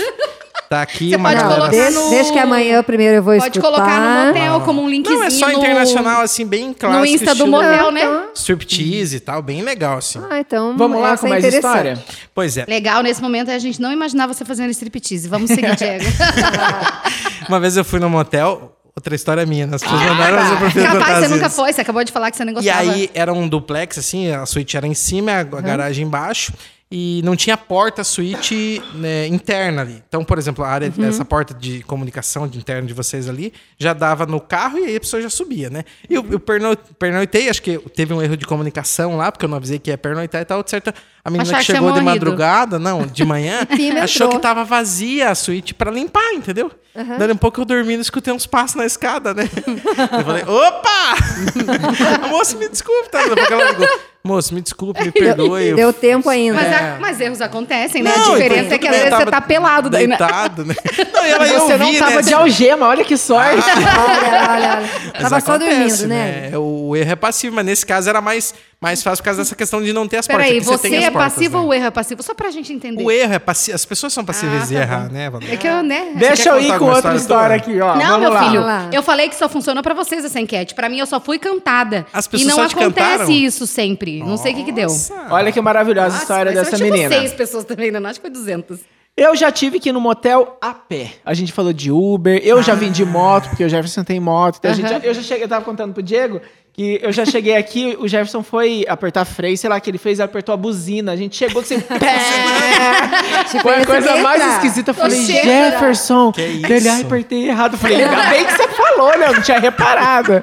Tá 0.73 0.81
aqui 0.81 1.11
Você 1.11 1.17
uma 1.17 1.29
pode 1.29 1.41
galera. 1.43 1.61
colocar 1.71 1.91
no- 1.91 2.11
deixa 2.11 2.33
que 2.33 2.39
amanhã 2.39 2.83
primeiro 2.83 3.17
eu 3.17 3.23
vou 3.23 3.37
Pode 3.37 3.59
escutar. 3.59 3.77
colocar 3.77 4.01
no 4.01 4.27
motel 4.29 4.61
como 4.63 4.81
um 4.83 4.89
linkzinho. 4.89 5.19
Não, 5.19 5.27
é 5.27 5.29
só 5.31 5.49
no- 5.49 5.59
internacional, 5.59 6.23
assim, 6.23 6.47
bem 6.47 6.73
clássico. 6.73 6.99
No 6.99 7.05
Insta 7.07 7.35
do 7.35 7.47
motel, 7.47 7.91
né? 7.91 8.01
Striptease 8.35 9.17
e 9.17 9.21
tal, 9.21 9.43
bem 9.43 9.61
legal, 9.61 9.99
assim. 9.99 10.19
Ah, 10.31 10.39
então 10.41 10.75
Vamos 10.79 10.99
lá 10.99 11.19
com 11.19 11.27
é 11.27 11.31
mais 11.31 11.45
história? 11.45 12.03
Pois 12.35 12.57
é. 12.57 12.65
Legal, 12.67 13.03
nesse 13.03 13.21
momento 13.21 13.51
a 13.51 13.59
gente 13.59 13.79
não 13.83 13.93
imaginava 13.93 14.33
você 14.33 14.47
fazendo 14.47 14.71
striptease. 14.71 15.29
Vamos 15.29 15.51
seguir, 15.51 15.77
Diego. 15.77 16.05
Uma 17.49 17.61
vez 17.61 17.77
eu 17.77 17.85
fui 17.85 18.01
num 18.01 18.09
motel, 18.09 18.75
outra 18.97 19.15
história 19.15 19.45
minha, 19.45 19.67
né? 19.67 19.75
As 19.77 19.83
pessoas 19.83 20.01
mandaram 20.01 20.37
mas 20.37 20.51
eu 20.53 20.57
prefiro 20.57 20.87
contar 20.87 20.97
Ah, 20.97 21.01
Capaz, 21.07 21.19
você 21.19 21.29
nunca 21.35 21.51
foi. 21.51 21.73
Você 21.73 21.81
acabou 21.81 22.05
de 22.05 22.13
falar 22.13 22.31
que 22.31 22.37
você 22.37 22.43
E 22.45 22.53
gostava. 22.53 22.81
aí 22.81 23.11
era 23.15 23.33
um 23.33 23.49
duplex, 23.49 23.99
assim, 23.99 24.31
a 24.33 24.47
suíte 24.47 24.77
era 24.77 24.87
em 24.87 24.95
cima, 24.95 25.33
a 25.33 25.41
a 25.41 25.61
garagem 25.61 26.07
embaixo. 26.07 26.53
E 26.95 27.23
não 27.25 27.35
tinha 27.35 27.57
porta 27.57 28.05
suíte 28.05 28.83
né, 28.95 29.27
interna 29.27 29.81
ali. 29.81 30.03
Então, 30.07 30.23
por 30.23 30.37
exemplo, 30.37 30.63
a 30.63 30.69
área, 30.69 30.93
Uhum. 30.95 31.07
essa 31.09 31.25
porta 31.25 31.55
de 31.55 31.83
comunicação 31.85 32.47
de 32.47 32.59
interna 32.59 32.87
de 32.87 32.93
vocês 32.93 33.31
ali, 33.31 33.51
já 33.79 33.95
dava 33.95 34.27
no 34.27 34.39
carro 34.39 34.79
e 34.79 34.85
aí 34.85 34.97
a 34.97 35.01
pessoa 35.01 35.23
já 35.23 35.31
subia, 35.31 35.71
né? 35.71 35.85
E 36.11 36.13
eu, 36.15 36.27
eu 36.31 36.39
perno- 36.39 36.77
pernoitei, 36.99 37.49
acho 37.49 37.63
que 37.63 37.79
teve 37.95 38.13
um 38.13 38.21
erro 38.21 38.37
de 38.37 38.45
comunicação 38.45 39.17
lá, 39.17 39.33
porque 39.33 39.47
eu 39.47 39.49
não 39.49 39.57
avisei 39.57 39.79
que 39.79 39.89
ia 39.91 39.97
pernoitar 39.97 40.43
e 40.43 40.45
tal, 40.45 40.63
certo? 40.67 40.93
A 41.25 41.31
menina 41.31 41.49
Achar 41.51 41.61
que 41.61 41.67
que 41.67 41.73
chegou 41.73 41.93
de 41.93 42.01
morrido. 42.03 42.27
madrugada, 42.27 42.79
não, 42.79 43.07
de 43.07 43.25
manhã, 43.25 43.61
achou 44.03 44.29
que 44.29 44.39
tava 44.41 44.63
vazia 44.63 45.31
a 45.31 45.35
suíte 45.35 45.73
pra 45.73 45.91
limpar, 45.91 46.35
entendeu? 46.35 46.71
Dando 47.19 47.33
um 47.33 47.37
pouco 47.39 47.59
eu 47.63 47.65
dormindo, 47.65 48.03
escutei 48.03 48.35
uns 48.35 48.45
passos 48.45 48.77
na 48.77 48.85
escada, 48.85 49.33
né? 49.33 49.49
eu 49.67 50.25
falei, 50.25 50.43
opa! 50.43 52.29
Moço, 52.29 52.59
me 52.59 52.69
desculpe, 52.69 53.09
tá? 53.11 53.27
Daqui 53.29 53.41
a 53.55 53.57
ela 53.57 53.71
ligou, 53.71 53.89
moço, 54.25 54.55
me 54.55 54.61
desculpe, 54.61 55.03
me 55.03 55.11
perdoe. 55.13 55.69
eu 55.69 55.77
Deu 55.77 55.93
tempo 55.93 56.29
ainda. 56.29 56.55
Mas, 56.61 56.67
É. 56.73 56.75
a- 56.77 56.97
mas 57.01 57.21
erros 57.21 57.41
acontecem, 57.41 58.03
né? 58.03 58.13
Não, 58.17 58.33
a 58.33 58.37
diferença 58.37 58.63
tudo 58.65 58.75
é 58.75 58.79
que 58.79 58.89
às 58.89 58.97
vezes 58.97 59.11
você 59.19 59.27
tá 59.27 59.41
pelado 59.41 59.91
daí, 59.91 60.07
né? 60.07 60.17
Deitado, 60.17 60.65
né? 60.65 60.75
Não, 61.13 61.27
e 61.27 61.31
ela 61.31 61.47
ia 61.49 61.59
Você 61.61 61.77
não 61.77 61.95
tava 61.99 62.17
né? 62.17 62.23
de 62.23 62.35
algema, 62.35 62.89
olha 62.89 63.05
que 63.05 63.17
sorte. 63.17 63.57
olha, 63.71 64.53
olha, 64.53 64.77
olha. 64.77 64.91
Mas 65.13 65.23
Tava 65.23 65.41
só 65.41 65.59
dormindo, 65.59 66.07
né? 66.07 66.51
O 66.57 66.97
erro 66.97 67.13
é 67.13 67.17
passivo, 67.17 67.55
mas 67.57 67.65
nesse 67.65 67.87
caso 67.87 68.09
era 68.09 68.21
mais, 68.21 68.55
mais 68.81 69.03
fácil 69.03 69.23
por 69.23 69.27
causa 69.27 69.41
dessa 69.43 69.55
questão 69.55 69.83
de 69.83 69.93
não 69.93 70.07
ter 70.09 70.19
as 70.19 70.27
portas. 70.27 70.47
Peraí, 70.47 70.61
você, 70.61 70.89
tem 70.89 70.99
as 70.99 71.05
é 71.05 71.11
portas, 71.11 71.33
passivo 71.35 71.57
né? 71.59 71.63
ou 71.63 71.69
o 71.71 71.75
erro 71.75 71.87
é 71.87 71.91
passivo? 71.91 72.23
Só 72.23 72.35
pra 72.35 72.51
gente 72.51 72.73
entender. 72.73 73.03
O 73.03 73.11
erro 73.11 73.33
é 73.35 73.39
passivo. 73.39 73.75
As 73.75 73.85
pessoas 73.85 74.13
são 74.13 74.25
passíveis 74.25 74.63
Ah, 74.63 74.67
de 74.67 74.75
tá 74.75 74.81
errar, 74.81 75.07
bom. 75.09 75.13
né, 75.13 75.31
Valéria? 75.31 75.55
É 75.55 75.57
que 75.57 75.67
eu, 75.67 75.83
né? 75.83 76.07
Deixa 76.17 76.49
eu 76.51 76.61
ir 76.61 76.77
com 76.79 76.87
outra 76.87 77.15
história 77.15 77.57
aqui, 77.57 77.81
ó. 77.81 77.95
Não, 77.97 78.19
meu 78.19 78.37
filho, 78.39 78.63
eu 78.93 79.03
falei 79.03 79.29
que 79.29 79.35
só 79.37 79.49
funciona 79.49 79.83
pra 79.83 79.95
vocês 79.95 80.25
essa 80.25 80.41
enquete. 80.41 80.75
Pra 80.75 80.89
mim, 80.89 80.99
eu 80.99 81.07
só 81.07 81.21
fui 81.21 81.39
cantada. 81.39 82.07
As 82.13 82.27
e 82.27 82.31
pessoas 82.31 82.49
não 82.49 82.57
só 82.57 82.69
te 82.69 82.75
acontece 82.79 83.11
cantaram? 83.19 83.31
isso 83.31 83.67
sempre. 83.67 84.12
Não 84.21 84.37
sei 84.37 84.53
o 84.53 84.57
que 84.57 84.65
que 84.65 84.73
deu. 84.73 84.89
Olha 85.31 85.53
que 85.53 85.61
maravilhosa 85.61 86.09
a 86.09 86.11
Nossa, 86.11 86.23
história 86.23 86.53
mas 86.53 86.65
dessa 86.65 86.75
eu 86.75 86.79
tinha 86.79 86.93
menina. 86.93 87.15
seis 87.15 87.33
pessoas 87.33 87.65
também, 87.65 87.91
né? 87.91 88.01
Não 88.01 88.11
acho 88.11 88.21
que 88.21 88.27
foi 88.27 88.31
200. 88.31 88.81
Eu 89.17 89.37
já 89.37 89.53
tive 89.53 89.79
que 89.79 89.91
ir 89.91 89.93
no 89.93 90.01
motel 90.01 90.57
a 90.61 90.73
pé. 90.73 91.13
A 91.25 91.35
gente 91.35 91.53
falou 91.53 91.73
de 91.73 91.93
Uber, 91.93 92.41
eu 92.43 92.63
já 92.63 92.75
vim 92.75 92.91
de 92.91 93.05
moto, 93.05 93.49
porque 93.51 93.63
o 93.63 93.69
Jefferson 93.69 94.03
tem 94.03 94.19
moto. 94.19 94.57
Então 94.59 94.71
a 94.71 94.75
gente 94.75 94.89
já- 94.89 94.99
eu 94.99 95.13
já 95.13 95.21
cheguei, 95.23 95.45
eu 95.45 95.49
tava 95.49 95.63
contando 95.65 95.93
pro 95.93 96.03
Diego 96.03 96.41
que 96.73 96.99
eu 97.03 97.13
já 97.13 97.27
cheguei 97.27 97.55
aqui, 97.55 97.95
o 98.01 98.09
Jefferson 98.09 98.43
foi 98.43 98.87
apertar 98.89 99.27
freio, 99.27 99.59
sei 99.59 99.69
lá, 99.69 99.79
que 99.79 99.91
ele 99.91 99.99
fez, 99.99 100.19
apertou 100.19 100.55
a 100.55 100.57
buzina. 100.57 101.13
A 101.13 101.17
gente 101.17 101.37
chegou 101.37 101.61
assim, 101.61 101.79
pé! 101.85 103.45
Tipo, 103.51 103.63
Foi 103.63 103.75
a 103.83 103.85
coisa 103.87 104.17
mais 104.19 104.43
esquisita. 104.55 104.93
Eu 104.93 104.95
falei, 104.95 105.21
Oxê. 105.21 105.43
Jefferson, 105.43 106.33
Que 106.33 106.43
isso? 106.47 106.73
ele, 106.73 106.89
ai, 106.89 107.03
apertei 107.03 107.49
errado. 107.51 107.75
Eu 107.75 107.79
falei, 107.79 108.03
ainda 108.03 108.23
bem 108.31 108.45
que 108.47 108.53
você 108.53 108.69
falou, 108.69 109.19
né? 109.19 109.27
Eu 109.29 109.33
não 109.35 109.43
tinha 109.43 109.59
reparado. 109.59 110.43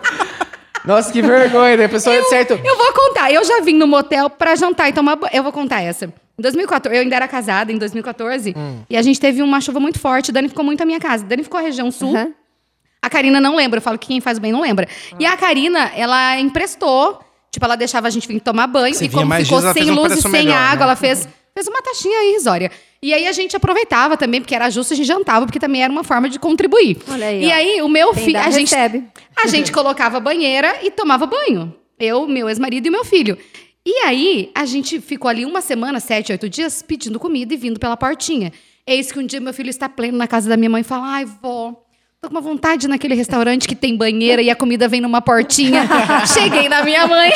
Nossa, 0.90 1.12
que 1.12 1.22
vergonha, 1.22 1.78
né? 1.78 1.86
A 1.86 1.90
pessoa, 1.90 2.24
certo. 2.24 2.54
Eu 2.64 2.76
vou 2.76 2.92
contar. 2.94 3.32
Eu 3.32 3.44
já 3.46 3.62
vim 3.62 3.76
no 3.76 3.86
motel 3.86 4.30
pra 4.30 4.56
jantar 4.56 4.90
e 4.90 4.94
tomar 4.94 5.16
banho. 5.16 5.32
Eu 5.34 5.44
vou 5.44 5.52
contar 5.52 5.82
essa. 5.82 6.06
Em 6.06 6.42
2014, 6.42 6.96
eu 6.98 7.04
ainda 7.04 7.16
era 7.16 7.28
casada, 7.28 7.72
em 7.72 7.78
2014, 7.78 8.56
Hum. 8.58 8.80
e 8.90 8.98
a 8.98 9.02
gente 9.04 9.20
teve 9.20 9.42
uma 9.44 9.62
chuva 9.62 9.80
muito 9.80 10.00
forte. 10.00 10.32
Dani 10.32 10.50
ficou 10.50 10.64
muito 10.66 10.82
à 10.82 10.86
minha 10.86 11.00
casa. 11.00 11.24
Dani 11.24 11.44
ficou 11.44 11.62
região 11.62 11.92
sul. 11.92 12.16
Aham. 12.16 12.34
A 13.02 13.10
Karina 13.10 13.40
não 13.40 13.56
lembra, 13.56 13.78
eu 13.78 13.82
falo 13.82 13.98
que 14.00 14.08
quem 14.08 14.20
faz 14.20 14.40
bem 14.40 14.52
não 14.52 14.62
lembra. 14.62 14.88
E 15.20 15.26
a 15.26 15.38
Karina, 15.38 15.92
ela 15.96 16.38
emprestou, 16.40 17.20
tipo, 17.52 17.64
ela 17.64 17.76
deixava 17.78 18.08
a 18.08 18.10
gente 18.10 18.28
vir 18.28 18.40
tomar 18.42 18.68
banho. 18.68 18.94
Você 18.96 19.06
e 19.06 19.10
como 19.10 19.34
ficou 19.36 19.62
sem 19.74 19.92
luz 19.92 20.14
e 20.18 20.22
sem 20.22 20.32
melhor, 20.32 20.56
água, 20.58 20.76
né? 20.80 20.84
ela 20.84 20.96
fez, 20.96 21.28
fez 21.60 21.68
uma 21.68 21.82
taxinha 21.82 22.30
irrisória. 22.30 22.72
E 23.02 23.14
aí 23.14 23.28
a 23.28 23.32
gente 23.32 23.56
aproveitava 23.56 24.18
também, 24.18 24.42
porque 24.42 24.56
era 24.56 24.70
justo, 24.70 24.94
a 24.94 24.96
gente 24.96 25.06
jantava, 25.06 25.46
porque 25.46 25.60
também 25.60 25.84
era 25.84 25.92
uma 25.92 26.04
forma 26.04 26.30
de 26.30 26.40
contribuir. 26.40 26.98
Olha 27.10 27.28
aí, 27.28 27.44
e 27.44 27.48
ó. 27.48 27.54
aí, 27.54 27.82
o 27.82 27.90
meu 27.90 28.14
filho. 28.14 28.40
A 28.40 28.50
gente, 28.50 28.74
recebe. 28.74 29.04
a 29.36 29.48
gente 29.48 29.72
colocava 29.72 30.18
a 30.18 30.20
banheira 30.20 30.80
e 30.84 30.92
tomava 30.92 31.26
banho. 31.26 31.74
Eu, 32.00 32.28
meu 32.28 32.50
ex-marido 32.50 32.88
e 32.88 32.90
meu 32.90 33.04
filho. 33.04 33.38
E 33.86 33.94
aí, 34.06 34.52
a 34.54 34.66
gente 34.66 35.00
ficou 35.00 35.30
ali 35.30 35.46
uma 35.46 35.62
semana, 35.62 36.00
sete, 36.00 36.32
oito 36.32 36.50
dias, 36.50 36.82
pedindo 36.82 37.20
comida 37.20 37.54
e 37.54 37.58
vindo 37.58 37.80
pela 37.80 37.98
portinha. 37.98 38.52
Eis 38.86 39.12
que 39.12 39.20
um 39.20 39.26
dia 39.26 39.40
meu 39.40 39.54
filho 39.54 39.70
está 39.70 39.88
pleno 39.88 40.18
na 40.18 40.28
casa 40.28 40.50
da 40.50 40.58
minha 40.58 40.70
mãe 40.70 40.82
e 40.82 40.84
fala: 40.84 41.08
Ai, 41.08 41.26
vó, 41.26 41.74
tô 42.22 42.28
com 42.28 42.36
uma 42.36 42.42
vontade 42.42 42.88
naquele 42.88 43.16
restaurante 43.16 43.68
que 43.68 43.76
tem 43.76 43.96
banheira 43.96 44.42
e 44.42 44.50
a 44.50 44.56
comida 44.56 44.88
vem 44.88 45.02
numa 45.02 45.22
portinha. 45.22 45.88
Cheguei 46.28 46.68
na 46.68 46.84
minha 46.84 47.08
mãe. 47.08 47.32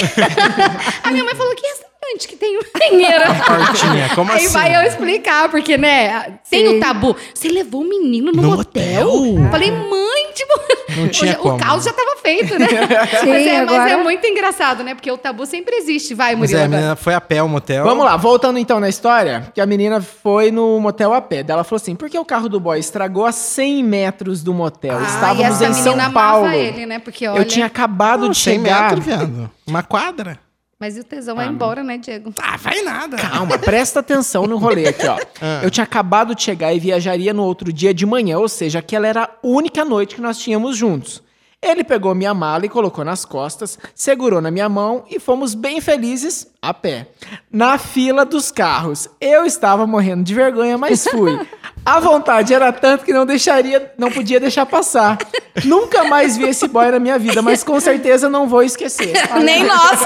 a 1.03 1.11
minha 1.11 1.23
mãe 1.23 1.35
falou: 1.35 1.55
Que 1.55 1.65
restaurante 1.67 2.27
que 2.27 2.35
tem 2.35 2.59
banheira? 2.73 3.25
Portinha, 3.45 4.09
como 4.13 4.31
Aí 4.31 4.45
assim? 4.45 4.53
vai 4.53 4.75
eu 4.75 4.81
explicar, 4.87 5.49
porque, 5.49 5.77
né, 5.77 6.37
tem 6.49 6.67
Sim. 6.67 6.77
o 6.77 6.79
tabu. 6.79 7.15
Você 7.33 7.47
levou 7.47 7.81
o 7.81 7.85
menino 7.87 8.31
no, 8.31 8.41
No 8.41 8.55
motel? 8.57 9.05
motel? 9.05 9.51
Falei, 9.51 9.71
mãe, 9.71 10.31
tipo. 10.35 10.53
Não 10.97 11.07
tinha 11.07 11.33
o, 11.33 11.43
como. 11.43 11.57
caos 11.57 11.85
já 11.85 11.93
tava 11.93 12.02
feito, 12.23 12.57
né? 12.57 12.67
Sim, 13.21 13.29
mas, 13.29 13.45
é, 13.47 13.59
mas 13.65 13.69
agora- 13.69 13.89
é 13.91 13.97
muito 13.97 14.25
engraçado, 14.25 14.83
né? 14.83 14.95
Porque 14.95 15.11
o 15.11 15.17
tabu 15.17 15.45
sempre 15.45 15.75
existe. 15.75 16.13
Vai, 16.15 16.35
Mas 16.35 16.51
Murilo. 16.51 16.59
é, 16.59 16.63
a 16.63 16.67
menina 16.67 16.95
foi 16.95 17.13
a 17.13 17.21
pé 17.21 17.39
ao 17.39 17.47
motel. 17.47 17.83
Vamos 17.83 18.03
lá, 18.05 18.17
voltando 18.17 18.57
então 18.57 18.79
na 18.79 18.89
história, 18.89 19.51
que 19.53 19.61
a 19.61 19.65
menina 19.65 20.01
foi 20.01 20.49
no 20.51 20.79
motel 20.79 21.13
a 21.13 21.21
pé. 21.21 21.43
Ela 21.47 21.63
falou 21.63 21.77
assim: 21.81 21.95
porque 21.95 22.17
o 22.17 22.25
carro 22.25 22.47
do 22.49 22.59
boy 22.59 22.79
estragou 22.79 23.25
a 23.25 23.31
100 23.31 23.83
metros 23.83 24.41
do 24.41 24.53
motel. 24.53 24.97
Ah, 24.97 25.01
e 25.01 25.05
Estávamos 25.05 25.43
essa 25.61 25.65
em 25.65 25.69
menina 25.69 25.83
São 25.83 25.93
amava 25.93 26.39
Paulo. 26.39 26.53
ele, 26.53 26.85
né? 26.85 26.99
Porque, 26.99 27.27
olha... 27.27 27.39
Eu 27.39 27.45
tinha 27.45 27.65
acabado 27.65 28.21
Não, 28.21 28.29
de 28.29 28.37
100 28.37 28.59
chegar. 28.59 28.95
metros. 28.95 29.49
Uma 29.67 29.83
quadra. 29.83 30.39
Mas 30.79 30.97
e 30.97 30.99
o 30.99 31.03
tesão 31.03 31.35
vai 31.37 31.47
embora, 31.47 31.81
né, 31.81 31.97
Diego? 31.97 32.33
Ah, 32.41 32.57
vai 32.57 32.81
nada. 32.81 33.15
Calma, 33.15 33.57
presta 33.57 34.01
atenção 34.01 34.45
no 34.45 34.57
rolê 34.57 34.87
aqui, 34.89 35.07
ó. 35.07 35.17
Eu 35.63 35.71
tinha 35.71 35.85
acabado 35.85 36.35
de 36.35 36.41
chegar 36.43 36.73
e 36.73 36.79
viajaria 36.79 37.33
no 37.33 37.43
outro 37.43 37.71
dia 37.71 37.93
de 37.93 38.05
manhã, 38.05 38.37
ou 38.37 38.49
seja, 38.49 38.79
aquela 38.79 39.07
era 39.07 39.23
a 39.23 39.29
única 39.41 39.85
noite 39.85 40.15
que 40.15 40.21
nós 40.21 40.37
tínhamos 40.37 40.75
juntos. 40.75 41.23
Ele 41.65 41.83
pegou 41.83 42.13
minha 42.13 42.33
mala 42.33 42.65
e 42.65 42.69
colocou 42.69 43.05
nas 43.05 43.23
costas, 43.23 43.79
segurou 43.95 44.41
na 44.41 44.51
minha 44.51 44.67
mão 44.67 45.05
e 45.09 45.19
fomos 45.19 45.55
bem 45.55 45.79
felizes 45.79 46.45
a 46.61 46.73
pé. 46.73 47.07
Na 47.49 47.77
fila 47.77 48.25
dos 48.25 48.51
carros. 48.51 49.07
Eu 49.21 49.45
estava 49.45 49.87
morrendo 49.87 50.23
de 50.23 50.33
vergonha, 50.33 50.77
mas 50.77 51.07
fui. 51.07 51.39
A 51.85 51.99
vontade 51.99 52.53
era 52.53 52.71
tanto 52.71 53.03
que 53.03 53.11
não 53.11 53.25
deixaria, 53.25 53.91
não 53.97 54.09
podia 54.09 54.39
deixar 54.39 54.65
passar. 54.65 55.17
Nunca 55.65 56.05
mais 56.05 56.37
vi 56.37 56.45
esse 56.45 56.65
boy 56.65 56.89
na 56.89 56.97
minha 56.99 57.19
vida, 57.19 57.41
mas 57.41 57.61
com 57.61 57.77
certeza 57.77 58.29
não 58.29 58.47
vou 58.47 58.63
esquecer. 58.63 59.11
Nem 59.43 59.65
nós. 59.65 59.99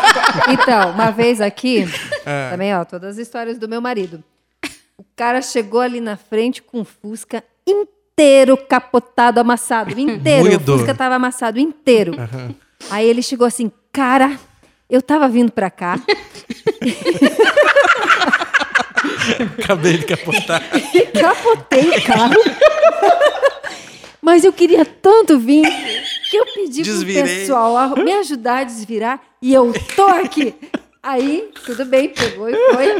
Então, 0.50 0.90
uma 0.92 1.12
vez 1.12 1.40
aqui, 1.40 1.88
É. 2.26 2.50
também, 2.50 2.76
ó, 2.76 2.84
todas 2.84 3.12
as 3.12 3.18
histórias 3.20 3.60
do 3.60 3.68
meu 3.70 3.80
marido. 3.80 4.24
O 4.98 5.04
cara 5.16 5.40
chegou 5.40 5.80
ali 5.80 6.02
na 6.02 6.18
frente 6.18 6.64
com 6.64 6.82
o 6.82 6.86
Fusca 6.86 7.44
inteiro 8.22 8.58
capotado, 8.58 9.40
amassado, 9.40 9.92
inteiro. 10.00 10.46
Moído. 10.46 10.74
O 10.74 10.78
Fusca 10.80 10.96
tava 10.96 11.14
amassado 11.16 11.60
inteiro. 11.60 12.14
Aí 12.90 13.08
ele 13.08 13.22
chegou 13.22 13.46
assim, 13.46 13.72
cara, 13.94 14.40
eu 14.90 15.04
tava 15.04 15.30
vindo 15.30 15.52
pra 15.52 15.70
cá. 15.70 16.00
Acabei 19.60 19.98
de 20.00 20.06
capotar. 20.06 20.64
Capotei 21.14 21.90
o 21.90 22.04
carro. 22.04 22.34
Mas 24.22 24.44
eu 24.44 24.52
queria 24.52 24.84
tanto 24.84 25.38
vir 25.38 25.64
que 26.30 26.38
eu 26.38 26.46
pedi 26.54 26.82
Desvirei. 26.82 27.22
pro 27.24 27.32
pessoal 27.32 27.78
a- 27.78 27.96
me 27.96 28.12
ajudar 28.14 28.60
a 28.60 28.64
desvirar 28.64 29.22
e 29.42 29.54
eu 29.54 29.72
tô 29.96 30.06
aqui. 30.08 30.56
Aí, 31.10 31.50
tudo 31.66 31.86
bem, 31.86 32.10
pegou 32.10 32.50
e 32.50 32.54
foi. 32.74 32.92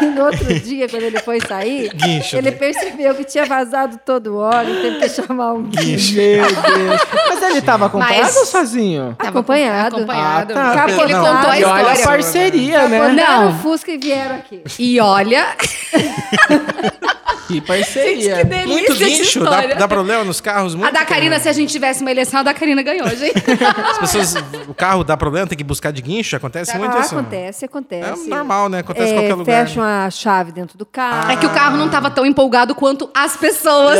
Aí, 0.00 0.06
no 0.14 0.24
outro 0.26 0.60
dia, 0.60 0.88
quando 0.88 1.02
ele 1.02 1.18
foi 1.18 1.40
sair, 1.40 1.90
Guincho. 1.92 2.36
ele 2.36 2.52
percebeu 2.52 3.14
que 3.16 3.24
tinha 3.24 3.44
vazado 3.46 3.98
todo 4.06 4.34
o 4.34 4.36
óleo, 4.36 4.80
teve 4.80 4.98
que 5.00 5.08
chamar 5.08 5.54
um 5.54 5.62
guincho. 5.64 6.14
Meu 6.14 6.44
Deus. 6.46 7.00
Mas 7.28 7.42
ele 7.42 7.60
tava 7.62 7.86
acompanhado 7.86 8.22
Mas- 8.22 8.36
ou 8.36 8.46
sozinho? 8.46 9.16
Tava 9.18 9.30
Acompanhado. 9.30 9.96
Acompanhado. 9.96 10.52
Ah, 10.56 10.74
tá. 10.74 10.88
Ele 10.88 11.12
Não, 11.14 11.24
contou 11.36 11.50
a 11.50 11.58
E 11.58 11.64
olha 11.64 11.74
a 11.88 11.92
história. 11.94 12.04
parceria, 12.04 12.88
né? 12.88 13.08
Não. 13.08 13.50
o 13.50 13.54
Fusca 13.54 13.90
e 13.90 13.98
vieram 13.98 14.36
aqui. 14.36 14.62
E 14.78 15.00
olha, 15.00 15.44
Que 17.52 17.60
parceria. 17.60 18.36
que 18.38 18.44
delícia 18.44 18.66
Muito 18.66 18.94
guincho, 18.94 19.44
dá, 19.44 19.66
dá 19.66 19.88
problema 19.88 20.24
nos 20.24 20.40
carros? 20.40 20.74
A 20.74 20.78
Muito 20.78 20.92
da 20.92 21.04
Karina, 21.04 21.38
se 21.38 21.48
a 21.48 21.52
gente 21.52 21.70
tivesse 21.70 22.00
uma 22.00 22.10
eleição, 22.10 22.40
a 22.40 22.42
da 22.42 22.54
Karina 22.54 22.82
ganhou, 22.82 23.08
gente. 23.08 23.34
As 23.90 23.98
pessoas, 23.98 24.34
o 24.68 24.74
carro 24.74 25.04
dá 25.04 25.16
problema, 25.16 25.46
tem 25.46 25.56
que 25.58 25.64
buscar 25.64 25.92
de 25.92 26.00
guincho, 26.02 26.36
acontece 26.36 26.76
muito 26.78 26.96
Ah, 26.96 27.00
isso. 27.00 27.14
acontece, 27.18 27.64
acontece. 27.64 28.26
É 28.26 28.34
normal, 28.34 28.68
né? 28.68 28.78
Acontece 28.80 29.12
em 29.12 29.16
É, 29.16 29.18
qualquer 29.18 29.34
lugar. 29.34 29.66
Fecham 29.66 29.82
a 29.82 30.10
chave 30.10 30.52
dentro 30.52 30.76
do 30.78 30.86
carro. 30.86 31.30
É 31.30 31.36
que 31.36 31.46
o 31.46 31.50
carro 31.50 31.76
não 31.76 31.88
tava 31.88 32.10
tão 32.10 32.24
empolgado 32.24 32.74
quanto 32.74 33.10
as 33.14 33.36
pessoas. 33.36 33.98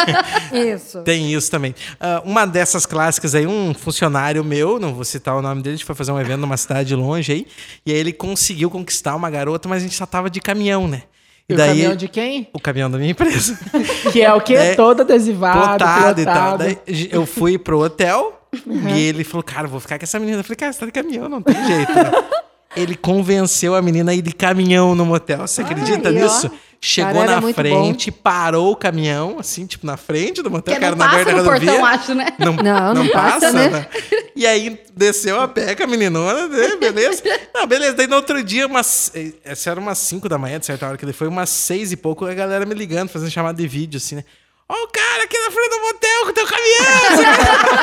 Isso. 0.52 1.02
Tem 1.02 1.32
isso 1.32 1.50
também. 1.50 1.74
Ah, 2.00 2.22
uma 2.24 2.46
dessas 2.46 2.86
clássicas 2.86 3.34
aí, 3.34 3.46
um 3.46 3.72
funcionário 3.74 4.42
meu, 4.44 4.78
não 4.78 4.94
vou 4.94 5.04
citar 5.04 5.36
o 5.36 5.42
nome 5.42 5.62
dele, 5.62 5.74
a 5.74 5.76
gente 5.76 5.84
foi 5.86 5.94
fazer 5.94 6.12
um 6.12 6.20
evento 6.20 6.40
numa 6.40 6.56
cidade 6.56 6.94
longe 6.94 7.32
aí, 7.32 7.46
e 7.84 7.92
aí 7.92 7.98
ele 7.98 8.12
conseguiu 8.12 8.70
conquistar 8.70 9.14
uma 9.14 9.30
garota, 9.30 9.68
mas 9.68 9.78
a 9.82 9.86
gente 9.86 9.94
só 9.96 10.06
tava 10.06 10.28
de 10.30 10.40
caminhão, 10.40 10.88
né? 10.88 11.02
E 11.50 11.54
o 11.54 11.56
caminhão 11.56 11.96
de 11.96 12.08
quem? 12.08 12.48
O 12.52 12.60
caminhão 12.60 12.90
da 12.90 12.98
minha 12.98 13.10
empresa. 13.10 13.58
Que 14.12 14.22
é 14.22 14.32
o 14.32 14.40
quê? 14.40 14.54
É, 14.54 14.74
Todo 14.74 15.00
adesivado, 15.02 15.58
Plotado 15.78 16.20
e 16.20 16.24
tal. 16.24 16.34
plotado. 16.34 16.58
Daí 16.58 17.08
eu 17.12 17.26
fui 17.26 17.58
pro 17.58 17.80
hotel 17.80 18.36
Uhum. 18.66 18.88
e 18.88 19.00
ele 19.02 19.22
falou, 19.22 19.44
cara, 19.44 19.68
vou 19.68 19.78
ficar 19.78 19.96
com 19.96 20.02
essa 20.04 20.18
menina. 20.18 20.40
Eu 20.40 20.44
falei, 20.44 20.56
cara, 20.56 20.72
você 20.72 20.80
tá 20.80 20.86
de 20.86 20.90
caminhão, 20.92 21.28
não 21.28 21.40
tem 21.40 21.54
jeito. 21.66 21.92
né? 21.94 22.10
Ele 22.76 22.94
convenceu 22.96 23.74
a 23.74 23.82
menina 23.82 24.10
a 24.12 24.14
ir 24.14 24.22
de 24.22 24.32
caminhão 24.32 24.94
no 24.94 25.04
motel. 25.04 25.38
Você 25.46 25.60
acredita 25.62 26.08
Aí, 26.08 26.22
ó. 26.22 26.50
Chegou 26.82 27.12
Cara, 27.12 27.32
era 27.32 27.40
na 27.42 27.52
frente, 27.52 28.10
parou 28.10 28.72
o 28.72 28.76
caminhão, 28.76 29.36
assim, 29.38 29.66
tipo, 29.66 29.86
na 29.86 29.98
frente 29.98 30.40
do 30.40 30.50
motel. 30.50 30.72
Que 30.74 30.80
cara, 30.80 30.96
não 30.96 31.04
na 31.04 31.14
beira 31.14 31.24
passa 31.26 31.36
da 31.36 31.42
no 31.42 31.50
portão, 31.50 31.74
rodovia. 31.74 31.94
acho, 31.94 32.14
né? 32.14 32.26
Não, 32.38 32.52
Não, 32.54 32.94
não 32.94 33.08
passa, 33.08 33.52
né? 33.52 33.86
E 34.34 34.46
aí 34.46 34.80
desceu 34.96 35.38
a 35.38 35.46
com 35.46 35.82
a 35.82 35.86
meninona, 35.86 36.48
né? 36.48 36.76
beleza? 36.76 37.22
Não, 37.54 37.66
beleza. 37.66 37.92
Daí 37.92 38.06
no 38.06 38.16
outro 38.16 38.42
dia, 38.42 38.66
umas. 38.66 39.12
Essa 39.44 39.72
era 39.72 39.78
umas 39.80 39.98
5 39.98 40.26
da 40.26 40.38
manhã, 40.38 40.58
de 40.58 40.64
certa 40.64 40.86
hora 40.88 40.96
que 40.96 41.04
ele 41.04 41.12
foi, 41.12 41.28
umas 41.28 41.50
6 41.50 41.92
e 41.92 41.96
pouco, 41.98 42.24
a 42.24 42.32
galera 42.32 42.64
me 42.64 42.74
ligando, 42.74 43.10
fazendo 43.10 43.30
chamada 43.30 43.60
de 43.60 43.68
vídeo, 43.68 43.98
assim, 43.98 44.16
né? 44.16 44.24
Ó, 44.66 44.72
o 44.72 44.88
cara 44.88 45.24
aqui 45.24 45.36
na 45.36 45.50
frente 45.50 45.68
do 45.68 45.80
motel 45.82 46.22
com 46.22 46.30
o 46.30 46.32
teu 46.32 46.46
caminhão! 46.46 47.80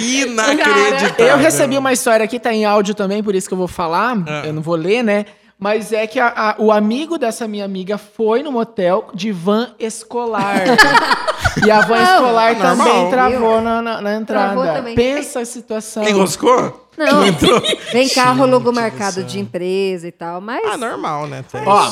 Inacreditável. 0.00 1.26
Eu 1.28 1.38
recebi 1.38 1.78
uma 1.78 1.92
história 1.92 2.24
aqui, 2.24 2.38
tá 2.38 2.52
em 2.52 2.64
áudio 2.66 2.94
também, 2.94 3.22
por 3.22 3.34
isso 3.34 3.48
que 3.48 3.54
eu 3.54 3.58
vou 3.58 3.68
falar. 3.68 4.16
Ah. 4.26 4.42
Eu 4.44 4.52
não 4.52 4.60
vou 4.62 4.74
ler, 4.74 5.02
né? 5.02 5.24
Mas 5.58 5.90
é 5.90 6.06
que 6.06 6.20
a- 6.20 6.32
a- 6.36 6.54
o 6.58 6.70
amigo 6.70 7.16
dessa 7.18 7.48
minha 7.48 7.64
amiga 7.64 7.96
foi 7.96 8.42
no 8.42 8.52
motel 8.52 9.08
de 9.14 9.32
van 9.32 9.74
escolar. 9.78 10.62
e 11.64 11.70
a 11.70 11.80
van 11.80 12.02
escolar 12.02 12.54
normal. 12.56 12.76
também 12.86 13.10
travou 13.10 13.60
na, 13.62 13.80
na- 13.80 14.00
na 14.02 14.14
entrada. 14.16 14.52
Travou 14.54 14.66
também. 14.74 14.94
Pensa 14.94 15.40
a 15.40 15.44
situação. 15.46 16.04
Enroscou? 16.06 16.88
Não, 16.98 17.26
entrou? 17.26 17.60
vem 17.90 18.08
carro 18.08 18.44
logo 18.46 18.70
marcado 18.72 19.24
de 19.24 19.38
empresa 19.38 20.06
e 20.06 20.12
tal, 20.12 20.40
mas 20.42 20.62
Ah, 20.66 20.76
normal, 20.76 21.26
né? 21.26 21.42
Tem. 21.50 21.66
Ó, 21.66 21.90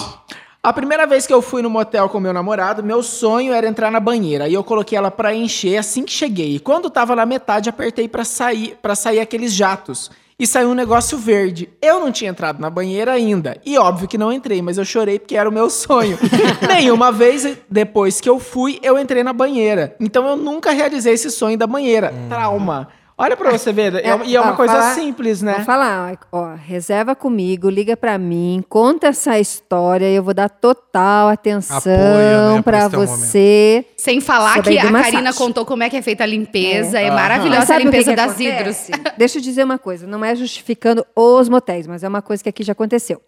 a 0.63 0.73
primeira 0.73 1.07
vez 1.07 1.27
que 1.27 1.33
eu 1.33 1.41
fui 1.41 1.63
no 1.63 1.71
motel 1.71 2.09
com 2.11 2.21
meu 2.21 2.33
namorado, 2.35 2.83
meu 2.83 3.03
sonho 3.03 3.53
era 3.55 3.67
entrar 3.67 3.91
na 3.91 4.01
banheira. 4.01 4.47
E 4.49 4.53
eu 4.55 4.63
coloquei 4.65 4.97
ela 4.99 5.11
pra 5.11 5.35
encher 5.35 5.79
assim 5.79 6.05
que 6.05 6.13
cheguei. 6.13 6.57
E 6.57 6.59
quando 6.61 6.91
tava 6.91 7.17
na 7.17 7.25
metade, 7.25 7.69
apertei 7.71 8.09
pra 8.09 8.25
sair, 8.25 8.77
para 8.83 8.95
sair 8.95 9.21
aqueles 9.21 9.53
jatos. 9.55 10.11
E 10.37 10.47
saiu 10.47 10.71
um 10.71 10.75
negócio 10.75 11.17
verde. 11.17 11.69
Eu 11.81 12.01
não 12.01 12.11
tinha 12.11 12.31
entrado 12.31 12.61
na 12.61 12.69
banheira 12.69 13.13
ainda. 13.13 13.57
E 13.65 13.79
óbvio 13.79 14.09
que 14.09 14.19
não 14.19 14.33
entrei, 14.33 14.61
mas 14.61 14.77
eu 14.77 14.85
chorei 14.85 15.19
porque 15.19 15.37
era 15.37 15.49
o 15.49 15.53
meu 15.53 15.71
sonho. 15.71 16.19
Nenhuma 16.67 17.13
vez 17.13 17.57
depois 17.71 18.21
que 18.21 18.29
eu 18.29 18.41
fui, 18.41 18.81
eu 18.83 18.99
entrei 18.99 19.23
na 19.23 19.33
banheira. 19.33 19.95
Então 20.01 20.27
eu 20.27 20.37
nunca 20.37 20.73
realizei 20.73 21.15
esse 21.15 21.31
sonho 21.31 21.57
da 21.57 21.69
banheira. 21.69 22.13
Trauma. 22.29 22.89
Olha 23.17 23.37
pra 23.37 23.53
você 23.53 23.73
ver. 23.73 23.95
É, 23.95 24.09
e 24.25 24.35
é 24.35 24.41
uma 24.41 24.53
ó, 24.53 24.57
coisa 24.57 24.73
falar- 24.75 24.95
simples, 24.95 25.41
né? 25.41 25.55
Vou 25.55 25.65
falar, 25.65 26.19
ó, 26.33 26.55
reserva 26.55 27.15
comigo, 27.15 27.71
liga 27.71 27.97
pra 27.97 28.19
mim, 28.19 28.63
conta 28.69 29.07
essa 29.09 29.39
história 29.39 30.11
e 30.11 30.15
eu 30.17 30.23
vou 30.23 30.35
dar 30.35 30.49
total 30.49 31.29
atenção 31.29 31.81
né, 31.87 32.63
pra 32.63 32.63
pra 32.63 32.79
esse 32.81 32.91
teu 32.91 33.01
você. 33.01 33.87
Sem 33.97 34.21
falar 34.21 34.61
que 34.63 34.79
a. 34.79 34.91
Karina 34.91 35.33
contou 35.33 35.65
como 35.65 35.85
é 35.85 35.91
que 35.91 35.97
é 35.97 36.03
feita 36.03 36.25
a 36.25 36.27
limpeza. 36.27 36.99
É, 36.99 37.09
Mas 37.09 37.15
maravilhosa 37.21 37.75
a 37.75 37.77
o 37.77 37.79
que 37.79 37.85
limpeza 37.85 38.11
que 38.11 38.17
das 38.17 38.41
hidros. 38.41 38.91
Deixa 39.17 39.39
eu 39.39 39.43
dizer 39.43 39.63
uma 39.63 39.79
coisa, 39.79 40.07
não 40.07 40.25
é 40.25 40.35
justificando 40.35 41.07
os 41.15 41.49
motéis, 41.49 41.87
mas 41.87 42.03
é 42.03 42.09
uma 42.09 42.21
coisa 42.23 42.43
que 42.43 42.49
aqui 42.49 42.65
já 42.65 42.73
aconteceu 42.73 43.23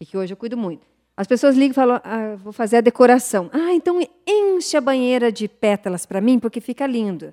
e 0.00 0.06
que 0.06 0.16
hoje 0.16 0.32
eu 0.32 0.36
cuido 0.36 0.56
muito. 0.56 0.86
As 1.16 1.28
pessoas 1.28 1.54
ligam 1.54 1.70
e 1.70 1.74
falam, 1.74 2.00
ah, 2.02 2.34
vou 2.42 2.52
fazer 2.52 2.78
a 2.78 2.80
decoração. 2.80 3.48
Ah, 3.52 3.72
então 3.72 4.00
enche 4.26 4.76
a 4.76 4.80
banheira 4.80 5.30
de 5.30 5.46
pétalas 5.46 6.04
para 6.04 6.20
mim, 6.20 6.40
porque 6.40 6.60
fica 6.60 6.86
lindo. 6.86 7.32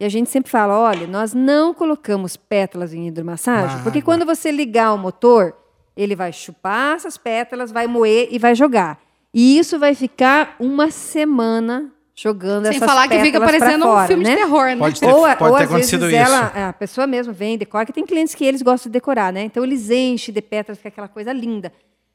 E 0.00 0.04
a 0.04 0.08
gente 0.08 0.28
sempre 0.28 0.50
fala, 0.50 0.76
olha, 0.76 1.06
nós 1.06 1.32
não 1.32 1.72
colocamos 1.72 2.36
pétalas 2.36 2.92
em 2.92 3.06
hidromassagem, 3.06 3.76
Na 3.76 3.82
porque 3.84 4.00
água. 4.00 4.14
quando 4.16 4.26
você 4.26 4.50
ligar 4.50 4.92
o 4.92 4.98
motor, 4.98 5.54
ele 5.96 6.16
vai 6.16 6.32
chupar 6.32 6.96
essas 6.96 7.16
pétalas, 7.16 7.70
vai 7.70 7.86
moer 7.86 8.28
e 8.32 8.38
vai 8.38 8.54
jogar. 8.56 8.98
E 9.32 9.58
isso 9.58 9.78
vai 9.78 9.94
ficar 9.94 10.56
uma 10.58 10.90
semana 10.90 11.92
jogando 12.16 12.66
Sem 12.66 12.76
essas 12.76 12.88
falar 12.88 13.06
que 13.06 13.20
fica 13.20 13.38
pétalas 13.38 13.60
parecendo 13.60 13.86
um 13.86 13.90
fora, 13.90 14.06
filme 14.08 14.24
né? 14.24 14.30
de 14.30 14.36
terror, 14.38 14.66
né? 14.66 14.76
Pode 14.76 15.00
ter, 15.00 15.06
Ou, 15.06 15.22
pode 15.36 15.42
ou 15.52 15.56
ter 15.56 15.64
às 15.64 15.70
vezes 15.70 15.92
ela, 16.12 16.46
isso. 16.46 16.58
a 16.58 16.72
pessoa 16.72 17.06
mesmo 17.06 17.32
vem, 17.32 17.56
decora, 17.56 17.86
que 17.86 17.92
tem 17.92 18.04
clientes 18.04 18.34
que 18.34 18.44
eles 18.44 18.60
gostam 18.60 18.90
de 18.90 18.94
decorar, 18.94 19.32
né? 19.32 19.44
Então 19.44 19.62
eles 19.62 19.88
enchem 19.88 20.34
de 20.34 20.42
pétalas, 20.42 20.78
fica 20.78 20.88
aquela 20.88 21.08
coisa 21.08 21.32
linda. 21.32 21.72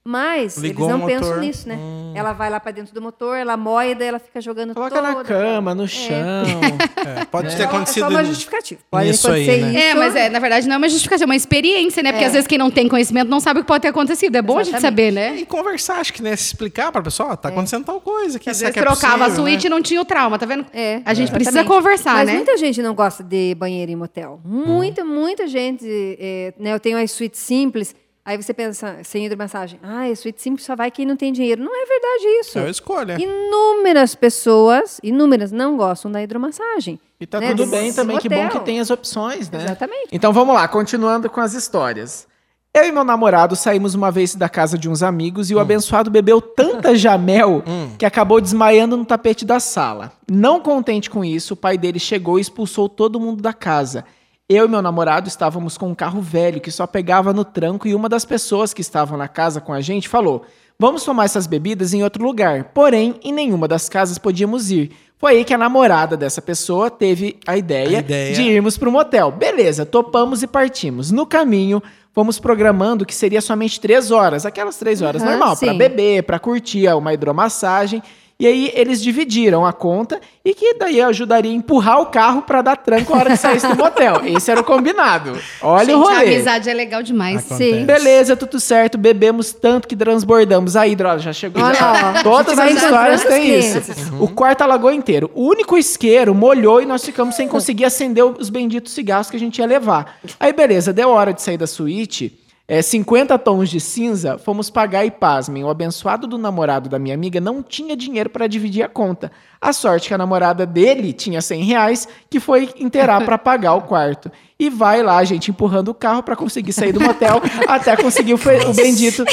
Mas 0.08 0.56
Ligou 0.58 0.86
eles 0.88 0.92
não 1.00 1.00
motor. 1.08 1.20
pensam 1.20 1.40
nisso, 1.40 1.68
né? 1.68 1.78
Ela 2.14 2.32
vai 2.32 2.48
lá 2.50 2.60
pra 2.60 2.72
dentro 2.72 2.94
do 2.94 3.02
motor, 3.02 3.36
ela 3.36 3.58
moe, 3.58 3.96
daí 3.96 4.08
ela 4.10 4.20
fica 4.20 4.40
jogando 4.40 4.76
Coloca 4.76 4.96
toda 4.96 5.12
na 5.14 5.24
cama, 5.24 5.74
no 5.74 5.86
É. 5.86 5.88
chão. 5.88 6.46
É, 7.06 7.24
pode 7.26 7.50
ter 7.50 7.54
É 7.54 7.58
só- 7.58 7.64
acontecido. 7.76 8.04
É 8.04 8.08
só 8.08 8.14
uma 8.14 8.24
justificativa. 8.26 8.82
Pode 8.90 9.08
nisso 9.08 9.30
aí, 9.32 9.44
acontecer 9.44 9.62
né? 9.66 9.70
isso. 9.70 9.80
É, 9.80 9.94
mas 9.96 10.16
é, 10.16 10.30
na 10.30 10.40
verdade 10.40 10.68
não 10.68 10.74
é 10.76 10.78
uma 10.78 10.90
justificação, 10.90 11.26
é 11.26 11.28
uma 11.28 11.36
experiência, 11.36 12.02
né? 12.04 12.12
Porque 12.12 12.24
É. 12.24 12.28
às 12.28 12.34
vezes 12.34 12.48
quem 12.48 12.58
não 12.58 12.72
tem 12.72 12.88
conhecimento 12.88 13.30
não 13.30 13.40
sabe 13.40 13.60
o 13.60 13.64
que 13.64 13.68
pode 13.68 13.82
ter 13.84 13.88
acontecido. 13.90 14.36
É 14.36 14.42
bom 14.42 14.58
a 14.58 14.64
gente 14.64 14.76
Exatamente. 14.76 15.06
saber, 15.06 15.12
né? 15.12 15.36
E 15.42 15.46
conversar, 15.46 16.00
acho 16.00 16.14
que, 16.14 16.22
né? 16.24 16.36
Se 16.36 16.46
explicar 16.48 16.92
pra 16.92 17.02
pessoa, 17.02 17.34
ó, 17.34 17.36
tá 17.36 17.50
acontecendo 17.50 17.84
tal 17.86 18.00
coisa. 18.02 18.40
Que 18.40 18.50
Às 18.50 18.60
vezes 18.60 18.74
que 18.74 18.80
é 18.80 18.84
trocava 18.84 19.16
a 19.26 19.28
possível, 19.28 19.44
suíte 19.44 19.64
né? 19.64 19.68
e 19.68 19.70
não 19.70 19.82
tinha 19.82 20.02
o 20.02 20.06
trauma, 20.06 20.38
tá 20.40 20.46
vendo? 20.46 20.66
É, 20.74 21.02
a 21.06 21.14
gente 21.14 21.32
precisa 21.32 21.60
exatamente. 21.60 21.68
conversar, 21.84 22.14
Mas 22.16 22.28
né? 22.28 22.34
muita 22.36 22.58
gente 22.58 22.82
não 22.82 22.94
gosta 22.96 23.24
de 23.24 23.54
banheiro 23.56 23.92
em 23.92 23.96
motel. 23.96 24.40
Muita, 24.44 25.04
muita 25.04 25.48
gente. 25.48 25.86
é, 26.20 26.54
né, 26.60 26.74
eu 26.74 26.80
tenho 26.80 26.98
as 26.98 27.12
suítes 27.12 27.40
simples. 27.40 27.96
Aí 28.26 28.42
você 28.42 28.56
pensa, 28.56 28.98
sem 29.04 29.24
hidromassagem. 29.24 29.80
Ah, 29.84 30.06
a 30.06 30.16
suíte 30.16 30.42
simples 30.42 30.66
só 30.66 30.76
vai 30.76 30.90
quem 30.90 31.06
não 31.06 31.16
tem 31.16 31.32
dinheiro. 31.32 31.64
Não 31.64 31.72
é 31.72 31.86
verdade 31.86 32.24
isso. 32.40 32.58
É 32.58 32.62
uma 32.64 32.72
escolha. 32.72 33.18
Inúmeras 33.22 34.16
pessoas, 34.16 35.00
inúmeras, 35.04 35.52
não 35.52 35.78
gostam 35.78 36.12
da 36.12 36.24
hidromassagem. 36.24 37.00
E 37.20 37.28
tá 37.28 37.40
né? 37.40 37.50
tudo 37.54 37.68
bem 37.68 37.94
também, 37.94 38.18
que 38.18 38.28
bom 38.28 38.50
que 38.50 38.60
tem 38.62 38.80
as 38.80 38.90
opções, 38.90 39.50
né? 39.52 39.64
Exatamente. 39.64 40.08
Então 40.12 40.34
vamos 40.34 40.56
lá, 40.56 40.68
continuando 40.68 41.30
com 41.30 41.40
as 41.40 41.54
histórias. 41.54 42.28
Eu 42.74 42.84
e 42.84 42.92
meu 42.92 43.06
namorado 43.06 43.56
saímos 43.56 43.94
uma 43.94 44.12
vez 44.12 44.36
da 44.36 44.50
casa 44.50 44.78
de 44.78 44.90
uns 44.90 45.02
amigos 45.04 45.50
e 45.50 45.54
Hum. 45.56 45.60
o 45.60 45.62
abençoado 45.62 46.10
bebeu 46.10 46.42
tanta 46.42 46.96
jamel 46.98 47.64
que 47.98 48.06
acabou 48.06 48.42
desmaiando 48.42 48.98
no 48.98 49.06
tapete 49.06 49.46
da 49.46 49.60
sala. 49.60 50.12
Não 50.30 50.60
contente 50.60 51.10
com 51.12 51.24
isso, 51.24 51.54
o 51.54 51.58
pai 51.58 51.78
dele 51.78 52.00
chegou 52.00 52.40
e 52.40 52.42
expulsou 52.42 52.90
todo 52.90 53.20
mundo 53.20 53.42
da 53.42 53.54
casa. 53.54 54.04
Eu 54.48 54.66
e 54.66 54.68
meu 54.68 54.80
namorado 54.80 55.28
estávamos 55.28 55.76
com 55.76 55.88
um 55.90 55.96
carro 55.96 56.22
velho 56.22 56.62
que 56.62 56.70
só 56.70 56.86
pegava 56.86 57.34
no 57.34 57.44
tranco 57.44 57.88
e 57.88 57.96
uma 57.96 58.08
das 58.08 58.26
pessoas 58.26 58.76
que 58.76 58.82
estavam 58.82 59.18
na 59.18 59.28
casa 59.28 59.60
com 59.60 59.74
a 59.74 59.82
gente 59.82 60.08
falou: 60.08 60.44
Vamos 60.78 61.04
tomar 61.04 61.26
essas 61.26 61.48
bebidas 61.48 61.96
em 61.96 62.04
outro 62.04 62.24
lugar. 62.24 62.66
Porém, 62.66 63.16
em 63.24 63.34
nenhuma 63.34 63.68
das 63.68 63.90
casas 63.90 64.20
podíamos 64.20 64.70
ir. 64.70 64.92
Foi 65.18 65.38
aí 65.38 65.44
que 65.44 65.54
a 65.54 65.58
namorada 65.58 66.16
dessa 66.16 66.44
pessoa 66.44 66.92
teve 66.92 67.40
a 67.48 67.58
ideia, 67.58 67.98
A 67.98 68.02
ideia. 68.02 68.36
de 68.36 68.44
irmos 68.44 68.78
para 68.78 68.88
o 68.88 68.92
motel. 68.92 69.32
Beleza, 69.32 69.84
topamos 69.84 70.44
e 70.44 70.48
partimos. 70.48 71.10
No 71.10 71.26
caminho, 71.26 71.82
fomos 72.14 72.38
programando 72.40 73.04
que 73.04 73.16
seria 73.16 73.42
somente 73.42 73.80
três 73.80 74.12
horas, 74.12 74.46
aquelas 74.46 74.78
três 74.78 75.02
horas 75.02 75.24
Aham, 75.24 75.32
normal, 75.32 75.58
para 75.58 75.74
beber, 75.74 76.22
para 76.22 76.38
curtir 76.38 76.88
uma 76.90 77.16
hidromassagem. 77.16 78.04
E 78.38 78.46
aí 78.46 78.70
eles 78.76 79.02
dividiram 79.02 79.66
a 79.66 79.72
conta 79.72 80.20
e 80.44 80.54
que 80.54 80.74
daí 80.74 81.02
ajudaria 81.02 81.50
a 81.50 81.56
empurrar 81.56 82.02
o 82.02 82.08
carro 82.08 82.42
para 82.42 82.62
dar 82.62 82.76
tranco 82.76 83.14
a 83.14 83.18
hora 83.18 83.30
que 83.30 83.38
saísse 83.38 83.66
do 83.66 83.78
motel. 83.78 84.22
Esse 84.28 84.52
era 84.52 84.60
o 84.60 84.64
combinado. 84.64 85.40
Olha 85.62 85.86
gente, 85.86 85.96
o 85.96 86.06
a 86.06 86.14
rolê. 86.16 86.34
amizade 86.36 86.70
é 86.70 86.74
legal 86.74 87.02
demais. 87.02 87.46
Acontece. 87.46 87.80
Sim. 87.80 87.86
Beleza, 87.86 88.36
tudo 88.36 88.60
certo, 88.60 88.98
bebemos 88.98 89.54
tanto 89.54 89.88
que 89.88 89.96
transbordamos. 89.96 90.76
A 90.76 90.86
hidro 90.86 91.18
já 91.18 91.32
chegou. 91.32 91.64
Olha 91.64 91.76
já. 91.76 92.24
Todas 92.24 92.60
A 92.60 92.66
as 92.66 92.72
histórias 92.74 93.24
têm 93.24 93.58
isso. 93.58 93.82
clientes. 93.82 94.12
O 94.20 94.28
quarto 94.28 94.64
alagou 94.64 94.92
inteiro. 94.92 95.32
O 95.34 95.48
único 95.48 95.78
isqueiro 95.78 96.36
molhou 96.36 96.82
e 96.82 96.86
nós 96.86 97.06
ficamos 97.06 97.36
sem 97.36 97.48
conseguir 97.48 97.86
acender 97.86 98.26
os 98.26 98.50
benditos 98.50 98.92
cigarros 98.92 99.30
que 99.30 99.38
a 99.38 99.40
gente 99.40 99.60
ia 99.60 99.66
levar. 99.66 100.18
Aí, 100.38 100.52
beleza, 100.52 100.92
deu 100.92 101.08
hora 101.08 101.34
de 101.34 101.42
sair 101.42 101.58
da 101.58 101.68
suíte. 101.68 102.38
É, 102.68 102.82
50 102.82 103.38
tons 103.38 103.70
de 103.70 103.80
cinza, 103.80 104.40
fomos 104.40 104.72
pagar 104.72 105.06
e 105.06 105.12
pasmem. 105.12 105.64
O 105.64 105.70
abençoado 105.70 106.26
do 106.26 106.36
namorado 106.36 106.90
da 106.90 106.98
minha 106.98 107.14
amiga 107.14 107.40
não 107.40 107.62
tinha 107.62 107.96
dinheiro 107.96 108.30
para 108.30 108.48
dividir 108.48 108.82
a 108.82 108.90
conta. 108.90 109.32
A 109.62 109.72
sorte 109.72 110.08
que 110.08 110.14
a 110.16 110.18
namorada 110.18 110.66
dele 110.66 111.14
tinha 111.14 111.42
100 111.42 111.64
reais, 111.64 112.08
que 112.28 112.40
foi 112.40 112.74
inteirar 112.80 113.24
para 113.24 113.38
pagar 113.38 113.76
o 113.76 113.84
quarto. 113.84 114.32
E 114.58 114.70
vai 114.70 115.04
lá, 115.04 115.18
a 115.18 115.24
gente 115.26 115.52
empurrando 115.52 115.90
o 115.90 115.94
carro 115.94 116.24
para 116.24 116.34
conseguir 116.34 116.72
sair 116.72 116.94
do 116.94 117.02
motel, 117.02 117.42
até 117.68 117.98
conseguir 117.98 118.36
o, 118.36 118.38
o 118.38 118.74
bendito 118.74 119.26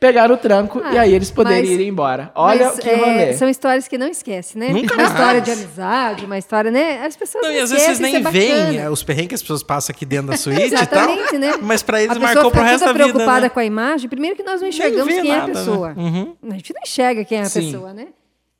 pegar 0.00 0.32
o 0.32 0.36
tranco 0.36 0.82
e 0.92 0.98
aí 0.98 1.14
eles 1.14 1.30
poderem 1.30 1.70
mas- 1.70 1.80
ir 1.80 1.86
embora. 1.86 2.32
Olha 2.34 2.66
Mas, 2.66 2.80
que 2.80 2.90
é, 2.90 2.96
rolê. 2.96 3.34
são 3.34 3.48
histórias 3.48 3.86
que 3.86 3.96
não 3.96 4.08
esquece, 4.08 4.58
né? 4.58 4.70
Nunca 4.70 4.94
uma 4.94 5.04
história 5.04 5.40
mais. 5.40 5.44
de 5.44 5.50
amizade, 5.52 6.24
uma 6.26 6.38
história, 6.38 6.70
né? 6.72 7.06
As 7.06 7.16
pessoas 7.16 7.42
Não, 7.44 7.50
não, 7.50 7.56
e 7.56 7.60
às 7.60 7.70
vezes 7.70 7.84
vocês 7.86 8.00
nem 8.00 8.16
é 8.16 8.20
veem 8.20 8.78
é, 8.78 8.90
os 8.90 9.04
perrengues 9.04 9.28
que 9.28 9.34
as 9.36 9.42
pessoas 9.42 9.62
passam 9.62 9.94
aqui 9.94 10.04
dentro 10.04 10.26
da 10.32 10.36
suíte 10.36 10.66
e 10.66 10.86
tal. 10.86 11.08
Exatamente, 11.08 11.38
né? 11.38 11.54
Mas 11.62 11.82
pra 11.84 12.02
eles 12.02 12.10
a 12.10 12.20
pessoa 12.20 12.34
marcou 12.34 12.50
pro 12.50 12.62
resto 12.62 12.84
da 12.84 12.92
vida. 12.92 13.04
preocupada 13.04 13.40
né? 13.42 13.48
com 13.48 13.60
a 13.60 13.64
imagem. 13.64 14.08
Primeiro 14.08 14.34
que 14.34 14.42
nós 14.42 14.60
não 14.60 14.68
enxergamos 14.68 15.14
quem 15.14 15.30
é 15.30 15.34
a 15.34 15.38
nada, 15.38 15.46
né? 15.46 15.52
pessoa. 15.54 15.94
Uhum. 15.96 16.34
A 16.50 16.54
gente 16.54 16.74
não 16.74 16.82
enxerga 16.82 17.24
quem 17.24 17.38
é 17.38 17.42
a 17.42 17.44
Sim. 17.44 17.70
pessoa, 17.72 17.94
né? 17.94 18.08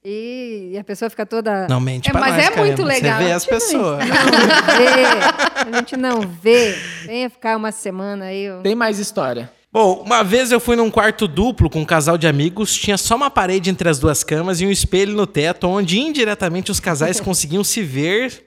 E, 0.06 0.70
e 0.72 0.78
a 0.78 0.84
pessoa 0.84 1.08
fica 1.08 1.24
toda... 1.24 1.66
Não 1.66 1.80
mente 1.80 2.08
É, 2.10 2.12
pra 2.12 2.20
mas 2.20 2.34
nós, 2.34 2.44
é 2.44 2.48
caramba. 2.50 2.66
muito 2.66 2.82
legal. 2.82 3.18
Você 3.18 3.24
vê 3.24 3.32
as 3.32 3.46
pessoas. 3.46 3.98
Não 4.06 4.76
vê. 4.76 5.74
A 5.74 5.76
gente 5.78 5.96
não 5.96 6.20
vê. 6.20 6.74
Venha 7.06 7.30
ficar 7.30 7.56
uma 7.56 7.72
semana 7.72 8.26
aí. 8.26 8.46
Tem 8.62 8.74
mais 8.74 8.98
história. 8.98 9.50
Bom, 9.72 10.02
uma 10.06 10.22
vez 10.22 10.52
eu 10.52 10.60
fui 10.60 10.76
num 10.76 10.90
quarto 10.90 11.26
duplo 11.26 11.68
com 11.70 11.80
um 11.80 11.84
casal 11.84 12.16
de 12.16 12.28
amigos, 12.28 12.76
tinha 12.76 12.96
só 12.96 13.16
uma 13.16 13.28
parede 13.28 13.70
entre 13.70 13.88
as 13.88 13.98
duas 13.98 14.22
camas 14.22 14.60
e 14.60 14.66
um 14.66 14.70
espelho 14.70 15.16
no 15.16 15.26
teto, 15.26 15.66
onde 15.66 15.98
indiretamente 15.98 16.70
os 16.70 16.78
casais 16.78 17.18
conseguiam 17.20 17.64
se 17.64 17.82
ver 17.82 18.44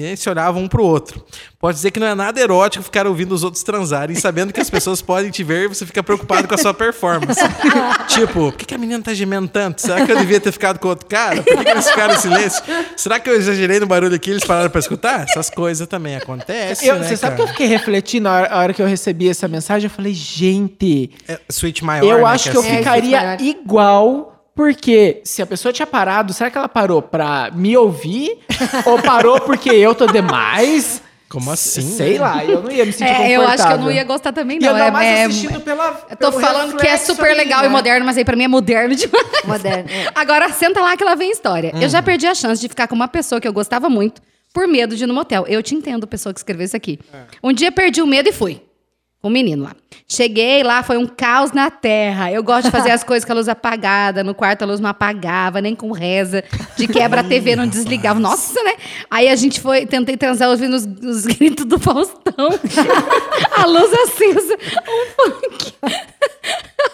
e 0.00 0.04
aí 0.04 0.16
se 0.16 0.28
olhavam 0.28 0.62
um 0.62 0.68
pro 0.68 0.82
outro. 0.84 1.24
Pode 1.58 1.76
dizer 1.76 1.90
que 1.90 1.98
não 2.00 2.06
é 2.06 2.14
nada 2.14 2.38
erótico 2.40 2.84
ficar 2.84 3.06
ouvindo 3.06 3.32
os 3.32 3.42
outros 3.42 3.62
transarem, 3.62 4.14
sabendo 4.16 4.52
que 4.52 4.60
as 4.60 4.68
pessoas 4.68 5.00
podem 5.00 5.30
te 5.30 5.42
ver 5.42 5.64
e 5.64 5.68
você 5.68 5.86
fica 5.86 6.02
preocupado 6.02 6.46
com 6.46 6.54
a 6.54 6.58
sua 6.58 6.74
performance. 6.74 7.40
tipo, 8.08 8.32
por 8.32 8.52
que, 8.54 8.66
que 8.66 8.74
a 8.74 8.78
menina 8.78 9.02
tá 9.02 9.14
gemendo 9.14 9.48
tanto? 9.48 9.80
Será 9.80 10.04
que 10.04 10.12
eu 10.12 10.16
devia 10.18 10.40
ter 10.40 10.52
ficado 10.52 10.78
com 10.78 10.88
outro 10.88 11.06
cara? 11.06 11.42
Por 11.42 11.56
que, 11.56 11.64
que 11.64 11.70
eles 11.70 11.88
ficaram 11.88 12.14
em 12.14 12.18
silêncio? 12.18 12.62
Será 12.96 13.18
que 13.18 13.30
eu 13.30 13.34
exagerei 13.34 13.80
no 13.80 13.86
barulho 13.86 14.14
aqui 14.14 14.30
e 14.30 14.32
eles 14.34 14.44
pararam 14.44 14.68
pra 14.70 14.78
escutar? 14.80 15.22
Essas 15.22 15.48
coisas 15.48 15.86
também 15.86 16.16
acontecem. 16.16 16.88
Eu- 16.88 16.98
né, 16.98 17.08
você 17.08 17.16
sabe 17.16 17.36
que 17.36 17.42
eu 17.42 17.48
fiquei 17.48 17.66
refletindo 17.66 18.28
a 18.28 18.32
hora, 18.32 18.48
a 18.52 18.58
hora 18.58 18.74
que 18.74 18.82
eu 18.82 18.86
recebi 18.86 19.28
essa 19.28 19.48
mensagem? 19.48 19.86
Eu 19.86 19.90
falei, 19.90 20.12
gente, 20.12 21.10
É, 21.28 21.40
suíte 21.48 21.84
maior, 21.84 22.04
eu 22.10 22.18
né, 22.18 22.24
acho 22.24 22.50
que 22.50 22.56
eu 22.56 22.60
assim. 22.60 22.70
É, 22.72 22.76
ficaria 22.78 23.36
é 23.40 23.42
igual. 23.42 24.33
Porque 24.54 25.20
se 25.24 25.42
a 25.42 25.46
pessoa 25.46 25.72
tinha 25.72 25.86
parado, 25.86 26.32
será 26.32 26.48
que 26.50 26.56
ela 26.56 26.68
parou 26.68 27.02
pra 27.02 27.50
me 27.52 27.76
ouvir? 27.76 28.38
ou 28.86 29.00
parou 29.02 29.40
porque 29.40 29.70
eu 29.70 29.94
tô 29.94 30.06
demais? 30.06 31.02
Como 31.28 31.50
assim? 31.50 31.80
Sei 31.82 32.16
lá, 32.18 32.44
eu 32.44 32.62
não 32.62 32.70
ia 32.70 32.84
me 32.86 32.92
sentir 32.92 33.10
É, 33.10 33.32
eu 33.36 33.42
acho 33.42 33.66
que 33.66 33.72
eu 33.72 33.78
não 33.78 33.90
ia 33.90 34.04
gostar 34.04 34.32
também, 34.32 34.58
E 34.58 34.60
não. 34.60 34.68
ainda 34.70 34.84
É, 34.86 34.90
mais 34.92 35.08
é- 35.08 35.24
assistindo 35.24 35.60
pela. 35.60 36.06
eu 36.08 36.16
tô 36.16 36.30
pelo 36.30 36.40
falando 36.40 36.76
que 36.76 36.86
é 36.86 36.96
super 36.96 37.26
ali, 37.30 37.38
legal 37.38 37.62
né? 37.62 37.66
e 37.66 37.68
moderno, 37.70 38.06
mas 38.06 38.16
aí 38.16 38.24
pra 38.24 38.36
mim 38.36 38.44
é 38.44 38.48
moderno 38.48 38.94
demais. 38.96 39.26
Moderno, 39.44 39.90
é. 39.90 40.10
Agora, 40.14 40.48
senta 40.52 40.80
lá 40.80 40.96
que 40.96 41.02
lá 41.02 41.16
vem 41.16 41.30
a 41.30 41.32
história. 41.32 41.72
Eu 41.74 41.80
Uhum. 41.82 41.88
já 41.88 42.00
perdi 42.00 42.26
a 42.28 42.34
chance 42.36 42.60
de 42.60 42.68
ficar 42.68 42.86
com 42.86 42.94
uma 42.94 43.08
pessoa 43.08 43.40
que 43.40 43.48
eu 43.48 43.52
gostava 43.52 43.90
muito 43.90 44.22
por 44.52 44.68
medo 44.68 44.94
de 44.94 45.02
ir 45.02 45.06
no 45.08 45.14
motel. 45.14 45.44
Eu 45.48 45.60
te 45.60 45.74
entendo, 45.74 46.06
pessoa 46.06 46.32
que 46.32 46.38
escreveu 46.38 46.66
isso 46.66 46.76
aqui. 46.76 47.00
É. 47.12 47.22
Um 47.42 47.52
dia 47.52 47.72
perdi 47.72 48.00
o 48.00 48.06
medo 48.06 48.28
e 48.28 48.32
fui. 48.32 48.62
Com 49.24 49.28
o 49.28 49.30
menino 49.32 49.62
lá. 49.64 49.72
Cheguei 50.06 50.62
lá, 50.62 50.82
foi 50.82 50.98
um 50.98 51.06
caos 51.06 51.50
na 51.52 51.70
terra. 51.70 52.30
Eu 52.30 52.42
gosto 52.42 52.66
de 52.66 52.70
fazer 52.70 52.90
as 52.90 53.02
coisas 53.02 53.24
com 53.24 53.32
a 53.32 53.36
luz 53.36 53.48
apagada. 53.48 54.22
No 54.22 54.34
quarto 54.34 54.60
a 54.60 54.66
luz 54.66 54.80
não 54.80 54.90
apagava, 54.90 55.62
nem 55.62 55.74
com 55.74 55.92
reza. 55.92 56.44
De 56.76 56.86
quebra 56.86 57.22
a 57.22 57.24
TV 57.24 57.56
não 57.56 57.66
desligava. 57.66 58.20
Nossa, 58.20 58.62
né? 58.62 58.74
Aí 59.10 59.30
a 59.30 59.34
gente 59.34 59.62
foi, 59.62 59.86
tentei 59.86 60.18
transar 60.18 60.50
ouvindo 60.50 60.74
os, 60.76 60.84
os 60.84 61.24
gritos 61.36 61.64
do 61.64 61.78
Faustão. 61.78 62.50
a 63.56 63.64
luz 63.64 63.90
acesa. 63.94 64.58
Um 64.86 65.06
funk. 65.30 65.72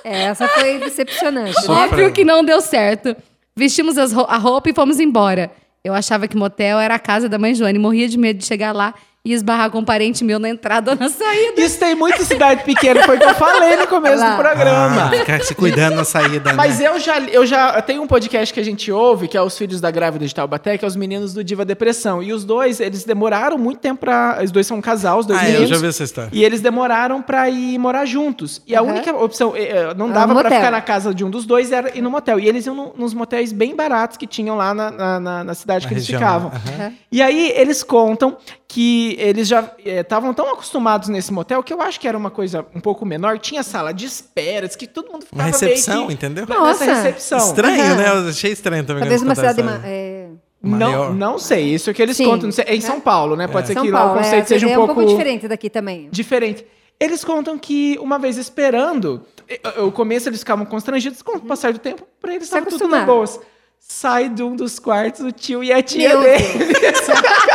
É, 0.05 0.22
essa 0.26 0.47
foi 0.47 0.78
decepcionante. 0.78 1.57
né? 1.66 1.74
Óbvio 1.74 2.12
que 2.12 2.24
não 2.24 2.45
deu 2.45 2.61
certo. 2.61 3.16
Vestimos 3.57 3.99
as 3.99 4.12
ro- 4.12 4.26
a 4.28 4.37
roupa 4.37 4.70
e 4.70 4.72
fomos 4.72 5.01
embora. 5.01 5.51
Eu 5.83 5.95
achava 5.95 6.28
que 6.28 6.37
motel 6.37 6.78
era 6.78 6.95
a 6.95 6.99
casa 7.01 7.28
da 7.28 7.41
mãe 7.41 7.57
Joane. 7.57 7.76
Morria 7.81 8.09
de 8.09 8.16
medo 8.16 8.39
de 8.39 8.47
chegar 8.47 8.72
lá 8.72 8.95
e 9.31 9.35
esbarrar 9.35 9.70
com 9.70 9.78
um 9.78 9.85
parente 9.85 10.22
meu 10.24 10.39
na 10.39 10.49
entrada 10.49 10.93
ou 10.93 10.97
na 11.01 11.09
saída. 11.09 11.61
Isso 11.61 11.78
tem 11.78 11.95
muita 11.95 12.24
cidade 12.24 12.64
pequena, 12.64 13.03
foi 13.05 13.16
o 13.16 13.18
que 13.20 13.24
eu 13.26 13.35
falei 13.35 13.76
no 13.76 13.87
começo 13.87 14.18
Lá. 14.22 14.31
do 14.37 14.43
programa. 14.43 15.03
Ah, 15.05 15.11
ficar 15.11 15.43
se 15.43 15.55
cuidando 15.55 15.97
na 15.97 16.05
saída, 16.05 16.53
Mas 16.55 16.78
né? 16.78 16.89
eu 16.89 16.99
já, 17.01 17.18
eu 17.20 17.47
já 17.47 17.81
tem 17.83 17.99
um 17.99 18.07
podcast 18.07 18.53
que 18.53 18.61
a 18.61 18.64
gente 18.64 18.91
ouve, 18.93 19.28
que 19.28 19.37
é 19.37 19.43
os 19.43 19.57
filhos 19.57 19.81
da 19.81 19.91
grávida 19.91 20.26
de 20.26 20.35
Taubaté, 20.35 20.76
que 20.78 20.85
é 20.85 20.89
os 20.89 20.97
meninos 20.97 21.33
do 21.35 21.43
Diva 21.45 21.64
Depressão. 21.64 22.22
E 22.22 22.33
os 22.33 22.45
dois, 22.45 22.81
eles 22.81 23.05
demoraram 23.05 23.57
muito 23.59 23.78
tempo 23.81 24.01
pra. 24.01 24.41
Os 24.43 24.51
dois 24.51 24.66
são 24.66 24.78
um 24.78 24.81
casal, 24.81 25.18
os 25.18 25.26
dois 25.26 25.39
Ah, 25.39 25.45
eu 25.47 25.53
meninos. 25.53 25.70
já 25.70 25.76
vi 25.78 25.87
essa 25.87 26.05
história. 26.05 26.31
E 26.33 26.45
eles 26.45 26.61
demoraram 26.61 27.22
pra 27.22 27.49
ir 27.49 27.78
morar 27.78 28.05
juntos. 28.05 28.62
E 28.66 28.74
a 28.74 28.81
Aham. 28.81 28.91
única 28.91 29.14
opção, 29.16 29.55
eh, 29.57 29.62
eh, 29.64 29.95
não 29.97 30.07
Ah, 30.11 30.12
dava 30.12 30.26
pra 30.35 30.43
motel. 30.45 30.59
ficar 30.59 30.70
na 30.70 30.81
casa 30.81 31.14
de 31.14 31.24
um 31.24 31.31
dos 31.31 31.45
dois, 31.47 31.70
era 31.72 31.97
ir 31.97 32.01
no 32.03 32.11
motel. 32.11 32.39
E 32.41 32.49
eles 32.49 32.66
iam 32.66 32.74
no- 32.74 32.93
nos 32.97 33.14
motéis 33.14 33.53
bem 33.53 33.74
baratos 33.74 34.16
que 34.16 34.26
tinham 34.26 34.57
lá 34.57 34.74
na, 34.74 35.20
na, 35.20 35.45
na- 35.45 35.55
cidade 35.55 35.85
Na 35.85 35.89
que 35.89 35.95
eles 35.95 36.05
região, 36.07 36.18
ficavam. 36.20 36.53
aham. 36.78 36.93
E 37.12 37.20
aí 37.22 37.53
eles 37.57 37.83
contam 37.83 38.37
que 38.73 39.16
eles 39.18 39.49
já 39.49 39.68
estavam 39.85 40.33
tão 40.33 40.49
acostumados 40.53 41.09
nesse 41.09 41.33
motel 41.33 41.61
que 41.61 41.73
eu 41.75 41.83
acho 41.83 41.99
que 41.99 42.07
era 42.07 42.16
uma 42.16 42.31
coisa 42.31 42.64
um 42.73 42.79
pouco 42.81 43.05
menor. 43.05 43.37
Tinha 43.41 43.64
sala 43.64 43.93
de 43.93 44.07
espera, 44.07 44.68
diz 44.68 44.77
que 44.77 44.87
todo 44.87 45.11
mundo 45.11 45.25
ficava 45.25 45.43
Uma 45.43 45.51
recepção, 45.51 45.95
meio 45.97 46.07
que 46.07 46.12
entendeu? 46.14 46.47
Nossa. 46.47 46.85
recepção. 46.85 47.39
Estranho, 47.39 47.83
Aham. 47.83 47.97
né? 47.97 48.09
Eu 48.09 48.29
achei 48.29 48.53
estranho 48.53 48.85
também. 48.85 49.01
Talvez 49.03 49.23
uma 49.23 49.35
cidade... 49.35 49.61
ma- 49.61 49.81
é, 49.85 50.29
Não, 50.62 51.12
não 51.12 51.37
sei, 51.37 51.64
isso 51.75 51.91
é 51.91 51.93
que 51.93 52.01
eles 52.01 52.16
Sim. 52.16 52.27
contam. 52.27 52.53
sei, 52.53 52.64
É 52.68 52.77
em 52.77 52.81
São 52.81 53.01
Paulo, 53.01 53.35
né? 53.35 53.49
Pode 53.49 53.66
ser 53.66 53.75
São 53.75 53.83
que 53.83 53.91
lá 53.91 54.05
o 54.05 54.07
Paulo, 54.11 54.23
conceito 54.23 54.45
é, 54.45 54.47
seja 54.47 54.66
um 54.68 54.71
é 54.71 54.75
pouco, 54.77 55.05
diferente 55.05 55.49
daqui 55.49 55.68
também. 55.68 56.09
diferente. 56.12 56.64
Eles 57.01 57.25
contam 57.25 57.59
que 57.59 57.99
uma 58.01 58.21
vez 58.21 58.37
esperando, 58.37 59.23
eh, 59.49 59.59
o 59.81 59.91
começo 59.91 60.29
eles 60.29 60.39
ficavam 60.41 60.64
constrangidos, 60.64 61.23
com 61.23 61.39
o 61.39 61.41
passar 61.41 61.73
do 61.73 61.79
tempo, 61.81 62.07
pra 62.21 62.33
eles 62.35 62.45
estava 62.45 62.66
tudo 62.66 62.87
boas. 63.05 63.41
Sai 63.83 64.29
de 64.29 64.43
um 64.43 64.55
dos 64.55 64.79
quartos 64.79 65.23
o 65.23 65.33
tio 65.33 65.64
e 65.64 65.73
a 65.73 65.83
tia 65.83 66.11
Meu 66.11 66.21
dele. 66.21 66.45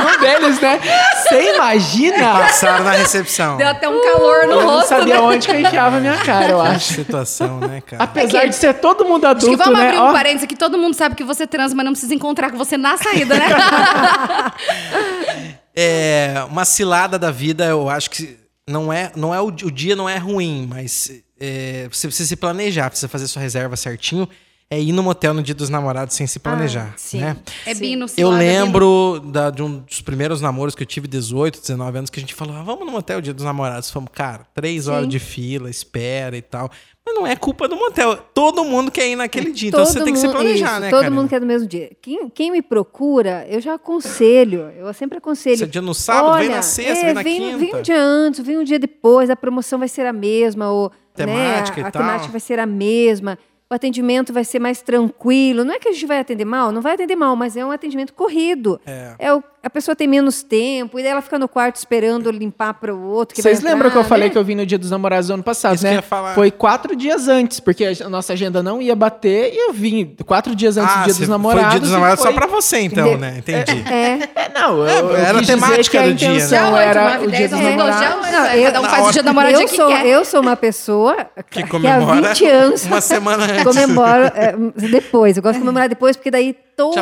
de 0.00 0.16
um 0.16 0.20
deles, 0.20 0.60
né? 0.60 0.80
Você 1.28 1.54
imagina? 1.54 2.32
Passaram 2.38 2.84
na 2.84 2.92
recepção. 2.92 3.56
Deu 3.56 3.68
até 3.68 3.88
um 3.88 4.00
calor 4.02 4.46
no 4.46 4.52
Eu 4.52 4.60
não 4.62 4.70
rosto, 4.70 4.88
sabia 4.88 5.14
né? 5.14 5.20
onde 5.20 5.46
que 5.46 5.52
eu 5.54 5.60
enfiava 5.60 5.96
a 5.96 6.00
minha 6.00 6.16
cara, 6.18 6.50
eu 6.52 6.60
Que 6.62 6.68
acho. 6.68 6.94
situação, 6.94 7.58
né, 7.60 7.80
cara? 7.80 8.02
Apesar 8.04 8.38
É 8.38 8.40
que- 8.42 8.48
de 8.50 8.56
ser 8.56 8.74
todo 8.74 9.04
mundo 9.04 9.24
Acho 9.26 9.40
que 9.40 9.46
adulto, 9.46 9.64
vamos 9.64 9.78
né? 9.80 9.86
abrir 9.88 9.98
Ó, 9.98 10.10
um 10.10 10.12
parênteses 10.12 10.44
aqui. 10.44 10.56
Todo 10.56 10.78
mundo 10.78 10.94
sabe 10.94 11.14
que 11.14 11.24
você 11.24 11.46
transa, 11.46 11.74
mas 11.74 11.84
não 11.84 11.92
precisa 11.92 12.14
encontrar 12.14 12.50
com 12.50 12.58
você 12.58 12.76
na 12.76 12.96
saída, 12.96 13.34
né? 13.36 13.46
É, 15.80 16.44
uma 16.50 16.64
cilada 16.64 17.16
da 17.18 17.30
vida, 17.30 17.64
eu 17.66 17.88
acho 17.88 18.10
que 18.10 18.36
não 18.68 18.92
é, 18.92 19.12
não 19.14 19.32
é 19.32 19.40
o, 19.40 19.46
o 19.46 19.70
dia 19.70 19.94
não 19.94 20.08
é 20.08 20.16
ruim, 20.16 20.66
mas 20.68 21.10
é, 21.38 21.86
você 21.90 22.08
precisa 22.08 22.28
se 22.28 22.34
planejar, 22.36 22.90
precisa 22.90 23.06
fazer 23.08 23.28
sua 23.28 23.40
reserva 23.40 23.76
certinho. 23.76 24.28
É 24.70 24.78
ir 24.78 24.92
no 24.92 25.02
motel 25.02 25.32
no 25.32 25.42
dia 25.42 25.54
dos 25.54 25.70
namorados 25.70 26.14
sem 26.14 26.26
se 26.26 26.38
planejar, 26.38 26.92
sim. 26.98 27.20
né? 27.20 27.38
É 27.64 27.74
bino, 27.74 28.04
Eu 28.04 28.08
cilada, 28.08 28.36
bino. 28.36 28.50
lembro 28.52 29.20
da- 29.24 29.48
de 29.48 29.62
um 29.62 29.78
dos 29.78 30.02
primeiros 30.02 30.42
namoros 30.42 30.74
que 30.74 30.82
eu 30.82 30.86
tive, 30.86 31.08
18, 31.08 31.58
19 31.58 31.96
anos, 31.96 32.10
que 32.10 32.18
a 32.18 32.22
gente 32.22 32.34
falou, 32.34 32.54
ah, 32.54 32.62
vamos 32.62 32.84
no 32.84 32.92
motel 32.92 33.22
dia 33.22 33.32
dos 33.32 33.46
namorados. 33.46 33.90
Fomos, 33.90 34.10
cara, 34.12 34.46
três 34.54 34.86
horas 34.86 35.08
de 35.08 35.18
fila, 35.18 35.70
espera 35.70 36.36
e 36.36 36.42
tal. 36.42 36.70
Mas 37.06 37.14
não 37.14 37.26
é 37.26 37.34
culpa 37.34 37.66
do 37.66 37.76
motel. 37.76 38.14
Todo 38.34 38.62
mundo 38.62 38.90
quer 38.90 39.08
ir 39.08 39.16
naquele 39.16 39.52
dia, 39.52 39.70
então 39.70 39.82
Todo 39.82 39.90
você 39.90 40.04
tem 40.04 40.12
que 40.12 40.18
se 40.18 40.28
planejar, 40.28 40.72
isso, 40.72 40.80
né, 40.80 40.90
Todo 40.90 41.00
cara? 41.00 41.14
mundo 41.14 41.28
quer 41.30 41.40
do 41.40 41.46
mesmo 41.46 41.66
dia. 41.66 41.90
Quem, 42.02 42.28
quem 42.28 42.52
me 42.52 42.60
procura, 42.60 43.46
eu 43.48 43.62
já 43.62 43.72
aconselho. 43.72 44.70
Eu 44.76 44.92
sempre 44.92 45.16
aconselho. 45.16 45.56
Você 45.56 45.64
é 45.64 45.66
dia 45.66 45.80
no 45.80 45.94
sábado, 45.94 46.36
vem 46.40 46.50
na 46.50 46.60
sexta, 46.60 47.06
vem 47.06 47.14
na 47.14 47.22
vem, 47.22 47.40
quinta. 47.40 47.56
Vem 47.56 47.74
um 47.74 47.80
dia 47.80 47.98
antes, 48.02 48.44
vem 48.44 48.58
um 48.58 48.64
dia 48.64 48.78
depois, 48.78 49.30
a 49.30 49.36
promoção 49.36 49.78
vai 49.78 49.88
ser 49.88 50.04
a 50.04 50.12
mesma, 50.12 50.70
ou, 50.70 50.92
Temática 51.14 51.78
né, 51.78 51.84
a, 51.84 51.88
a 51.88 51.90
temática 51.90 52.30
vai 52.30 52.40
ser 52.40 52.58
a 52.58 52.66
mesma. 52.66 53.38
O 53.70 53.74
atendimento 53.74 54.32
vai 54.32 54.44
ser 54.44 54.58
mais 54.58 54.80
tranquilo. 54.80 55.62
Não 55.64 55.74
é 55.74 55.78
que 55.78 55.88
a 55.88 55.92
gente 55.92 56.06
vai 56.06 56.18
atender 56.18 56.44
mal, 56.46 56.72
não 56.72 56.80
vai 56.80 56.94
atender 56.94 57.14
mal, 57.16 57.36
mas 57.36 57.54
é 57.56 57.64
um 57.64 57.70
atendimento 57.70 58.14
corrido. 58.14 58.80
É. 58.86 59.14
o- 59.34 59.42
a 59.68 59.70
pessoa 59.70 59.94
tem 59.94 60.08
menos 60.08 60.42
tempo, 60.42 60.98
e 60.98 61.02
daí 61.02 61.12
ela 61.12 61.20
fica 61.20 61.38
no 61.38 61.46
quarto 61.46 61.76
esperando 61.76 62.30
limpar 62.30 62.72
para 62.74 62.94
o 62.94 63.02
outro. 63.10 63.34
Que 63.36 63.42
Vocês 63.42 63.60
lembram 63.60 63.90
que 63.90 63.96
eu 63.96 64.00
entrar, 64.00 64.08
falei 64.08 64.28
né? 64.28 64.32
que 64.32 64.38
eu 64.38 64.42
vim 64.44 64.54
no 64.54 64.64
dia 64.64 64.78
dos 64.78 64.90
namorados 64.90 65.28
do 65.28 65.34
ano 65.34 65.42
passado, 65.42 65.74
Isso 65.74 65.82
que 65.82 65.86
eu 65.88 65.90
né? 65.90 65.96
ia 65.96 66.02
falar. 66.02 66.34
Foi 66.34 66.50
quatro 66.50 66.96
dias 66.96 67.28
antes, 67.28 67.60
porque 67.60 67.84
a 68.02 68.08
nossa 68.08 68.32
agenda 68.32 68.62
não 68.62 68.80
ia 68.80 68.96
bater 68.96 69.52
e 69.52 69.68
eu 69.68 69.72
vim 69.74 70.16
quatro 70.24 70.54
dias 70.56 70.78
antes 70.78 70.90
do 70.94 71.04
dia 71.04 71.12
Ah, 71.14 71.18
dos 71.18 71.28
namorados. 71.28 71.62
Foi 71.64 71.70
dia 71.72 71.80
dos 71.80 71.90
namorados 71.90 72.20
só 72.20 72.26
foi- 72.30 72.34
pra 72.34 72.46
você, 72.46 72.78
então, 72.80 73.16
né? 73.18 73.34
Entendi. 73.38 73.84
É, 73.92 74.28
É, 74.34 74.48
não, 74.54 74.78
eu, 74.78 75.10
eu 75.10 75.16
era 75.16 75.30
a 75.30 75.34
quis 75.34 75.40
dizer 75.46 75.54
temática 75.60 75.90
que 75.90 75.98
a 75.98 76.06
do 76.08 76.14
dia, 76.14 76.28
né? 76.30 76.84
era 76.84 77.20
o 77.22 77.30
dia 77.30 77.48
dos 77.48 77.60
namorados. 77.60 78.00
já 78.00 78.10
Não, 78.10 78.22
oito. 78.22 78.56
eu- 78.56 78.64
Cada 78.64 78.80
um 78.80 78.84
faz 78.84 79.06
o 79.06 79.12
dia 79.12 79.22
do 79.22 79.26
namoradinho 79.26 79.62
eu 79.62 79.68
que 79.68 79.76
sou, 79.76 79.88
quer. 79.88 80.06
eu 80.06 80.24
sou 80.24 80.40
uma 80.40 80.56
pessoa 80.56 81.16
Que 81.50 81.62
que, 81.62 81.68
comemora 81.68 82.28
há 82.30 82.32
20 82.32 82.46
anos 82.46 82.84
uma 82.86 83.00
semana 83.02 83.44
antes. 83.52 83.64
comemoro 83.64 84.24
é, 84.34 84.54
depois. 84.90 85.36
Eu 85.36 85.42
gosto 85.42 85.54
de 85.56 85.60
comemorar 85.60 85.88
depois, 85.90 86.16
porque 86.16 86.30
daí 86.30 86.56
todo 86.74 86.98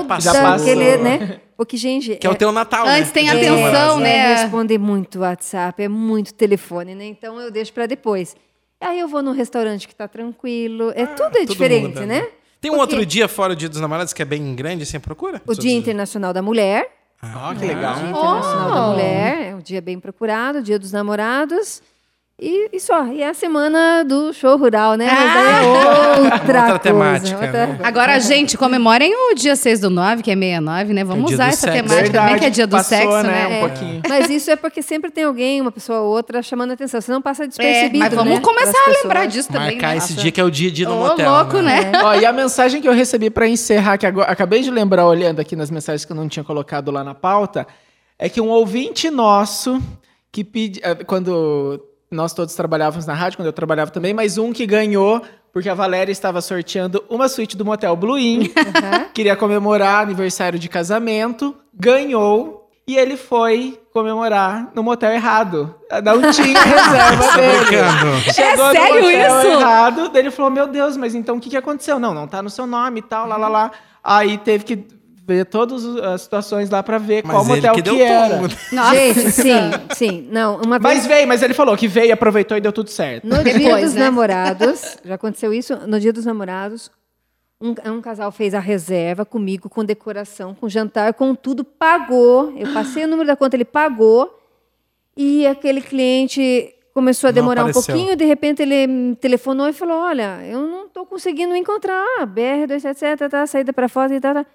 aquele, 0.52 0.96
né? 0.98 1.40
Porque, 1.56 1.76
gente. 1.76 2.16
Que 2.16 2.26
é 2.26 2.30
o 2.30 2.34
teu 2.34 2.52
Natal, 2.52 2.86
Antes 2.86 3.08
né? 3.08 3.12
tem 3.14 3.24
Dia 3.24 3.34
atenção, 3.34 3.98
né? 3.98 4.16
É 4.16 4.34
responder 4.42 4.78
muito 4.78 5.20
WhatsApp, 5.20 5.82
é 5.82 5.88
muito 5.88 6.34
telefone, 6.34 6.94
né? 6.94 7.06
Então 7.06 7.40
eu 7.40 7.50
deixo 7.50 7.72
pra 7.72 7.86
depois. 7.86 8.36
Aí 8.80 9.00
eu 9.00 9.08
vou 9.08 9.22
num 9.22 9.32
restaurante 9.32 9.88
que 9.88 9.94
tá 9.94 10.06
tranquilo. 10.06 10.92
É 10.94 11.06
tudo 11.06 11.38
é 11.38 11.44
diferente, 11.44 11.88
muda, 11.88 12.06
né? 12.06 12.28
Tem 12.60 12.70
um 12.70 12.74
Porque 12.74 12.94
outro 12.94 13.06
dia 13.06 13.26
fora 13.26 13.52
o 13.52 13.56
dia 13.56 13.68
dos 13.68 13.80
namorados 13.80 14.12
que 14.12 14.20
é 14.20 14.24
bem 14.24 14.54
grande, 14.54 14.82
assim, 14.82 15.00
procura? 15.00 15.40
O 15.46 15.54
Dia 15.54 15.72
Internacional 15.72 16.32
da 16.32 16.42
Mulher. 16.42 16.88
Ó, 17.22 17.54
que 17.54 17.64
legal. 17.64 17.94
Dia 17.94 18.08
Internacional 18.10 18.70
da 18.70 18.86
Oh. 18.86 18.90
Mulher, 18.92 19.46
é 19.46 19.54
um 19.54 19.60
dia 19.60 19.80
bem 19.80 19.98
procurado, 19.98 20.62
Dia 20.62 20.78
dos 20.78 20.92
Namorados. 20.92 21.82
E, 22.38 22.68
e 22.70 22.78
só. 22.78 23.06
E 23.06 23.22
é 23.22 23.30
a 23.30 23.32
semana 23.34 24.04
do 24.04 24.30
show 24.30 24.58
rural, 24.58 24.94
né? 24.94 25.06
Mas 25.06 25.18
Ah! 25.30 25.34
daí 25.34 25.46
é 25.54 25.66
outra, 25.66 26.34
Outra 26.34 26.62
coisa, 26.64 26.78
temática, 26.80 27.40
outra- 27.46 27.66
né? 27.68 27.78
Agora, 27.82 28.20
gente, 28.20 28.58
comemorem 28.58 29.10
o 29.30 29.34
dia 29.34 29.56
6 29.56 29.80
do 29.80 29.88
9, 29.88 30.22
que 30.22 30.30
é 30.30 30.34
69, 30.34 30.92
né? 30.92 31.02
Vamos 31.02 31.24
É 31.24 31.26
dia 31.28 31.34
usar 31.36 31.44
do 31.46 31.48
essa 31.48 31.72
sexo. 31.72 31.88
temática 31.88 32.18
também, 32.20 32.38
que 32.38 32.44
é 32.44 32.50
dia 32.50 32.66
do 32.66 32.76
passou, 32.76 32.98
sexo, 32.98 33.22
né? 33.22 33.48
né? 33.48 33.56
Um 33.64 33.68
pouquinho. 33.68 34.02
Mas 34.06 34.28
isso 34.28 34.50
é 34.50 34.56
porque 34.56 34.82
sempre 34.82 35.10
tem 35.10 35.24
alguém, 35.24 35.62
uma 35.62 35.72
pessoa 35.72 36.00
ou 36.00 36.10
outra, 36.14 36.42
chamando 36.42 36.72
a 36.72 36.74
atenção. 36.74 37.00
Você 37.00 37.10
não 37.10 37.22
passa 37.22 37.44
É, 37.44 37.46
despercebido, 37.46 37.98
mas 38.04 38.12
vamos 38.12 38.34
né, 38.34 38.40
começar 38.40 38.70
pras 38.72 38.76
a 38.82 38.84
pessoas. 38.84 39.02
lembrar 39.04 39.26
disso 39.26 39.48
também, 39.50 39.70
Marcar 39.72 39.90
né? 39.92 39.96
esse 39.96 40.12
dia 40.12 40.30
que 40.30 40.38
é 40.40 40.44
o 40.44 40.50
dia 40.50 40.70
de 40.70 40.82
ir 40.82 40.86
no 40.86 40.94
Ô, 40.94 41.08
motel. 41.08 41.30
louco, 41.32 41.56
né? 41.62 41.90
Ó, 42.04 42.14
e 42.16 42.26
a 42.26 42.32
mensagem 42.34 42.82
que 42.82 42.88
eu 42.88 42.92
recebi 42.92 43.30
pra 43.30 43.48
encerrar, 43.48 43.96
que 43.96 44.04
agora 44.04 44.30
acabei 44.30 44.60
de 44.60 44.70
lembrar 44.70 45.06
olhando 45.06 45.40
aqui 45.40 45.56
nas 45.56 45.70
mensagens 45.70 46.04
que 46.04 46.12
eu 46.12 46.16
não 46.16 46.28
tinha 46.28 46.44
colocado 46.44 46.90
lá 46.90 47.02
na 47.02 47.14
pauta, 47.14 47.66
é 48.18 48.28
que 48.28 48.42
um 48.42 48.50
ouvinte 48.50 49.08
nosso 49.08 49.80
que 50.30 50.44
pedi, 50.44 50.80
eh, 50.82 50.96
quando 50.96 51.80
nós 52.10 52.32
todos 52.32 52.54
trabalhávamos 52.54 53.06
na 53.06 53.14
rádio, 53.14 53.38
quando 53.38 53.46
eu 53.46 53.52
trabalhava 53.52 53.90
também, 53.90 54.14
mas 54.14 54.38
um 54.38 54.52
que 54.52 54.66
ganhou 54.66 55.22
porque 55.52 55.68
a 55.70 55.74
Valéria 55.74 56.12
estava 56.12 56.42
sorteando 56.42 57.02
uma 57.08 57.28
suíte 57.30 57.56
do 57.56 57.64
motel 57.64 57.96
Blue 57.96 58.18
Inn, 58.18 58.42
queria 59.14 59.34
comemorar 59.34 60.02
aniversário 60.02 60.58
de 60.58 60.68
casamento, 60.68 61.56
ganhou 61.72 62.68
e 62.86 62.96
ele 62.96 63.16
foi 63.16 63.80
comemorar 63.92 64.70
no 64.74 64.82
motel 64.82 65.10
errado. 65.12 65.74
Não 66.04 66.30
tinha 66.30 66.60
reserva 66.62 67.36
dele. 67.36 67.64
brincando. 67.64 68.32
Chegou 68.34 68.64
É 68.64 68.68
no 68.68 68.72
sério 68.72 69.02
motel 69.02 69.40
isso? 69.40 69.46
errado, 69.60 70.08
daí 70.10 70.22
ele 70.22 70.30
falou, 70.30 70.50
meu 70.50 70.68
Deus, 70.68 70.96
mas 70.96 71.14
então 71.14 71.36
o 71.36 71.40
que, 71.40 71.48
que 71.50 71.56
aconteceu? 71.56 71.98
Não, 71.98 72.12
não 72.12 72.28
tá 72.28 72.42
no 72.42 72.50
seu 72.50 72.66
nome 72.66 73.00
e 73.00 73.02
tal, 73.02 73.26
lá, 73.26 73.36
lá, 73.38 73.48
lá. 73.48 73.70
Aí 74.04 74.36
teve 74.38 74.62
que 74.62 74.86
ver 75.26 75.44
todas 75.46 75.84
as 75.84 76.22
situações 76.22 76.70
lá 76.70 76.82
pra 76.82 76.98
ver 76.98 77.22
Mas 77.24 77.34
qual 77.34 77.44
ele 77.44 77.54
motel 77.56 77.74
que 77.74 77.82
que, 77.82 77.90
deu 77.90 78.00
era. 78.00 78.40
Gente, 78.94 79.30
sim, 79.32 79.52
sim. 79.94 80.28
Não, 80.30 80.60
uma 80.60 80.78
vez... 80.78 80.94
Mas 80.94 81.06
veio, 81.06 81.26
mas 81.26 81.42
ele 81.42 81.52
falou 81.52 81.76
que 81.76 81.88
veio, 81.88 82.14
aproveitou 82.14 82.56
e 82.56 82.60
deu 82.60 82.72
tudo 82.72 82.90
certo. 82.90 83.26
No 83.26 83.42
dia 83.42 83.58
Depois, 83.58 83.84
dos 83.84 83.94
né? 83.94 84.00
namorados, 84.00 84.98
já 85.04 85.14
aconteceu 85.14 85.52
isso, 85.52 85.76
no 85.86 85.98
dia 85.98 86.12
dos 86.12 86.24
namorados, 86.24 86.90
um, 87.60 87.74
um 87.90 88.00
casal 88.00 88.30
fez 88.30 88.54
a 88.54 88.60
reserva 88.60 89.24
comigo, 89.24 89.68
com 89.68 89.84
decoração, 89.84 90.54
com 90.54 90.68
jantar, 90.68 91.12
com 91.14 91.34
tudo, 91.34 91.64
pagou. 91.64 92.52
Eu 92.56 92.72
passei 92.72 93.04
o 93.04 93.08
número 93.08 93.26
da 93.26 93.34
conta, 93.34 93.56
ele 93.56 93.64
pagou. 93.64 94.38
E 95.16 95.46
aquele 95.46 95.80
cliente 95.80 96.72
começou 96.92 97.28
a 97.28 97.30
demorar 97.30 97.64
um 97.64 97.72
pouquinho, 97.72 98.14
de 98.14 98.24
repente 98.24 98.62
ele 98.62 98.86
me 98.86 99.16
telefonou 99.16 99.68
e 99.68 99.72
falou: 99.72 99.96
Olha, 99.98 100.40
eu 100.46 100.60
não 100.60 100.86
estou 100.86 101.06
conseguindo 101.06 101.56
encontrar 101.56 102.04
a 102.20 102.26
BR-277, 102.26 103.28
tá, 103.30 103.46
saída 103.46 103.72
para 103.72 103.88
Foz 103.88 104.12
e 104.12 104.20
tal. 104.20 104.34
Tá. 104.34 104.40
O 104.42 104.46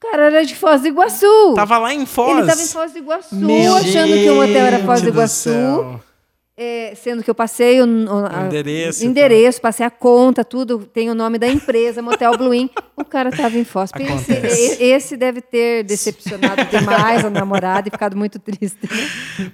cara 0.00 0.24
era 0.26 0.44
de 0.44 0.54
Foz 0.54 0.80
do 0.82 0.88
Iguaçu. 0.88 1.54
Tava 1.54 1.78
lá 1.78 1.92
em 1.92 2.06
Foz. 2.06 2.30
Ele 2.30 2.40
estava 2.42 2.62
em 2.62 2.66
Foz 2.66 2.92
do 2.92 2.98
Iguaçu, 2.98 3.34
Meu 3.34 3.76
achando 3.76 4.12
que 4.12 4.30
o 4.30 4.34
motel 4.36 4.66
era 4.66 4.78
Foz 4.84 5.02
do 5.02 5.08
Iguaçu. 5.08 5.34
céu. 5.50 6.00
É, 6.60 6.92
sendo 6.96 7.22
que 7.22 7.30
eu 7.30 7.36
passei 7.36 7.80
o, 7.80 7.84
o- 7.86 8.26
a- 8.26 8.46
Endereço, 8.46 9.06
endereço, 9.06 9.60
passei 9.60 9.86
a 9.86 9.90
conta, 9.90 10.44
tudo, 10.44 10.80
tem 10.80 11.08
o 11.08 11.14
nome 11.14 11.38
da 11.38 11.46
empresa, 11.46 12.02
Motel 12.02 12.36
Blue 12.36 12.52
Inn. 12.52 12.66
O 12.96 13.04
cara 13.04 13.28
estava 13.28 13.56
em 13.56 13.62
Foz. 13.64 13.90
Esse, 13.96 14.82
esse 14.82 15.16
deve 15.16 15.40
ter 15.40 15.84
decepcionado 15.84 16.64
demais 16.64 17.24
a 17.24 17.30
namorada 17.30 17.86
e 17.86 17.92
ficado 17.92 18.16
muito 18.16 18.40
triste. 18.40 18.76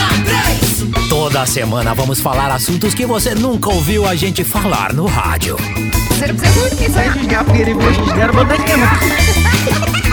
Toda 1.10 1.46
semana 1.46 1.94
vamos 1.94 2.22
falar 2.22 2.50
assuntos 2.52 2.94
que 2.94 3.06
você 3.06 3.36
nunca 3.36 3.70
ouviu 3.70 4.08
a 4.08 4.16
gente 4.16 4.46
falar 4.46 4.94
no 4.94 5.06
rádio. 5.06 5.58
Você 6.08 6.28
não 6.28 6.36
precisa 6.36 6.62
muito. 6.62 6.76